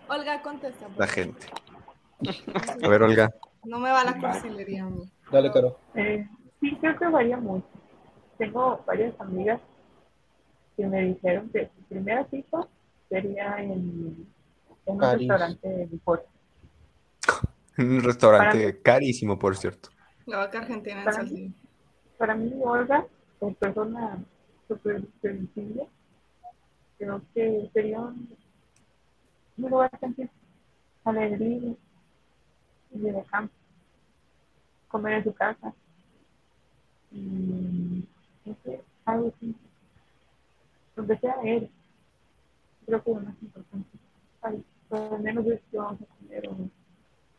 Olga, 0.09 0.43
contesta. 0.43 0.87
La 0.97 1.07
gente. 1.07 1.47
A 2.83 2.89
ver, 2.89 3.03
Olga. 3.03 3.31
No 3.65 3.79
me 3.79 3.91
va 3.91 4.05
la 4.05 4.19
cursilería 4.19 4.85
a 4.85 4.91
mí. 4.91 5.11
Dale, 5.31 5.51
Caro. 5.51 5.79
Eh, 5.95 6.29
sí, 6.61 6.77
creo 6.81 6.97
que 6.99 7.07
varía 7.09 7.39
mucho. 7.39 7.67
Tengo 8.37 8.83
varias 8.87 9.19
amigas 9.21 9.61
que 10.77 10.87
me 10.87 11.01
dijeron 11.03 11.49
que 11.51 11.67
su 11.75 11.83
primera 11.89 12.27
cita 12.31 12.67
sería 13.09 13.57
en, 13.61 13.71
en 13.71 14.27
un 14.87 14.99
París. 14.99 15.21
restaurante 15.29 15.69
de 15.69 15.87
Un 17.79 18.03
restaurante 18.03 18.81
carísimo, 18.81 19.39
por 19.39 19.57
cierto. 19.57 19.91
La 20.27 20.39
vaca 20.39 20.59
argentina 20.59 21.01
en 21.01 21.05
Para. 21.05 21.25
Para 22.19 22.35
mí, 22.37 22.53
Olga, 22.63 23.07
como 23.39 23.55
persona 23.55 24.19
súper 24.69 25.03
sensible, 25.21 25.89
creo 26.99 27.21
que 27.35 27.69
sería 27.73 28.01
un, 28.01 28.29
un 29.59 29.71
lugar 29.71 29.91
sentir 29.99 30.31
alegría 31.05 31.75
y 32.93 32.99
de 32.99 33.25
campo. 33.31 33.55
Comer 34.89 35.15
en 35.15 35.25
su 35.25 35.35
casa. 35.35 35.75
Y, 37.11 38.05
no 38.45 38.57
sé, 38.65 38.81
algo 39.05 39.33
así. 39.37 39.55
Donde 40.95 41.19
sea 41.19 41.35
él. 41.45 41.71
Creo 42.87 43.03
que 43.03 43.11
es 43.11 43.17
lo 43.17 43.23
más 43.23 43.43
importante. 43.43 43.99
Ay, 44.43 44.65
por 44.89 45.11
lo 45.11 45.19
menos 45.19 45.47
es 45.47 45.61
que 45.71 45.77
vamos 45.77 46.01
a 46.03 46.07
comer 46.07 46.49
o 46.49 46.57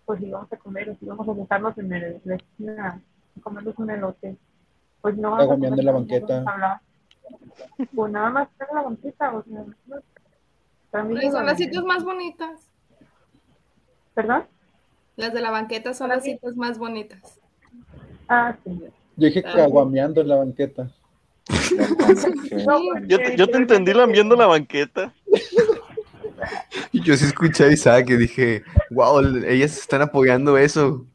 pues 0.06 0.20
si 0.20 0.30
vamos 0.30 0.52
a 0.52 0.58
comer 0.58 0.90
o 0.90 0.96
si 0.96 1.06
vamos 1.06 1.28
a 1.28 1.34
sentarnos 1.36 1.78
en 1.78 1.94
el, 1.94 2.22
la 2.26 2.36
esquina 2.36 3.02
comernos 3.44 3.78
un 3.78 3.90
elote, 3.90 4.38
pues 5.02 5.18
no 5.18 5.32
vamos 5.32 5.42
a 5.42 5.44
Agomeando 5.52 5.80
en 5.82 5.86
la 5.86 5.92
banqueta. 5.92 6.82
Pues 7.94 8.12
nada 8.12 8.30
más 8.30 8.48
en 8.60 8.76
la 8.76 8.82
banqueta, 8.84 9.36
o 9.36 9.44
sea, 9.44 9.66
lo- 9.88 11.32
son 11.32 11.46
las 11.46 11.58
citas 11.58 11.84
más 11.84 12.04
bonitas. 12.04 12.70
¿Perdón? 14.14 14.46
Las 15.18 15.34
de 15.34 15.42
la 15.42 15.52
banqueta 15.52 15.94
son 15.94 16.10
las 16.10 16.24
citas 16.24 16.56
más 16.56 16.78
bonitas. 16.78 17.40
Ah, 18.30 18.56
sí. 18.64 18.80
Yo 19.18 19.28
dije 19.28 19.44
caguameando 19.44 20.22
en 20.22 20.28
la 20.30 20.36
banqueta. 20.38 20.90
No, 22.66 22.80
Yo, 23.08 23.18
te- 23.18 23.36
yo 23.38 23.48
te 23.48 23.58
entendí 23.58 23.94
lambiendo 23.94 24.36
la 24.36 24.48
banqueta. 24.48 25.14
Y 26.92 27.02
Yo 27.02 27.16
sí 27.16 27.26
escuché 27.26 27.66
a 27.66 27.72
Isaac 27.72 28.10
y 28.10 28.18
dije, 28.18 28.64
wow, 28.92 29.20
ellas 29.46 29.78
están 29.78 30.02
apoyando 30.02 30.58
eso. 30.58 31.06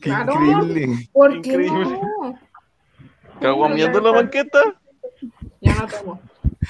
Qué 0.00 0.10
Claro. 0.10 0.32
increíble. 0.34 1.08
¿Por 1.12 1.40
qué 1.42 1.48
Increíble. 1.50 1.98
no? 2.20 2.38
Caguameando 3.40 4.00
la 4.00 4.10
banqueta. 4.12 4.58
Yo 5.60 5.72
no 5.74 5.86
tomo. 5.86 6.20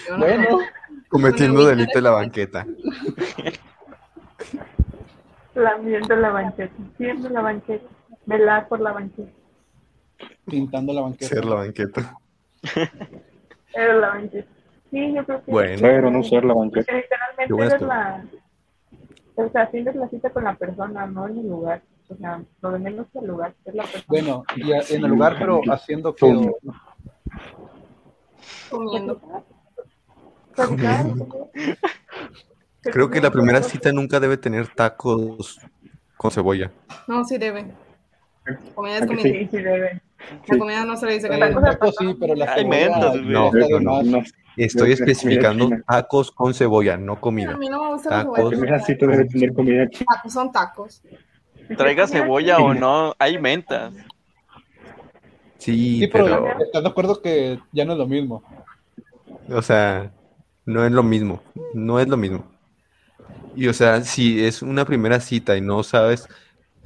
Yo 0.09 0.16
no 0.16 0.24
Bueno, 0.26 0.48
tomo. 0.48 0.62
Cometiendo 1.09 1.64
delito 1.66 1.98
en 1.98 2.05
la 2.05 2.10
banqueta. 2.10 2.66
Lamiendo 5.55 6.16
la 6.16 6.30
banqueta, 6.30 6.72
siendo 6.97 7.28
la 7.28 7.40
banqueta, 7.42 7.84
velar 8.26 8.68
por 8.68 8.80
la 8.80 8.92
banqueta, 8.92 9.30
pintando 10.47 10.92
la 10.92 11.01
banqueta. 11.02 11.26
Ser 11.26 11.44
la 11.44 11.55
banqueta. 11.56 12.14
era 13.74 13.94
la 13.94 14.09
banqueta. 14.10 14.48
Sí, 14.90 15.12
yo 15.14 15.24
creo 15.24 15.44
que 15.44 15.50
Bueno, 15.50 15.78
Pero 15.80 16.10
no 16.10 16.22
ser 16.22 16.44
la 16.44 16.54
banqueta. 16.54 16.86
porque 16.86 17.02
literalmente 17.02 17.46
Qué 17.46 17.52
buena 17.52 17.74
eres 17.74 17.82
la, 17.86 18.24
o 19.36 19.48
sea, 19.50 19.70
tienes 19.70 19.94
la 19.94 20.08
cita 20.08 20.30
con 20.30 20.44
la 20.44 20.54
persona, 20.54 21.06
no 21.06 21.28
en 21.28 21.38
el 21.38 21.48
lugar. 21.48 21.82
O 22.08 22.16
sea, 22.16 22.42
lo 22.60 22.70
de 22.72 22.78
menos 22.80 23.06
que 23.12 23.20
el 23.20 23.26
lugar, 23.28 23.54
es 23.64 23.74
la 23.74 23.84
persona. 23.84 24.04
Bueno, 24.08 24.44
y 24.56 24.72
a- 24.72 24.80
en 24.90 25.04
el 25.04 25.10
lugar, 25.10 25.36
pero 25.38 25.60
haciendo 25.70 26.12
que. 26.14 26.50
Comiendo. 28.68 29.20
Creo 32.82 33.10
que 33.10 33.20
la 33.20 33.30
primera 33.30 33.62
cita 33.62 33.92
nunca 33.92 34.18
debe 34.20 34.36
tener 34.36 34.68
tacos 34.68 35.60
con 36.16 36.30
cebolla. 36.30 36.70
No, 37.06 37.24
sí 37.24 37.38
debe. 37.38 37.66
Comida 38.74 38.96
es 38.96 39.02
¿A 39.02 39.06
que 39.06 39.14
comida. 39.16 39.22
Sí, 39.22 39.48
sí 39.50 39.56
debe. 39.58 40.02
La 40.48 40.58
comida 40.58 40.84
no 40.84 40.96
se 40.96 41.06
le 41.06 41.12
dice 41.14 41.28
El 41.28 41.54
comida. 41.54 41.70
taco 41.72 41.92
sí, 41.92 42.16
pero 42.18 42.34
la 42.34 42.54
cebolla. 42.54 43.12
No, 43.14 43.80
no. 43.80 44.02
No, 44.02 44.22
Estoy 44.65 44.93
especificando 44.93 45.70
tacos 45.87 46.31
con 46.31 46.53
cebolla, 46.55 46.97
no 46.97 47.15
A 47.15 47.20
comida. 47.20 47.57
mí 47.57 47.69
no 47.69 47.82
me 47.85 47.93
gusta 47.95 48.11
la 48.11 48.16
Tacos. 48.19 48.32
la 48.32 48.37
cebolla. 48.45 48.59
primera 48.59 48.81
cita 48.85 49.07
debe 49.07 49.24
tener 49.27 49.53
comida. 49.53 49.89
Tacos 49.89 50.32
son 50.32 50.53
tacos. 50.53 51.03
Traiga 51.77 52.07
cebolla 52.07 52.59
o 52.59 52.74
no, 52.74 53.15
hay 53.19 53.39
mentas. 53.39 53.95
Sí, 55.59 56.01
Sí, 56.01 56.07
pero, 56.09 56.24
pero, 56.24 56.65
¿estás 56.65 56.82
de 56.82 56.89
acuerdo 56.89 57.20
que 57.20 57.59
ya 57.73 57.85
no 57.85 57.93
es 57.93 57.99
lo 57.99 58.07
mismo? 58.07 58.43
o 59.49 59.62
sea, 59.62 60.11
no 60.65 60.85
es 60.85 60.93
lo 60.93 61.03
mismo. 61.03 61.43
No 61.74 61.99
es 62.01 62.09
lo 62.09 62.16
mismo. 62.16 62.45
Y, 63.57 63.66
o 63.69 63.74
sea, 63.74 64.03
si 64.03 64.45
es 64.45 64.62
una 64.62 64.85
primera 64.85 65.20
cita 65.20 65.57
y 65.57 65.61
no 65.61 65.82
sabes 65.82 66.28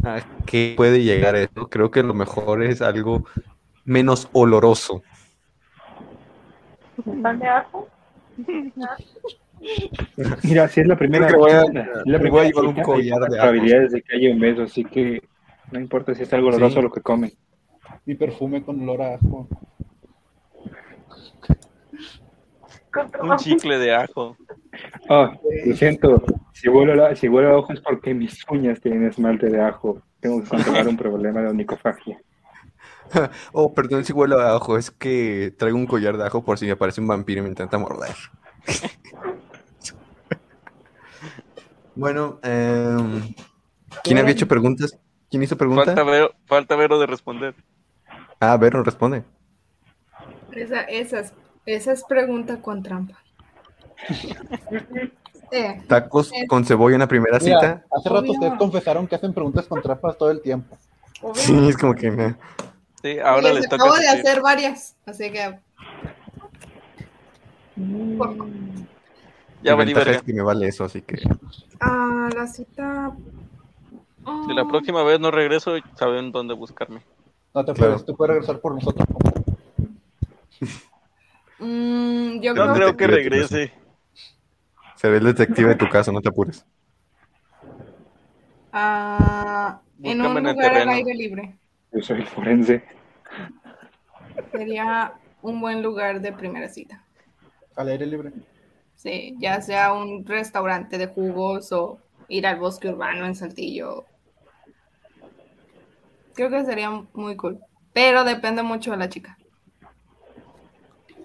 a 0.02 0.20
qué 0.46 0.74
puede 0.76 1.02
llegar 1.02 1.36
eso, 1.36 1.68
creo 1.68 1.90
que 1.90 2.02
lo 2.02 2.14
mejor 2.14 2.62
es 2.62 2.80
algo 2.82 3.24
menos 3.84 4.28
oloroso. 4.32 5.02
¿Pan 7.22 7.38
de 7.38 7.48
ajo? 7.48 7.88
Mira, 10.42 10.68
si 10.68 10.80
es 10.80 10.86
la 10.86 10.96
primera 10.96 11.26
Creo 11.26 11.46
que 11.46 11.52
voy 11.52 11.52
a- 11.52 11.64
la 12.04 12.18
me 12.18 12.30
voy 12.30 12.40
a 12.40 12.42
primera 12.42 12.44
llevar 12.44 12.64
un 12.64 12.70
cita, 12.74 12.82
collar 12.82 13.20
de 13.20 13.36
probabilidades 13.38 13.92
de 13.92 14.02
que 14.02 14.16
haya 14.16 14.30
un 14.32 14.40
beso, 14.40 14.62
así 14.62 14.84
que 14.84 15.22
no 15.72 15.80
importa 15.80 16.14
si 16.14 16.22
es 16.24 16.32
algo 16.34 16.48
oloroso 16.48 16.76
Sí. 16.76 16.82
lo 16.82 16.90
que 16.90 17.00
comen. 17.00 17.32
Mi 18.04 18.14
perfume 18.14 18.62
con 18.62 18.80
olor 18.82 19.02
a 19.02 19.14
ajo. 19.14 19.48
Un 23.22 23.36
chicle 23.38 23.78
de 23.78 23.94
ajo. 23.94 24.36
Ah, 25.08 25.32
lo 25.66 25.74
siento, 25.76 26.22
si 26.52 26.68
huelo, 26.68 26.94
la- 26.94 27.14
si 27.16 27.28
huelo 27.28 27.56
a 27.56 27.58
ajo 27.58 27.72
es 27.72 27.80
porque 27.80 28.14
mis 28.14 28.38
uñas 28.48 28.80
tienen 28.80 29.06
esmalte 29.06 29.48
de 29.50 29.60
ajo. 29.60 30.02
Tengo 30.20 30.42
que 30.42 30.48
controlar 30.48 30.88
un 30.88 30.96
problema 30.96 31.40
de 31.40 31.48
onicofagia. 31.48 32.18
Oh, 33.52 33.72
perdón 33.74 34.04
si 34.04 34.12
huelo 34.12 34.40
a 34.40 34.56
ajo, 34.56 34.76
es 34.78 34.90
que 34.90 35.54
traigo 35.58 35.76
un 35.78 35.86
collar 35.86 36.16
de 36.16 36.24
ajo 36.26 36.44
por 36.44 36.58
si 36.58 36.66
me 36.66 36.72
aparece 36.72 37.00
un 37.00 37.06
vampiro 37.06 37.40
y 37.40 37.42
me 37.42 37.48
intenta 37.48 37.78
morder. 37.78 38.14
bueno, 41.94 42.38
em, 42.42 43.34
¿quién 44.02 44.18
había 44.18 44.32
hecho 44.32 44.48
preguntas? 44.48 44.98
¿Quién 45.30 45.42
hizo 45.42 45.56
pregunta? 45.56 45.84
Falta 45.86 46.02
Vero, 46.04 46.34
falta 46.46 46.76
Vero 46.76 46.98
de 46.98 47.06
responder. 47.06 47.54
Ah, 48.40 48.56
Vero 48.56 48.82
responde. 48.82 49.24
Esa, 50.52 50.82
esa, 50.82 51.20
es, 51.20 51.32
esa 51.66 51.92
es 51.92 52.04
pregunta 52.04 52.60
con 52.60 52.82
trampa. 52.82 53.18
Eh, 55.50 55.80
Tacos 55.86 56.32
Eh. 56.32 56.46
con 56.48 56.64
cebolla 56.64 56.94
en 56.96 57.00
la 57.00 57.06
primera 57.06 57.38
Mira, 57.38 57.60
cita. 57.60 57.84
hace 57.96 58.08
rato 58.08 58.22
Obvio. 58.22 58.32
ustedes 58.32 58.54
confesaron 58.54 59.06
que 59.06 59.14
hacen 59.14 59.32
preguntas 59.32 59.66
con 59.66 59.80
trampas 59.82 60.18
todo 60.18 60.30
el 60.32 60.40
tiempo. 60.40 60.76
obvio. 61.22 61.34
Sí, 61.34 61.68
es 61.68 61.76
como 61.76 61.94
que 61.94 62.10
me... 62.10 62.34
Sí, 63.04 63.18
ahora 63.18 63.42
les 63.42 63.56
les 63.56 63.64
toca 63.68 63.76
acabo 63.76 63.96
de 63.96 64.08
hacer 64.08 64.40
varias, 64.40 64.96
así 65.04 65.30
que 65.30 65.58
Mm, 67.76 68.86
Ya 69.62 69.72
mi 69.72 69.78
valí 69.78 69.92
ventaja 69.92 69.98
verga. 70.06 70.18
es 70.18 70.22
que 70.22 70.32
me 70.32 70.42
vale 70.42 70.68
eso, 70.68 70.84
así 70.84 71.02
que... 71.02 71.16
ah, 71.80 72.30
la 72.34 72.46
cita. 72.46 73.12
Si 74.46 74.54
la 74.54 74.66
próxima 74.66 75.02
vez 75.02 75.20
no 75.20 75.30
regreso, 75.30 75.72
saben 75.96 76.32
dónde 76.32 76.54
buscarme. 76.54 77.02
No 77.54 77.62
te 77.64 77.74
Claro. 77.74 77.92
puedes, 77.92 78.06
tú 78.06 78.16
puedes 78.16 78.30
regresar 78.36 78.60
por 78.60 78.74
nosotros. 78.74 79.06
Mm, 81.58 82.40
yo 82.40 82.54
No 82.54 82.72
creo 82.74 82.74
creo 82.74 82.96
que 82.96 83.06
regrese. 83.06 83.72
Seré 84.96 85.18
el 85.18 85.24
detective 85.24 85.68
de 85.70 85.76
tu 85.76 85.88
caso, 85.90 86.10
no 86.10 86.22
te 86.22 86.30
apures. 86.30 86.64
ah, 88.72 89.80
en 90.02 90.20
un 90.22 90.38
en 90.38 90.44
lugar 90.44 90.74
al 90.74 90.88
aire 90.88 91.14
libre. 91.14 91.58
Yo 91.94 92.02
soy 92.02 92.18
el 92.20 92.26
forense. 92.26 92.82
Sería 94.52 95.12
un 95.42 95.60
buen 95.60 95.82
lugar 95.82 96.20
de 96.20 96.32
primera 96.32 96.68
cita. 96.68 97.04
Al 97.76 97.88
aire 97.88 98.06
libre. 98.06 98.32
Sí, 98.96 99.34
ya 99.38 99.60
sea 99.60 99.92
un 99.92 100.24
restaurante 100.26 100.98
de 100.98 101.06
jugos 101.06 101.70
o 101.72 101.98
ir 102.28 102.46
al 102.46 102.58
bosque 102.58 102.88
urbano 102.88 103.26
en 103.26 103.34
Saltillo. 103.34 104.04
Creo 106.34 106.50
que 106.50 106.64
sería 106.64 106.90
muy 107.12 107.36
cool. 107.36 107.60
Pero 107.92 108.24
depende 108.24 108.62
mucho 108.62 108.90
de 108.90 108.96
la 108.96 109.08
chica. 109.08 109.38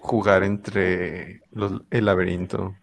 Jugar 0.00 0.44
entre 0.44 1.40
los- 1.50 1.82
el 1.90 2.04
laberinto. 2.04 2.76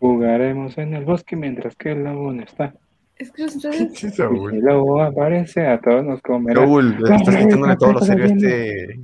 Jugaremos 0.00 0.76
en 0.78 0.94
el 0.94 1.04
bosque 1.04 1.36
mientras 1.36 1.76
que 1.76 1.92
el 1.92 2.04
lobo 2.04 2.32
no 2.32 2.42
está. 2.42 2.74
Es 3.18 3.30
que 3.32 3.44
ustedes. 3.44 3.92
Sí, 3.98 4.08
Y 4.16 4.22
el 4.56 4.60
lobo 4.60 5.02
aparece, 5.02 5.66
a 5.66 5.80
todos 5.80 6.04
nos 6.04 6.20
comerá. 6.22 6.60
Raúl, 6.62 6.96
estás 7.10 7.36
quitándole 7.36 7.76
todo 7.76 7.92
lo 7.92 7.98
¿qué 8.00 8.04
estás 8.04 8.18
serio 8.18 8.24
este, 8.26 9.00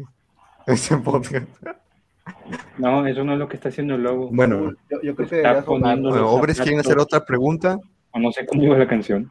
este 0.66 0.97
podcast. 0.99 1.47
No, 2.78 3.07
eso 3.07 3.23
no 3.24 3.35
es 3.35 3.39
lo 3.39 3.49
que 3.49 3.57
está 3.57 3.69
haciendo 3.69 3.95
el 3.97 4.03
lobo. 4.03 4.31
Bueno, 4.32 4.73
Yo, 4.91 5.01
yo 5.03 5.15
creo 5.15 5.28
que 5.28 5.36
Está 5.36 5.65
poniendo- 5.65 6.09
bueno, 6.11 6.31
hombres 6.31 6.61
quieren 6.61 6.81
hacer 6.81 6.99
otra 6.99 7.24
pregunta. 7.24 7.78
O 8.12 8.19
no 8.19 8.32
sé 8.32 8.47
cómo 8.47 8.62
iba 8.62 8.78
la 8.78 8.89
canción. 8.89 9.31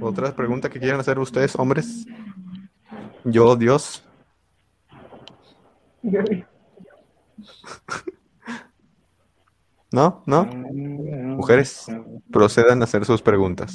Otra 0.00 0.34
pregunta 0.34 0.68
que 0.68 0.80
quieran 0.80 1.00
hacer 1.00 1.18
ustedes, 1.18 1.54
hombres. 1.56 2.06
Yo, 3.24 3.56
Dios. 3.56 4.04
¿No? 9.90 10.22
¿No? 10.26 10.44
Mujeres, 10.44 11.86
procedan 12.30 12.82
a 12.82 12.84
hacer 12.84 13.04
sus 13.04 13.22
preguntas. 13.22 13.74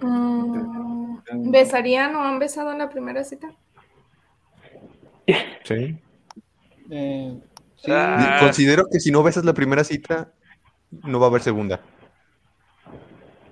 Mm, 0.00 1.50
¿Besarían 1.50 2.14
o 2.14 2.22
han 2.22 2.38
besado 2.38 2.70
en 2.72 2.78
la 2.78 2.88
primera 2.88 3.24
cita? 3.24 3.50
Sí. 5.64 5.98
Eh, 6.90 7.40
sí, 7.76 7.90
Ah. 7.90 8.38
Considero 8.40 8.84
que 8.90 9.00
si 9.00 9.10
no 9.10 9.22
besas 9.24 9.44
la 9.44 9.54
primera 9.54 9.82
cita, 9.82 10.32
no 10.90 11.18
va 11.18 11.26
a 11.26 11.30
haber 11.30 11.42
segunda. 11.42 11.80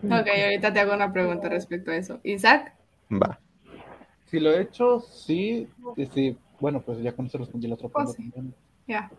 Ok, 0.04 0.10
ahorita 0.44 0.72
te 0.72 0.80
hago 0.80 0.94
una 0.94 1.12
pregunta 1.12 1.48
respecto 1.48 1.90
a 1.90 1.96
eso. 1.96 2.20
Isaac, 2.22 2.74
Va. 3.10 3.40
si 4.30 4.38
lo 4.38 4.50
he 4.52 4.60
hecho, 4.62 5.00
sí. 5.00 5.68
sí. 6.12 6.36
Bueno, 6.60 6.80
pues 6.80 7.02
ya 7.02 7.12
con 7.12 7.26
eso 7.26 7.38
respondí 7.38 7.66
la 7.66 7.74
otra 7.74 7.88
Pues 7.88 8.12
pregunta 8.14 8.40
sí. 8.40 8.52
ya. 8.86 9.10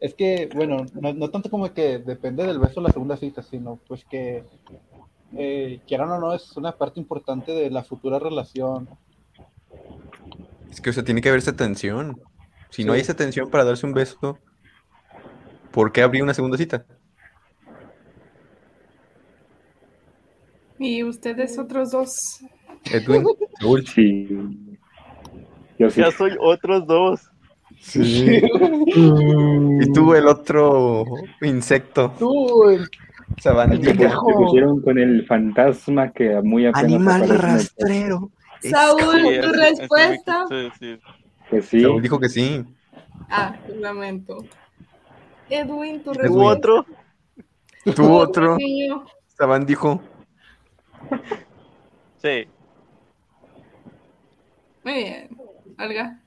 Es 0.00 0.14
que, 0.14 0.48
bueno, 0.54 0.86
no, 0.94 1.12
no 1.12 1.30
tanto 1.30 1.50
como 1.50 1.72
que 1.74 1.98
depende 1.98 2.46
del 2.46 2.58
beso 2.58 2.80
la 2.80 2.90
segunda 2.90 3.18
cita, 3.18 3.42
sino 3.42 3.78
pues 3.86 4.04
que, 4.06 4.44
eh, 5.36 5.80
quieran 5.86 6.10
o 6.10 6.18
no, 6.18 6.34
es 6.34 6.56
una 6.56 6.72
parte 6.72 6.98
importante 6.98 7.52
de 7.52 7.70
la 7.70 7.84
futura 7.84 8.18
relación. 8.18 8.88
Es 10.70 10.80
que, 10.80 10.90
o 10.90 10.92
sea, 10.92 11.04
tiene 11.04 11.20
que 11.20 11.28
haber 11.28 11.40
esa 11.40 11.54
tensión. 11.54 12.20
Si 12.70 12.84
no 12.84 12.92
hay 12.92 13.00
esa 13.00 13.14
tensión 13.14 13.50
para 13.50 13.64
darse 13.64 13.86
un 13.86 13.92
beso, 13.92 14.38
¿por 15.70 15.92
qué 15.92 16.02
abrir 16.02 16.22
una 16.22 16.34
segunda 16.34 16.56
cita? 16.56 16.86
Y 20.78 21.02
ustedes 21.02 21.58
otros 21.58 21.90
dos. 21.90 22.10
Edwin. 22.84 23.24
Sí. 23.94 24.26
Yo 25.78 25.90
sí. 25.90 26.00
Ya 26.00 26.10
soy 26.10 26.32
otros 26.40 26.86
dos. 26.86 27.29
Sí. 27.80 28.42
Y 29.80 29.92
tú, 29.92 30.14
el 30.14 30.26
otro 30.28 31.04
insecto, 31.42 32.12
Tú, 32.18 32.68
el- 32.70 32.84
Se 33.36 33.42
sabandija. 33.44 34.10
se 34.10 34.16
pusieron 34.36 34.82
con 34.82 34.98
el 34.98 35.24
fantasma 35.26 36.12
que 36.12 36.40
muy 36.42 36.66
apenas 36.66 36.84
Animal 36.84 37.22
en 37.24 37.30
el- 37.30 37.38
rastrero. 37.38 38.30
Saúl, 38.62 39.00
Sí, 39.00 39.40
tu 39.40 39.52
respuesta. 39.52 40.44
decir. 40.50 41.00
Pues 41.48 41.64
sí. 41.66 41.80
Saúl 41.80 42.02
dijo 42.02 42.20
que 42.20 42.28
sí. 42.28 42.62
Ah, 43.30 43.56
lamento. 43.80 44.44
Edwin, 45.48 46.02
tu 46.02 46.10
Edwin. 46.12 46.14
¿Tú 46.14 46.20
respuesta. 46.22 46.58
otro? 46.58 46.86
Tú 47.94 48.12
otro. 48.12 48.58
Saban 49.28 49.64
dijo. 49.64 50.02
Sí. 52.18 52.46
Muy 54.84 54.92
bien. 54.94 55.28
Olga. 55.78 56.20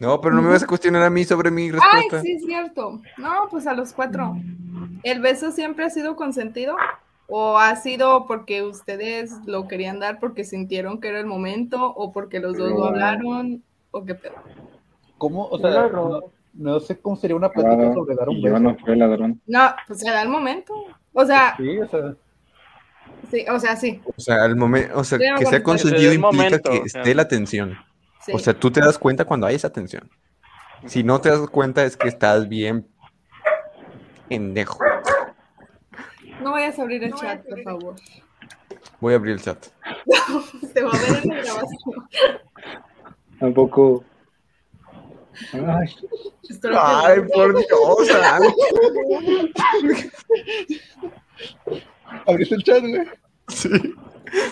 No, 0.00 0.20
pero 0.20 0.34
no 0.34 0.42
me 0.42 0.48
vas 0.48 0.62
a 0.64 0.66
cuestionar 0.66 1.02
a 1.02 1.10
mí 1.10 1.24
sobre 1.24 1.50
mi 1.50 1.64
Ay, 1.64 1.70
respuesta. 1.70 2.20
sí, 2.22 2.32
es 2.32 2.44
cierto. 2.44 3.00
No, 3.18 3.46
pues 3.50 3.66
a 3.68 3.74
los 3.74 3.92
cuatro. 3.92 4.36
¿El 5.04 5.20
beso 5.20 5.52
siempre 5.52 5.84
ha 5.84 5.90
sido 5.90 6.16
consentido? 6.16 6.74
¿O 7.28 7.56
ha 7.56 7.76
sido 7.76 8.26
porque 8.26 8.62
ustedes 8.62 9.32
lo 9.46 9.68
querían 9.68 10.00
dar 10.00 10.18
porque 10.18 10.42
sintieron 10.44 11.00
que 11.00 11.08
era 11.08 11.20
el 11.20 11.26
momento? 11.26 11.86
¿O 11.94 12.12
porque 12.12 12.40
los 12.40 12.56
dos 12.56 12.70
lo 12.70 12.86
hablaron? 12.86 13.62
¿O 13.92 14.04
qué 14.04 14.14
pedo? 14.16 14.34
¿Cómo? 15.18 15.46
O 15.46 15.58
sea, 15.58 15.88
no, 15.88 16.20
no 16.54 16.80
sé 16.80 16.98
cómo 16.98 17.14
sería 17.16 17.36
una 17.36 17.50
plática 17.50 17.90
Ah, 17.90 17.94
sobre 17.94 18.16
dar 18.16 18.28
un 18.28 18.42
beso. 18.42 18.58
no 18.58 18.76
fui 18.76 18.92
el 18.94 18.98
ladrón. 18.98 19.40
No, 19.46 19.72
pues 19.86 20.00
se 20.00 20.10
da 20.10 20.22
el 20.22 20.28
momento. 20.28 20.74
O 21.12 21.24
sea, 21.24 21.54
Sí, 21.56 21.78
o 21.78 21.86
sea, 21.86 22.14
sí, 23.30 23.44
o 23.48 23.58
sea, 23.60 23.76
sí. 23.76 24.00
O 24.16 24.20
sea, 24.20 24.42
al 24.42 24.56
momento, 24.56 24.98
o 24.98 25.04
sea, 25.04 25.18
que 25.38 25.46
sea 25.46 25.62
consentido 25.62 26.10
el 26.10 26.14
implica 26.16 26.32
momento, 26.32 26.70
que 26.70 26.78
o 26.80 26.88
sea. 26.88 27.02
esté 27.02 27.14
la 27.14 27.28
tensión. 27.28 27.76
Sí. 28.24 28.32
O 28.32 28.38
sea, 28.38 28.54
tú 28.54 28.70
te 28.70 28.80
das 28.80 28.98
cuenta 28.98 29.24
cuando 29.24 29.46
hay 29.46 29.54
esa 29.56 29.70
tensión. 29.70 30.08
Si 30.86 31.02
no 31.04 31.20
te 31.20 31.28
das 31.30 31.48
cuenta 31.48 31.84
es 31.84 31.96
que 31.96 32.08
estás 32.08 32.48
bien 32.48 32.86
pendejo. 34.28 34.78
no 36.40 36.52
vayas 36.52 36.78
a 36.78 36.82
abrir 36.82 37.04
el 37.04 37.14
chat, 37.14 37.44
por 37.46 37.62
favor. 37.62 37.96
Voy 39.00 39.12
a 39.12 39.16
abrir 39.16 39.34
el 39.34 39.42
chat. 39.42 39.66
Se 40.72 40.82
va 40.82 40.90
a 40.90 40.98
ver 40.98 41.22
en 41.22 41.28
la 41.28 41.42
grabación. 41.42 42.08
Tampoco. 43.40 44.04
Ay, 45.52 45.88
que- 47.14 47.22
por 47.34 47.56
Dios. 47.56 48.08
abriste 52.26 52.54
el 52.54 52.62
chat, 52.64 52.80
güey. 52.80 53.06
Sí. 53.48 53.68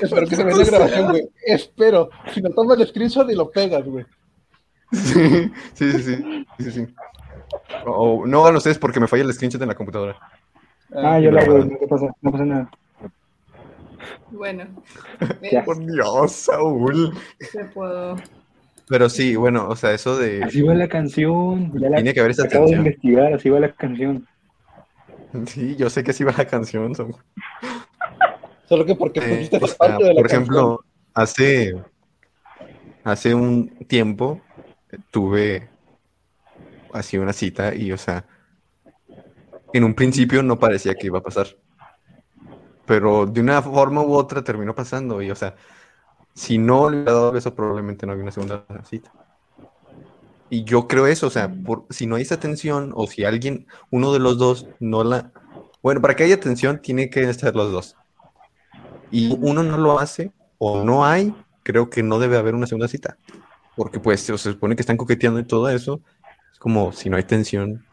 Espero 0.00 0.26
que 0.26 0.36
se 0.36 0.44
vea 0.44 0.56
la 0.56 0.64
grabación, 0.64 1.08
güey. 1.10 1.28
Espero. 1.44 2.10
Si 2.32 2.40
no 2.40 2.50
tomas 2.50 2.78
el 2.78 2.86
screenshot 2.88 3.30
y 3.30 3.34
lo 3.34 3.50
pegas, 3.50 3.84
güey. 3.84 4.04
Sí, 4.92 5.50
sí, 5.74 5.92
sí, 5.92 6.02
sí, 6.02 6.46
sí, 6.58 6.70
sí. 6.72 6.86
O 7.86 8.26
no 8.26 8.42
hagan 8.42 8.56
ustedes 8.56 8.78
porque 8.78 9.00
me 9.00 9.06
falla 9.08 9.22
el 9.22 9.32
screenshot 9.32 9.62
en 9.62 9.68
la 9.68 9.74
computadora. 9.74 10.16
ah, 10.94 11.18
yo 11.20 11.30
lo 11.30 11.38
hago, 11.40 11.58
no 11.58 11.78
pasa, 11.88 12.06
no 12.20 12.32
pasa 12.32 12.44
nada. 12.44 12.70
Bueno, 14.30 14.64
Ya. 15.50 15.64
Por 15.64 15.78
Dios, 15.84 16.32
Saúl. 16.32 17.12
se 17.40 17.64
puedo. 17.66 18.16
Pero 18.88 19.08
sí, 19.08 19.36
bueno, 19.36 19.68
o 19.68 19.76
sea, 19.76 19.92
eso 19.92 20.18
de 20.18 20.42
Así 20.42 20.62
va 20.62 20.74
la 20.74 20.88
canción. 20.88 21.72
Ya 21.78 21.90
la 21.90 21.96
tiene 21.96 22.12
que 22.14 22.20
haber 22.20 22.32
esa 22.32 22.44
acabo 22.44 22.66
de 22.66 22.72
investigar, 22.72 23.32
así 23.34 23.48
va 23.48 23.60
la 23.60 23.72
canción. 23.72 24.26
Sí, 25.46 25.76
yo 25.76 25.88
sé 25.90 26.02
que 26.02 26.10
así 26.10 26.24
va 26.24 26.34
la 26.36 26.44
canción. 26.44 26.92
Saúl. 26.94 27.14
Solo 28.70 28.86
que 28.86 28.94
porque 28.94 29.18
Eh, 29.18 29.48
pusiste 29.48 29.76
parte 29.76 30.04
de 30.04 30.14
la 30.14 30.20
por 30.20 30.30
ejemplo, 30.30 30.84
hace, 31.12 31.74
hace 33.02 33.34
un 33.34 33.68
tiempo 33.88 34.40
tuve 35.10 35.68
así 36.92 37.18
una 37.18 37.32
cita 37.32 37.74
y, 37.74 37.90
o 37.90 37.98
sea, 37.98 38.24
en 39.72 39.82
un 39.82 39.92
principio 39.92 40.44
no 40.44 40.56
parecía 40.56 40.94
que 40.94 41.08
iba 41.08 41.18
a 41.18 41.22
pasar. 41.22 41.48
Pero 42.86 43.26
de 43.26 43.40
una 43.40 43.60
forma 43.60 44.02
u 44.02 44.14
otra 44.14 44.44
terminó 44.44 44.72
pasando 44.72 45.20
y, 45.20 45.32
o 45.32 45.34
sea, 45.34 45.56
si 46.32 46.56
no 46.56 46.90
le 46.90 46.98
hubiera 46.98 47.12
dado 47.14 47.32
beso, 47.32 47.52
probablemente 47.52 48.06
no 48.06 48.12
había 48.12 48.22
una 48.22 48.30
segunda 48.30 48.64
cita. 48.88 49.10
Y 50.48 50.62
yo 50.62 50.86
creo 50.86 51.08
eso, 51.08 51.26
o 51.26 51.30
sea, 51.30 51.52
por, 51.52 51.86
si 51.90 52.06
no 52.06 52.14
hay 52.14 52.22
esa 52.22 52.38
tensión 52.38 52.92
o 52.94 53.08
si 53.08 53.24
alguien, 53.24 53.66
uno 53.90 54.12
de 54.12 54.20
los 54.20 54.38
dos 54.38 54.68
no 54.78 55.02
la... 55.02 55.32
Bueno, 55.82 56.00
para 56.00 56.14
que 56.14 56.22
haya 56.22 56.38
tensión 56.38 56.80
tiene 56.80 57.10
que 57.10 57.28
estar 57.28 57.56
los 57.56 57.72
dos. 57.72 57.96
Y 59.10 59.36
uno 59.40 59.62
no 59.62 59.76
lo 59.76 59.98
hace 59.98 60.32
o 60.58 60.84
no 60.84 61.04
hay, 61.04 61.34
creo 61.62 61.90
que 61.90 62.02
no 62.02 62.18
debe 62.18 62.36
haber 62.36 62.54
una 62.54 62.66
segunda 62.66 62.88
cita. 62.88 63.16
Porque 63.76 63.98
pues 63.98 64.20
se 64.20 64.36
supone 64.36 64.76
que 64.76 64.82
están 64.82 64.96
coqueteando 64.96 65.40
y 65.40 65.44
todo 65.44 65.68
eso. 65.68 66.00
Es 66.52 66.58
como 66.58 66.92
si 66.92 67.08
no 67.08 67.16
hay 67.16 67.22
tensión, 67.24 67.84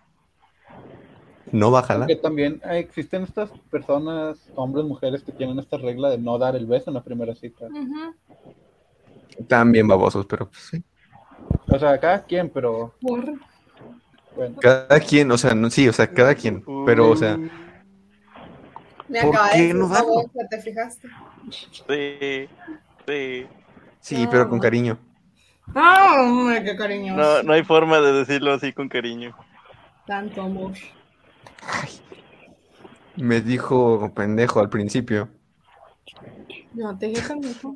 no 1.51 1.71
va 1.71 1.79
a 1.79 1.83
jalar. 1.83 2.07
Que 2.07 2.15
también 2.15 2.61
eh, 2.65 2.79
existen 2.79 3.23
estas 3.23 3.49
personas, 3.71 4.37
hombres, 4.55 4.85
mujeres, 4.85 5.23
que 5.23 5.31
tienen 5.31 5.59
esta 5.59 5.77
regla 5.77 6.09
de 6.09 6.17
no 6.17 6.37
dar 6.37 6.55
el 6.55 6.65
beso 6.65 6.89
en 6.89 6.95
la 6.95 7.03
primera 7.03 7.35
cita. 7.35 7.67
También 9.47 9.87
babosos, 9.87 10.25
pero 10.25 10.49
pues 10.49 10.63
sí. 10.71 10.83
O 11.67 11.79
sea, 11.79 11.97
cada 11.99 12.23
quien, 12.23 12.49
pero 12.49 12.93
Por- 13.01 13.33
bueno. 14.35 14.55
Cada 14.59 14.99
quien, 14.99 15.31
o 15.31 15.37
sea, 15.37 15.53
no, 15.53 15.69
sí, 15.69 15.87
o 15.87 15.93
sea, 15.93 16.11
cada 16.11 16.35
quien. 16.35 16.63
Pero, 16.85 17.09
o 17.09 17.15
sea, 17.15 17.39
Me 19.09 19.21
¿Por 19.21 19.35
acaba 19.35 19.51
qué 19.51 19.67
de 19.67 19.73
no 19.73 19.87
darlo? 19.87 20.29
¿te 20.49 20.61
fijaste? 20.61 21.07
Sí, 21.49 22.49
sí. 23.07 23.47
sí, 23.99 24.27
pero 24.29 24.49
con 24.49 24.59
cariño. 24.59 24.97
¡Ah, 25.75 26.17
hombre, 26.21 26.63
qué 26.63 26.75
cariñoso! 26.75 27.17
No, 27.21 27.43
no 27.43 27.53
hay 27.53 27.63
forma 27.63 27.99
de 27.99 28.11
decirlo 28.13 28.53
así 28.53 28.73
con 28.73 28.89
cariño. 28.89 29.35
Tanto 30.05 30.41
amor. 30.41 30.73
Me 33.15 33.41
dijo 33.41 34.11
pendejo 34.13 34.59
al 34.59 34.69
principio. 34.69 35.29
No 36.73 36.97
te 36.97 37.07
dije 37.07 37.21
pendejo. 37.27 37.75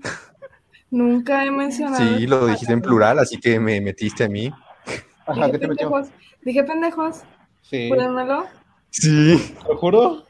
Nunca 0.91 1.45
he 1.45 1.51
mencionado. 1.51 2.17
Sí, 2.17 2.27
lo 2.27 2.47
dijiste 2.47 2.73
en 2.73 2.81
plural, 2.81 3.19
así 3.19 3.39
que 3.39 3.59
me 3.59 3.79
metiste 3.81 4.25
a 4.25 4.29
mí. 4.29 4.51
Ajá, 5.25 5.45
Dije 5.47 5.51
¿qué 5.51 5.57
te 5.59 5.67
metió? 5.67 5.89
pendejos. 5.89 6.13
Dije 6.43 6.63
pendejos. 6.63 7.21
Sí, 7.61 7.89
Cuídenmelo. 7.89 8.45
Sí. 8.89 9.55
te 9.61 9.69
lo 9.69 9.77
juro. 9.77 10.23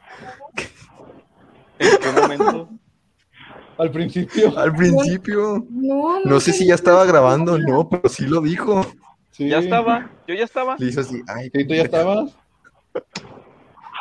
¿En 1.82 1.98
qué 1.98 2.20
momento? 2.20 2.68
Al 3.78 3.90
principio. 3.90 4.58
Al 4.58 4.74
principio. 4.74 5.66
No, 5.70 6.20
No 6.24 6.40
sé 6.40 6.52
si 6.52 6.66
ya 6.66 6.74
estaba 6.74 7.04
grabando 7.04 7.58
no, 7.58 7.88
pero 7.88 8.08
sí 8.08 8.26
lo 8.26 8.40
dijo. 8.40 8.86
Sí. 9.30 9.48
Ya 9.48 9.58
estaba, 9.58 10.10
yo 10.28 10.34
ya 10.34 10.44
estaba. 10.44 10.76
Le 10.78 10.86
hizo 10.86 11.00
así, 11.00 11.22
ay, 11.26 11.50
Sí, 11.54 11.64
tú 11.66 11.74
ya 11.74 11.82
estabas. 11.82 12.36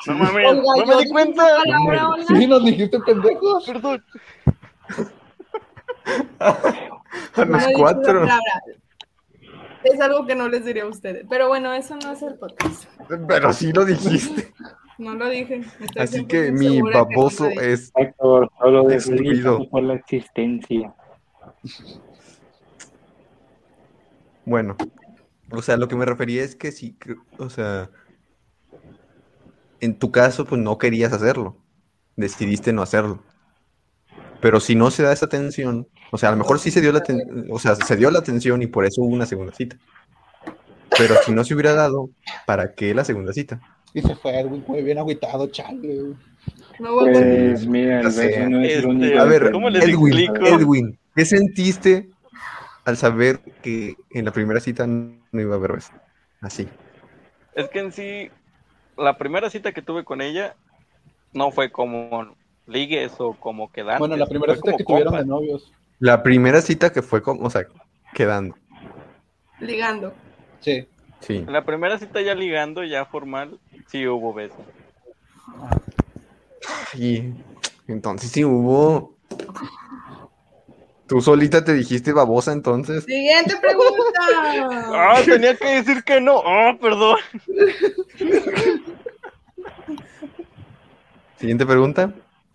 No 0.07 0.15
mames, 0.15 0.57
me 0.87 0.95
di 0.97 1.09
cuenta. 1.09 1.43
palabra, 1.63 2.09
Olga. 2.09 2.25
Sí, 2.27 2.47
nos 2.47 2.65
dijiste 2.65 2.99
pendejos. 2.99 3.65
Perdón. 3.65 4.03
a 6.39 7.45
los 7.45 7.63
cuatro. 7.75 8.27
Es 9.83 9.99
algo 9.99 10.25
que 10.25 10.35
no 10.35 10.49
les 10.49 10.65
diría 10.65 10.83
a 10.83 10.87
ustedes. 10.87 11.25
Pero 11.29 11.47
bueno, 11.47 11.73
eso 11.73 11.95
no 11.95 12.11
es 12.11 12.21
el 12.21 12.35
podcast. 12.35 12.85
Pero 13.27 13.53
sí 13.53 13.71
lo 13.71 13.85
dijiste. 13.85 14.53
No 15.01 15.15
lo 15.15 15.29
dije. 15.29 15.61
Estoy 15.79 15.89
Así 15.97 16.25
que 16.25 16.51
100% 16.51 16.59
mi 16.59 16.65
segura 16.75 16.91
que 16.93 16.99
no 16.99 17.05
baboso 17.05 17.45
es. 17.47 17.91
Héctor, 17.95 18.51
solo 18.59 18.83
Destruido. 18.83 19.67
por 19.67 19.81
la 19.81 19.95
existencia. 19.95 20.93
Bueno, 24.45 24.77
o 25.51 25.61
sea, 25.63 25.77
lo 25.77 25.87
que 25.87 25.95
me 25.95 26.05
refería 26.05 26.43
es 26.43 26.55
que 26.55 26.71
sí, 26.71 26.95
o 27.39 27.49
sea, 27.49 27.89
en 29.79 29.97
tu 29.97 30.11
caso, 30.11 30.45
pues 30.45 30.61
no 30.61 30.77
querías 30.77 31.13
hacerlo, 31.13 31.57
decidiste 32.15 32.71
no 32.71 32.83
hacerlo. 32.83 33.23
Pero 34.39 34.59
si 34.59 34.75
no 34.75 34.91
se 34.91 35.01
da 35.01 35.13
esa 35.13 35.25
atención, 35.25 35.87
o 36.11 36.17
sea, 36.19 36.29
a 36.29 36.31
lo 36.33 36.37
mejor 36.37 36.59
sí 36.59 36.69
se 36.69 36.81
dio 36.81 36.91
la, 36.91 36.99
aten- 36.99 37.47
o 37.49 37.57
sea, 37.57 37.73
se 37.75 37.95
dio 37.95 38.11
la 38.11 38.19
atención 38.19 38.61
y 38.61 38.67
por 38.67 38.85
eso 38.85 39.01
hubo 39.01 39.13
una 39.15 39.25
segunda 39.25 39.53
cita. 39.53 39.77
Pero 40.95 41.15
si 41.25 41.31
no 41.31 41.43
se 41.43 41.55
hubiera 41.55 41.73
dado, 41.73 42.11
¿para 42.45 42.75
qué 42.75 42.93
la 42.93 43.03
segunda 43.03 43.33
cita? 43.33 43.61
Y 43.93 44.01
se 44.01 44.15
fue 44.15 44.39
Edwin, 44.39 44.63
muy 44.67 44.81
bien 44.81 44.97
agüitado, 44.97 45.47
chale. 45.47 46.13
No 46.79 46.97
Pues 46.99 47.65
mira, 47.67 48.09
sé. 48.09 48.47
no 48.47 48.61
es 48.61 48.83
Este. 48.83 49.19
A 49.19 49.25
ver, 49.25 49.51
¿Cómo 49.51 49.69
les 49.69 49.83
Edwin, 49.83 50.17
explico? 50.19 50.45
Edwin, 50.47 50.99
¿qué 51.15 51.25
sentiste 51.25 52.09
al 52.85 52.97
saber 52.97 53.39
que 53.61 53.95
en 54.11 54.25
la 54.25 54.31
primera 54.31 54.59
cita 54.59 54.87
no 54.87 55.19
iba 55.33 55.53
a 55.53 55.57
haber 55.57 55.73
beso? 55.73 55.91
Así. 56.41 56.67
Es 57.53 57.69
que 57.69 57.79
en 57.79 57.91
sí, 57.91 58.29
la 58.97 59.17
primera 59.17 59.49
cita 59.49 59.71
que 59.73 59.81
tuve 59.81 60.03
con 60.03 60.21
ella 60.21 60.55
no 61.33 61.51
fue 61.51 61.71
como 61.71 62.35
ligues 62.65 63.13
o 63.19 63.33
como 63.33 63.71
quedantes. 63.71 63.99
Bueno, 63.99 64.15
la 64.15 64.25
primera 64.25 64.55
cita 64.55 64.75
que 64.77 64.83
tuvieron 64.83 65.15
de 65.15 65.25
novios. 65.25 65.71
La 65.99 66.23
primera 66.23 66.61
cita 66.61 66.91
que 66.91 67.01
fue 67.01 67.21
como, 67.21 67.45
o 67.45 67.49
sea, 67.49 67.65
quedando. 68.15 68.55
Ligando. 69.59 70.13
Sí. 70.61 70.87
Sí. 71.21 71.37
En 71.37 71.53
la 71.53 71.63
primera 71.63 71.97
cita 71.97 72.21
ya 72.21 72.35
ligando, 72.35 72.83
ya 72.83 73.05
formal, 73.05 73.59
sí 73.87 74.07
hubo 74.07 74.33
beso. 74.33 74.55
Y 76.93 77.33
entonces 77.87 78.31
sí 78.31 78.43
hubo. 78.43 79.15
Tú 81.07 81.21
solita 81.21 81.63
te 81.63 81.73
dijiste 81.73 82.13
babosa 82.13 82.53
entonces. 82.53 83.03
Siguiente 83.03 83.55
pregunta. 83.61 84.21
Ah, 84.93 85.21
tenía 85.25 85.55
que 85.55 85.67
decir 85.75 86.03
que 86.03 86.21
no. 86.21 86.41
Ah, 86.45 86.77
perdón. 86.79 87.17
Siguiente 91.37 91.65
pregunta. 91.65 92.13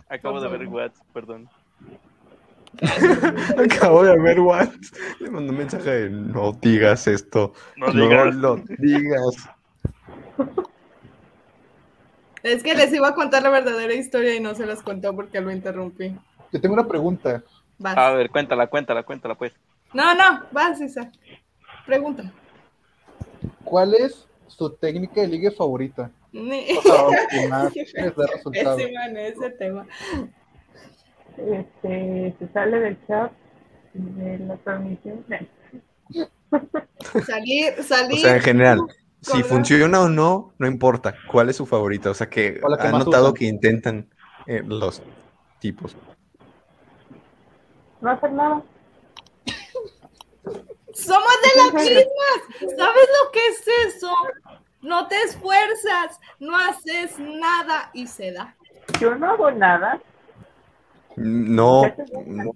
Acabo 0.08 0.40
de 0.40 0.48
ver 0.48 0.66
WhatsApp, 0.68 1.06
perdón. 1.12 1.48
Acabo 3.58 4.04
de 4.04 4.18
ver 4.18 4.40
what. 4.40 4.68
Le 5.20 5.30
mandó 5.30 5.52
un 5.52 5.58
mensaje 5.58 5.90
de 5.90 6.10
no 6.10 6.52
digas 6.52 7.06
esto. 7.06 7.52
No 7.76 7.88
No, 7.88 7.92
digas. 8.08 8.34
lo 8.34 8.56
digas. 8.78 9.48
Es 12.42 12.62
que 12.62 12.74
les 12.74 12.92
iba 12.92 13.08
a 13.08 13.14
contar 13.14 13.42
la 13.42 13.50
verdadera 13.50 13.94
historia 13.94 14.34
y 14.34 14.40
no 14.40 14.54
se 14.54 14.66
las 14.66 14.82
contó 14.82 15.14
porque 15.14 15.40
lo 15.40 15.50
interrumpí. 15.50 16.14
Yo 16.52 16.60
tengo 16.60 16.74
una 16.74 16.86
pregunta. 16.86 17.42
Vas. 17.78 17.96
A 17.96 18.12
ver, 18.12 18.30
cuéntala, 18.30 18.68
cuéntala, 18.68 19.02
cuéntala, 19.02 19.34
pues. 19.34 19.52
No, 19.92 20.14
no, 20.14 20.44
vas, 20.52 20.80
Isa. 20.80 21.10
Pregunta. 21.86 22.30
¿Cuál 23.64 23.94
es 23.94 24.26
su 24.46 24.70
técnica 24.70 25.20
de 25.22 25.28
ligue 25.28 25.50
favorita? 25.50 26.10
Ni- 26.32 26.76
O 26.78 26.82
sea, 26.82 27.26
que 27.28 27.48
más 27.48 27.74
les 27.94 28.16
da 28.16 28.26
resultado. 28.32 28.76
Pésima 28.76 29.06
en 29.06 29.16
ese 29.16 29.50
tema. 29.50 29.86
Este, 31.38 32.34
se 32.38 32.48
sale 32.52 32.78
del 32.80 33.06
chat 33.06 33.32
de 33.94 34.38
la 34.38 34.56
transmisión. 34.58 35.24
Salir, 37.26 37.74
O 37.78 37.82
salir. 37.82 38.20
sea, 38.20 38.36
en 38.36 38.42
general, 38.42 38.80
si 39.20 39.42
funciona 39.42 40.00
o 40.02 40.08
no, 40.08 40.52
no 40.58 40.66
importa. 40.66 41.14
¿Cuál 41.30 41.48
es 41.50 41.56
su 41.56 41.66
favorita? 41.66 42.10
O 42.10 42.14
sea, 42.14 42.28
que 42.28 42.60
O 42.62 42.76
que 42.76 42.86
han 42.86 42.92
más 42.92 43.04
notado 43.04 43.24
usan. 43.26 43.34
que 43.34 43.44
intentan 43.46 44.08
eh, 44.46 44.62
los 44.64 45.02
tipos. 45.58 45.96
No 48.00 48.10
hacer 48.10 48.32
nada. 48.32 48.62
Somos 50.94 51.32
de 51.42 51.62
las 51.62 51.74
mismas. 51.74 52.74
¿Sabes 52.78 53.08
lo 53.24 53.30
que 53.32 53.46
es 53.48 53.68
eso? 53.96 54.12
No 54.82 55.08
te 55.08 55.16
esfuerzas, 55.22 56.20
no 56.38 56.56
haces 56.56 57.18
nada 57.18 57.90
y 57.92 58.06
se 58.06 58.32
da. 58.32 58.54
Yo 59.00 59.14
no 59.16 59.30
hago 59.32 59.50
nada. 59.50 60.00
No. 61.16 61.84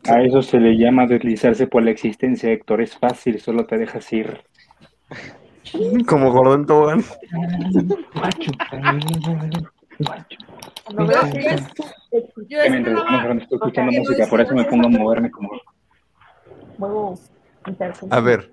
A 0.05 0.23
eso 0.23 0.43
se 0.43 0.59
le 0.61 0.77
llama 0.77 1.07
deslizarse 1.07 1.67
por 1.67 1.83
la 1.83 1.91
existencia, 1.91 2.51
Héctor. 2.53 2.83
Es 2.83 2.97
fácil, 2.97 3.41
solo 3.41 3.67
te 3.67 3.79
dejas 3.79 4.13
ir. 4.13 4.45
Como 6.07 6.33
Gordon 6.33 6.67
veo 11.07 11.21
que 11.31 11.43
Yo, 12.13 12.21
yo 12.49 12.63
estoy 12.63 13.57
escuchando 13.57 13.93
no 13.93 13.99
música, 14.01 14.27
por 14.27 14.41
eso 14.41 14.55
me 14.55 14.65
pongo 14.65 14.87
a 14.87 14.91
moverme 14.91 15.31
como. 15.31 15.51
A 18.11 18.21
ver, 18.21 18.51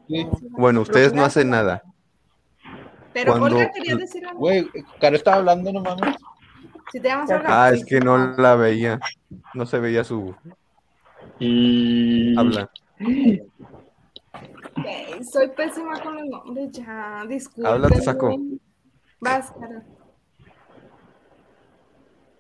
bueno, 0.52 0.82
ustedes 0.82 1.14
no 1.14 1.24
hacen 1.24 1.50
nada. 1.50 1.82
Pero 3.14 3.32
Cuando- 3.32 3.58
Olga 3.58 3.72
quería 3.72 3.96
decir 3.96 4.26
algo. 4.28 4.40
Güey, 4.40 4.68
Caro 5.00 5.16
estaba 5.16 5.38
hablando, 5.38 5.72
no 5.74 5.82
mames. 5.82 6.16
Si 6.92 7.00
te 7.00 7.10
llamas 7.10 7.30
Olga. 7.32 7.66
Ah, 7.66 7.70
es 7.72 7.86
que 7.86 8.00
no 8.00 8.18
la 8.38 8.56
veía. 8.56 9.00
No 9.54 9.66
se 9.66 9.80
veía 9.80 10.04
su 10.04 10.36
Y. 11.40 12.38
habla. 12.38 12.70
Soy 15.32 15.48
pésima 15.50 16.00
con 16.02 16.16
los 16.16 16.26
nombres 16.28 16.72
ya. 16.72 17.26
Disculpe. 17.28 17.70
Habla, 17.70 17.90
te 17.90 18.02
saco. 18.02 18.36
Vas, 19.20 19.52
Caro. 19.52 19.82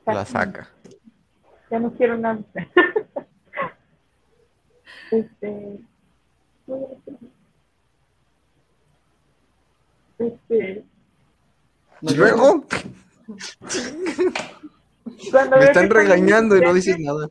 La 0.06 0.26
saca. 0.26 0.69
Ya 1.69 1.80
no 1.80 1.91
quiero 1.91 2.18
nada. 2.18 2.40
este. 5.11 5.80
Este. 10.18 10.86
Y 12.02 12.15
luego 12.15 12.65
Cuando 15.31 15.57
me 15.57 15.65
están 15.65 15.85
muy 15.85 15.93
regañando 15.95 16.57
y 16.57 16.61
no 16.61 16.73
dices 16.73 16.97
nada. 16.99 17.27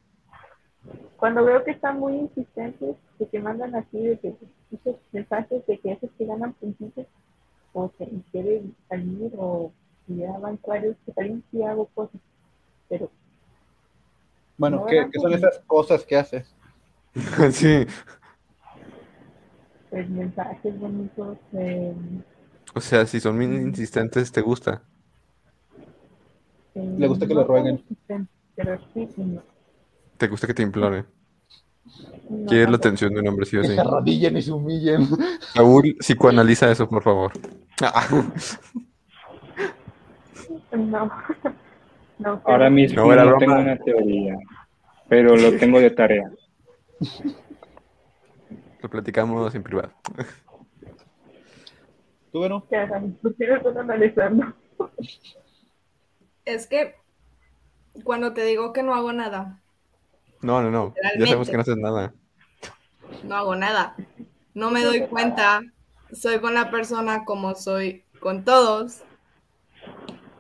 Cuando 1.17 1.45
veo 1.45 1.65
que 1.65 1.71
están 1.73 1.99
muy 1.99 2.15
insistentes, 2.15 2.97
de 3.19 3.29
que 3.29 3.41
mandan 3.41 3.75
así, 3.75 3.99
de 3.99 4.19
que 4.19 4.35
esos 4.73 4.97
mensajes 5.13 5.67
de 5.67 5.79
que 5.79 5.93
esos 5.93 6.11
que 6.19 6.27
ganan 6.27 6.53
puntitos, 6.55 7.07
o 7.73 7.91
que 7.99 8.09
quieren 8.33 8.75
salir, 8.89 9.33
o 9.37 9.73
que 10.07 10.17
ya 10.17 10.39
van 10.39 10.57
claros, 10.59 10.97
que 11.05 11.13
también 11.13 11.43
sí 11.51 11.63
hago 11.63 11.87
cosas. 11.95 12.21
Pero 12.89 13.11
Bueno, 14.59 14.79
No, 14.79 14.87
¿qué, 14.87 15.09
qué 15.11 15.21
son 15.21 15.33
esas 15.33 15.61
cosas 15.67 16.05
que 16.05 16.17
haces? 16.17 16.55
Sí. 17.53 17.87
pues 19.91 20.09
mensajes 20.11 20.79
bonitos, 20.79 21.39
eh, 21.55 21.95
O 22.75 22.81
sea, 22.81 23.07
si 23.07 23.21
son 23.21 23.39
bien 23.39 23.55
insistentes, 23.55 24.31
¿te 24.33 24.43
gusta? 24.43 24.83
Le 26.99 27.07
gusta 27.07 27.27
que 27.27 27.35
lo 27.35 27.45
rueguen. 27.45 27.83
Pero 28.55 28.79
sí, 28.93 29.09
no. 29.17 29.43
¿Te 30.17 30.29
gusta 30.29 30.47
que 30.47 30.55
te 30.55 30.63
implore? 30.63 31.05
No, 32.29 32.47
¿Quieres 32.47 32.69
la 32.71 32.77
atención 32.77 33.15
de 33.15 33.21
un 33.21 33.29
hombre 33.29 33.47
sí 33.47 33.57
o 33.57 33.63
Que 33.63 33.69
sí? 33.69 33.75
se 33.75 33.81
arrodillen 33.81 34.37
y 34.37 34.43
se 34.43 34.53
humillen. 34.53 35.09
Saúl, 35.55 35.97
psicoanaliza 36.01 36.71
eso, 36.71 36.89
por 36.89 37.03
favor. 37.03 37.33
Ah, 37.83 38.07
No. 40.77 41.11
No, 42.19 42.41
Ahora 42.45 42.71
mismo 42.71 43.03
No, 43.15 43.25
no, 43.25 43.37
tengo 43.39 43.55
una 43.59 43.77
teoría, 43.77 44.37
pero 45.09 45.37
lo 45.37 45.57
tengo 45.59 45.79
de 45.81 45.91
tarea. 45.91 46.31
Lo 48.81 48.89
platicamos 48.89 49.55
en 49.55 49.63
privado. 49.63 49.93
¿Tú, 52.33 52.41
Vero? 52.41 52.67
Ya, 52.71 52.87
Dani, 52.87 53.11
¿por 53.23 53.35
qué 53.37 53.47
lo 53.47 53.57
estás 53.57 53.77
analizando? 53.77 54.47
Es 56.47 56.67
que 56.67 56.95
cuando 58.05 58.33
te 58.33 58.45
digo 58.45 58.73
que 58.73 58.83
no 58.83 58.95
hago 58.95 59.13
nada, 59.13 59.61
No, 60.41 60.63
no, 60.63 60.71
no. 60.71 60.95
Ya 61.19 61.27
sabemos 61.27 61.49
que 61.51 61.57
no 61.57 61.63
haces 61.63 61.77
nada. 61.77 62.15
no 63.25 63.35
hago 63.37 63.57
nada. 63.57 63.97
No 64.55 64.71
me 64.71 64.83
doy 64.85 65.07
cuenta. 65.09 65.61
Soy 66.13 66.39
con 66.39 66.55
la 66.55 66.71
persona 66.71 67.25
como 67.25 67.55
soy 67.55 68.05
con 68.21 68.45
todos. 68.45 69.03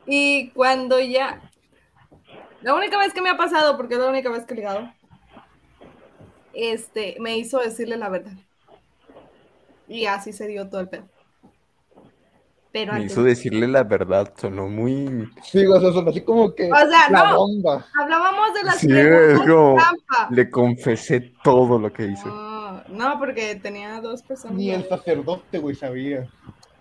Y 0.06 0.50
cuando 0.50 1.00
ya... 1.00 1.50
La 2.62 2.74
única 2.74 2.98
vez 2.98 3.12
que 3.12 3.20
me 3.20 3.30
ha 3.30 3.36
pasado, 3.36 3.76
porque 3.76 3.94
es 3.94 4.00
la 4.00 4.08
única 4.08 4.30
vez 4.30 4.44
que 4.44 4.54
he 4.54 4.56
ligado, 4.56 4.90
este, 6.52 7.16
me 7.20 7.36
hizo 7.36 7.58
decirle 7.58 7.96
la 7.96 8.08
verdad. 8.08 8.32
Y 9.88 10.06
así 10.06 10.32
se 10.32 10.46
dio 10.46 10.68
todo 10.68 10.80
el 10.80 10.88
pedo. 10.88 11.08
Pero 12.78 12.93
Me 12.93 12.98
antes- 12.98 13.12
hizo 13.12 13.23
decirle 13.23 13.66
la 13.69 13.85
verdad. 13.85 14.35
Sonó 14.36 14.69
muy... 14.69 15.31
Sí, 15.43 15.65
o 15.65 15.81
sea, 15.81 16.03
así 16.11 16.20
como 16.20 16.55
que 16.55 16.65
O 16.70 16.77
sea, 16.77 17.09
la 17.11 17.31
no. 17.31 17.36
bomba. 17.39 17.86
hablábamos 17.98 18.53
de 18.53 18.65
las 18.65 18.77
Sí, 18.78 18.89
preguntas 18.89 19.31
es 19.32 19.39
como- 19.48 19.77
trampa. 19.77 20.28
Le 20.31 20.51
confesé 20.51 21.32
todo 21.43 21.78
lo 21.78 21.90
que 21.90 22.05
hice. 22.09 22.28
No, 22.28 22.82
no, 22.89 23.19
porque 23.19 23.55
tenía 23.55 23.98
dos 24.03 24.23
personas. 24.23 24.59
Ni 24.59 24.73
el 24.73 24.86
sacerdote, 24.86 25.57
güey, 25.59 25.74
sabía. 25.74 26.28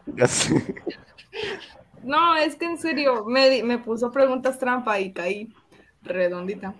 Ya 0.05 0.27
sé. 0.27 0.53
No, 2.03 2.35
es 2.35 2.55
que 2.55 2.65
en 2.65 2.77
serio, 2.77 3.25
me, 3.25 3.63
me 3.63 3.77
puso 3.79 4.11
preguntas 4.11 4.59
trampa 4.59 4.99
y 4.99 5.11
caí 5.11 5.49
redondita. 6.03 6.75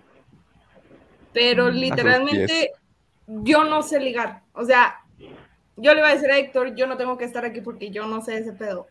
Pero 1.32 1.70
literalmente 1.70 2.70
yo 3.26 3.64
no 3.64 3.82
sé 3.82 3.98
ligar. 3.98 4.42
O 4.52 4.64
sea, 4.64 5.00
yo 5.76 5.92
le 5.94 5.98
iba 6.00 6.08
a 6.10 6.14
decir 6.14 6.30
a 6.30 6.38
Héctor, 6.38 6.74
yo 6.76 6.86
no 6.86 6.96
tengo 6.96 7.18
que 7.18 7.24
estar 7.24 7.44
aquí 7.44 7.60
porque 7.60 7.90
yo 7.90 8.06
no 8.06 8.20
sé 8.20 8.38
ese 8.38 8.52
pedo. 8.52 8.86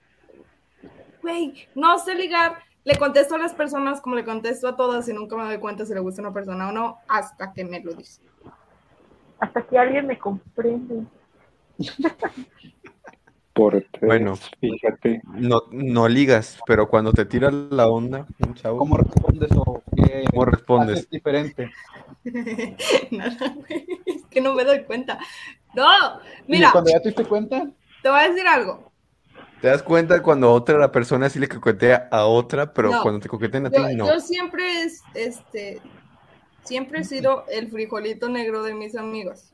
Güey, 1.25 1.53
no 1.75 1.97
sé 1.97 2.13
ligar. 2.15 2.59
Le 2.83 2.97
contesto 2.99 3.33
a 3.35 3.39
las 3.39 3.55
personas 3.55 3.99
como 3.99 4.15
le 4.15 4.23
contesto 4.23 4.67
a 4.67 4.75
todas 4.75 5.09
y 5.09 5.13
nunca 5.13 5.35
me 5.35 5.45
doy 5.45 5.57
cuenta 5.59 5.85
si 5.85 5.93
le 5.95 5.99
gusta 6.01 6.21
una 6.21 6.33
persona 6.33 6.69
o 6.69 6.71
no 6.71 6.99
hasta 7.07 7.51
que 7.51 7.65
me 7.65 7.79
lo 7.81 7.93
dice. 7.95 8.21
Hasta 9.39 9.65
que 9.65 9.77
alguien 9.77 10.07
me 10.07 10.17
comprende. 10.19 11.05
Por 13.53 13.81
tres, 13.91 14.01
Bueno. 14.01 14.35
fíjate. 14.59 15.21
No, 15.23 15.61
no 15.71 16.07
ligas, 16.09 16.59
pero 16.67 16.89
cuando 16.89 17.13
te 17.13 17.25
tiras 17.25 17.53
la 17.53 17.87
onda, 17.87 18.27
un 18.45 18.53
chavo, 18.53 18.77
¿Cómo 18.79 18.97
respondes 18.97 19.49
o 19.55 19.81
qué 19.95 20.25
¿cómo 20.29 20.45
respondes? 20.45 20.97
haces 20.97 21.09
diferente? 21.09 21.71
Nada, 23.11 23.53
güey, 23.55 23.87
es 24.05 24.25
que 24.29 24.41
no 24.41 24.53
me 24.53 24.63
doy 24.63 24.83
cuenta. 24.83 25.19
No, 25.73 25.85
Y 26.47 26.51
mira, 26.51 26.71
cuando 26.71 26.91
ya 26.91 26.99
te 26.99 27.09
diste 27.09 27.25
cuenta, 27.25 27.71
te 28.01 28.09
voy 28.09 28.19
a 28.19 28.29
decir 28.29 28.47
algo. 28.47 28.91
¿Te 29.61 29.67
das 29.69 29.81
cuenta 29.81 30.21
cuando 30.21 30.51
otra 30.51 30.77
la 30.77 30.91
persona 30.91 31.29
sí 31.29 31.39
le 31.39 31.47
coquetea 31.47 32.09
a 32.11 32.25
otra, 32.25 32.73
pero 32.73 32.91
No. 32.91 33.01
cuando 33.01 33.19
te 33.19 33.29
coquetean 33.29 33.65
a 33.67 33.69
ti, 33.71 33.77
no? 33.95 34.07
yo 34.07 34.19
siempre 34.19 34.83
es, 34.83 35.01
este, 35.13 35.81
siempre 36.63 36.99
he 36.99 37.03
sido 37.03 37.45
el 37.49 37.69
frijolito 37.71 38.29
negro 38.29 38.63
de 38.63 38.73
mis 38.73 38.95
amigos. 38.95 39.51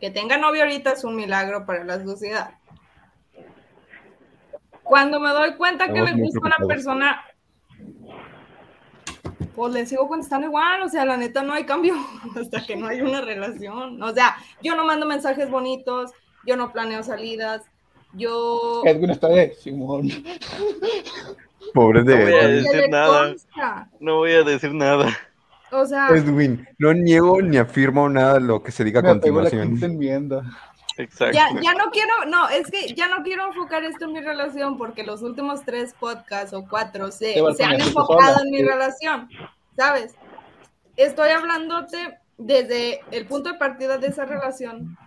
Que 0.00 0.10
tenga 0.10 0.38
novio 0.38 0.62
ahorita 0.62 0.92
es 0.92 1.04
un 1.04 1.16
milagro 1.16 1.66
para 1.66 1.84
la 1.84 2.02
sociedad. 2.02 2.52
Cuando 4.82 5.20
me 5.20 5.30
doy 5.30 5.54
cuenta 5.56 5.86
que 5.86 5.98
Estamos 5.98 6.12
muy 6.12 6.22
gusta 6.22 6.40
a 6.42 6.56
una 6.56 6.66
persona, 6.66 7.22
pues 9.54 9.72
le 9.74 9.86
sigo 9.86 10.08
contestando 10.08 10.46
igual, 10.46 10.82
o 10.82 10.88
sea, 10.88 11.04
la 11.04 11.16
neta 11.16 11.42
no 11.42 11.52
hay 11.52 11.64
cambio 11.64 11.94
hasta 12.40 12.64
que 12.64 12.76
no 12.76 12.86
hay 12.86 13.02
una 13.02 13.20
relación. 13.20 14.02
O 14.02 14.14
sea, 14.14 14.36
yo 14.62 14.74
no 14.76 14.84
mando 14.84 15.04
mensajes 15.04 15.50
bonitos, 15.50 16.12
yo 16.46 16.56
no 16.56 16.72
planeo 16.72 17.02
salidas, 17.02 17.62
yo... 18.14 18.82
Edwin 18.84 19.10
está 19.10 19.28
de 19.28 19.54
Simón. 19.54 20.08
Pobre 21.74 22.04
No 22.04 22.16
voy 22.16 22.32
a 22.34 22.46
de 22.46 22.52
decir 22.52 22.70
¿Qué 22.70 22.76
le 22.78 22.88
nada. 22.88 23.34
No 24.00 24.16
voy 24.16 24.32
a 24.32 24.42
decir 24.42 24.74
nada. 24.74 25.16
O 25.70 25.84
sea, 25.84 26.08
Edwin, 26.08 26.66
no 26.78 26.94
niego 26.94 27.42
ni 27.42 27.58
afirmo 27.58 28.08
nada 28.08 28.34
de 28.34 28.40
lo 28.40 28.62
que 28.62 28.72
se 28.72 28.84
diga 28.84 29.00
a 29.00 29.02
continuación. 29.02 29.78
Exacto. 30.96 31.32
Ya, 31.32 31.48
ya 31.60 31.74
no 31.74 31.90
quiero, 31.92 32.12
no, 32.26 32.48
es 32.48 32.70
que 32.70 32.92
ya 32.94 33.06
no 33.08 33.22
quiero 33.22 33.46
enfocar 33.46 33.84
esto 33.84 34.06
en 34.06 34.14
mi 34.14 34.20
relación 34.20 34.76
porque 34.76 35.04
los 35.04 35.22
últimos 35.22 35.62
tres 35.64 35.94
podcasts 35.94 36.52
o 36.52 36.66
cuatro 36.66 37.12
se, 37.12 37.34
se 37.54 37.64
han 37.64 37.80
enfocado 37.80 38.42
en 38.44 38.50
mi 38.50 38.62
relación, 38.62 39.28
¿sabes? 39.76 40.16
Estoy 40.96 41.30
hablándote 41.30 42.18
desde 42.36 43.00
el 43.12 43.26
punto 43.26 43.52
de 43.52 43.58
partida 43.58 43.98
de 43.98 44.08
esa 44.08 44.24
relación, 44.24 44.98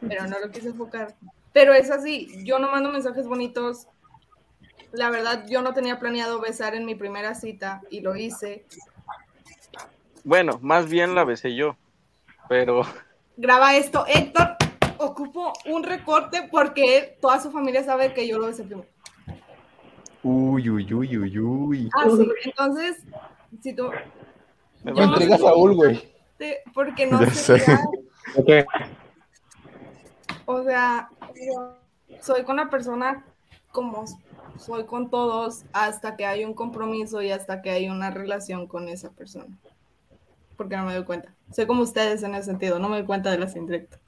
pero 0.00 0.26
no 0.26 0.38
lo 0.38 0.50
quise 0.50 0.68
enfocar. 0.68 1.14
Pero 1.52 1.74
es 1.74 1.90
así, 1.90 2.28
yo 2.44 2.58
no 2.58 2.70
mando 2.70 2.90
mensajes 2.90 3.26
bonitos. 3.26 3.86
La 4.92 5.10
verdad, 5.10 5.46
yo 5.48 5.62
no 5.62 5.72
tenía 5.72 5.98
planeado 5.98 6.40
besar 6.40 6.74
en 6.74 6.84
mi 6.84 6.94
primera 6.94 7.34
cita 7.34 7.82
y 7.90 8.00
lo 8.00 8.16
hice. 8.16 8.66
Bueno, 10.24 10.58
más 10.62 10.88
bien 10.88 11.14
la 11.14 11.24
besé 11.24 11.54
yo. 11.54 11.76
Pero 12.48 12.82
Graba 13.36 13.76
esto, 13.76 14.04
Héctor. 14.06 14.56
Ocupo 14.98 15.52
un 15.66 15.82
recorte 15.82 16.48
porque 16.50 17.18
toda 17.20 17.40
su 17.40 17.50
familia 17.50 17.82
sabe 17.82 18.12
que 18.14 18.28
yo 18.28 18.38
lo 18.38 18.46
besé 18.46 18.62
primero. 18.64 18.86
Uy, 20.22 20.70
uy, 20.70 20.94
uy, 20.94 21.18
uy, 21.18 21.38
uy. 21.38 21.90
Ah, 21.96 22.06
sí. 22.16 22.28
Entonces, 22.44 22.98
si 23.60 23.74
tú. 23.74 23.90
me 24.84 24.92
Me 24.92 25.00
no 25.00 25.04
intriga 25.06 25.36
sé 25.36 25.42
Saúl, 25.42 25.74
güey. 25.74 26.12
Porque 26.72 27.06
no 27.06 27.20
Ya 27.20 27.30
sé. 27.30 27.58
sé. 27.58 28.66
O 30.46 30.62
sea, 30.62 31.10
soy 32.20 32.44
con 32.44 32.56
la 32.56 32.70
persona 32.70 33.24
como 33.70 34.04
soy 34.58 34.84
con 34.84 35.10
todos 35.10 35.64
hasta 35.72 36.16
que 36.16 36.26
hay 36.26 36.44
un 36.44 36.54
compromiso 36.54 37.22
y 37.22 37.30
hasta 37.30 37.62
que 37.62 37.70
hay 37.70 37.88
una 37.88 38.10
relación 38.10 38.66
con 38.66 38.88
esa 38.88 39.10
persona. 39.10 39.58
Porque 40.56 40.76
no 40.76 40.84
me 40.84 40.94
doy 40.94 41.04
cuenta. 41.04 41.34
Soy 41.52 41.66
como 41.66 41.82
ustedes 41.82 42.22
en 42.22 42.34
ese 42.34 42.44
sentido, 42.44 42.78
no 42.78 42.88
me 42.88 42.98
doy 42.98 43.06
cuenta 43.06 43.30
de 43.30 43.38
las 43.38 43.56
indirectas. 43.56 44.01